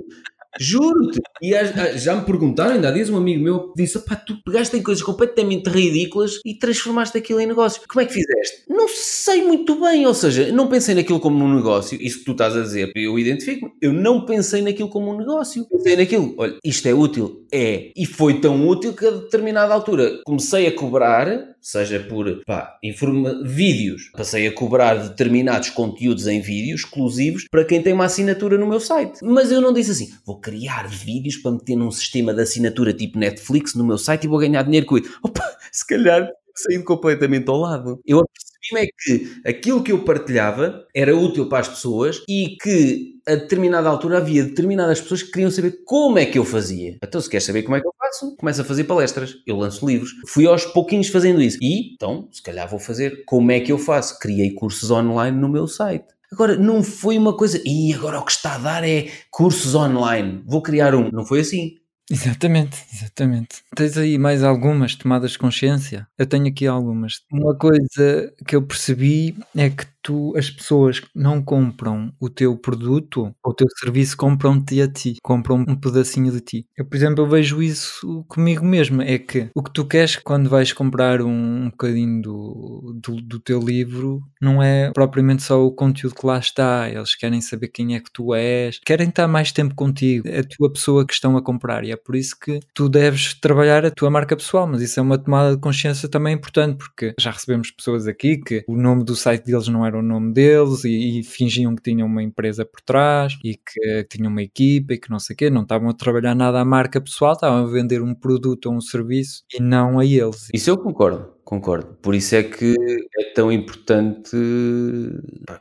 Juro-te. 0.59 1.20
E 1.42 1.53
já 1.99 2.16
me 2.16 2.24
perguntaram, 2.24 2.72
ainda 2.72 2.88
há 2.88 2.90
dias, 2.90 3.11
um 3.11 3.16
amigo 3.16 3.42
meu 3.42 3.72
disse: 3.76 3.99
pá, 4.01 4.16
tu 4.16 4.36
pegaste 4.44 4.76
em 4.76 4.82
coisas 4.82 5.03
completamente 5.03 5.68
ridículas 5.68 6.40
e 6.44 6.55
transformaste 6.55 7.16
aquilo 7.18 7.40
em 7.40 7.46
negócio. 7.46 7.82
Como 7.88 8.01
é 8.01 8.07
que 8.07 8.12
fizeste? 8.12 8.64
Não 8.68 8.88
sei 8.88 9.42
muito 9.42 9.80
bem, 9.80 10.07
ou 10.07 10.14
seja, 10.14 10.51
não 10.53 10.68
pensei 10.68 10.94
naquilo 10.94 11.20
como 11.20 11.44
um 11.44 11.55
negócio. 11.55 11.99
Isso 12.01 12.20
que 12.20 12.24
tu 12.24 12.32
estás 12.32 12.57
a 12.57 12.62
dizer, 12.62 12.90
eu 12.94 13.18
identifico-me. 13.18 13.72
Eu 13.80 13.92
não 13.92 14.24
pensei 14.24 14.62
naquilo 14.62 14.88
como 14.88 15.12
um 15.12 15.18
negócio. 15.18 15.66
Pensei 15.68 15.96
naquilo, 15.96 16.34
olha, 16.38 16.57
isto 16.64 16.86
é 16.88 16.94
útil? 16.94 17.46
É. 17.53 17.90
E 17.96 18.07
foi 18.07 18.40
tão 18.40 18.66
útil 18.66 18.94
que 18.94 19.07
a 19.07 19.11
determinada 19.11 19.72
altura 19.72 20.20
comecei 20.24 20.66
a 20.66 20.74
cobrar, 20.74 21.57
seja 21.69 22.01
por 22.01 22.43
pá, 22.47 22.79
informa- 22.83 23.43
vídeos, 23.45 24.11
passei 24.16 24.47
a 24.47 24.53
cobrar 24.53 24.95
determinados 24.95 25.69
conteúdos 25.69 26.27
em 26.27 26.41
vídeos 26.41 26.81
exclusivos 26.81 27.45
para 27.51 27.62
quem 27.62 27.83
tem 27.83 27.93
uma 27.93 28.07
assinatura 28.07 28.57
no 28.57 28.66
meu 28.66 28.81
site. 28.81 29.19
Mas 29.23 29.53
eu 29.53 29.61
não 29.61 29.71
disse 29.71 29.91
assim, 29.91 30.11
vou 30.25 30.41
criar 30.41 30.89
vídeos 30.89 31.37
para 31.37 31.53
meter 31.53 31.77
num 31.77 31.91
sistema 31.91 32.33
de 32.33 32.41
assinatura 32.41 32.95
tipo 32.95 33.19
Netflix 33.19 33.75
no 33.75 33.85
meu 33.85 33.99
site 33.99 34.25
e 34.25 34.29
vou 34.29 34.39
ganhar 34.39 34.62
dinheiro 34.62 34.87
com 34.87 34.97
isso. 34.97 35.19
Opa, 35.23 35.45
se 35.71 35.87
calhar 35.87 36.27
saí 36.55 36.83
completamente 36.83 37.51
ao 37.51 37.59
lado. 37.59 38.01
Eu 38.07 38.21
apercebi 38.21 38.49
apercebi-me 38.69 38.81
é 38.81 38.87
que 38.87 39.49
aquilo 39.49 39.83
que 39.83 39.93
eu 39.93 40.05
partilhava 40.05 40.87
era 40.95 41.16
útil 41.16 41.49
para 41.49 41.61
as 41.61 41.69
pessoas 41.69 42.23
e 42.29 42.57
que 42.61 43.14
a 43.27 43.35
determinada 43.35 43.89
altura 43.89 44.19
havia 44.19 44.45
determinadas 44.45 45.01
pessoas 45.01 45.23
que 45.23 45.31
queriam 45.31 45.51
saber 45.51 45.83
como 45.85 46.19
é 46.19 46.27
que 46.27 46.39
eu 46.39 46.45
fazia. 46.45 46.97
Então, 47.03 47.21
se 47.21 47.29
queres 47.29 47.45
saber 47.45 47.62
como 47.62 47.77
é 47.77 47.81
que 47.81 47.87
eu 47.87 47.93
faço, 48.09 48.37
começa 48.37 48.63
a 48.63 48.65
fazer 48.65 48.85
palestras. 48.85 49.37
Eu 49.47 49.57
lanço 49.57 49.87
livros. 49.87 50.11
Fui 50.27 50.47
aos 50.47 50.65
pouquinhos 50.65 51.09
fazendo 51.09 51.41
isso. 51.41 51.59
E, 51.61 51.95
então, 51.95 52.29
se 52.33 52.43
calhar 52.43 52.69
vou 52.69 52.79
fazer 52.79 53.25
como 53.25 53.51
é 53.51 53.61
que 53.61 53.73
eu 53.73 53.79
faço. 53.79 54.19
Criei 54.19 54.53
cursos 54.53 54.91
online 54.91 55.37
no 55.39 55.49
meu 55.49 55.67
site. 55.67 56.07
Agora, 56.31 56.57
não 56.57 56.83
foi 56.83 57.17
uma 57.17 57.35
coisa, 57.35 57.61
e 57.65 57.93
agora 57.95 58.19
o 58.19 58.25
que 58.25 58.33
está 58.33 58.57
a 58.57 58.59
dar 58.59 58.87
é 58.87 59.09
cursos 59.31 59.75
online, 59.75 60.43
vou 60.47 60.61
criar 60.61 60.95
um. 60.95 61.11
Não 61.11 61.25
foi 61.25 61.41
assim. 61.41 61.77
Exatamente, 62.11 62.85
exatamente. 62.93 63.63
Tens 63.75 63.97
aí 63.97 64.19
mais 64.19 64.43
algumas 64.43 64.95
tomadas 64.95 65.33
de 65.33 65.39
consciência? 65.39 66.07
Eu 66.19 66.27
tenho 66.27 66.47
aqui 66.47 66.67
algumas. 66.67 67.23
Uma 67.33 67.57
coisa 67.57 68.33
que 68.47 68.57
eu 68.57 68.63
percebi 68.63 69.37
é 69.57 69.71
que 69.71 69.87
tu, 70.03 70.36
as 70.36 70.51
pessoas 70.51 71.03
não 71.14 71.42
compram 71.42 72.12
o 72.20 72.28
teu 72.28 72.57
produto 72.57 73.34
ou 73.42 73.53
o 73.53 73.55
teu 73.55 73.66
serviço, 73.78 74.16
compram-te 74.16 74.80
a 74.80 74.88
ti, 74.90 75.16
compram 75.22 75.64
um 75.66 75.76
pedacinho 75.76 76.32
de 76.32 76.40
ti. 76.40 76.66
Eu, 76.76 76.84
por 76.84 76.96
exemplo, 76.96 77.24
eu 77.24 77.28
vejo 77.28 77.62
isso 77.62 78.24
comigo 78.28 78.64
mesmo, 78.64 79.03
é 79.03 79.18
que 79.18 79.51
o 79.55 79.62
que 79.62 79.72
tu 79.72 79.84
queres 79.84 80.16
quando 80.16 80.49
vais 80.49 80.72
comprar 80.72 81.20
um, 81.22 81.64
um 81.64 81.70
bocadinho 81.70 82.22
do, 82.22 83.01
do, 83.03 83.16
do, 83.22 83.40
teu 83.40 83.61
livro 83.61 84.20
não 84.40 84.62
é 84.62 84.90
propriamente 84.92 85.42
só 85.42 85.64
o 85.64 85.72
conteúdo 85.72 86.14
que 86.14 86.26
lá 86.26 86.38
está, 86.38 86.88
eles 86.88 87.14
querem 87.14 87.40
saber 87.40 87.68
quem 87.68 87.94
é 87.94 88.01
que 88.01 88.12
tu 88.12 88.34
és, 88.34 88.80
querem 88.84 89.09
estar 89.09 89.28
mais 89.28 89.53
tempo 89.53 89.74
contigo, 89.74 90.28
é 90.28 90.40
a 90.40 90.44
tua 90.44 90.72
pessoa 90.72 91.07
que 91.07 91.12
estão 91.12 91.36
a 91.36 91.42
comprar 91.42 91.84
e 91.84 91.90
é 91.90 91.96
por 91.96 92.16
isso 92.16 92.36
que 92.38 92.61
tu 92.74 92.88
deves 92.88 93.34
trabalhar 93.34 93.84
a 93.84 93.90
tua 93.90 94.11
marca 94.11 94.36
pessoal, 94.36 94.66
mas 94.66 94.82
isso 94.82 94.99
é 94.99 95.03
uma 95.03 95.18
tomada 95.18 95.55
de 95.55 95.61
consciência 95.61 96.09
também 96.09 96.34
importante, 96.34 96.76
porque 96.76 97.14
já 97.18 97.30
recebemos 97.30 97.70
pessoas 97.70 98.07
aqui 98.07 98.36
que 98.36 98.64
o 98.66 98.76
nome 98.76 99.05
do 99.05 99.14
site 99.14 99.44
deles 99.44 99.68
não 99.68 99.84
era 99.89 99.99
o 99.99 100.03
nome 100.03 100.32
deles 100.32 100.84
e, 100.84 101.20
e, 101.20 101.22
fingiam 101.24 101.74
que 101.74 101.82
tinham 101.82 102.07
uma 102.07 102.22
empresa 102.22 102.64
por 102.64 102.80
trás 102.80 103.36
e 103.45 103.57
que 103.57 104.05
tinham 104.09 104.30
uma 104.30 104.43
equipa 104.43 104.95
e 104.95 104.99
que 104.99 105.11
não 105.11 105.18
sei 105.18 105.34
o 105.34 105.36
quê, 105.36 105.51
não 105.51 105.62
estavam 105.62 105.89
a 105.89 105.95
trabalhar 105.95 106.34
nada 106.34 106.61
à 106.61 106.64
marca 106.64 107.01
pessoal, 107.01 107.32
estavam 107.32 107.64
a 107.64 107.66
vender 107.66 108.03
um 108.03 108.14
produto 108.14 108.66
ou 108.66 108.74
um 108.74 108.80
serviço 108.80 109.43
e 109.53 109.61
não 109.61 109.99
a 109.99 110.05
eles. 110.05 110.49
Isso 110.55 110.70
eu 110.70 110.78
concordo. 110.78 111.38
Concordo. 111.49 111.96
Por 112.03 112.14
isso 112.14 112.34
é 112.36 112.42
que 112.42 112.74
é 113.18 113.32
tão 113.32 113.51
importante, 113.51 114.36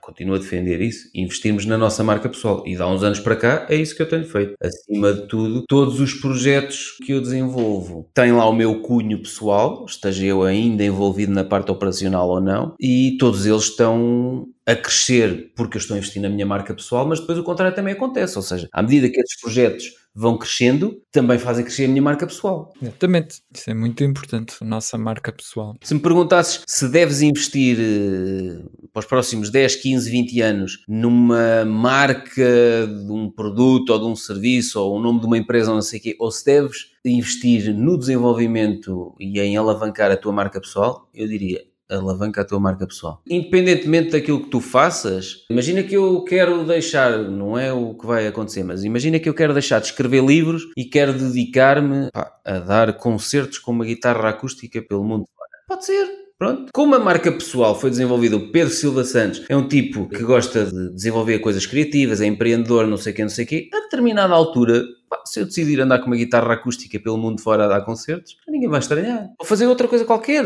continuo 0.02 0.36
a 0.36 0.38
defender 0.38 0.82
isso, 0.82 1.10
investirmos 1.16 1.66
na 1.66 1.78
nossa 1.78 2.04
marca 2.04 2.28
pessoal. 2.28 2.62
E 2.68 2.76
há 2.76 2.86
uns 2.86 3.04
anos 3.04 3.22
para 3.22 3.38
cá 3.38 3.66
é 3.70 3.76
isso 3.78 3.96
que 3.96 4.02
eu 4.02 4.10
tenho 4.10 4.26
feito. 4.26 4.54
Acima 4.62 5.14
de 5.14 5.30
tudo, 5.30 5.64
todos 5.66 6.02
os 6.02 6.14
projetos 6.16 6.98
que 7.06 7.14
eu 7.14 7.22
desenvolvo 7.22 8.10
têm 8.14 8.34
lá 8.34 8.46
o 8.50 8.54
meu 8.54 8.82
cunho 8.82 9.22
pessoal, 9.22 9.86
esteja 9.88 10.26
eu 10.26 10.44
ainda 10.44 10.84
envolvido 10.84 11.32
na 11.32 11.46
parte 11.46 11.72
operacional 11.72 12.28
ou 12.28 12.42
não, 12.42 12.76
e 12.82 13.16
todos 13.18 13.46
eles 13.46 13.64
estão 13.64 14.46
a 14.68 14.76
crescer 14.76 15.54
porque 15.56 15.78
eu 15.78 15.80
estou 15.80 15.96
a 15.96 15.98
investir 15.98 16.22
na 16.22 16.28
minha 16.28 16.46
marca 16.46 16.74
pessoal, 16.74 17.08
mas 17.08 17.22
depois 17.22 17.40
o 17.40 17.44
contrário 17.44 17.74
também 17.74 17.94
acontece. 17.94 18.38
Ou 18.38 18.44
seja, 18.44 18.68
à 18.74 18.84
medida 18.84 19.10
que 19.10 19.20
esses 19.20 19.40
projetos 19.40 19.86
vão 20.14 20.36
crescendo, 20.36 21.00
também 21.12 21.38
fazem 21.38 21.64
crescer 21.64 21.86
a 21.86 21.88
minha 21.88 22.02
marca 22.02 22.26
pessoal. 22.26 22.74
Exatamente. 22.82 23.40
Isso 23.54 23.70
é 23.70 23.74
muito 23.74 24.04
importante, 24.04 24.56
a 24.60 24.66
nossa 24.66 24.98
marca 24.98 25.32
pessoal. 25.32 25.76
Se 25.84 25.94
me 25.94 26.00
perguntasses 26.02 26.64
se 26.68 26.90
deves 26.90 27.22
investir 27.22 27.78
uh, 27.80 28.90
para 28.92 29.00
os 29.02 29.06
próximos 29.06 29.50
10, 29.52 29.76
15, 29.76 30.10
20 30.10 30.42
anos 30.42 30.84
numa 30.88 31.64
marca 31.64 32.88
de 32.88 33.12
um 33.12 33.30
produto 33.30 33.92
ou 33.92 34.00
de 34.00 34.06
um 34.06 34.16
serviço 34.16 34.82
ou 34.82 34.98
o 34.98 35.00
nome 35.00 35.20
de 35.20 35.28
uma 35.28 35.38
empresa 35.38 35.70
ou 35.70 35.76
não 35.76 35.84
sei 35.84 36.00
o 36.00 36.02
quê, 36.02 36.16
ou 36.20 36.32
se 36.32 36.44
deves 36.44 36.88
investir 37.06 37.74
no 37.74 37.98
desenvolvimento 37.98 39.16
e 39.20 39.40
em 39.40 39.56
alavancar 39.56 40.12
a 40.12 40.18
tua 40.18 40.34
marca 40.34 40.60
pessoal, 40.60 41.08
eu 41.14 41.28
diria 41.28 41.62
alavanca 41.90 42.42
a 42.42 42.46
tua 42.46 42.60
marca 42.60 42.86
pessoal. 42.86 43.22
Independentemente 43.30 44.12
daquilo 44.12 44.44
que 44.44 44.50
tu 44.50 44.60
faças, 44.60 45.46
imagina 45.50 45.84
que 45.84 45.96
eu 45.96 46.24
quero 46.24 46.66
deixar, 46.66 47.18
não 47.20 47.58
é 47.58 47.72
o 47.72 47.94
que 47.94 48.06
vai 48.06 48.28
acontecer, 48.28 48.64
mas 48.64 48.84
imagina 48.84 49.20
que 49.20 49.30
eu 49.30 49.34
quero 49.34 49.54
deixar 49.54 49.80
de 49.80 49.88
escrever 49.88 50.24
livros 50.24 50.64
e 50.76 50.86
quero 50.86 51.14
dedicar-me 51.14 52.10
a 52.46 52.60
dar 52.60 52.94
concertos 52.98 53.60
com 53.60 53.72
uma 53.72 53.86
guitarra 53.86 54.30
acústica 54.30 54.82
pelo 54.82 55.04
mundo. 55.04 55.26
Pode 55.68 55.86
ser. 55.86 56.28
Pronto. 56.38 56.72
Como 56.72 56.94
a 56.94 57.00
marca 57.00 57.32
pessoal 57.32 57.78
foi 57.80 57.90
desenvolvida, 57.90 58.36
o 58.36 58.52
Pedro 58.52 58.72
Silva 58.72 59.04
Santos 59.04 59.44
é 59.50 59.58
um 59.58 59.68
tipo 59.68 60.08
que 60.08 60.22
gosta 60.22 60.66
de 60.66 60.94
desenvolver 60.94 61.40
coisas 61.40 61.66
criativas, 61.66 62.22
é 62.22 62.28
empreendedor, 62.28 62.86
não 62.86 62.96
sei 62.96 63.12
o 63.12 63.16
que, 63.16 63.22
não 63.24 63.30
sei 63.30 63.44
o 63.44 63.48
quê. 63.48 63.70
A 63.74 63.80
determinada 63.80 64.36
altura, 64.36 64.84
se 65.26 65.40
eu 65.40 65.46
decidir 65.46 65.80
andar 65.82 66.00
com 66.00 66.08
uma 66.08 66.16
guitarra 66.16 66.54
acústica 66.54 67.00
pelo 67.00 67.18
mundo 67.18 67.42
fora 67.42 67.66
a 67.66 67.68
dar 67.68 67.82
concertos, 67.82 68.38
ninguém 68.48 68.70
vai 68.70 68.80
estranhar. 68.80 69.30
Vou 69.38 69.48
fazer 69.48 69.68
outra 69.68 69.88
coisa 69.88 70.06
qualquer 70.06 70.44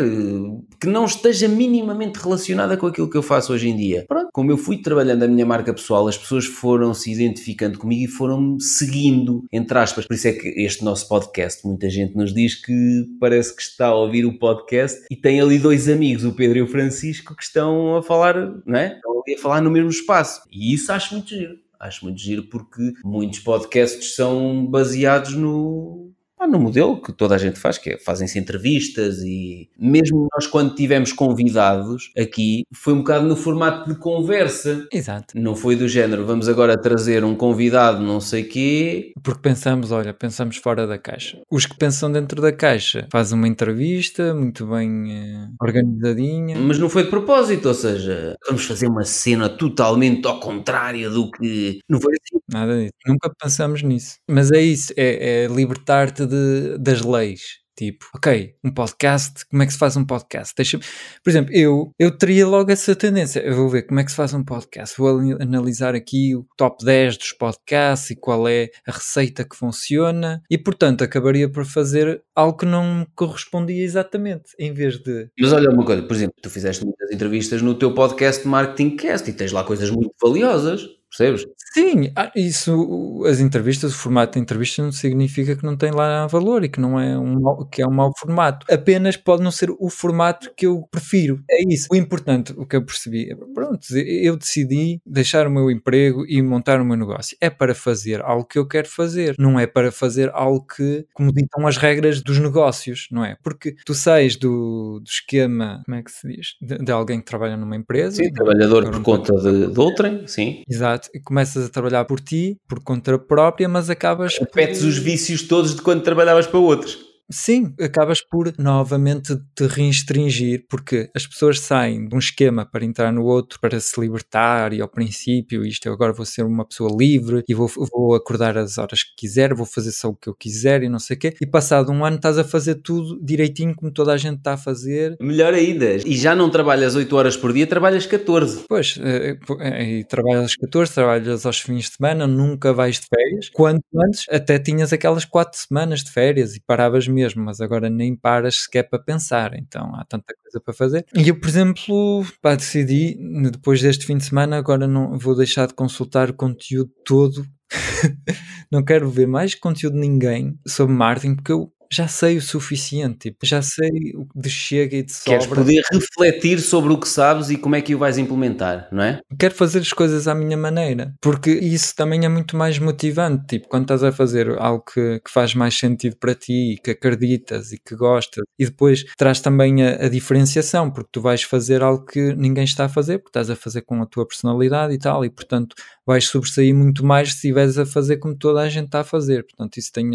que 0.80 0.88
não 0.88 1.06
esteja 1.06 1.48
minimamente 1.48 2.20
relacionada 2.20 2.76
com 2.78 2.88
aquilo 2.88 3.10
que 3.10 3.18
eu 3.18 3.24
faço 3.24 3.54
hoje 3.54 3.70
em 3.70 3.76
dia. 3.76 4.06
Pronto, 4.08 4.30
como 4.34 4.52
eu 4.52 4.58
fui 4.58 4.82
trabalhando 4.82 5.24
a 5.24 5.28
minha 5.28 5.46
marca 5.46 5.74
pessoal, 5.74 6.08
as 6.08 6.18
pessoas 6.18 6.46
foram 6.46 6.94
se 6.94 7.12
identificando 7.12 7.78
comigo 7.78 8.04
e 8.04 8.08
foram 8.08 8.60
seguindo, 8.60 9.46
entre 9.52 9.78
aspas. 9.78 10.06
Por 10.06 10.14
isso 10.14 10.28
é 10.28 10.34
que 10.34 10.48
este 10.62 10.84
nosso 10.84 11.08
podcast, 11.08 11.66
muita 11.66 11.90
gente 11.90 12.16
nos 12.16 12.34
diz 12.34 12.56
que 12.56 13.06
parece 13.20 13.56
que 13.56 13.62
está 13.62 13.88
a 13.88 13.96
ouvir 13.96 14.26
o 14.26 14.38
podcast 14.38 15.06
e 15.10 15.16
tem 15.16 15.40
ali 15.40 15.60
dois 15.60 15.88
amigos, 15.88 16.24
o 16.26 16.34
Pedro 16.34 16.58
e 16.58 16.62
o 16.62 16.68
Francisco, 16.68 17.36
que 17.36 17.44
estão 17.44 17.98
a 17.98 18.04
falar, 18.04 18.36
não 18.66 18.80
é? 18.80 18.96
Estão 18.96 19.22
ali 19.22 19.36
a 19.36 19.40
falar 19.40 19.62
no 19.62 19.72
mesmo 19.72 19.90
espaço. 19.90 20.42
E 20.52 20.74
isso 20.74 20.92
acho 20.92 21.14
muito 21.14 21.30
giro 21.30 21.71
acho 21.82 22.06
muito 22.06 22.20
giro 22.20 22.44
porque 22.44 22.94
muitos 23.04 23.40
podcasts 23.40 24.16
são 24.16 24.66
baseados 24.66 25.34
no, 25.34 26.12
ah, 26.42 26.48
no 26.48 26.60
modelo 26.60 27.00
que 27.00 27.14
toda 27.14 27.36
a 27.36 27.38
gente 27.38 27.60
faz, 27.60 27.78
que 27.78 27.92
é 27.92 27.98
fazem-se 28.00 28.40
entrevistas 28.40 29.20
e 29.20 29.70
mesmo 29.78 30.28
nós 30.34 30.48
quando 30.48 30.74
tivemos 30.74 31.14
convidados 31.14 32.12
aqui, 32.18 32.64
foi 32.74 32.94
um 32.94 32.98
bocado 32.98 33.28
no 33.28 33.36
formato 33.36 33.88
de 33.88 33.96
conversa. 34.00 34.88
Exato. 34.92 35.40
Não 35.40 35.56
foi 35.56 35.76
do 35.76 35.88
género, 35.88 36.26
vamos 36.26 36.50
agora 36.50 36.76
trazer 36.82 37.24
um 37.24 37.36
convidado 37.36 38.02
não 38.02 38.20
sei 38.20 38.44
quê. 38.44 39.12
Porque 39.22 39.42
pensamos, 39.42 39.92
olha, 39.92 40.16
pensamos 40.16 40.58
fora 40.58 40.88
da 40.88 40.98
caixa. 40.98 41.40
Os 41.52 41.68
que 41.68 41.78
pensam 41.78 42.12
dentro 42.12 42.42
da 42.42 42.52
caixa 42.52 43.08
fazem 43.12 43.38
uma 43.38 43.48
entrevista 43.48 44.34
muito 44.34 44.66
bem 44.66 45.12
eh, 45.12 45.48
organizadinha. 45.62 46.58
Mas 46.58 46.80
não 46.80 46.90
foi 46.90 47.04
de 47.04 47.12
propósito, 47.12 47.68
ou 47.68 47.76
seja, 47.76 48.36
vamos 48.48 48.66
fazer 48.66 48.88
uma 48.88 49.04
cena 49.04 49.48
totalmente 49.48 50.26
ao 50.26 50.40
contrário 50.40 51.12
do 51.12 51.30
que... 51.30 51.80
Não 51.88 52.02
foi 52.02 52.14
assim. 52.14 52.42
Nada 52.52 52.80
disso. 52.80 52.94
Nunca 53.06 53.32
pensamos 53.40 53.84
nisso. 53.84 54.16
Mas 54.28 54.52
é 54.52 54.62
isso, 54.62 54.92
é, 54.98 55.44
é 55.44 55.48
libertar-te 55.48 56.31
de, 56.32 56.78
das 56.78 57.02
leis. 57.02 57.62
Tipo, 57.76 58.06
ok, 58.14 58.54
um 58.64 58.72
podcast, 58.72 59.46
como 59.50 59.64
é 59.64 59.66
que 59.66 59.72
se 59.72 59.80
faz 59.80 59.96
um 59.96 60.06
podcast? 60.06 60.54
Deixa 60.56 60.78
Por 61.24 61.30
exemplo, 61.30 61.52
eu, 61.54 61.92
eu 61.98 62.16
teria 62.16 62.46
logo 62.46 62.70
essa 62.70 62.96
tendência. 62.96 63.40
Eu 63.40 63.56
vou 63.56 63.70
ver 63.70 63.84
como 63.84 64.00
é 64.00 64.04
que 64.04 64.12
se 64.12 64.18
faz 64.18 64.34
um 64.34 64.44
podcast. 64.44 64.96
Vou 64.98 65.20
analisar 65.40 65.96
aqui 65.96 66.36
o 66.36 66.46
top 66.58 66.86
10 66.86 67.18
dos 67.18 67.32
podcasts 67.32 68.12
e 68.12 68.16
qual 68.16 68.48
é 68.48 68.70
a 68.86 68.92
receita 68.92 69.44
que 69.44 69.56
funciona. 69.56 70.44
E, 70.48 70.58
portanto, 70.58 71.04
acabaria 71.04 71.50
por 71.50 71.66
fazer 71.66 72.22
algo 72.36 72.58
que 72.58 72.66
não 72.66 73.08
correspondia 73.16 73.84
exatamente, 73.84 74.52
em 74.60 74.74
vez 74.74 75.00
de... 75.02 75.30
Mas 75.40 75.52
olha 75.52 75.70
uma 75.72 75.86
coisa, 75.86 76.04
por 76.04 76.16
exemplo, 76.16 76.36
tu 76.42 76.50
fizeste 76.50 76.84
muitas 76.84 77.10
entrevistas 77.10 77.62
no 77.62 77.74
teu 77.74 77.96
podcast 77.96 78.48
Marketing 78.48 78.96
Cast 78.96 79.30
e 79.30 79.34
tens 79.34 79.52
lá 79.52 79.64
coisas 79.64 79.90
muito 79.90 80.14
valiosas. 80.22 80.88
Percebes? 81.12 81.46
Sim, 81.74 82.12
ah, 82.16 82.32
isso, 82.34 83.24
as 83.28 83.42
entrevistas, 83.42 83.94
o 83.94 83.98
formato 83.98 84.34
de 84.34 84.40
entrevista 84.40 84.82
não 84.82 84.94
significa 84.94 85.56
que 85.58 85.64
não 85.64 85.76
tem 85.76 85.92
lá 85.92 86.26
valor 86.28 86.64
e 86.64 86.70
que 86.70 86.80
não 86.80 86.98
é 86.98 87.18
um, 87.18 87.66
que 87.70 87.82
é 87.82 87.88
um 87.88 87.92
mau 87.92 88.12
formato. 88.18 88.66
Apenas 88.72 89.18
pode 89.18 89.44
não 89.44 89.52
ser 89.52 89.70
o 89.78 89.90
formato 89.90 90.52
que 90.56 90.66
eu 90.66 90.88
prefiro. 90.90 91.44
É 91.50 91.64
isso. 91.68 91.88
O 91.92 91.96
importante, 91.96 92.54
o 92.56 92.66
que 92.66 92.78
eu 92.78 92.86
percebi, 92.86 93.30
é, 93.30 93.36
pronto, 93.54 93.80
eu 93.94 94.38
decidi 94.38 95.02
deixar 95.06 95.48
o 95.48 95.52
meu 95.52 95.70
emprego 95.70 96.26
e 96.28 96.42
montar 96.42 96.80
o 96.80 96.86
meu 96.86 96.96
negócio. 96.96 97.36
É 97.42 97.50
para 97.50 97.76
fazer 97.76 98.22
algo 98.22 98.46
que 98.46 98.58
eu 98.58 98.66
quero 98.66 98.88
fazer, 98.88 99.36
não 99.38 99.60
é 99.60 99.68
para 99.68 99.92
fazer 99.92 100.32
algo 100.34 100.66
que, 100.66 101.06
como 101.14 101.34
ditam 101.34 101.68
as 101.68 101.76
regras 101.76 102.22
dos 102.22 102.40
negócios, 102.40 103.08
não 103.12 103.26
é? 103.26 103.38
Porque 103.44 103.76
tu 103.86 103.94
sais 103.94 104.38
do, 104.38 105.00
do 105.00 105.10
esquema, 105.10 105.82
como 105.86 105.98
é 105.98 106.04
que 106.04 106.12
se 106.12 106.28
diz? 106.28 106.56
De, 106.62 106.78
de 106.78 106.92
alguém 106.92 107.20
que 107.20 107.26
trabalha 107.26 107.58
numa 107.58 107.76
empresa. 107.76 108.24
Sim, 108.24 108.32
trabalhador 108.32 108.90
por 108.90 109.02
conta 109.02 109.34
de, 109.34 109.74
de 109.74 109.80
outrem, 109.80 110.26
sim. 110.26 110.64
Exato 110.70 111.01
começas 111.24 111.66
a 111.66 111.70
trabalhar 111.70 112.06
por 112.06 112.20
ti, 112.20 112.58
por 112.68 112.82
conta 112.84 113.18
própria, 113.18 113.68
mas 113.68 113.90
acabas. 113.90 114.38
Repetes 114.38 114.80
por... 114.80 114.88
os 114.88 114.98
vícios 114.98 115.44
todos 115.44 115.76
de 115.76 115.82
quando 115.82 116.04
trabalhavas 116.04 116.48
para 116.48 116.60
outros. 116.60 117.11
Sim, 117.32 117.74
acabas 117.80 118.22
por 118.22 118.54
novamente 118.58 119.36
te 119.56 119.66
restringir, 119.66 120.66
porque 120.70 121.10
as 121.16 121.26
pessoas 121.26 121.60
saem 121.60 122.08
de 122.08 122.16
um 122.16 122.20
esquema 122.20 122.66
para 122.66 122.84
entrar 122.84 123.12
no 123.12 123.24
outro, 123.24 123.60
para 123.60 123.80
se 123.80 124.00
libertar, 124.00 124.74
e 124.74 124.82
ao 124.82 124.88
princípio, 124.88 125.66
isto 125.66 125.88
eu 125.88 125.94
agora 125.94 126.12
vou 126.12 126.26
ser 126.26 126.44
uma 126.44 126.66
pessoa 126.66 126.96
livre 126.98 127.44
e 127.48 127.54
vou, 127.54 127.68
vou 127.68 128.16
acordar 128.16 128.58
as 128.58 128.78
horas 128.78 129.04
que 129.04 129.16
quiser, 129.18 129.54
vou 129.54 129.66
fazer 129.66 129.92
só 129.92 130.10
o 130.10 130.16
que 130.16 130.28
eu 130.28 130.36
quiser 130.36 130.84
e 130.84 130.90
não 130.90 131.00
sei 131.00 131.16
o 131.16 131.20
quê, 131.20 131.34
e 131.42 131.46
passado 131.46 131.92
um 131.92 132.04
ano 132.04 132.18
estás 132.18 132.38
a 132.38 132.44
fazer 132.44 132.76
tudo 132.76 133.18
direitinho 133.24 133.74
como 133.76 133.92
toda 133.92 134.12
a 134.12 134.18
gente 134.18 134.38
está 134.38 134.54
a 134.54 134.58
fazer. 134.58 135.16
Melhor 135.22 135.54
ainda, 135.54 135.96
e 136.06 136.18
já 136.18 136.36
não 136.36 136.50
trabalhas 136.50 136.96
8 136.96 137.16
horas 137.16 137.38
por 137.38 137.54
dia, 137.54 137.66
trabalhas 137.66 138.06
14. 138.06 138.66
Pois, 138.68 139.00
eh, 139.02 139.38
eh, 139.60 139.84
e 140.00 140.04
trabalhas 140.04 140.56
14, 140.56 140.94
trabalhas 140.94 141.46
aos 141.46 141.60
fins 141.60 141.86
de 141.86 141.96
semana, 141.96 142.28
nunca 142.28 142.74
vais 142.74 143.00
de 143.00 143.08
férias, 143.08 143.50
quando 143.54 143.82
antes 144.06 144.26
até 144.30 144.60
tinhas 144.60 144.92
aquelas 144.92 145.24
4 145.24 145.58
semanas 145.58 146.04
de 146.04 146.12
férias 146.12 146.56
e 146.56 146.62
paravas 146.62 147.08
mesmo 147.08 147.21
mesmo, 147.22 147.44
mas 147.44 147.62
agora 147.62 147.90
nem 147.90 148.16
paras 148.16 148.64
sequer 148.64 148.84
para 148.84 149.00
pensar, 149.00 149.54
então 149.56 149.94
há 149.96 150.04
tanta 150.06 150.34
coisa 150.42 150.60
para 150.60 150.74
fazer. 150.74 151.06
E 151.16 151.30
eu, 151.30 151.40
por 151.40 151.48
exemplo, 151.48 152.26
pá, 152.42 152.56
decidi, 152.56 153.18
depois 153.52 153.82
deste 153.82 154.06
fim 154.06 154.18
de 154.18 154.26
semana, 154.26 154.58
agora 154.58 154.88
não 154.88 155.18
vou 155.18 155.36
deixar 155.36 155.68
de 155.68 155.74
consultar 155.74 156.30
o 156.30 156.34
conteúdo 156.34 156.92
todo. 157.06 157.46
não 158.72 158.84
quero 158.84 159.10
ver 159.10 159.28
mais 159.28 159.56
conteúdo 159.56 159.94
de 159.94 160.00
ninguém 160.00 160.60
sobre 160.68 160.94
marketing, 160.94 161.36
porque 161.36 161.52
eu 161.52 161.72
já 161.92 162.08
sei 162.08 162.38
o 162.38 162.42
suficiente, 162.42 163.30
tipo, 163.30 163.46
já 163.46 163.62
sei 163.62 164.14
o 164.16 164.26
de 164.34 164.50
chega 164.50 164.98
e 164.98 165.04
de 165.04 165.12
sobra. 165.12 165.40
Queres 165.40 165.48
poder 165.48 165.84
refletir 165.92 166.60
sobre 166.62 166.94
o 166.94 166.98
que 166.98 167.08
sabes 167.08 167.50
e 167.50 167.58
como 167.58 167.76
é 167.76 167.82
que 167.82 167.94
o 167.94 167.98
vais 167.98 168.18
implementar, 168.18 168.88
não 168.92 169.04
é? 169.04 169.20
Quero 169.38 169.54
fazer 169.54 169.80
as 169.80 169.92
coisas 169.92 170.28
à 170.28 170.34
minha 170.34 170.56
maneira, 170.56 171.14
porque 171.20 171.52
isso 171.52 171.94
também 171.96 172.24
é 172.24 172.30
muito 172.30 172.56
mais 172.56 172.80
motivante, 172.80 173.46
tipo, 173.48 173.68
quando 173.68 173.84
estás 173.84 174.04
a 174.04 174.12
fazer 174.12 174.58
algo 174.58 174.84
que, 174.86 175.20
que 175.20 175.30
faz 175.30 175.54
mais 175.54 175.78
sentido 175.78 176.16
para 176.16 176.34
ti, 176.34 176.80
que 176.82 176.92
acreditas 176.92 177.74
e 177.74 177.78
que 177.78 177.96
gostas, 177.96 178.44
e 178.58 178.66
depois 178.66 179.04
traz 179.18 179.42
também 179.42 179.84
a, 179.84 180.06
a 180.06 180.10
diferenciação, 180.10 180.90
porque 180.90 181.10
tu 181.12 181.22
vais 181.22 181.44
fazer 181.44 181.84
algo 181.84 182.06
que 182.06 182.34
ninguém 182.36 182.64
está 182.64 182.86
a 182.86 182.90
fazer, 182.90 183.18
porque 183.18 183.30
estás 183.30 183.50
a 183.50 183.56
fazer 183.56 183.82
com 183.82 184.02
a 184.02 184.06
tua 184.06 184.26
personalidade 184.26 184.94
e 184.94 184.98
tal, 184.98 185.26
e 185.26 185.30
portanto 185.30 185.76
vais 186.06 186.26
sobressair 186.26 186.74
muito 186.74 187.06
mais 187.06 187.30
se 187.30 187.36
estiveres 187.36 187.78
a 187.78 187.86
fazer 187.86 188.18
como 188.18 188.36
toda 188.36 188.62
a 188.62 188.70
gente 188.70 188.86
está 188.86 189.02
a 189.02 189.04
fazer, 189.04 189.44
portanto 189.44 189.78
isso 189.78 189.92
tem 189.92 190.12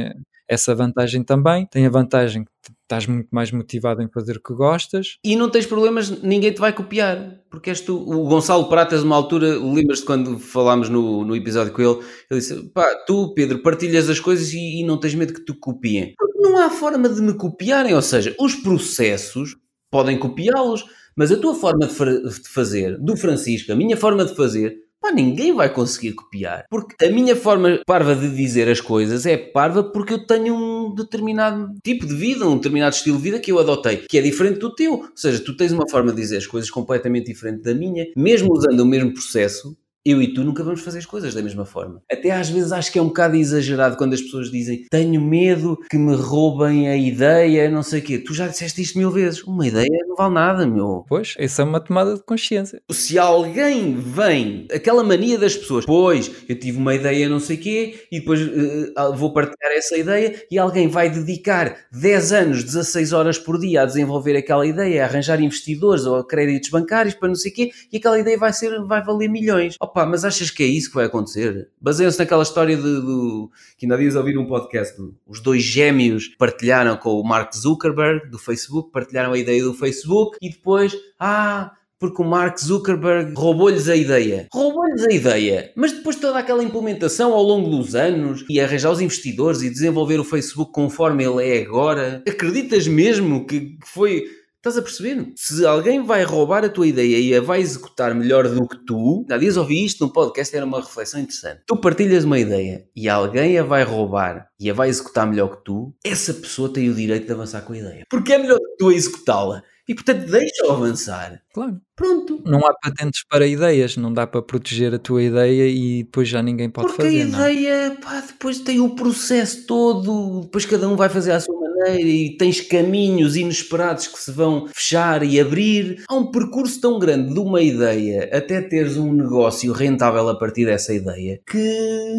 essa 0.48 0.74
vantagem 0.74 1.22
também. 1.22 1.66
Tem 1.66 1.86
a 1.86 1.90
vantagem 1.90 2.44
que 2.44 2.50
estás 2.82 3.06
muito 3.06 3.28
mais 3.30 3.50
motivado 3.50 4.02
em 4.02 4.08
fazer 4.08 4.36
o 4.36 4.42
que 4.42 4.54
gostas. 4.54 5.18
E 5.24 5.36
não 5.36 5.50
tens 5.50 5.66
problemas, 5.66 6.10
ninguém 6.22 6.52
te 6.52 6.60
vai 6.60 6.72
copiar, 6.72 7.40
porque 7.50 7.70
és 7.70 7.80
tu. 7.80 7.96
O 7.96 8.28
Gonçalo 8.28 8.68
Pratas, 8.68 9.02
uma 9.02 9.16
altura, 9.16 9.58
lembras-te 9.58 10.06
quando 10.06 10.38
falámos 10.38 10.88
no, 10.88 11.24
no 11.24 11.36
episódio 11.36 11.72
com 11.72 11.82
ele, 11.82 11.98
ele 12.30 12.40
disse: 12.40 12.70
pá, 12.70 12.94
tu, 13.06 13.34
Pedro, 13.34 13.62
partilhas 13.62 14.08
as 14.08 14.20
coisas 14.20 14.52
e, 14.52 14.80
e 14.80 14.84
não 14.84 14.98
tens 14.98 15.14
medo 15.14 15.34
que 15.34 15.44
te 15.44 15.52
copiem. 15.52 16.14
Porque 16.16 16.38
não 16.38 16.58
há 16.58 16.70
forma 16.70 17.08
de 17.08 17.20
me 17.20 17.34
copiarem, 17.34 17.94
ou 17.94 18.02
seja, 18.02 18.34
os 18.38 18.54
processos 18.54 19.56
podem 19.90 20.18
copiá-los, 20.18 20.84
mas 21.16 21.32
a 21.32 21.36
tua 21.36 21.54
forma 21.54 21.86
de, 21.86 21.94
de 21.94 22.48
fazer, 22.48 22.98
do 22.98 23.16
Francisco, 23.16 23.72
a 23.72 23.76
minha 23.76 23.96
forma 23.96 24.24
de 24.24 24.34
fazer, 24.34 24.76
Ninguém 25.12 25.54
vai 25.54 25.72
conseguir 25.72 26.12
copiar. 26.12 26.64
Porque 26.70 27.04
a 27.04 27.10
minha 27.10 27.36
forma 27.36 27.80
parva 27.86 28.14
de 28.14 28.34
dizer 28.34 28.68
as 28.68 28.80
coisas 28.80 29.26
é 29.26 29.36
parva 29.36 29.82
porque 29.84 30.14
eu 30.14 30.26
tenho 30.26 30.54
um 30.54 30.94
determinado 30.94 31.72
tipo 31.84 32.06
de 32.06 32.14
vida, 32.14 32.46
um 32.46 32.56
determinado 32.56 32.94
estilo 32.94 33.16
de 33.16 33.22
vida 33.22 33.40
que 33.40 33.52
eu 33.52 33.58
adotei, 33.58 33.98
que 34.08 34.18
é 34.18 34.22
diferente 34.22 34.58
do 34.58 34.74
teu. 34.74 34.92
Ou 34.94 35.10
seja, 35.14 35.42
tu 35.42 35.56
tens 35.56 35.72
uma 35.72 35.88
forma 35.88 36.12
de 36.12 36.20
dizer 36.20 36.38
as 36.38 36.46
coisas 36.46 36.70
completamente 36.70 37.26
diferente 37.26 37.62
da 37.62 37.74
minha, 37.74 38.06
mesmo 38.16 38.52
usando 38.52 38.80
o 38.80 38.86
mesmo 38.86 39.12
processo, 39.12 39.76
eu 40.06 40.22
e 40.22 40.32
tu 40.32 40.44
nunca 40.44 40.62
vamos 40.62 40.80
fazer 40.80 40.98
as 40.98 41.06
coisas 41.06 41.34
da 41.34 41.42
mesma 41.42 41.64
forma. 41.64 42.00
Até 42.10 42.30
às 42.30 42.48
vezes 42.48 42.70
acho 42.70 42.92
que 42.92 42.98
é 42.98 43.02
um 43.02 43.08
bocado 43.08 43.34
exagerado 43.34 43.96
quando 43.96 44.14
as 44.14 44.22
pessoas 44.22 44.50
dizem 44.50 44.86
tenho 44.88 45.20
medo 45.20 45.76
que 45.90 45.98
me 45.98 46.14
roubem 46.14 46.88
a 46.88 46.96
ideia, 46.96 47.68
não 47.68 47.82
sei 47.82 48.00
o 48.00 48.02
quê. 48.02 48.18
Tu 48.18 48.32
já 48.32 48.46
disseste 48.46 48.80
isto 48.80 48.96
mil 48.96 49.10
vezes. 49.10 49.42
Uma 49.42 49.66
ideia 49.66 49.88
não 50.06 50.14
vale 50.16 50.34
nada, 50.34 50.66
meu. 50.66 51.04
Pois, 51.08 51.34
isso 51.38 51.60
é 51.60 51.64
uma 51.64 51.80
tomada 51.80 52.14
de 52.14 52.22
consciência. 52.22 52.80
Se 52.90 53.18
alguém 53.18 53.96
vem, 53.96 54.68
aquela 54.72 55.02
mania 55.02 55.38
das 55.38 55.56
pessoas, 55.56 55.84
pois, 55.84 56.30
eu 56.48 56.58
tive 56.58 56.78
uma 56.78 56.94
ideia 56.94 57.28
não 57.28 57.40
sei 57.40 57.56
o 57.56 57.60
quê 57.60 58.06
e 58.12 58.20
depois 58.20 58.40
uh, 58.40 59.14
vou 59.14 59.32
partilhar 59.32 59.72
essa 59.72 59.96
ideia 59.96 60.40
e 60.50 60.58
alguém 60.58 60.88
vai 60.88 61.10
dedicar 61.10 61.76
10 61.92 62.32
anos, 62.32 62.64
16 62.64 63.12
horas 63.12 63.38
por 63.38 63.58
dia 63.58 63.82
a 63.82 63.86
desenvolver 63.86 64.36
aquela 64.36 64.66
ideia, 64.66 65.02
a 65.02 65.06
arranjar 65.06 65.40
investidores 65.40 66.06
ou 66.06 66.22
créditos 66.24 66.70
bancários 66.70 67.14
para 67.14 67.28
não 67.28 67.34
sei 67.34 67.50
o 67.50 67.54
quê 67.54 67.70
e 67.92 67.96
aquela 67.96 68.18
ideia 68.18 68.38
vai, 68.38 68.52
ser, 68.52 68.80
vai 68.84 69.02
valer 69.02 69.28
milhões. 69.28 69.76
Mas 70.04 70.24
achas 70.24 70.50
que 70.50 70.62
é 70.62 70.66
isso 70.66 70.88
que 70.88 70.96
vai 70.96 71.06
acontecer? 71.06 71.68
Baseiam-se 71.80 72.18
naquela 72.18 72.42
história 72.42 72.76
de, 72.76 72.82
de, 72.82 73.48
que 73.78 73.86
ainda 73.86 73.96
dias 73.96 74.16
ouviram 74.16 74.42
um 74.42 74.46
podcast. 74.46 75.00
Os 75.26 75.40
dois 75.40 75.62
gêmeos 75.62 76.28
partilharam 76.36 76.96
com 76.96 77.20
o 77.20 77.24
Mark 77.24 77.54
Zuckerberg 77.54 78.28
do 78.28 78.38
Facebook, 78.38 78.90
partilharam 78.90 79.32
a 79.32 79.38
ideia 79.38 79.62
do 79.62 79.72
Facebook 79.72 80.36
e 80.42 80.50
depois, 80.50 80.94
ah, 81.18 81.72
porque 81.98 82.20
o 82.20 82.24
Mark 82.24 82.58
Zuckerberg 82.58 83.32
roubou-lhes 83.34 83.88
a 83.88 83.96
ideia. 83.96 84.48
Roubou-lhes 84.52 85.06
a 85.06 85.12
ideia, 85.12 85.72
mas 85.74 85.92
depois 85.92 86.16
toda 86.16 86.38
aquela 86.38 86.62
implementação 86.62 87.32
ao 87.32 87.42
longo 87.42 87.70
dos 87.70 87.94
anos 87.94 88.44
e 88.50 88.60
arranjar 88.60 88.90
os 88.90 89.00
investidores 89.00 89.62
e 89.62 89.70
desenvolver 89.70 90.20
o 90.20 90.24
Facebook 90.24 90.72
conforme 90.72 91.24
ele 91.24 91.42
é 91.42 91.62
agora, 91.62 92.22
acreditas 92.28 92.86
mesmo 92.86 93.46
que 93.46 93.78
foi 93.84 94.24
Estás 94.66 94.78
a 94.78 94.82
perceber? 94.82 95.32
Se 95.36 95.64
alguém 95.64 96.02
vai 96.02 96.24
roubar 96.24 96.64
a 96.64 96.68
tua 96.68 96.88
ideia 96.88 97.20
e 97.20 97.32
a 97.36 97.40
vai 97.40 97.60
executar 97.60 98.12
melhor 98.12 98.48
do 98.48 98.66
que 98.66 98.84
tu, 98.84 99.24
há 99.30 99.36
dias 99.36 99.56
ouvi 99.56 99.84
isto 99.84 100.04
num 100.04 100.12
podcast, 100.12 100.56
era 100.56 100.66
uma 100.66 100.80
reflexão 100.80 101.20
interessante. 101.20 101.60
Tu 101.64 101.76
partilhas 101.76 102.24
uma 102.24 102.36
ideia 102.36 102.84
e 102.96 103.08
alguém 103.08 103.56
a 103.58 103.62
vai 103.62 103.84
roubar 103.84 104.48
e 104.58 104.68
a 104.68 104.74
vai 104.74 104.88
executar 104.88 105.24
melhor 105.24 105.54
que 105.54 105.64
tu, 105.64 105.94
essa 106.04 106.34
pessoa 106.34 106.68
tem 106.68 106.90
o 106.90 106.94
direito 106.94 107.26
de 107.26 107.32
avançar 107.32 107.60
com 107.60 107.74
a 107.74 107.78
ideia. 107.78 108.02
Porque 108.10 108.32
é 108.32 108.38
melhor 108.38 108.58
que 108.58 108.76
tu 108.76 108.88
a 108.88 108.94
executá-la. 108.94 109.62
E 109.88 109.94
portanto, 109.94 110.28
deixa-o 110.28 110.72
avançar. 110.72 111.40
Claro. 111.54 111.80
Pronto. 111.94 112.42
Não 112.44 112.58
há 112.66 112.74
patentes 112.74 113.24
para 113.30 113.46
ideias, 113.46 113.96
não 113.96 114.12
dá 114.12 114.26
para 114.26 114.42
proteger 114.42 114.92
a 114.92 114.98
tua 114.98 115.22
ideia 115.22 115.68
e 115.68 116.02
depois 116.02 116.28
já 116.28 116.42
ninguém 116.42 116.68
pode 116.68 116.88
Porque 116.88 117.02
fazer. 117.04 117.24
Porque 117.24 117.40
a 117.40 117.52
ideia, 117.52 117.96
pá, 118.02 118.20
depois 118.20 118.58
tem 118.58 118.80
o 118.80 118.96
processo 118.96 119.64
todo, 119.64 120.40
depois 120.40 120.66
cada 120.66 120.88
um 120.88 120.96
vai 120.96 121.08
fazer 121.08 121.30
à 121.30 121.38
sua 121.38 121.65
maneira 121.76 122.08
e 122.08 122.36
tens 122.36 122.60
caminhos 122.60 123.36
inesperados 123.36 124.06
que 124.06 124.18
se 124.18 124.30
vão 124.30 124.66
fechar 124.72 125.22
e 125.22 125.40
abrir. 125.40 126.04
Há 126.08 126.14
um 126.14 126.30
percurso 126.30 126.80
tão 126.80 126.98
grande 126.98 127.32
de 127.32 127.40
uma 127.40 127.60
ideia 127.60 128.28
até 128.32 128.60
teres 128.60 128.96
um 128.96 129.12
negócio 129.12 129.72
rentável 129.72 130.28
a 130.28 130.38
partir 130.38 130.66
dessa 130.66 130.92
ideia 130.92 131.40
que, 131.48 132.12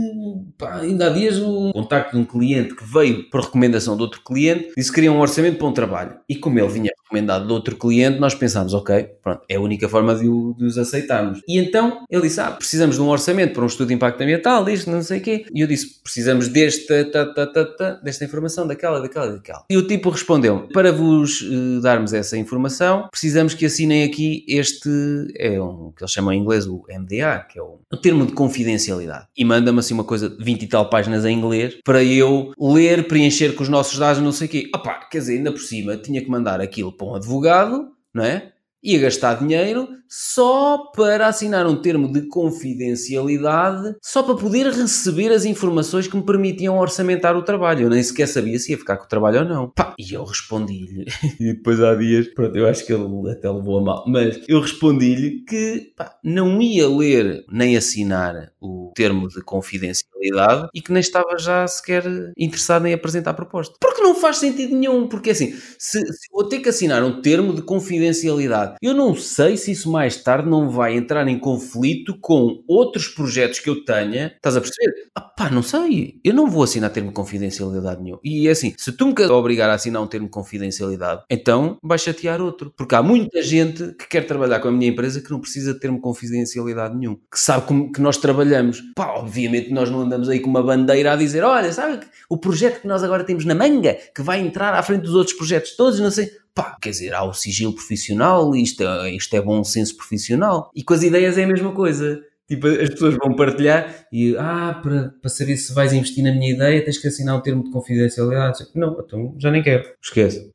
pá, 0.58 0.80
ainda 0.80 1.08
há 1.08 1.10
dias 1.10 1.38
um 1.38 1.72
contacto 1.72 2.16
de 2.16 2.22
um 2.22 2.26
cliente 2.26 2.76
que 2.76 2.84
veio 2.84 3.30
por 3.30 3.42
recomendação 3.42 3.96
de 3.96 4.02
outro 4.02 4.22
cliente 4.24 4.72
disse 4.76 4.90
que 4.90 4.96
queria 4.96 5.12
um 5.12 5.20
orçamento 5.20 5.58
para 5.58 5.68
um 5.68 5.74
trabalho. 5.74 6.18
E 6.28 6.36
como 6.36 6.60
ele 6.60 6.68
vinha 6.68 6.92
recomendado 7.04 7.48
de 7.48 7.54
outro 7.54 7.76
cliente, 7.76 8.20
nós 8.20 8.36
pensámos, 8.36 8.74
ok, 8.74 9.04
pronto, 9.22 9.42
é 9.48 9.58
o 9.58 9.68
única 9.68 9.88
forma 9.88 10.16
de, 10.16 10.28
o, 10.28 10.56
de 10.58 10.66
os 10.66 10.78
aceitarmos. 10.78 11.42
E 11.48 11.60
então 11.60 12.06
ele 12.10 12.24
disse: 12.24 12.40
Ah, 12.40 12.52
precisamos 12.52 12.96
de 12.96 13.02
um 13.02 13.10
orçamento 13.10 13.54
para 13.54 13.64
um 13.64 13.68
estudo 13.68 13.90
de 13.90 13.94
impacto 13.94 14.22
ambiental, 14.22 14.66
disto, 14.66 14.90
não 14.90 15.02
sei 15.02 15.20
o 15.20 15.22
quê. 15.22 15.46
E 15.54 15.62
eu 15.62 15.68
disse: 15.68 16.02
Precisamos 16.02 16.48
desta, 16.48 17.06
ta, 17.06 17.26
ta, 17.26 17.46
ta, 17.46 17.66
ta, 17.66 17.92
desta 17.96 18.26
informação, 18.26 18.66
daquela, 18.66 19.00
daquela, 19.00 19.34
daquela. 19.34 19.47
E 19.70 19.78
o 19.78 19.88
tipo 19.88 20.10
respondeu: 20.10 20.68
Para 20.74 20.92
vos 20.92 21.42
uh, 21.42 21.82
darmos 21.82 22.14
essa 22.14 22.38
informação, 22.38 23.08
precisamos 23.10 23.54
que 23.54 23.66
assinem 23.66 24.04
aqui 24.04 24.46
este, 24.48 24.90
é 25.38 25.62
um 25.62 25.92
que 25.96 26.04
eles 26.04 26.12
chamam 26.12 26.34
em 26.34 26.40
inglês 26.40 26.68
o 26.68 26.84
MDA, 26.90 27.46
que 27.50 27.60
é 27.60 27.62
o, 27.62 27.80
o 27.92 27.98
termo 27.98 28.26
de 28.26 28.34
confidencialidade. 28.34 29.28
E 29.38 29.44
manda-me 29.44 29.80
assim 29.80 29.94
uma 29.94 30.04
coisa 30.04 30.30
de 30.30 30.44
20 30.44 30.64
e 30.64 30.68
tal 30.68 30.90
páginas 30.90 31.26
em 31.26 31.38
inglês 31.38 31.78
para 31.84 32.04
eu 32.04 32.52
ler, 32.60 33.08
preencher 33.08 33.54
com 33.54 33.64
os 33.64 33.70
nossos 33.70 33.98
dados, 33.98 34.22
não 34.22 34.32
sei 34.32 34.48
o 34.48 34.50
quê. 34.50 34.70
Opá, 34.74 35.08
quer 35.10 35.20
dizer, 35.20 35.38
ainda 35.38 35.52
por 35.52 35.62
cima 35.62 35.98
tinha 35.98 36.22
que 36.22 36.30
mandar 36.30 36.62
aquilo 36.62 36.92
para 36.92 37.08
um 37.08 37.16
advogado, 37.16 37.90
não 38.14 38.24
é? 38.24 38.52
Ia 38.88 39.00
gastar 39.00 39.36
dinheiro 39.36 39.90
só 40.08 40.78
para 40.96 41.28
assinar 41.28 41.68
um 41.68 41.82
termo 41.82 42.12
de 42.12 42.28
confidencialidade, 42.28 43.96
só 44.02 44.24
para 44.24 44.36
poder 44.36 44.68
receber 44.68 45.32
as 45.34 45.44
informações 45.44 46.08
que 46.08 46.16
me 46.16 46.24
permitiam 46.24 46.78
orçamentar 46.78 47.36
o 47.36 47.44
trabalho. 47.44 47.84
Eu 47.84 47.90
nem 47.90 48.02
sequer 48.02 48.28
sabia 48.28 48.58
se 48.58 48.72
ia 48.72 48.78
ficar 48.78 48.96
com 48.96 49.04
o 49.04 49.10
trabalho 49.10 49.40
ou 49.40 49.46
não. 49.46 49.70
Pá, 49.70 49.94
e 50.00 50.14
eu 50.14 50.24
respondi-lhe, 50.24 51.06
e 51.40 51.54
depois 51.54 51.82
há 51.82 51.96
dias, 51.96 52.28
pronto, 52.30 52.56
eu 52.56 52.68
acho 52.68 52.86
que 52.86 52.94
ele 52.94 53.32
até 53.32 53.50
levou 53.50 53.80
a 53.80 53.82
mal, 53.82 54.04
mas 54.08 54.40
eu 54.48 54.62
respondi-lhe 54.62 55.44
que 55.44 55.92
pá, 55.98 56.18
não 56.24 56.62
ia 56.62 56.88
ler 56.88 57.44
nem 57.52 57.76
assinar 57.76 58.54
o 58.62 58.92
termo 58.96 59.28
de 59.28 59.42
confidencialidade 59.42 60.70
e 60.74 60.82
que 60.82 60.92
nem 60.92 61.02
estava 61.02 61.38
já 61.38 61.68
sequer 61.68 62.04
interessado 62.38 62.86
em 62.86 62.94
apresentar 62.94 63.32
a 63.32 63.34
proposta. 63.34 63.76
Porque 63.80 64.02
não 64.02 64.16
faz 64.16 64.38
sentido 64.38 64.76
nenhum, 64.76 65.08
porque 65.08 65.32
assim, 65.32 65.54
se, 65.78 66.00
se 66.00 66.32
vou 66.32 66.48
ter 66.48 66.60
que 66.60 66.70
assinar 66.70 67.04
um 67.04 67.22
termo 67.22 67.54
de 67.54 67.62
confidencialidade, 67.62 68.77
eu 68.82 68.94
não 68.94 69.16
sei 69.16 69.58
se 69.58 69.72
isso 69.72 69.92
mais 69.92 70.18
tarde 70.18 70.50
não 70.50 70.70
vai 70.70 70.96
entrar 70.96 71.28
em 71.28 71.38
conflito 71.38 72.18
com 72.20 72.64
outros 72.68 73.08
projetos 73.08 73.60
que 73.60 73.70
eu 73.70 73.84
tenha. 73.84 74.34
Estás 74.36 74.58
a 74.58 74.62
perceber? 74.62 74.94
Ah, 75.16 75.22
pá, 75.22 75.50
não 75.50 75.64
sei. 75.64 76.20
Eu 76.24 76.34
não 76.34 76.48
vou 76.48 76.64
assinar 76.64 76.90
termo 76.90 77.10
de 77.10 77.16
confidencialidade 77.16 78.02
nenhum. 78.02 78.18
E 78.24 78.48
é 78.48 78.52
assim, 78.52 78.74
se 78.78 78.92
tu 78.92 79.08
me 79.08 79.26
obrigar 79.28 79.70
a 79.70 79.74
assinar 79.74 80.02
um 80.02 80.08
termo 80.08 80.28
de 80.28 80.32
confidencialidade, 80.32 81.24
então 81.30 81.78
vais 81.84 82.02
chatear 82.02 82.42
outro. 82.42 82.74
Porque 82.76 82.96
há 82.96 83.04
muita 83.04 83.42
gente 83.42 83.94
que 83.94 84.08
quer 84.08 84.26
trabalhar 84.26 84.60
com 84.60 84.68
a 84.68 84.72
minha 84.72 84.90
empresa 84.90 85.22
que 85.22 85.32
não 85.32 85.40
precisa 85.40 85.74
de 85.74 85.80
termo 85.80 85.98
de 85.98 86.04
confidencialidade 86.04 86.96
nenhum. 86.96 87.16
Que 87.16 87.40
sabe 87.40 87.66
como 87.66 87.92
que 87.92 88.02
nós 88.02 88.18
trabalhamos. 88.18 88.82
Pá, 88.96 89.14
obviamente 89.14 89.72
nós 89.72 89.90
não 89.90 90.02
andamos 90.02 90.30
aí 90.30 90.40
com 90.40 90.50
uma 90.50 90.64
bandeira 90.64 91.14
a 91.14 91.16
dizer, 91.16 91.44
olha, 91.44 91.72
sabe 91.72 92.06
o 92.30 92.38
projeto 92.38 92.82
que 92.82 92.88
nós 92.88 93.04
agora 93.04 93.24
temos 93.24 93.46
na 93.46 93.56
manga, 93.56 93.98
que 94.16 94.22
vai 94.22 94.40
entrar 94.40 94.74
à 94.74 94.84
frente 94.84 95.02
dos 95.02 95.16
outros 95.16 95.36
projetos 95.36 95.76
todos, 95.76 96.00
não 96.00 96.12
sei 96.12 96.30
pá, 96.58 96.76
quer 96.82 96.90
dizer, 96.90 97.14
há 97.14 97.24
o 97.24 97.34
sigilo 97.34 97.74
profissional, 97.74 98.56
isto 98.56 98.82
é, 98.82 99.12
isto 99.12 99.36
é 99.36 99.42
bom 99.42 99.64
senso 99.64 99.96
profissional. 99.96 100.72
E 100.76 100.84
com 100.84 100.96
as 100.96 101.04
ideias 101.04 101.38
é 101.38 101.44
a 101.44 101.48
mesma 101.48 101.72
coisa. 101.72 102.20
Tipo, 102.48 102.66
as 102.68 102.90
pessoas 102.90 103.16
vão 103.22 103.36
partilhar 103.36 104.08
e, 104.12 104.36
ah, 104.38 104.80
para, 104.82 105.14
para 105.22 105.30
saber 105.30 105.58
se 105.58 105.74
vais 105.74 105.92
investir 105.92 106.24
na 106.24 106.32
minha 106.32 106.54
ideia 106.54 106.84
tens 106.84 106.98
que 106.98 107.06
assinar 107.06 107.38
um 107.38 107.42
termo 107.42 107.62
de 107.62 107.72
confidencialidade. 107.72 108.66
Não, 108.74 108.98
então 109.06 109.36
já 109.38 109.52
nem 109.52 109.62
quero. 109.62 109.84
Esquece. 110.02 110.50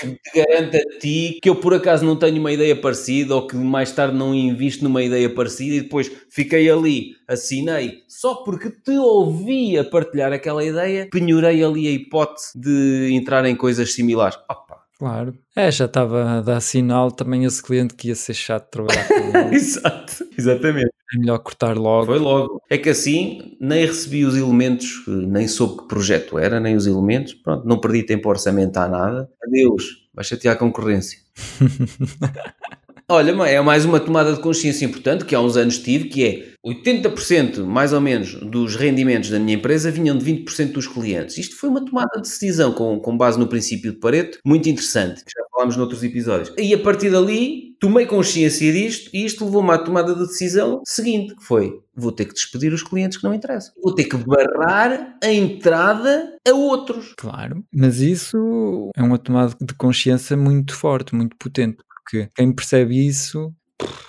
que 0.00 0.06
te 0.06 0.44
garante 0.44 0.76
a 0.76 0.98
ti 1.00 1.40
que 1.42 1.48
eu 1.48 1.56
por 1.56 1.74
acaso 1.74 2.04
não 2.06 2.16
tenho 2.16 2.38
uma 2.38 2.52
ideia 2.52 2.76
parecida 2.80 3.34
ou 3.34 3.48
que 3.48 3.56
mais 3.56 3.90
tarde 3.90 4.16
não 4.16 4.32
invisto 4.32 4.84
numa 4.84 5.02
ideia 5.02 5.28
parecida 5.28 5.74
e 5.74 5.80
depois 5.80 6.08
fiquei 6.30 6.70
ali, 6.70 7.16
assinei, 7.26 8.04
só 8.08 8.36
porque 8.36 8.70
te 8.70 8.96
ouvi 8.96 9.76
a 9.76 9.82
partilhar 9.82 10.32
aquela 10.32 10.64
ideia, 10.64 11.08
penhorei 11.10 11.64
ali 11.64 11.88
a 11.88 11.90
hipótese 11.90 12.52
de 12.54 13.10
entrar 13.12 13.44
em 13.44 13.56
coisas 13.56 13.92
similares. 13.92 14.38
Opa. 14.48 14.83
Claro. 15.04 15.34
É, 15.54 15.70
já 15.70 15.84
estava 15.84 16.38
a 16.38 16.40
dar 16.40 16.62
sinal 16.62 17.12
também 17.12 17.44
a 17.44 17.46
esse 17.46 17.62
cliente 17.62 17.92
que 17.94 18.08
ia 18.08 18.14
ser 18.14 18.32
chato 18.32 18.64
de 18.64 18.70
trabalhar 18.70 19.06
com 19.06 19.14
ele. 19.38 19.54
Exato, 19.54 20.26
exatamente. 20.38 20.88
É 21.14 21.18
melhor 21.18 21.38
cortar 21.40 21.76
logo. 21.76 22.06
Foi 22.06 22.18
logo. 22.18 22.62
É 22.70 22.78
que 22.78 22.88
assim 22.88 23.54
nem 23.60 23.84
recebi 23.84 24.24
os 24.24 24.34
elementos, 24.34 25.04
nem 25.06 25.46
soube 25.46 25.82
que 25.82 25.88
projeto 25.88 26.38
era, 26.38 26.58
nem 26.58 26.74
os 26.74 26.86
elementos. 26.86 27.34
Pronto, 27.34 27.68
não 27.68 27.78
perdi 27.78 28.02
tempo 28.02 28.26
a 28.30 28.32
orçamentar 28.32 28.90
nada. 28.90 29.28
Adeus, 29.46 30.08
vai 30.14 30.24
chatear 30.24 30.54
a 30.54 30.58
concorrência. 30.58 31.18
Olha, 33.06 33.32
é 33.46 33.60
mais 33.60 33.84
uma 33.84 34.00
tomada 34.00 34.32
de 34.32 34.40
consciência 34.40 34.86
importante 34.86 35.26
que 35.26 35.34
há 35.34 35.40
uns 35.40 35.58
anos 35.58 35.78
tive, 35.78 36.08
que 36.08 36.24
é 36.24 36.54
80% 36.66 37.62
mais 37.62 37.92
ou 37.92 38.00
menos 38.00 38.34
dos 38.34 38.76
rendimentos 38.76 39.28
da 39.28 39.38
minha 39.38 39.56
empresa 39.56 39.90
vinham 39.90 40.16
de 40.16 40.24
20% 40.24 40.72
dos 40.72 40.86
clientes. 40.86 41.36
Isto 41.36 41.56
foi 41.56 41.68
uma 41.68 41.84
tomada 41.84 42.16
de 42.16 42.22
decisão 42.22 42.72
com, 42.72 42.98
com 42.98 43.16
base 43.16 43.38
no 43.38 43.46
princípio 43.46 43.92
de 43.92 43.98
Pareto, 43.98 44.38
muito 44.42 44.70
interessante, 44.70 45.22
que 45.22 45.32
já 45.36 45.44
falámos 45.52 45.76
noutros 45.76 46.02
episódios. 46.02 46.50
E 46.56 46.72
a 46.72 46.78
partir 46.78 47.10
dali 47.10 47.74
tomei 47.78 48.06
consciência 48.06 48.72
disto 48.72 49.10
e 49.12 49.26
isto 49.26 49.44
levou-me 49.44 49.72
à 49.72 49.76
tomada 49.76 50.14
de 50.14 50.20
decisão 50.20 50.80
seguinte, 50.86 51.36
que 51.36 51.44
foi, 51.44 51.78
vou 51.94 52.10
ter 52.10 52.24
que 52.24 52.32
despedir 52.32 52.72
os 52.72 52.82
clientes 52.82 53.18
que 53.18 53.24
não 53.24 53.34
interessam. 53.34 53.74
Vou 53.82 53.94
ter 53.94 54.04
que 54.04 54.16
barrar 54.16 55.18
a 55.22 55.30
entrada 55.30 56.38
a 56.48 56.52
outros. 56.54 57.12
Claro, 57.18 57.62
mas 57.70 58.00
isso 58.00 58.90
é 58.96 59.02
uma 59.02 59.18
tomada 59.18 59.54
de 59.60 59.74
consciência 59.74 60.34
muito 60.34 60.74
forte, 60.74 61.14
muito 61.14 61.36
potente 61.36 61.76
porque 62.04 62.28
quem 62.36 62.52
percebe 62.52 63.06
isso. 63.06 63.52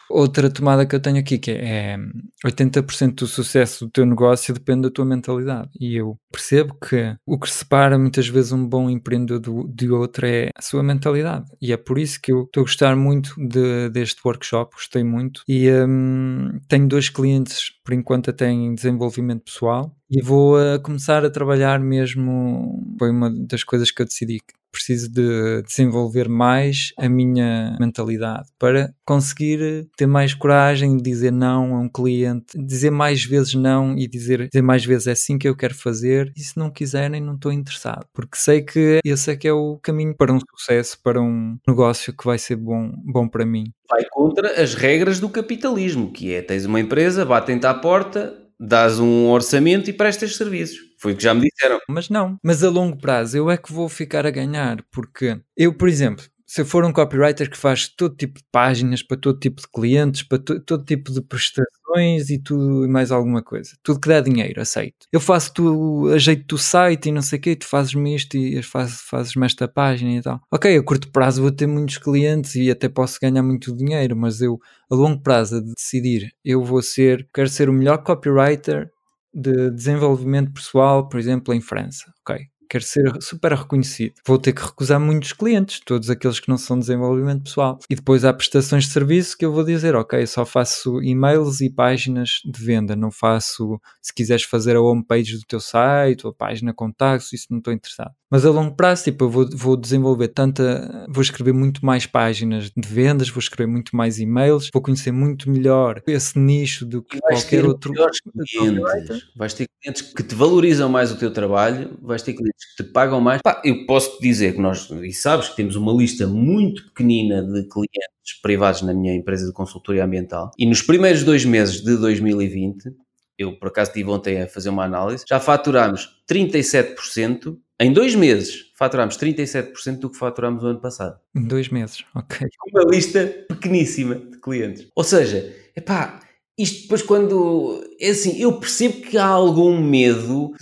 Outra 0.07 0.49
tomada 0.51 0.85
que 0.85 0.95
eu 0.95 0.99
tenho 0.99 1.17
aqui 1.17 1.39
que 1.39 1.51
é 1.51 1.97
80% 2.45 3.15
do 3.15 3.27
sucesso 3.27 3.85
do 3.85 3.91
teu 3.91 4.05
negócio 4.05 4.53
depende 4.53 4.83
da 4.83 4.91
tua 4.91 5.03
mentalidade. 5.03 5.69
E 5.79 5.95
eu 5.95 6.17
percebo 6.31 6.75
que 6.75 7.15
o 7.25 7.39
que 7.39 7.49
separa 7.49 7.97
muitas 7.97 8.27
vezes 8.27 8.51
um 8.51 8.65
bom 8.65 8.89
empreendedor 8.89 9.67
de 9.67 9.89
outro 9.89 10.27
é 10.27 10.49
a 10.55 10.61
sua 10.61 10.83
mentalidade. 10.83 11.45
E 11.59 11.73
é 11.73 11.77
por 11.77 11.97
isso 11.97 12.21
que 12.21 12.31
eu 12.31 12.43
estou 12.43 12.61
a 12.61 12.65
gostar 12.65 12.95
muito 12.95 13.33
de, 13.37 13.89
deste 13.89 14.21
workshop, 14.23 14.75
gostei 14.75 15.03
muito. 15.03 15.41
E 15.47 15.69
um, 15.71 16.59
tenho 16.69 16.87
dois 16.87 17.09
clientes, 17.09 17.71
por 17.83 17.93
enquanto, 17.93 18.29
até 18.29 18.47
em 18.47 18.75
desenvolvimento 18.75 19.45
pessoal. 19.45 19.91
E 20.09 20.21
vou 20.21 20.55
a 20.57 20.77
começar 20.79 21.25
a 21.25 21.31
trabalhar 21.31 21.79
mesmo. 21.79 22.95
Foi 22.99 23.09
uma 23.09 23.31
das 23.31 23.63
coisas 23.63 23.89
que 23.89 24.03
eu 24.03 24.05
decidi 24.05 24.39
preciso 24.75 25.09
de 25.09 25.63
desenvolver 25.65 26.27
mais 26.27 26.91
a 26.97 27.07
minha 27.07 27.77
mentalidade 27.79 28.49
para 28.59 28.93
conseguir 29.05 29.87
ter 29.95 30.05
mais 30.05 30.33
coragem 30.33 30.97
de 30.97 31.03
dizer 31.03 31.31
não 31.31 31.75
a 31.75 31.79
um 31.79 31.87
cliente, 31.87 32.57
dizer 32.57 32.91
mais 32.91 33.23
vezes 33.23 33.53
não 33.53 33.97
e 33.97 34.05
dizer, 34.05 34.49
dizer 34.49 34.61
mais 34.61 34.83
vezes 34.83 35.07
é 35.07 35.11
assim 35.11 35.37
que 35.37 35.47
eu 35.47 35.55
quero 35.55 35.73
fazer 35.73 36.31
e 36.35 36.41
se 36.41 36.57
não 36.57 36.69
quiserem 36.69 37.21
não 37.21 37.35
estou 37.35 37.53
interessado, 37.53 38.05
porque 38.13 38.37
sei 38.37 38.61
que 38.61 38.99
esse 39.03 39.31
é 39.31 39.35
que 39.37 39.47
é 39.47 39.53
o 39.53 39.79
caminho 39.81 40.13
para 40.13 40.33
um 40.33 40.39
sucesso, 40.39 40.99
para 41.01 41.21
um 41.21 41.57
negócio 41.65 42.13
que 42.15 42.25
vai 42.25 42.37
ser 42.37 42.57
bom, 42.57 42.91
bom 43.05 43.27
para 43.27 43.45
mim. 43.45 43.71
Vai 43.89 44.03
contra 44.11 44.61
as 44.61 44.73
regras 44.73 45.19
do 45.19 45.29
capitalismo, 45.29 46.11
que 46.11 46.33
é 46.33 46.41
tens 46.41 46.65
uma 46.65 46.81
empresa, 46.81 47.23
batem-te 47.23 47.65
à 47.65 47.73
porta, 47.73 48.33
dás 48.59 48.99
um 48.99 49.29
orçamento 49.29 49.89
e 49.89 49.93
prestas 49.93 50.35
serviços. 50.35 50.79
Foi 51.05 51.13
o 51.13 51.15
que 51.15 51.21
já 51.21 51.35
me 51.35 51.47
disseram. 51.47 51.79
Mas 51.87 52.09
não. 52.09 52.35
Mas 52.43 52.63
a 52.63 52.69
longo 52.69 52.97
prazo 52.97 53.37
eu 53.37 53.51
é 53.51 53.57
que 53.57 53.71
vou 53.71 53.87
ficar 53.87 54.25
a 54.25 54.31
ganhar, 54.31 54.83
porque 54.91 55.39
eu, 55.55 55.71
por 55.71 55.87
exemplo, 55.87 56.25
se 56.47 56.61
eu 56.61 56.65
for 56.65 56.83
um 56.83 56.91
copywriter 56.91 57.47
que 57.47 57.55
faz 57.55 57.87
todo 57.87 58.15
tipo 58.15 58.39
de 58.39 58.45
páginas 58.51 59.03
para 59.03 59.15
todo 59.15 59.39
tipo 59.39 59.61
de 59.61 59.67
clientes, 59.67 60.23
para 60.23 60.39
to 60.39 60.59
todo 60.61 60.83
tipo 60.83 61.11
de 61.11 61.21
prestações 61.21 62.31
e 62.31 62.39
tudo 62.39 62.85
e 62.85 62.87
mais 62.87 63.11
alguma 63.11 63.43
coisa, 63.43 63.77
tudo 63.83 63.99
que 63.99 64.07
dá 64.07 64.19
dinheiro, 64.19 64.59
aceito. 64.59 65.05
Eu 65.11 65.19
faço 65.19 65.53
tu 65.53 66.09
a 66.11 66.17
jeito 66.17 66.47
do 66.47 66.57
site 66.57 67.09
e 67.09 67.11
não 67.11 67.21
sei 67.21 67.37
o 67.37 67.41
quê, 67.43 67.55
tu 67.55 67.67
fazes-me 67.67 68.15
isto 68.15 68.35
e 68.35 68.63
fazes, 68.63 69.01
fazes-me 69.01 69.45
esta 69.45 69.67
página 69.67 70.11
e 70.11 70.21
tal. 70.23 70.41
Ok, 70.51 70.75
a 70.75 70.83
curto 70.83 71.11
prazo 71.11 71.43
vou 71.43 71.51
ter 71.51 71.67
muitos 71.67 71.99
clientes 71.99 72.55
e 72.55 72.71
até 72.71 72.89
posso 72.89 73.19
ganhar 73.21 73.43
muito 73.43 73.75
dinheiro, 73.77 74.15
mas 74.15 74.41
eu 74.41 74.59
a 74.89 74.95
longo 74.95 75.21
prazo 75.21 75.61
de 75.61 75.71
decidir, 75.75 76.31
eu 76.43 76.63
vou 76.63 76.81
ser, 76.81 77.27
quero 77.31 77.49
ser 77.49 77.69
o 77.69 77.73
melhor 77.73 77.99
copywriter 77.99 78.91
de 79.35 79.71
desenvolvimento 79.71 80.53
pessoal, 80.53 81.09
por 81.09 81.19
exemplo, 81.19 81.53
em 81.53 81.61
França. 81.61 82.13
Ok, 82.21 82.47
quero 82.69 82.83
ser 82.83 83.21
super 83.21 83.53
reconhecido. 83.53 84.13
Vou 84.25 84.37
ter 84.37 84.53
que 84.53 84.61
recusar 84.61 84.99
muitos 84.99 85.33
clientes, 85.33 85.79
todos 85.85 86.09
aqueles 86.09 86.39
que 86.39 86.49
não 86.49 86.57
são 86.57 86.79
desenvolvimento 86.79 87.43
pessoal. 87.43 87.79
E 87.89 87.95
depois 87.95 88.25
há 88.25 88.33
prestações 88.33 88.85
de 88.85 88.91
serviço 88.91 89.37
que 89.37 89.45
eu 89.45 89.51
vou 89.51 89.63
dizer, 89.63 89.95
ok, 89.95 90.25
só 90.27 90.45
faço 90.45 91.01
e-mails 91.01 91.61
e 91.61 91.69
páginas 91.69 92.41
de 92.45 92.63
venda, 92.63 92.95
não 92.95 93.11
faço, 93.11 93.79
se 94.01 94.13
quiseres 94.13 94.43
fazer 94.43 94.75
a 94.75 94.81
homepage 94.81 95.37
do 95.37 95.45
teu 95.45 95.59
site 95.59 96.25
ou 96.25 96.31
a 96.31 96.33
página 96.33 96.73
contactos, 96.73 97.33
isso 97.33 97.47
não 97.49 97.59
estou 97.59 97.73
interessado. 97.73 98.11
Mas 98.29 98.45
a 98.45 98.49
longo 98.49 98.75
prazo, 98.75 99.05
tipo, 99.05 99.25
eu 99.25 99.29
vou, 99.29 99.49
vou 99.53 99.77
desenvolver 99.77 100.29
tanta, 100.29 101.05
vou 101.09 101.21
escrever 101.21 101.53
muito 101.53 101.85
mais 101.85 102.05
páginas 102.05 102.71
de 102.75 102.87
vendas, 102.87 103.29
vou 103.29 103.39
escrever 103.39 103.69
muito 103.71 103.95
mais 103.95 104.19
e-mails, 104.19 104.69
vou 104.73 104.81
conhecer 104.81 105.11
muito 105.11 105.49
melhor 105.49 106.01
esse 106.07 106.37
nicho 106.37 106.85
do 106.85 107.01
que 107.01 107.19
qualquer 107.19 107.65
outro. 107.65 107.93
Clientes. 107.93 109.27
Vais 109.35 109.53
ter 109.53 109.67
clientes 109.81 110.01
que 110.01 110.23
te 110.23 110.33
valorizam 110.33 110.89
mais 110.89 111.11
o 111.11 111.17
teu 111.17 111.31
trabalho, 111.31 111.97
vais 112.01 112.21
ter 112.21 112.33
clientes 112.33 112.54
te 112.77 112.83
pagam 112.83 113.21
mais. 113.21 113.41
Pá, 113.41 113.61
eu 113.63 113.85
posso 113.85 114.17
te 114.17 114.21
dizer 114.21 114.53
que 114.53 114.61
nós, 114.61 114.89
e 114.89 115.11
sabes 115.11 115.49
que 115.49 115.55
temos 115.55 115.75
uma 115.75 115.93
lista 115.93 116.27
muito 116.27 116.85
pequenina 116.87 117.41
de 117.43 117.67
clientes 117.67 118.41
privados 118.41 118.81
na 118.81 118.93
minha 118.93 119.13
empresa 119.13 119.45
de 119.45 119.53
consultoria 119.53 120.05
ambiental, 120.05 120.51
e 120.57 120.65
nos 120.65 120.81
primeiros 120.81 121.23
dois 121.23 121.45
meses 121.45 121.81
de 121.81 121.97
2020, 121.97 122.91
eu 123.37 123.57
por 123.57 123.67
acaso 123.67 123.91
estive 123.91 124.09
ontem 124.09 124.41
a 124.41 124.47
fazer 124.47 124.69
uma 124.69 124.83
análise, 124.83 125.25
já 125.27 125.39
faturámos 125.39 126.21
37%, 126.29 127.57
em 127.79 127.91
dois 127.91 128.15
meses 128.15 128.71
faturámos 128.75 129.17
37% 129.17 129.99
do 129.99 130.09
que 130.09 130.17
faturámos 130.17 130.63
o 130.63 130.67
ano 130.67 130.79
passado. 130.79 131.17
Em 131.35 131.45
dois 131.45 131.69
meses, 131.69 132.03
ok. 132.13 132.47
Uma 132.71 132.83
lista 132.83 133.25
pequeníssima 133.49 134.15
de 134.15 134.37
clientes. 134.39 134.87
Ou 134.95 135.03
seja, 135.03 135.53
epá, 135.75 136.19
isto 136.57 136.83
depois 136.83 137.01
quando. 137.01 137.83
É 137.99 138.09
assim, 138.09 138.39
eu 138.39 138.59
percebo 138.59 139.01
que 139.01 139.17
há 139.17 139.25
algum 139.25 139.81
medo 139.81 140.53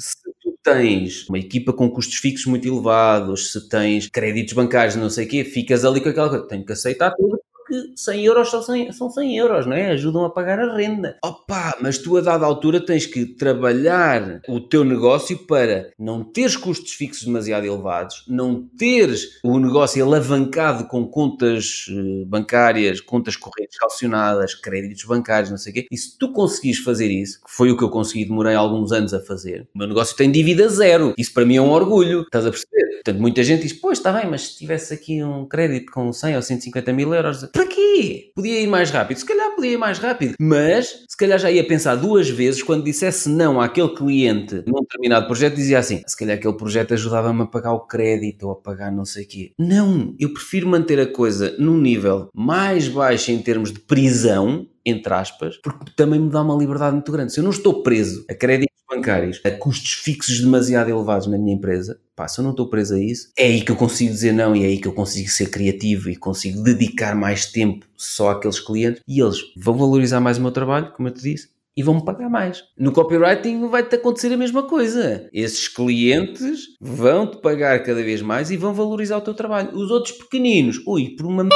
tens 0.63 1.27
uma 1.27 1.37
equipa 1.37 1.73
com 1.73 1.89
custos 1.89 2.17
fixos 2.17 2.45
muito 2.45 2.67
elevados, 2.67 3.51
se 3.51 3.67
tens 3.67 4.07
créditos 4.07 4.53
bancários, 4.53 4.95
não 4.95 5.09
sei 5.09 5.25
o 5.25 5.29
quê, 5.29 5.43
ficas 5.43 5.83
ali 5.83 6.01
com 6.01 6.09
aquela 6.09 6.29
coisa, 6.29 6.47
tenho 6.47 6.65
que 6.65 6.71
aceitar 6.71 7.11
tudo 7.11 7.39
porque 7.73 7.93
100 7.95 8.25
euros 8.25 8.49
são 8.51 8.61
100, 8.61 8.91
são 8.91 9.09
100 9.09 9.37
euros, 9.37 9.65
não 9.65 9.73
é? 9.73 9.91
Ajudam 9.91 10.25
a 10.25 10.29
pagar 10.29 10.59
a 10.59 10.75
renda. 10.75 11.17
Opa, 11.23 11.75
mas 11.81 11.97
tu 11.97 12.17
a 12.17 12.21
dada 12.21 12.45
altura 12.45 12.79
tens 12.79 13.05
que 13.05 13.25
trabalhar 13.25 14.41
o 14.47 14.59
teu 14.59 14.83
negócio 14.83 15.37
para 15.47 15.91
não 15.97 16.23
teres 16.23 16.55
custos 16.55 16.93
fixos 16.93 17.25
demasiado 17.25 17.65
elevados, 17.65 18.23
não 18.27 18.67
teres 18.77 19.39
o 19.43 19.57
negócio 19.59 20.03
alavancado 20.03 20.87
com 20.87 21.07
contas 21.07 21.87
eh, 21.89 22.25
bancárias, 22.25 23.01
contas 23.01 23.35
correntes 23.35 23.77
calcionadas, 23.77 24.53
créditos 24.53 25.03
bancários, 25.05 25.49
não 25.49 25.57
sei 25.57 25.71
o 25.71 25.73
quê. 25.73 25.87
E 25.91 25.97
se 25.97 26.17
tu 26.17 26.31
conseguires 26.31 26.79
fazer 26.79 27.09
isso, 27.09 27.39
que 27.43 27.51
foi 27.51 27.71
o 27.71 27.77
que 27.77 27.83
eu 27.83 27.89
consegui, 27.89 28.25
demorei 28.25 28.55
alguns 28.55 28.91
anos 28.91 29.13
a 29.13 29.19
fazer, 29.19 29.67
o 29.73 29.77
meu 29.77 29.87
negócio 29.87 30.15
tem 30.15 30.31
dívida 30.31 30.67
zero. 30.67 31.13
Isso 31.17 31.33
para 31.33 31.45
mim 31.45 31.55
é 31.55 31.61
um 31.61 31.71
orgulho. 31.71 32.21
Estás 32.21 32.45
a 32.45 32.51
perceber? 32.51 32.93
Portanto, 33.03 33.19
muita 33.19 33.43
gente 33.43 33.63
diz, 33.63 33.73
pois, 33.73 33.97
está 33.97 34.13
bem, 34.13 34.29
mas 34.29 34.43
se 34.43 34.57
tivesse 34.57 34.93
aqui 34.93 35.23
um 35.23 35.45
crédito 35.45 35.91
com 35.91 36.11
100 36.13 36.35
ou 36.35 36.41
150 36.41 36.93
mil 36.93 37.13
euros, 37.13 37.43
para 37.63 37.67
quê? 37.67 38.31
Podia 38.35 38.59
ir 38.59 38.67
mais 38.67 38.89
rápido? 38.89 39.17
Se 39.17 39.25
calhar 39.25 39.55
podia 39.55 39.71
ir 39.71 39.77
mais 39.77 39.97
rápido. 39.97 40.35
Mas, 40.39 41.05
se 41.07 41.17
calhar 41.17 41.39
já 41.39 41.49
ia 41.49 41.65
pensar 41.65 41.95
duas 41.95 42.29
vezes 42.29 42.61
quando 42.61 42.83
dissesse 42.83 43.29
não 43.29 43.61
àquele 43.61 43.95
cliente 43.95 44.63
num 44.67 44.81
determinado 44.81 45.25
projeto, 45.25 45.55
dizia 45.55 45.79
assim, 45.79 46.01
se 46.05 46.17
calhar 46.17 46.37
aquele 46.37 46.57
projeto 46.57 46.93
ajudava-me 46.93 47.43
a 47.43 47.45
pagar 47.45 47.73
o 47.73 47.87
crédito 47.87 48.47
ou 48.47 48.51
a 48.51 48.55
pagar 48.55 48.91
não 48.91 49.05
sei 49.05 49.23
o 49.23 49.27
quê. 49.27 49.51
Não, 49.57 50.13
eu 50.19 50.33
prefiro 50.33 50.67
manter 50.67 50.99
a 50.99 51.07
coisa 51.07 51.55
num 51.57 51.77
nível 51.77 52.29
mais 52.33 52.87
baixo 52.87 53.31
em 53.31 53.41
termos 53.41 53.71
de 53.71 53.79
prisão, 53.79 54.67
entre 54.85 55.13
aspas, 55.13 55.57
porque 55.57 55.91
também 55.95 56.19
me 56.19 56.29
dá 56.29 56.41
uma 56.41 56.55
liberdade 56.55 56.93
muito 56.93 57.11
grande. 57.11 57.33
Se 57.33 57.39
eu 57.39 57.43
não 57.43 57.51
estou 57.51 57.83
preso 57.83 58.25
a 58.29 58.33
créditos 58.33 58.73
bancários, 58.89 59.41
a 59.43 59.51
custos 59.51 59.93
fixos 59.93 60.39
demasiado 60.39 60.89
elevados 60.89 61.27
na 61.27 61.37
minha 61.37 61.55
empresa, 61.55 61.99
pá, 62.15 62.27
se 62.27 62.39
eu 62.39 62.43
não 62.43 62.51
estou 62.51 62.69
preso 62.69 62.95
a 62.95 62.99
isso, 62.99 63.31
é 63.37 63.45
aí 63.45 63.61
que 63.61 63.71
eu 63.71 63.75
consigo 63.75 64.11
dizer 64.11 64.33
não 64.33 64.55
e 64.55 64.63
é 64.63 64.67
aí 64.67 64.77
que 64.77 64.87
eu 64.87 64.93
consigo 64.93 65.29
ser 65.29 65.49
criativo 65.49 66.09
e 66.09 66.15
consigo 66.15 66.61
dedicar 66.61 67.15
mais 67.15 67.45
tempo 67.45 67.85
só 67.97 68.31
àqueles 68.31 68.59
clientes 68.59 69.01
e 69.07 69.21
eles 69.21 69.37
vão 69.57 69.77
valorizar 69.77 70.19
mais 70.19 70.37
o 70.37 70.41
meu 70.41 70.51
trabalho, 70.51 70.91
como 70.93 71.07
eu 71.07 71.13
te 71.13 71.21
disse, 71.23 71.49
e 71.75 71.83
vão-me 71.83 72.03
pagar 72.05 72.29
mais. 72.29 72.63
No 72.77 72.91
copywriting 72.91 73.67
vai-te 73.67 73.95
acontecer 73.95 74.31
a 74.31 74.37
mesma 74.37 74.63
coisa. 74.63 75.29
Esses 75.33 75.67
clientes 75.67 76.67
vão-te 76.79 77.37
pagar 77.41 77.81
cada 77.83 78.03
vez 78.03 78.21
mais 78.21 78.51
e 78.51 78.57
vão 78.57 78.73
valorizar 78.73 79.17
o 79.17 79.21
teu 79.21 79.33
trabalho. 79.33 79.75
Os 79.75 79.89
outros 79.89 80.17
pequeninos, 80.17 80.81
ui, 80.85 81.15
por 81.15 81.25
uma 81.25 81.47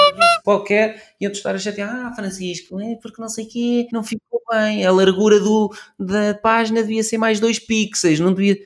qualquer, 0.44 1.04
iam-te 1.20 1.36
estar 1.36 1.54
a 1.54 1.60
chatear, 1.60 2.08
ah, 2.08 2.14
Francisco, 2.16 2.80
é 2.80 2.96
porque 3.02 3.22
não 3.22 3.30
sei 3.30 3.46
o 3.46 3.50
quê, 3.50 3.88
não 3.92 4.04
ficou 4.04 4.42
bem, 4.50 4.86
a 4.86 4.92
largura 4.92 5.40
do, 5.40 5.70
da 6.00 6.34
página 6.34 6.82
devia 6.82 7.04
ser 7.04 7.18
mais 7.18 7.40
2 7.40 7.60
pixels, 7.60 8.20
não 8.20 8.34
devia... 8.34 8.58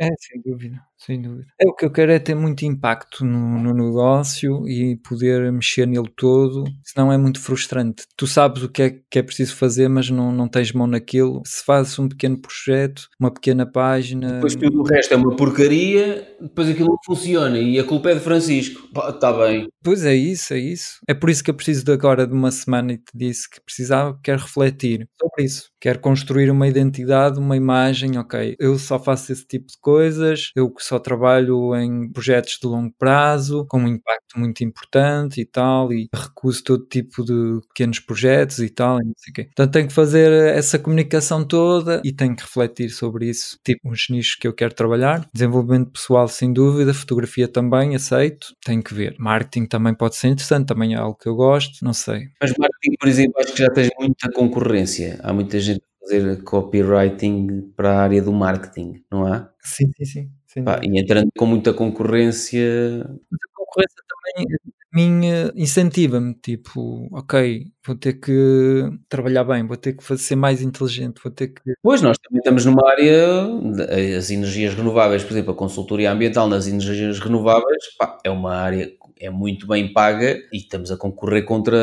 É, 0.00 0.08
sem 0.18 0.40
dúvida. 0.40 0.87
Sem 0.98 1.22
dúvida. 1.22 1.46
É, 1.60 1.68
o 1.68 1.74
que 1.74 1.84
eu 1.84 1.92
quero 1.92 2.10
é 2.10 2.18
ter 2.18 2.34
muito 2.34 2.64
impacto 2.64 3.24
no, 3.24 3.58
no, 3.60 3.72
negócio 3.72 4.68
e 4.68 4.96
poder 4.96 5.50
mexer 5.52 5.86
nele 5.86 6.10
todo, 6.16 6.64
senão 6.84 7.12
é 7.12 7.16
muito 7.16 7.40
frustrante. 7.40 8.04
Tu 8.16 8.26
sabes 8.26 8.62
o 8.64 8.68
que 8.68 8.82
é 8.82 8.90
que 9.10 9.18
é 9.18 9.22
preciso 9.22 9.54
fazer, 9.54 9.88
mas 9.88 10.10
não, 10.10 10.32
não 10.32 10.48
tens 10.48 10.72
mão 10.72 10.86
naquilo. 10.86 11.42
Se 11.46 11.64
fazes 11.64 11.96
um 11.98 12.08
pequeno 12.08 12.40
projeto, 12.40 13.08
uma 13.18 13.32
pequena 13.32 13.64
página. 13.64 14.34
Depois 14.34 14.56
tudo 14.56 14.80
o 14.80 14.84
resto 14.84 15.14
é 15.14 15.16
uma 15.16 15.36
porcaria, 15.36 16.28
depois 16.40 16.68
aquilo 16.68 16.88
não 16.88 16.98
funciona 17.04 17.58
e 17.58 17.78
a 17.78 17.84
culpa 17.84 18.10
é 18.10 18.14
de 18.14 18.20
Francisco. 18.20 18.88
Está 19.08 19.32
bem. 19.32 19.68
Pois 19.82 20.04
é 20.04 20.14
isso, 20.14 20.52
é 20.52 20.58
isso. 20.58 20.98
É 21.08 21.14
por 21.14 21.30
isso 21.30 21.44
que 21.44 21.50
eu 21.50 21.54
preciso 21.54 21.84
de 21.84 21.92
agora 21.92 22.26
de 22.26 22.32
uma 22.32 22.50
semana 22.50 22.92
e 22.92 22.98
te 22.98 23.12
disse 23.14 23.48
que 23.48 23.60
precisava, 23.60 24.18
quero 24.22 24.42
refletir 24.42 25.08
sobre 25.18 25.44
isso. 25.44 25.70
Quero 25.80 26.00
construir 26.00 26.50
uma 26.50 26.66
identidade, 26.66 27.38
uma 27.38 27.56
imagem, 27.56 28.18
ok, 28.18 28.56
eu 28.58 28.78
só 28.78 28.98
faço 28.98 29.32
esse 29.32 29.46
tipo 29.46 29.66
de 29.68 29.78
coisas, 29.80 30.50
eu 30.56 30.68
só 30.88 30.98
trabalho 30.98 31.74
em 31.76 32.10
projetos 32.10 32.58
de 32.60 32.66
longo 32.66 32.92
prazo, 32.98 33.66
com 33.68 33.80
um 33.80 33.88
impacto 33.88 34.38
muito 34.38 34.64
importante 34.64 35.40
e 35.40 35.44
tal, 35.44 35.92
e 35.92 36.08
recuso 36.14 36.64
todo 36.64 36.86
tipo 36.86 37.24
de 37.24 37.60
pequenos 37.68 38.00
projetos 38.00 38.58
e 38.60 38.70
tal, 38.70 39.00
e 39.00 39.04
não 39.04 39.12
sei 39.16 39.30
o 39.30 39.34
quê. 39.34 39.44
Portanto, 39.44 39.72
tenho 39.72 39.88
que 39.88 39.94
fazer 39.94 40.32
essa 40.54 40.78
comunicação 40.78 41.44
toda 41.44 42.00
e 42.04 42.12
tenho 42.12 42.34
que 42.34 42.42
refletir 42.42 42.90
sobre 42.90 43.28
isso, 43.28 43.58
tipo 43.64 43.88
uns 43.88 44.08
nichos 44.08 44.34
que 44.36 44.46
eu 44.48 44.52
quero 44.54 44.74
trabalhar. 44.74 45.28
Desenvolvimento 45.32 45.90
pessoal, 45.90 46.28
sem 46.28 46.52
dúvida, 46.52 46.94
fotografia 46.94 47.48
também, 47.48 47.94
aceito, 47.94 48.54
tenho 48.64 48.82
que 48.82 48.94
ver. 48.94 49.16
Marketing 49.18 49.66
também 49.66 49.94
pode 49.94 50.16
ser 50.16 50.28
interessante, 50.28 50.66
também 50.66 50.94
é 50.94 50.96
algo 50.96 51.18
que 51.18 51.28
eu 51.28 51.34
gosto, 51.34 51.84
não 51.84 51.92
sei. 51.92 52.28
Mas 52.40 52.52
marketing, 52.58 52.96
por 52.98 53.08
exemplo, 53.08 53.34
acho 53.40 53.52
que 53.52 53.58
já 53.58 53.70
tens 53.70 53.90
muita 53.98 54.30
concorrência. 54.32 55.18
Há 55.22 55.32
muita 55.32 55.58
gente 55.60 55.80
a 55.80 56.00
fazer 56.00 56.42
copywriting 56.42 57.72
para 57.76 57.98
a 57.98 58.02
área 58.02 58.22
do 58.22 58.32
marketing, 58.32 59.02
não 59.10 59.26
há? 59.26 59.50
Sim, 59.62 59.90
sim, 59.96 60.04
sim. 60.04 60.37
Pá, 60.64 60.80
e 60.82 60.98
entrando 60.98 61.30
com 61.36 61.46
muita 61.46 61.72
concorrência. 61.74 63.04
Mas 63.04 63.40
a 63.42 63.56
concorrência 63.56 64.02
também 64.08 64.46
a 64.90 64.96
mim 64.96 65.20
incentiva-me, 65.54 66.34
tipo, 66.34 67.08
ok, 67.12 67.66
vou 67.86 67.94
ter 67.94 68.14
que 68.14 68.90
trabalhar 69.08 69.44
bem, 69.44 69.66
vou 69.66 69.76
ter 69.76 69.92
que 69.92 70.18
ser 70.18 70.36
mais 70.36 70.62
inteligente, 70.62 71.20
vou 71.22 71.30
ter 71.30 71.48
que. 71.48 71.74
Pois, 71.82 72.00
nós 72.00 72.16
também 72.18 72.38
estamos 72.38 72.64
numa 72.64 72.88
área, 72.88 73.46
as 74.16 74.30
energias 74.30 74.74
renováveis, 74.74 75.22
por 75.22 75.32
exemplo, 75.32 75.52
a 75.52 75.56
consultoria 75.56 76.10
ambiental 76.10 76.48
nas 76.48 76.66
energias 76.66 77.18
renováveis, 77.20 77.84
pá, 77.98 78.18
é 78.24 78.30
uma 78.30 78.54
área 78.54 78.90
é 79.20 79.30
muito 79.30 79.66
bem 79.66 79.92
paga 79.92 80.38
e 80.52 80.58
estamos 80.58 80.90
a 80.90 80.96
concorrer 80.96 81.44
contra 81.44 81.76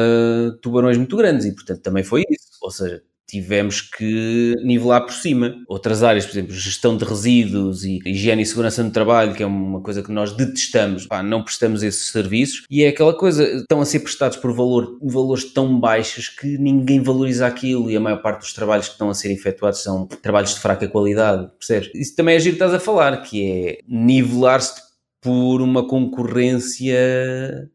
tubarões 0.62 0.98
muito 0.98 1.18
grandes 1.18 1.46
e 1.46 1.54
portanto 1.54 1.82
também 1.82 2.04
foi 2.04 2.24
isso, 2.30 2.58
ou 2.62 2.72
seja, 2.72 3.04
tivemos 3.28 3.82
que 3.82 4.54
nivelar 4.64 5.02
por 5.02 5.14
cima. 5.14 5.56
Outras 5.68 6.04
áreas, 6.04 6.26
por 6.26 6.32
exemplo, 6.32 6.54
gestão 6.54 6.96
de 6.96 7.04
resíduos 7.04 7.84
e 7.84 8.00
higiene 8.06 8.44
e 8.44 8.46
segurança 8.46 8.84
no 8.84 8.92
trabalho, 8.92 9.34
que 9.34 9.44
é 9.44 9.46
uma 9.46 9.82
coisa 9.82 10.04
que 10.04 10.12
nós 10.12 10.32
detestamos, 10.32 11.08
pá, 11.08 11.24
não 11.24 11.44
prestamos 11.44 11.84
esses 11.84 12.12
serviços 12.12 12.64
e 12.70 12.84
é 12.84 12.90
aquela 12.90 13.14
coisa, 13.14 13.44
estão 13.44 13.82
a 13.82 13.86
ser 13.86 14.00
prestados 14.00 14.38
por 14.38 14.54
valor, 14.54 14.98
valores 15.02 15.46
tão 15.54 15.80
baixos 15.80 16.30
que 16.30 16.58
ninguém 16.58 17.02
valoriza 17.02 17.48
aquilo 17.48 17.90
e 17.90 17.96
a 17.96 18.00
maior 18.00 18.22
parte 18.22 18.42
dos 18.42 18.54
trabalhos 18.54 18.88
que 18.88 18.94
estão 18.94 19.10
a 19.10 19.14
ser 19.14 19.32
efetuados 19.32 19.82
são 19.82 20.08
trabalhos 20.22 20.54
de 20.54 20.60
fraca 20.60 20.88
qualidade, 20.88 21.50
percebes? 21.58 21.90
Isso 21.94 22.16
também 22.16 22.36
é 22.36 22.40
giro 22.40 22.56
que 22.56 22.64
estás 22.64 22.74
a 22.74 22.80
falar, 22.80 23.22
que 23.24 23.44
é 23.44 23.80
nivelar-se 23.88 24.86
por 25.22 25.60
uma 25.62 25.88
concorrência 25.88 26.96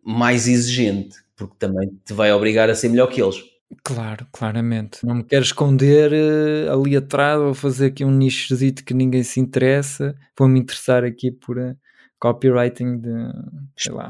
mais 0.04 0.46
exigente, 0.46 1.16
porque 1.34 1.56
também 1.58 1.90
te 2.04 2.12
vai 2.12 2.32
obrigar 2.32 2.70
a 2.70 2.74
ser 2.76 2.88
melhor 2.88 3.08
que 3.08 3.20
eles. 3.20 3.49
Claro, 3.84 4.26
claramente. 4.32 5.06
Não 5.06 5.16
me 5.16 5.24
quero 5.24 5.44
esconder 5.44 6.12
uh, 6.12 6.72
ali 6.72 6.96
atrás, 6.96 7.40
vou 7.40 7.54
fazer 7.54 7.86
aqui 7.86 8.04
um 8.04 8.10
nichozito 8.10 8.84
que 8.84 8.92
ninguém 8.92 9.22
se 9.22 9.38
interessa, 9.38 10.14
vou-me 10.38 10.58
interessar 10.58 11.04
aqui 11.04 11.30
por 11.30 11.58
uh, 11.58 11.76
copywriting 12.18 12.98
de, 12.98 13.10
sei 13.76 13.92
lá. 13.92 14.08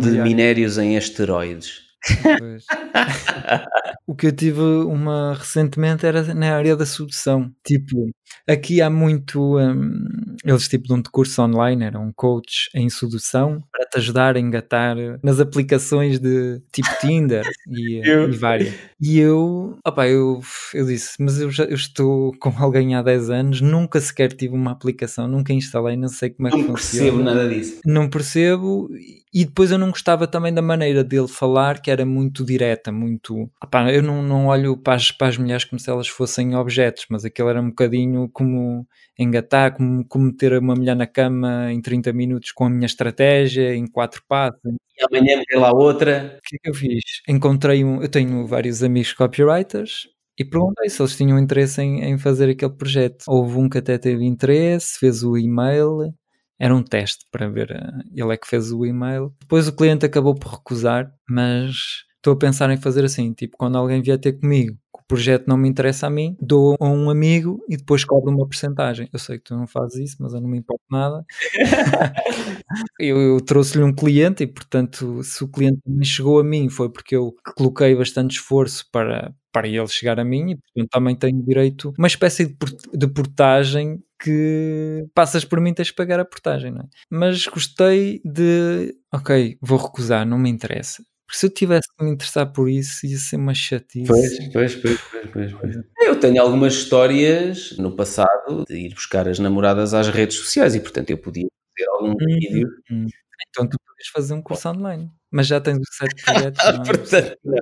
de 0.00 0.22
minérios 0.22 0.78
em 0.78 0.96
asteroides. 0.96 1.88
o 4.06 4.14
que 4.14 4.28
eu 4.28 4.32
tive 4.32 4.60
uma 4.60 5.34
recentemente 5.34 6.06
era 6.06 6.22
na 6.34 6.54
área 6.54 6.76
da 6.76 6.86
sedução. 6.86 7.52
Tipo, 7.66 8.10
aqui 8.48 8.80
há 8.80 8.90
muito. 8.90 9.58
Um, 9.58 10.36
eles 10.44 10.68
tipo 10.68 10.94
de 10.94 11.10
curso 11.10 11.42
online, 11.42 11.84
era 11.84 11.98
um 11.98 12.12
coach 12.12 12.70
em 12.74 12.88
sedução 12.88 13.62
para 13.72 13.86
te 13.86 13.98
ajudar 13.98 14.36
a 14.36 14.40
engatar 14.40 14.96
nas 15.22 15.40
aplicações 15.40 16.18
de 16.18 16.62
tipo 16.72 16.88
Tinder 17.00 17.44
e, 17.68 18.00
e 18.00 18.36
várias. 18.36 18.74
E 19.00 19.18
eu, 19.18 19.76
opa, 19.84 20.08
eu, 20.08 20.40
eu 20.72 20.86
disse, 20.86 21.16
mas 21.20 21.40
eu 21.40 21.50
já 21.50 21.64
eu 21.64 21.74
estou 21.74 22.32
com 22.38 22.52
alguém 22.56 22.94
há 22.94 23.02
10 23.02 23.30
anos, 23.30 23.60
nunca 23.60 24.00
sequer 24.00 24.32
tive 24.32 24.54
uma 24.54 24.70
aplicação, 24.72 25.26
nunca 25.26 25.52
instalei, 25.52 25.96
não 25.96 26.08
sei 26.08 26.30
como 26.30 26.48
é 26.48 26.50
que 26.50 26.56
não 26.56 26.76
funciona. 26.76 27.06
Não 27.06 27.16
percebo 27.16 27.22
nada 27.22 27.48
disso. 27.48 27.80
Não 27.84 28.08
percebo 28.08 28.88
e 29.32 29.44
depois 29.44 29.70
eu 29.70 29.78
não 29.78 29.90
gostava 29.90 30.26
também 30.26 30.52
da 30.52 30.62
maneira 30.62 31.04
dele 31.04 31.28
falar, 31.28 31.80
que 31.80 31.90
era 31.90 32.04
muito 32.04 32.44
direta, 32.44 32.90
muito. 32.90 33.48
Opa, 33.62 33.92
eu 33.92 34.02
não, 34.02 34.22
não 34.22 34.46
olho 34.46 34.76
para 34.76 34.94
as, 34.94 35.10
para 35.10 35.28
as 35.28 35.36
mulheres 35.36 35.64
como 35.64 35.78
se 35.78 35.90
elas 35.90 36.08
fossem 36.08 36.54
objetos, 36.56 37.06
mas 37.10 37.24
aquilo 37.24 37.48
era 37.48 37.60
um 37.60 37.68
bocadinho 37.68 38.17
como 38.26 38.86
engatar, 39.18 39.76
como, 39.76 40.02
como 40.08 40.24
meter 40.24 40.58
uma 40.58 40.74
mulher 40.74 40.96
na 40.96 41.06
cama 41.06 41.70
em 41.70 41.80
30 41.82 42.10
minutos 42.14 42.52
com 42.52 42.64
a 42.64 42.70
minha 42.70 42.86
estratégia, 42.86 43.74
em 43.74 43.86
quatro 43.86 44.22
passos. 44.26 44.58
E 44.64 45.04
amanhã 45.04 45.36
meter 45.36 45.58
lá 45.58 45.70
outra. 45.70 46.38
O 46.38 46.40
que 46.48 46.56
é 46.56 46.58
que 46.62 46.70
eu 46.70 46.74
fiz? 46.74 47.02
Encontrei 47.28 47.84
um. 47.84 48.02
Eu 48.02 48.08
tenho 48.08 48.46
vários 48.46 48.82
amigos 48.82 49.12
copywriters 49.12 50.08
e 50.38 50.44
perguntei 50.44 50.88
se 50.88 51.02
eles 51.02 51.16
tinham 51.16 51.38
interesse 51.38 51.82
em, 51.82 52.02
em 52.02 52.16
fazer 52.16 52.48
aquele 52.48 52.72
projeto. 52.72 53.24
Houve 53.28 53.58
um 53.58 53.68
que 53.68 53.78
até 53.78 53.98
teve 53.98 54.24
interesse, 54.24 54.98
fez 54.98 55.22
o 55.22 55.36
e-mail 55.36 56.12
era 56.58 56.74
um 56.74 56.82
teste 56.82 57.24
para 57.30 57.48
ver, 57.48 57.70
eh, 57.70 58.02
ele 58.14 58.34
é 58.34 58.36
que 58.36 58.48
fez 58.48 58.72
o 58.72 58.84
e-mail. 58.84 59.32
Depois 59.40 59.68
o 59.68 59.76
cliente 59.76 60.04
acabou 60.04 60.34
por 60.34 60.54
recusar, 60.54 61.12
mas 61.28 62.04
estou 62.28 62.32
a 62.32 62.36
pensar 62.36 62.70
em 62.70 62.76
fazer 62.76 63.04
assim, 63.04 63.32
tipo, 63.32 63.56
quando 63.56 63.78
alguém 63.78 64.02
vier 64.02 64.18
ter 64.18 64.32
comigo, 64.34 64.74
que 64.94 65.00
o 65.00 65.06
projeto 65.06 65.46
não 65.46 65.56
me 65.56 65.68
interessa 65.68 66.06
a 66.06 66.10
mim, 66.10 66.36
dou 66.40 66.76
a 66.78 66.88
um 66.88 67.08
amigo 67.08 67.64
e 67.68 67.76
depois 67.76 68.04
cobro 68.04 68.30
uma 68.30 68.46
porcentagem. 68.46 69.08
Eu 69.12 69.18
sei 69.18 69.38
que 69.38 69.44
tu 69.44 69.56
não 69.56 69.66
fazes 69.66 70.10
isso, 70.10 70.16
mas 70.20 70.34
eu 70.34 70.40
não 70.40 70.48
me 70.48 70.58
importo 70.58 70.84
nada. 70.90 71.24
eu, 73.00 73.18
eu 73.18 73.40
trouxe-lhe 73.40 73.82
um 73.82 73.94
cliente 73.94 74.42
e, 74.42 74.46
portanto, 74.46 75.22
se 75.22 75.42
o 75.42 75.48
cliente 75.48 75.80
me 75.86 76.04
chegou 76.04 76.38
a 76.38 76.44
mim 76.44 76.68
foi 76.68 76.90
porque 76.90 77.16
eu 77.16 77.34
coloquei 77.56 77.94
bastante 77.94 78.32
esforço 78.32 78.86
para, 78.92 79.34
para 79.52 79.66
ele 79.66 79.88
chegar 79.88 80.20
a 80.20 80.24
mim 80.24 80.50
e, 80.50 80.56
portanto, 80.56 80.90
também 80.90 81.16
tenho 81.16 81.42
direito 81.42 81.94
uma 81.98 82.08
espécie 82.08 82.46
de, 82.46 82.56
de 82.94 83.08
portagem 83.08 84.02
que 84.20 85.06
passas 85.14 85.44
por 85.44 85.60
mim 85.60 85.72
tens 85.72 85.88
de 85.88 85.94
pagar 85.94 86.18
a 86.18 86.24
portagem, 86.24 86.72
não 86.72 86.80
é? 86.80 86.84
Mas 87.08 87.46
gostei 87.46 88.20
de, 88.24 88.94
ok, 89.14 89.56
vou 89.62 89.78
recusar, 89.78 90.26
não 90.26 90.38
me 90.38 90.50
interessa. 90.50 91.02
Porque 91.28 91.40
se 91.40 91.46
eu 91.46 91.50
tivesse 91.50 91.86
que 91.94 92.02
me 92.02 92.10
interessar 92.10 92.50
por 92.50 92.70
isso, 92.70 93.06
ia 93.06 93.18
ser 93.18 93.36
uma 93.36 93.52
chatice. 93.52 94.06
Pois, 94.06 94.50
pois, 94.50 94.74
pois, 94.76 94.98
pois, 95.30 95.52
pois, 95.52 95.76
Eu 96.00 96.18
tenho 96.18 96.40
algumas 96.40 96.72
histórias 96.72 97.76
no 97.76 97.94
passado 97.94 98.64
de 98.66 98.74
ir 98.74 98.94
buscar 98.94 99.28
as 99.28 99.38
namoradas 99.38 99.92
às 99.92 100.08
redes 100.08 100.38
sociais 100.38 100.74
e, 100.74 100.80
portanto, 100.80 101.10
eu 101.10 101.18
podia 101.18 101.46
fazer 101.76 101.90
algum 101.90 102.08
uhum. 102.12 102.16
vídeo. 102.18 102.68
Então 103.50 103.68
tu 103.68 103.76
podes 103.86 104.08
fazer 104.10 104.32
um 104.32 104.40
curso 104.40 104.70
online. 104.70 105.10
Mas 105.30 105.46
já 105.46 105.60
tens 105.60 105.76
o 105.76 105.82
sete 105.92 106.24
projetos. 106.24 106.64
Não 106.64 106.80
é? 106.80 106.86
portanto, 106.86 107.38
não. 107.44 107.58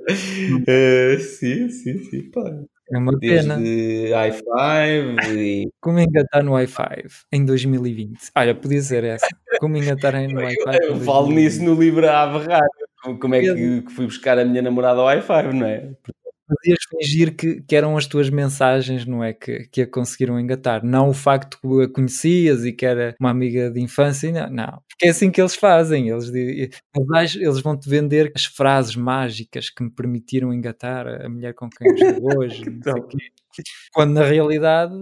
Uh, 0.61 1.19
sim, 1.19 1.69
sim, 1.69 2.03
sim. 2.05 2.31
Pá. 2.31 2.49
É 2.89 2.97
uma 2.97 3.19
pena. 3.19 3.57
Desde 3.57 4.13
i5 4.13 5.27
e... 5.27 5.69
Como 5.81 5.99
engatar 5.99 6.41
no 6.41 6.53
i5 6.53 7.11
em 7.33 7.43
2020? 7.43 8.31
Olha, 8.33 8.55
podia 8.55 8.81
ser 8.81 9.03
essa. 9.03 9.27
Como 9.59 9.75
engatar 9.75 10.13
no 10.13 10.39
i5 10.39 10.77
Eu 10.83 10.95
falo 11.01 11.33
nisso 11.33 11.61
no 11.61 11.75
livro 11.75 12.07
a 12.07 12.21
aberrar. 12.23 12.69
Como 13.01 13.35
é 13.35 13.41
que, 13.41 13.81
que 13.81 13.91
fui 13.91 14.05
buscar 14.05 14.37
a 14.39 14.45
minha 14.45 14.61
namorada 14.61 14.99
ao 15.01 15.07
i5, 15.07 15.53
não 15.53 15.67
é? 15.67 15.91
Podias 16.47 16.79
fingir 16.89 17.35
que, 17.35 17.61
que 17.61 17.75
eram 17.75 17.97
as 17.97 18.07
tuas 18.07 18.29
mensagens, 18.29 19.05
não 19.05 19.21
é? 19.21 19.33
Que, 19.33 19.67
que 19.67 19.81
a 19.81 19.87
conseguiram 19.87 20.39
engatar. 20.39 20.81
Não 20.83 21.09
o 21.09 21.13
facto 21.13 21.59
que 21.59 21.83
a 21.83 21.89
conhecias 21.89 22.63
e 22.63 22.71
que 22.71 22.85
era 22.85 23.13
uma 23.19 23.29
amiga 23.29 23.69
de 23.69 23.81
infância, 23.81 24.31
não. 24.31 24.49
não. 24.49 24.81
Porque 24.89 25.07
é 25.07 25.09
assim 25.09 25.29
que 25.29 25.41
eles 25.41 25.55
fazem. 25.55 26.07
Eles, 26.07 26.31
eles 26.33 27.59
vão-te 27.59 27.89
vender 27.89 28.31
as 28.33 28.45
frases 28.45 28.95
mágicas 28.95 29.69
que 29.69 29.83
me 29.83 29.91
permitiram 29.91 30.53
engatar 30.53 31.05
a 31.05 31.27
mulher 31.27 31.53
com 31.53 31.69
quem 31.69 31.89
eu 31.89 31.95
estou 31.95 32.39
hoje. 32.39 32.63
então. 32.65 33.07
Quando 33.91 34.13
na 34.13 34.23
realidade, 34.23 34.93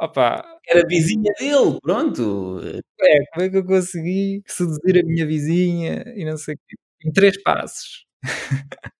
opa, 0.00 0.44
era 0.68 0.86
vizinha 0.86 1.32
dele, 1.38 1.78
pronto. 1.82 2.60
É, 3.00 3.18
como 3.32 3.44
é 3.46 3.50
que 3.50 3.56
eu 3.56 3.64
consegui 3.64 4.42
seduzir 4.46 5.00
a 5.00 5.06
minha 5.06 5.26
vizinha 5.26 6.04
e 6.16 6.24
não 6.24 6.36
sei 6.36 6.54
o 6.54 6.58
quê? 6.66 6.76
Em 7.06 7.12
três 7.12 7.40
passos. 7.42 8.04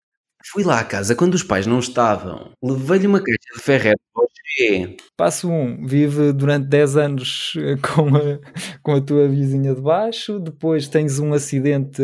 Fui 0.53 0.63
lá 0.63 0.79
à 0.79 0.85
casa 0.85 1.17
quando 1.17 1.35
os 1.35 1.43
pais 1.43 1.67
não 1.67 1.81
estavam. 1.81 2.53
Levei-lhe 2.63 3.09
uma 3.09 3.19
caixa 3.19 3.57
de 3.57 3.61
Ferrero 3.61 3.99
Rocher. 4.15 4.97
Passo 5.17 5.51
1. 5.51 5.53
Um, 5.53 5.87
vive 5.87 6.33
durante 6.33 6.69
10 6.69 6.97
anos 6.97 7.55
eh, 7.57 7.75
com 7.83 8.17
a, 8.17 8.39
com 8.81 8.95
a 8.95 9.01
tua 9.01 9.27
vizinha 9.27 9.75
de 9.75 9.81
baixo. 9.81 10.39
Depois 10.39 10.87
tens 10.87 11.19
um 11.19 11.33
acidente. 11.35 12.01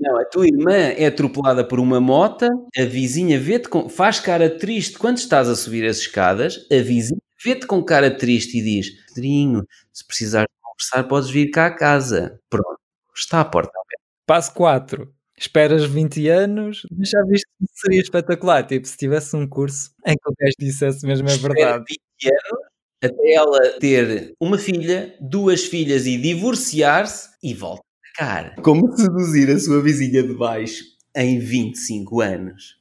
Não, 0.00 0.18
a 0.18 0.24
tua 0.24 0.46
irmã 0.48 0.72
é 0.72 1.06
atropelada 1.06 1.62
por 1.62 1.78
uma 1.78 2.00
mota. 2.00 2.48
A 2.76 2.82
vizinha 2.82 3.38
vê-te 3.38 3.68
com... 3.68 3.88
faz 3.88 4.18
cara 4.18 4.50
triste 4.50 4.98
quando 4.98 5.18
estás 5.18 5.48
a 5.48 5.54
subir 5.54 5.86
as 5.86 5.98
escadas. 5.98 6.66
A 6.72 6.82
vizinha 6.82 7.20
vê-te 7.44 7.68
com 7.68 7.84
cara 7.84 8.10
triste 8.10 8.58
e 8.58 8.62
diz: 8.62 8.90
Pedrinho, 9.14 9.64
se 9.92 10.04
precisares 10.04 10.48
de 10.50 10.60
conversar, 10.60 11.08
podes 11.08 11.30
vir 11.30 11.50
cá 11.52 11.66
a 11.66 11.74
casa. 11.74 12.40
Pronto, 12.50 12.80
está 13.14 13.40
a 13.40 13.44
porta 13.44 13.70
aberta. 13.70 14.02
Passo 14.26 14.52
4. 14.54 15.15
Esperas 15.38 15.84
20 15.84 16.28
anos, 16.28 16.82
mas 16.90 17.10
já 17.10 17.22
viste 17.24 17.46
que 17.58 17.66
seria 17.74 18.00
espetacular. 18.00 18.66
Tipo, 18.66 18.86
se 18.88 18.96
tivesse 18.96 19.36
um 19.36 19.46
curso 19.46 19.90
em 20.06 20.14
que 20.14 20.30
o 20.30 20.34
gajo 20.38 20.54
dissesse 20.58 21.06
mesmo 21.06 21.28
a 21.28 21.36
verdade. 21.36 21.84
20 22.22 22.32
anos 22.32 22.66
até 23.04 23.32
ela 23.34 23.78
ter 23.78 24.34
uma 24.40 24.58
filha, 24.58 25.14
duas 25.20 25.64
filhas 25.64 26.06
e 26.06 26.16
divorciar-se 26.16 27.30
e 27.42 27.52
volta 27.54 27.82
a 28.14 28.18
cara. 28.18 28.54
Como 28.62 28.90
seduzir 28.96 29.50
a 29.50 29.58
sua 29.58 29.82
vizinha 29.82 30.22
de 30.22 30.34
baixo 30.34 30.82
em 31.14 31.38
25 31.38 32.20
anos. 32.20 32.76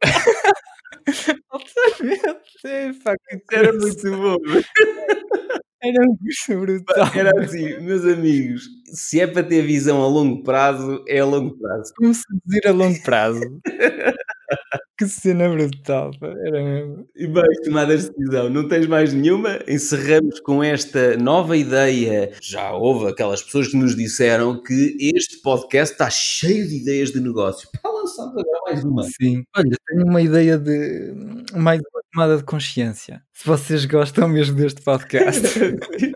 Altamente. 1.50 2.60
Epá, 2.64 3.16
que 3.16 3.54
Era 3.54 3.72
muito 3.72 4.10
bom. 4.16 4.36
Era 5.82 6.04
um 6.06 6.14
curso 6.16 6.60
brutal. 6.60 7.06
Era 7.14 7.30
assim, 7.42 7.80
meus 7.80 8.04
amigos, 8.04 8.68
se 8.92 9.18
é 9.20 9.26
para 9.26 9.42
ter 9.42 9.62
visão 9.62 10.02
a 10.02 10.06
longo 10.06 10.42
prazo, 10.42 11.02
é 11.08 11.20
a 11.20 11.24
longo 11.24 11.56
prazo. 11.58 11.92
Como 11.96 12.12
seduzir 12.14 12.66
a 12.66 12.72
longo 12.72 13.02
prazo. 13.02 13.40
que 15.00 15.08
cena 15.08 15.48
brutal. 15.48 16.10
Era 16.20 16.62
mesmo. 16.62 17.08
E 17.16 17.26
vais 17.26 17.58
tomar 17.64 17.84
a 17.84 17.86
decisão, 17.86 18.50
não 18.50 18.68
tens 18.68 18.86
mais 18.86 19.14
nenhuma? 19.14 19.58
Encerramos 19.66 20.40
com 20.40 20.62
esta 20.62 21.16
nova 21.16 21.56
ideia. 21.56 22.32
Já 22.42 22.72
houve 22.72 23.08
aquelas 23.08 23.42
pessoas 23.42 23.68
que 23.68 23.78
nos 23.78 23.96
disseram 23.96 24.62
que 24.62 24.98
este 25.00 25.40
podcast 25.40 25.94
está 25.94 26.10
cheio 26.10 26.68
de 26.68 26.82
ideias 26.82 27.12
de 27.12 27.20
negócio. 27.20 27.66
Pá, 27.82 27.88
lançamos 27.88 28.36
agora 28.36 28.60
mais 28.66 28.84
uma. 28.84 29.02
Sim. 29.04 29.42
Olha, 29.56 29.74
tenho 29.88 30.04
uma 30.04 30.20
ideia 30.20 30.58
de 30.58 31.14
mais 31.54 31.80
uma 31.80 32.02
tomada 32.12 32.36
de 32.36 32.44
consciência. 32.44 33.22
Se 33.32 33.46
vocês 33.46 33.86
gostam 33.86 34.28
mesmo 34.28 34.56
deste 34.56 34.82
podcast, 34.82 35.40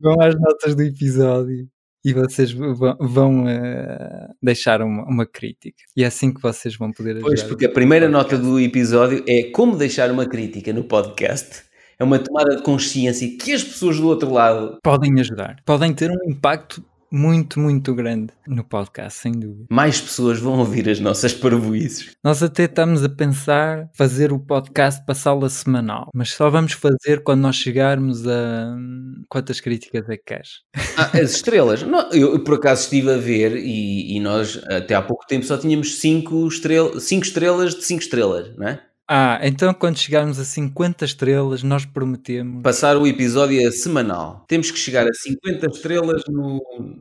vão 0.00 0.20
às 0.20 0.36
notas 0.38 0.76
do 0.76 0.82
episódio 0.82 1.68
e 2.04 2.12
vocês 2.12 2.52
vão, 2.52 2.96
vão, 3.00 3.48
eh, 3.48 4.28
deixar 4.42 4.82
uma, 4.82 5.04
uma 5.04 5.26
crítica. 5.26 5.82
E 5.96 6.04
é 6.04 6.06
assim 6.06 6.32
que 6.32 6.40
vocês 6.40 6.76
vão 6.76 6.92
poder 6.92 7.12
ajudar. 7.12 7.26
Pois, 7.26 7.42
porque 7.42 7.64
a 7.64 7.70
primeira 7.70 8.08
nota 8.08 8.36
do 8.36 8.60
episódio 8.60 9.24
é 9.26 9.44
como 9.44 9.76
deixar 9.76 10.10
uma 10.10 10.26
crítica 10.26 10.72
no 10.72 10.84
podcast. 10.84 11.62
É 11.98 12.04
uma 12.04 12.18
tomada 12.18 12.56
de 12.56 12.62
consciência 12.62 13.28
que 13.38 13.52
as 13.52 13.62
pessoas 13.62 13.98
do 13.98 14.06
outro 14.06 14.32
lado, 14.32 14.78
Podem 14.82 15.18
ajudar. 15.20 15.56
Podem 15.64 15.94
ter 15.94 16.10
um 16.10 16.30
impacto 16.30 16.84
muito, 17.14 17.60
muito 17.60 17.94
grande 17.94 18.32
no 18.46 18.64
podcast, 18.64 19.20
sem 19.20 19.32
dúvida. 19.32 19.66
mais 19.70 20.00
pessoas 20.00 20.38
vão 20.38 20.58
ouvir 20.58 20.88
as 20.88 20.98
nossas 21.00 21.32
parvoices. 21.32 22.10
Nós 22.24 22.42
até 22.42 22.64
estamos 22.64 23.04
a 23.04 23.08
pensar 23.08 23.88
fazer 23.94 24.32
o 24.32 24.38
podcast 24.38 25.04
passá-lo 25.06 25.44
a 25.44 25.50
semanal, 25.50 26.08
mas 26.14 26.30
só 26.32 26.50
vamos 26.50 26.72
fazer 26.72 27.22
quando 27.22 27.40
nós 27.42 27.56
chegarmos 27.56 28.26
a. 28.26 28.74
hum, 28.76 29.22
Quantas 29.28 29.60
críticas 29.60 30.08
é 30.08 30.16
que 30.16 30.24
queres? 30.24 30.60
Ah, 30.96 31.10
as 31.18 31.32
estrelas. 31.36 31.82
Não, 31.82 32.10
eu, 32.12 32.42
por 32.44 32.54
acaso 32.54 32.82
estive 32.82 33.10
a 33.12 33.16
ver 33.16 33.56
e, 33.56 34.16
e 34.16 34.20
nós 34.20 34.60
até 34.68 34.94
há 34.94 35.02
pouco 35.02 35.26
tempo 35.26 35.44
só 35.44 35.56
tínhamos 35.56 35.98
5 36.00 36.46
estrel, 36.48 37.00
cinco 37.00 37.24
estrelas 37.24 37.74
de 37.74 37.84
5 37.84 38.02
estrelas, 38.02 38.56
não 38.56 38.68
é? 38.68 38.80
Ah, 39.08 39.38
então 39.42 39.72
quando 39.74 39.98
chegarmos 39.98 40.38
a 40.38 40.44
50 40.44 41.04
estrelas, 41.04 41.62
nós 41.62 41.84
prometemos. 41.84 42.62
Passar 42.62 42.96
o 42.96 43.06
episódio 43.06 43.60
é 43.66 43.70
semanal. 43.70 44.44
Temos 44.48 44.70
que 44.70 44.78
chegar 44.78 45.06
a 45.06 45.12
50 45.12 45.66
estrelas 45.66 46.22
no. 46.28 46.60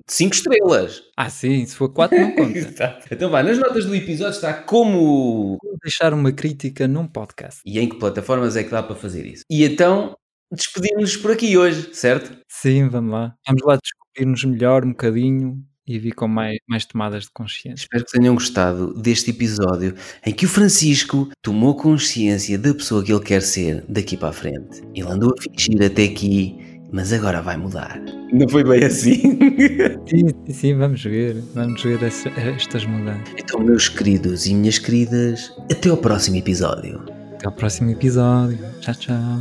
5 0.09 0.35
estrelas! 0.35 1.01
Ah, 1.15 1.29
sim, 1.29 1.65
se 1.65 1.75
for 1.75 1.89
4 1.89 2.19
não 2.19 2.35
conta. 2.35 2.99
Então 3.09 3.29
vai, 3.29 3.43
nas 3.43 3.57
notas 3.57 3.85
do 3.85 3.95
episódio 3.95 4.35
está 4.35 4.53
como. 4.53 5.57
Vou 5.63 5.77
deixar 5.81 6.13
uma 6.13 6.31
crítica 6.31 6.87
num 6.87 7.07
podcast. 7.07 7.61
E 7.65 7.79
em 7.79 7.87
que 7.87 7.97
plataformas 7.97 8.55
é 8.55 8.63
que 8.63 8.71
dá 8.71 8.83
para 8.83 8.95
fazer 8.95 9.25
isso? 9.25 9.43
E 9.49 9.63
então 9.63 10.15
despedimos-nos 10.51 11.17
por 11.17 11.31
aqui 11.31 11.57
hoje, 11.57 11.93
certo? 11.93 12.37
Sim, 12.49 12.89
vamos 12.89 13.11
lá. 13.11 13.35
Vamos 13.47 13.63
lá 13.65 13.77
descobrir-nos 13.81 14.43
melhor 14.43 14.85
um 14.85 14.89
bocadinho 14.89 15.63
e 15.87 15.99
vir 15.99 16.13
com 16.13 16.27
mais, 16.27 16.57
mais 16.67 16.85
tomadas 16.85 17.23
de 17.23 17.29
consciência. 17.33 17.83
Espero 17.83 18.05
que 18.05 18.11
tenham 18.11 18.33
gostado 18.35 18.93
deste 18.93 19.31
episódio 19.31 19.93
em 20.25 20.33
que 20.33 20.45
o 20.45 20.49
Francisco 20.49 21.29
tomou 21.41 21.75
consciência 21.75 22.57
da 22.57 22.73
pessoa 22.73 23.03
que 23.03 23.11
ele 23.11 23.23
quer 23.23 23.41
ser 23.41 23.83
daqui 23.89 24.15
para 24.15 24.29
a 24.29 24.33
frente. 24.33 24.81
Ele 24.95 25.07
andou 25.09 25.33
a 25.37 25.41
fingir 25.41 25.81
até 25.83 26.05
aqui, 26.05 26.55
mas 26.91 27.11
agora 27.11 27.41
vai 27.41 27.57
mudar. 27.57 27.99
Não 28.31 28.47
foi 28.47 28.63
bem 28.63 28.83
assim? 28.83 29.37
Sim, 30.07 30.27
sim, 30.45 30.53
sim, 30.53 30.75
vamos 30.75 31.03
ver. 31.03 31.35
Vamos 31.53 31.81
ver 31.83 32.01
essa- 32.03 32.29
estas 32.29 32.85
mudanças. 32.85 33.33
então, 33.37 33.59
meus 33.59 33.89
queridos 33.89 34.45
e 34.45 34.53
minhas 34.53 34.77
queridas, 34.79 35.51
até 35.71 35.89
ao 35.89 35.97
próximo 35.97 36.37
episódio. 36.37 37.03
Até 37.35 37.45
ao 37.47 37.51
próximo 37.51 37.89
episódio. 37.91 38.57
Tchau, 38.79 38.95
tchau. 38.95 39.39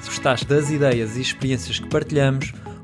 Se 0.00 0.08
gostaste 0.08 0.46
das 0.46 0.70
ideias 0.70 1.16
e 1.16 1.20
experiências 1.20 1.78
que 1.78 1.88
partilhamos, 1.88 2.52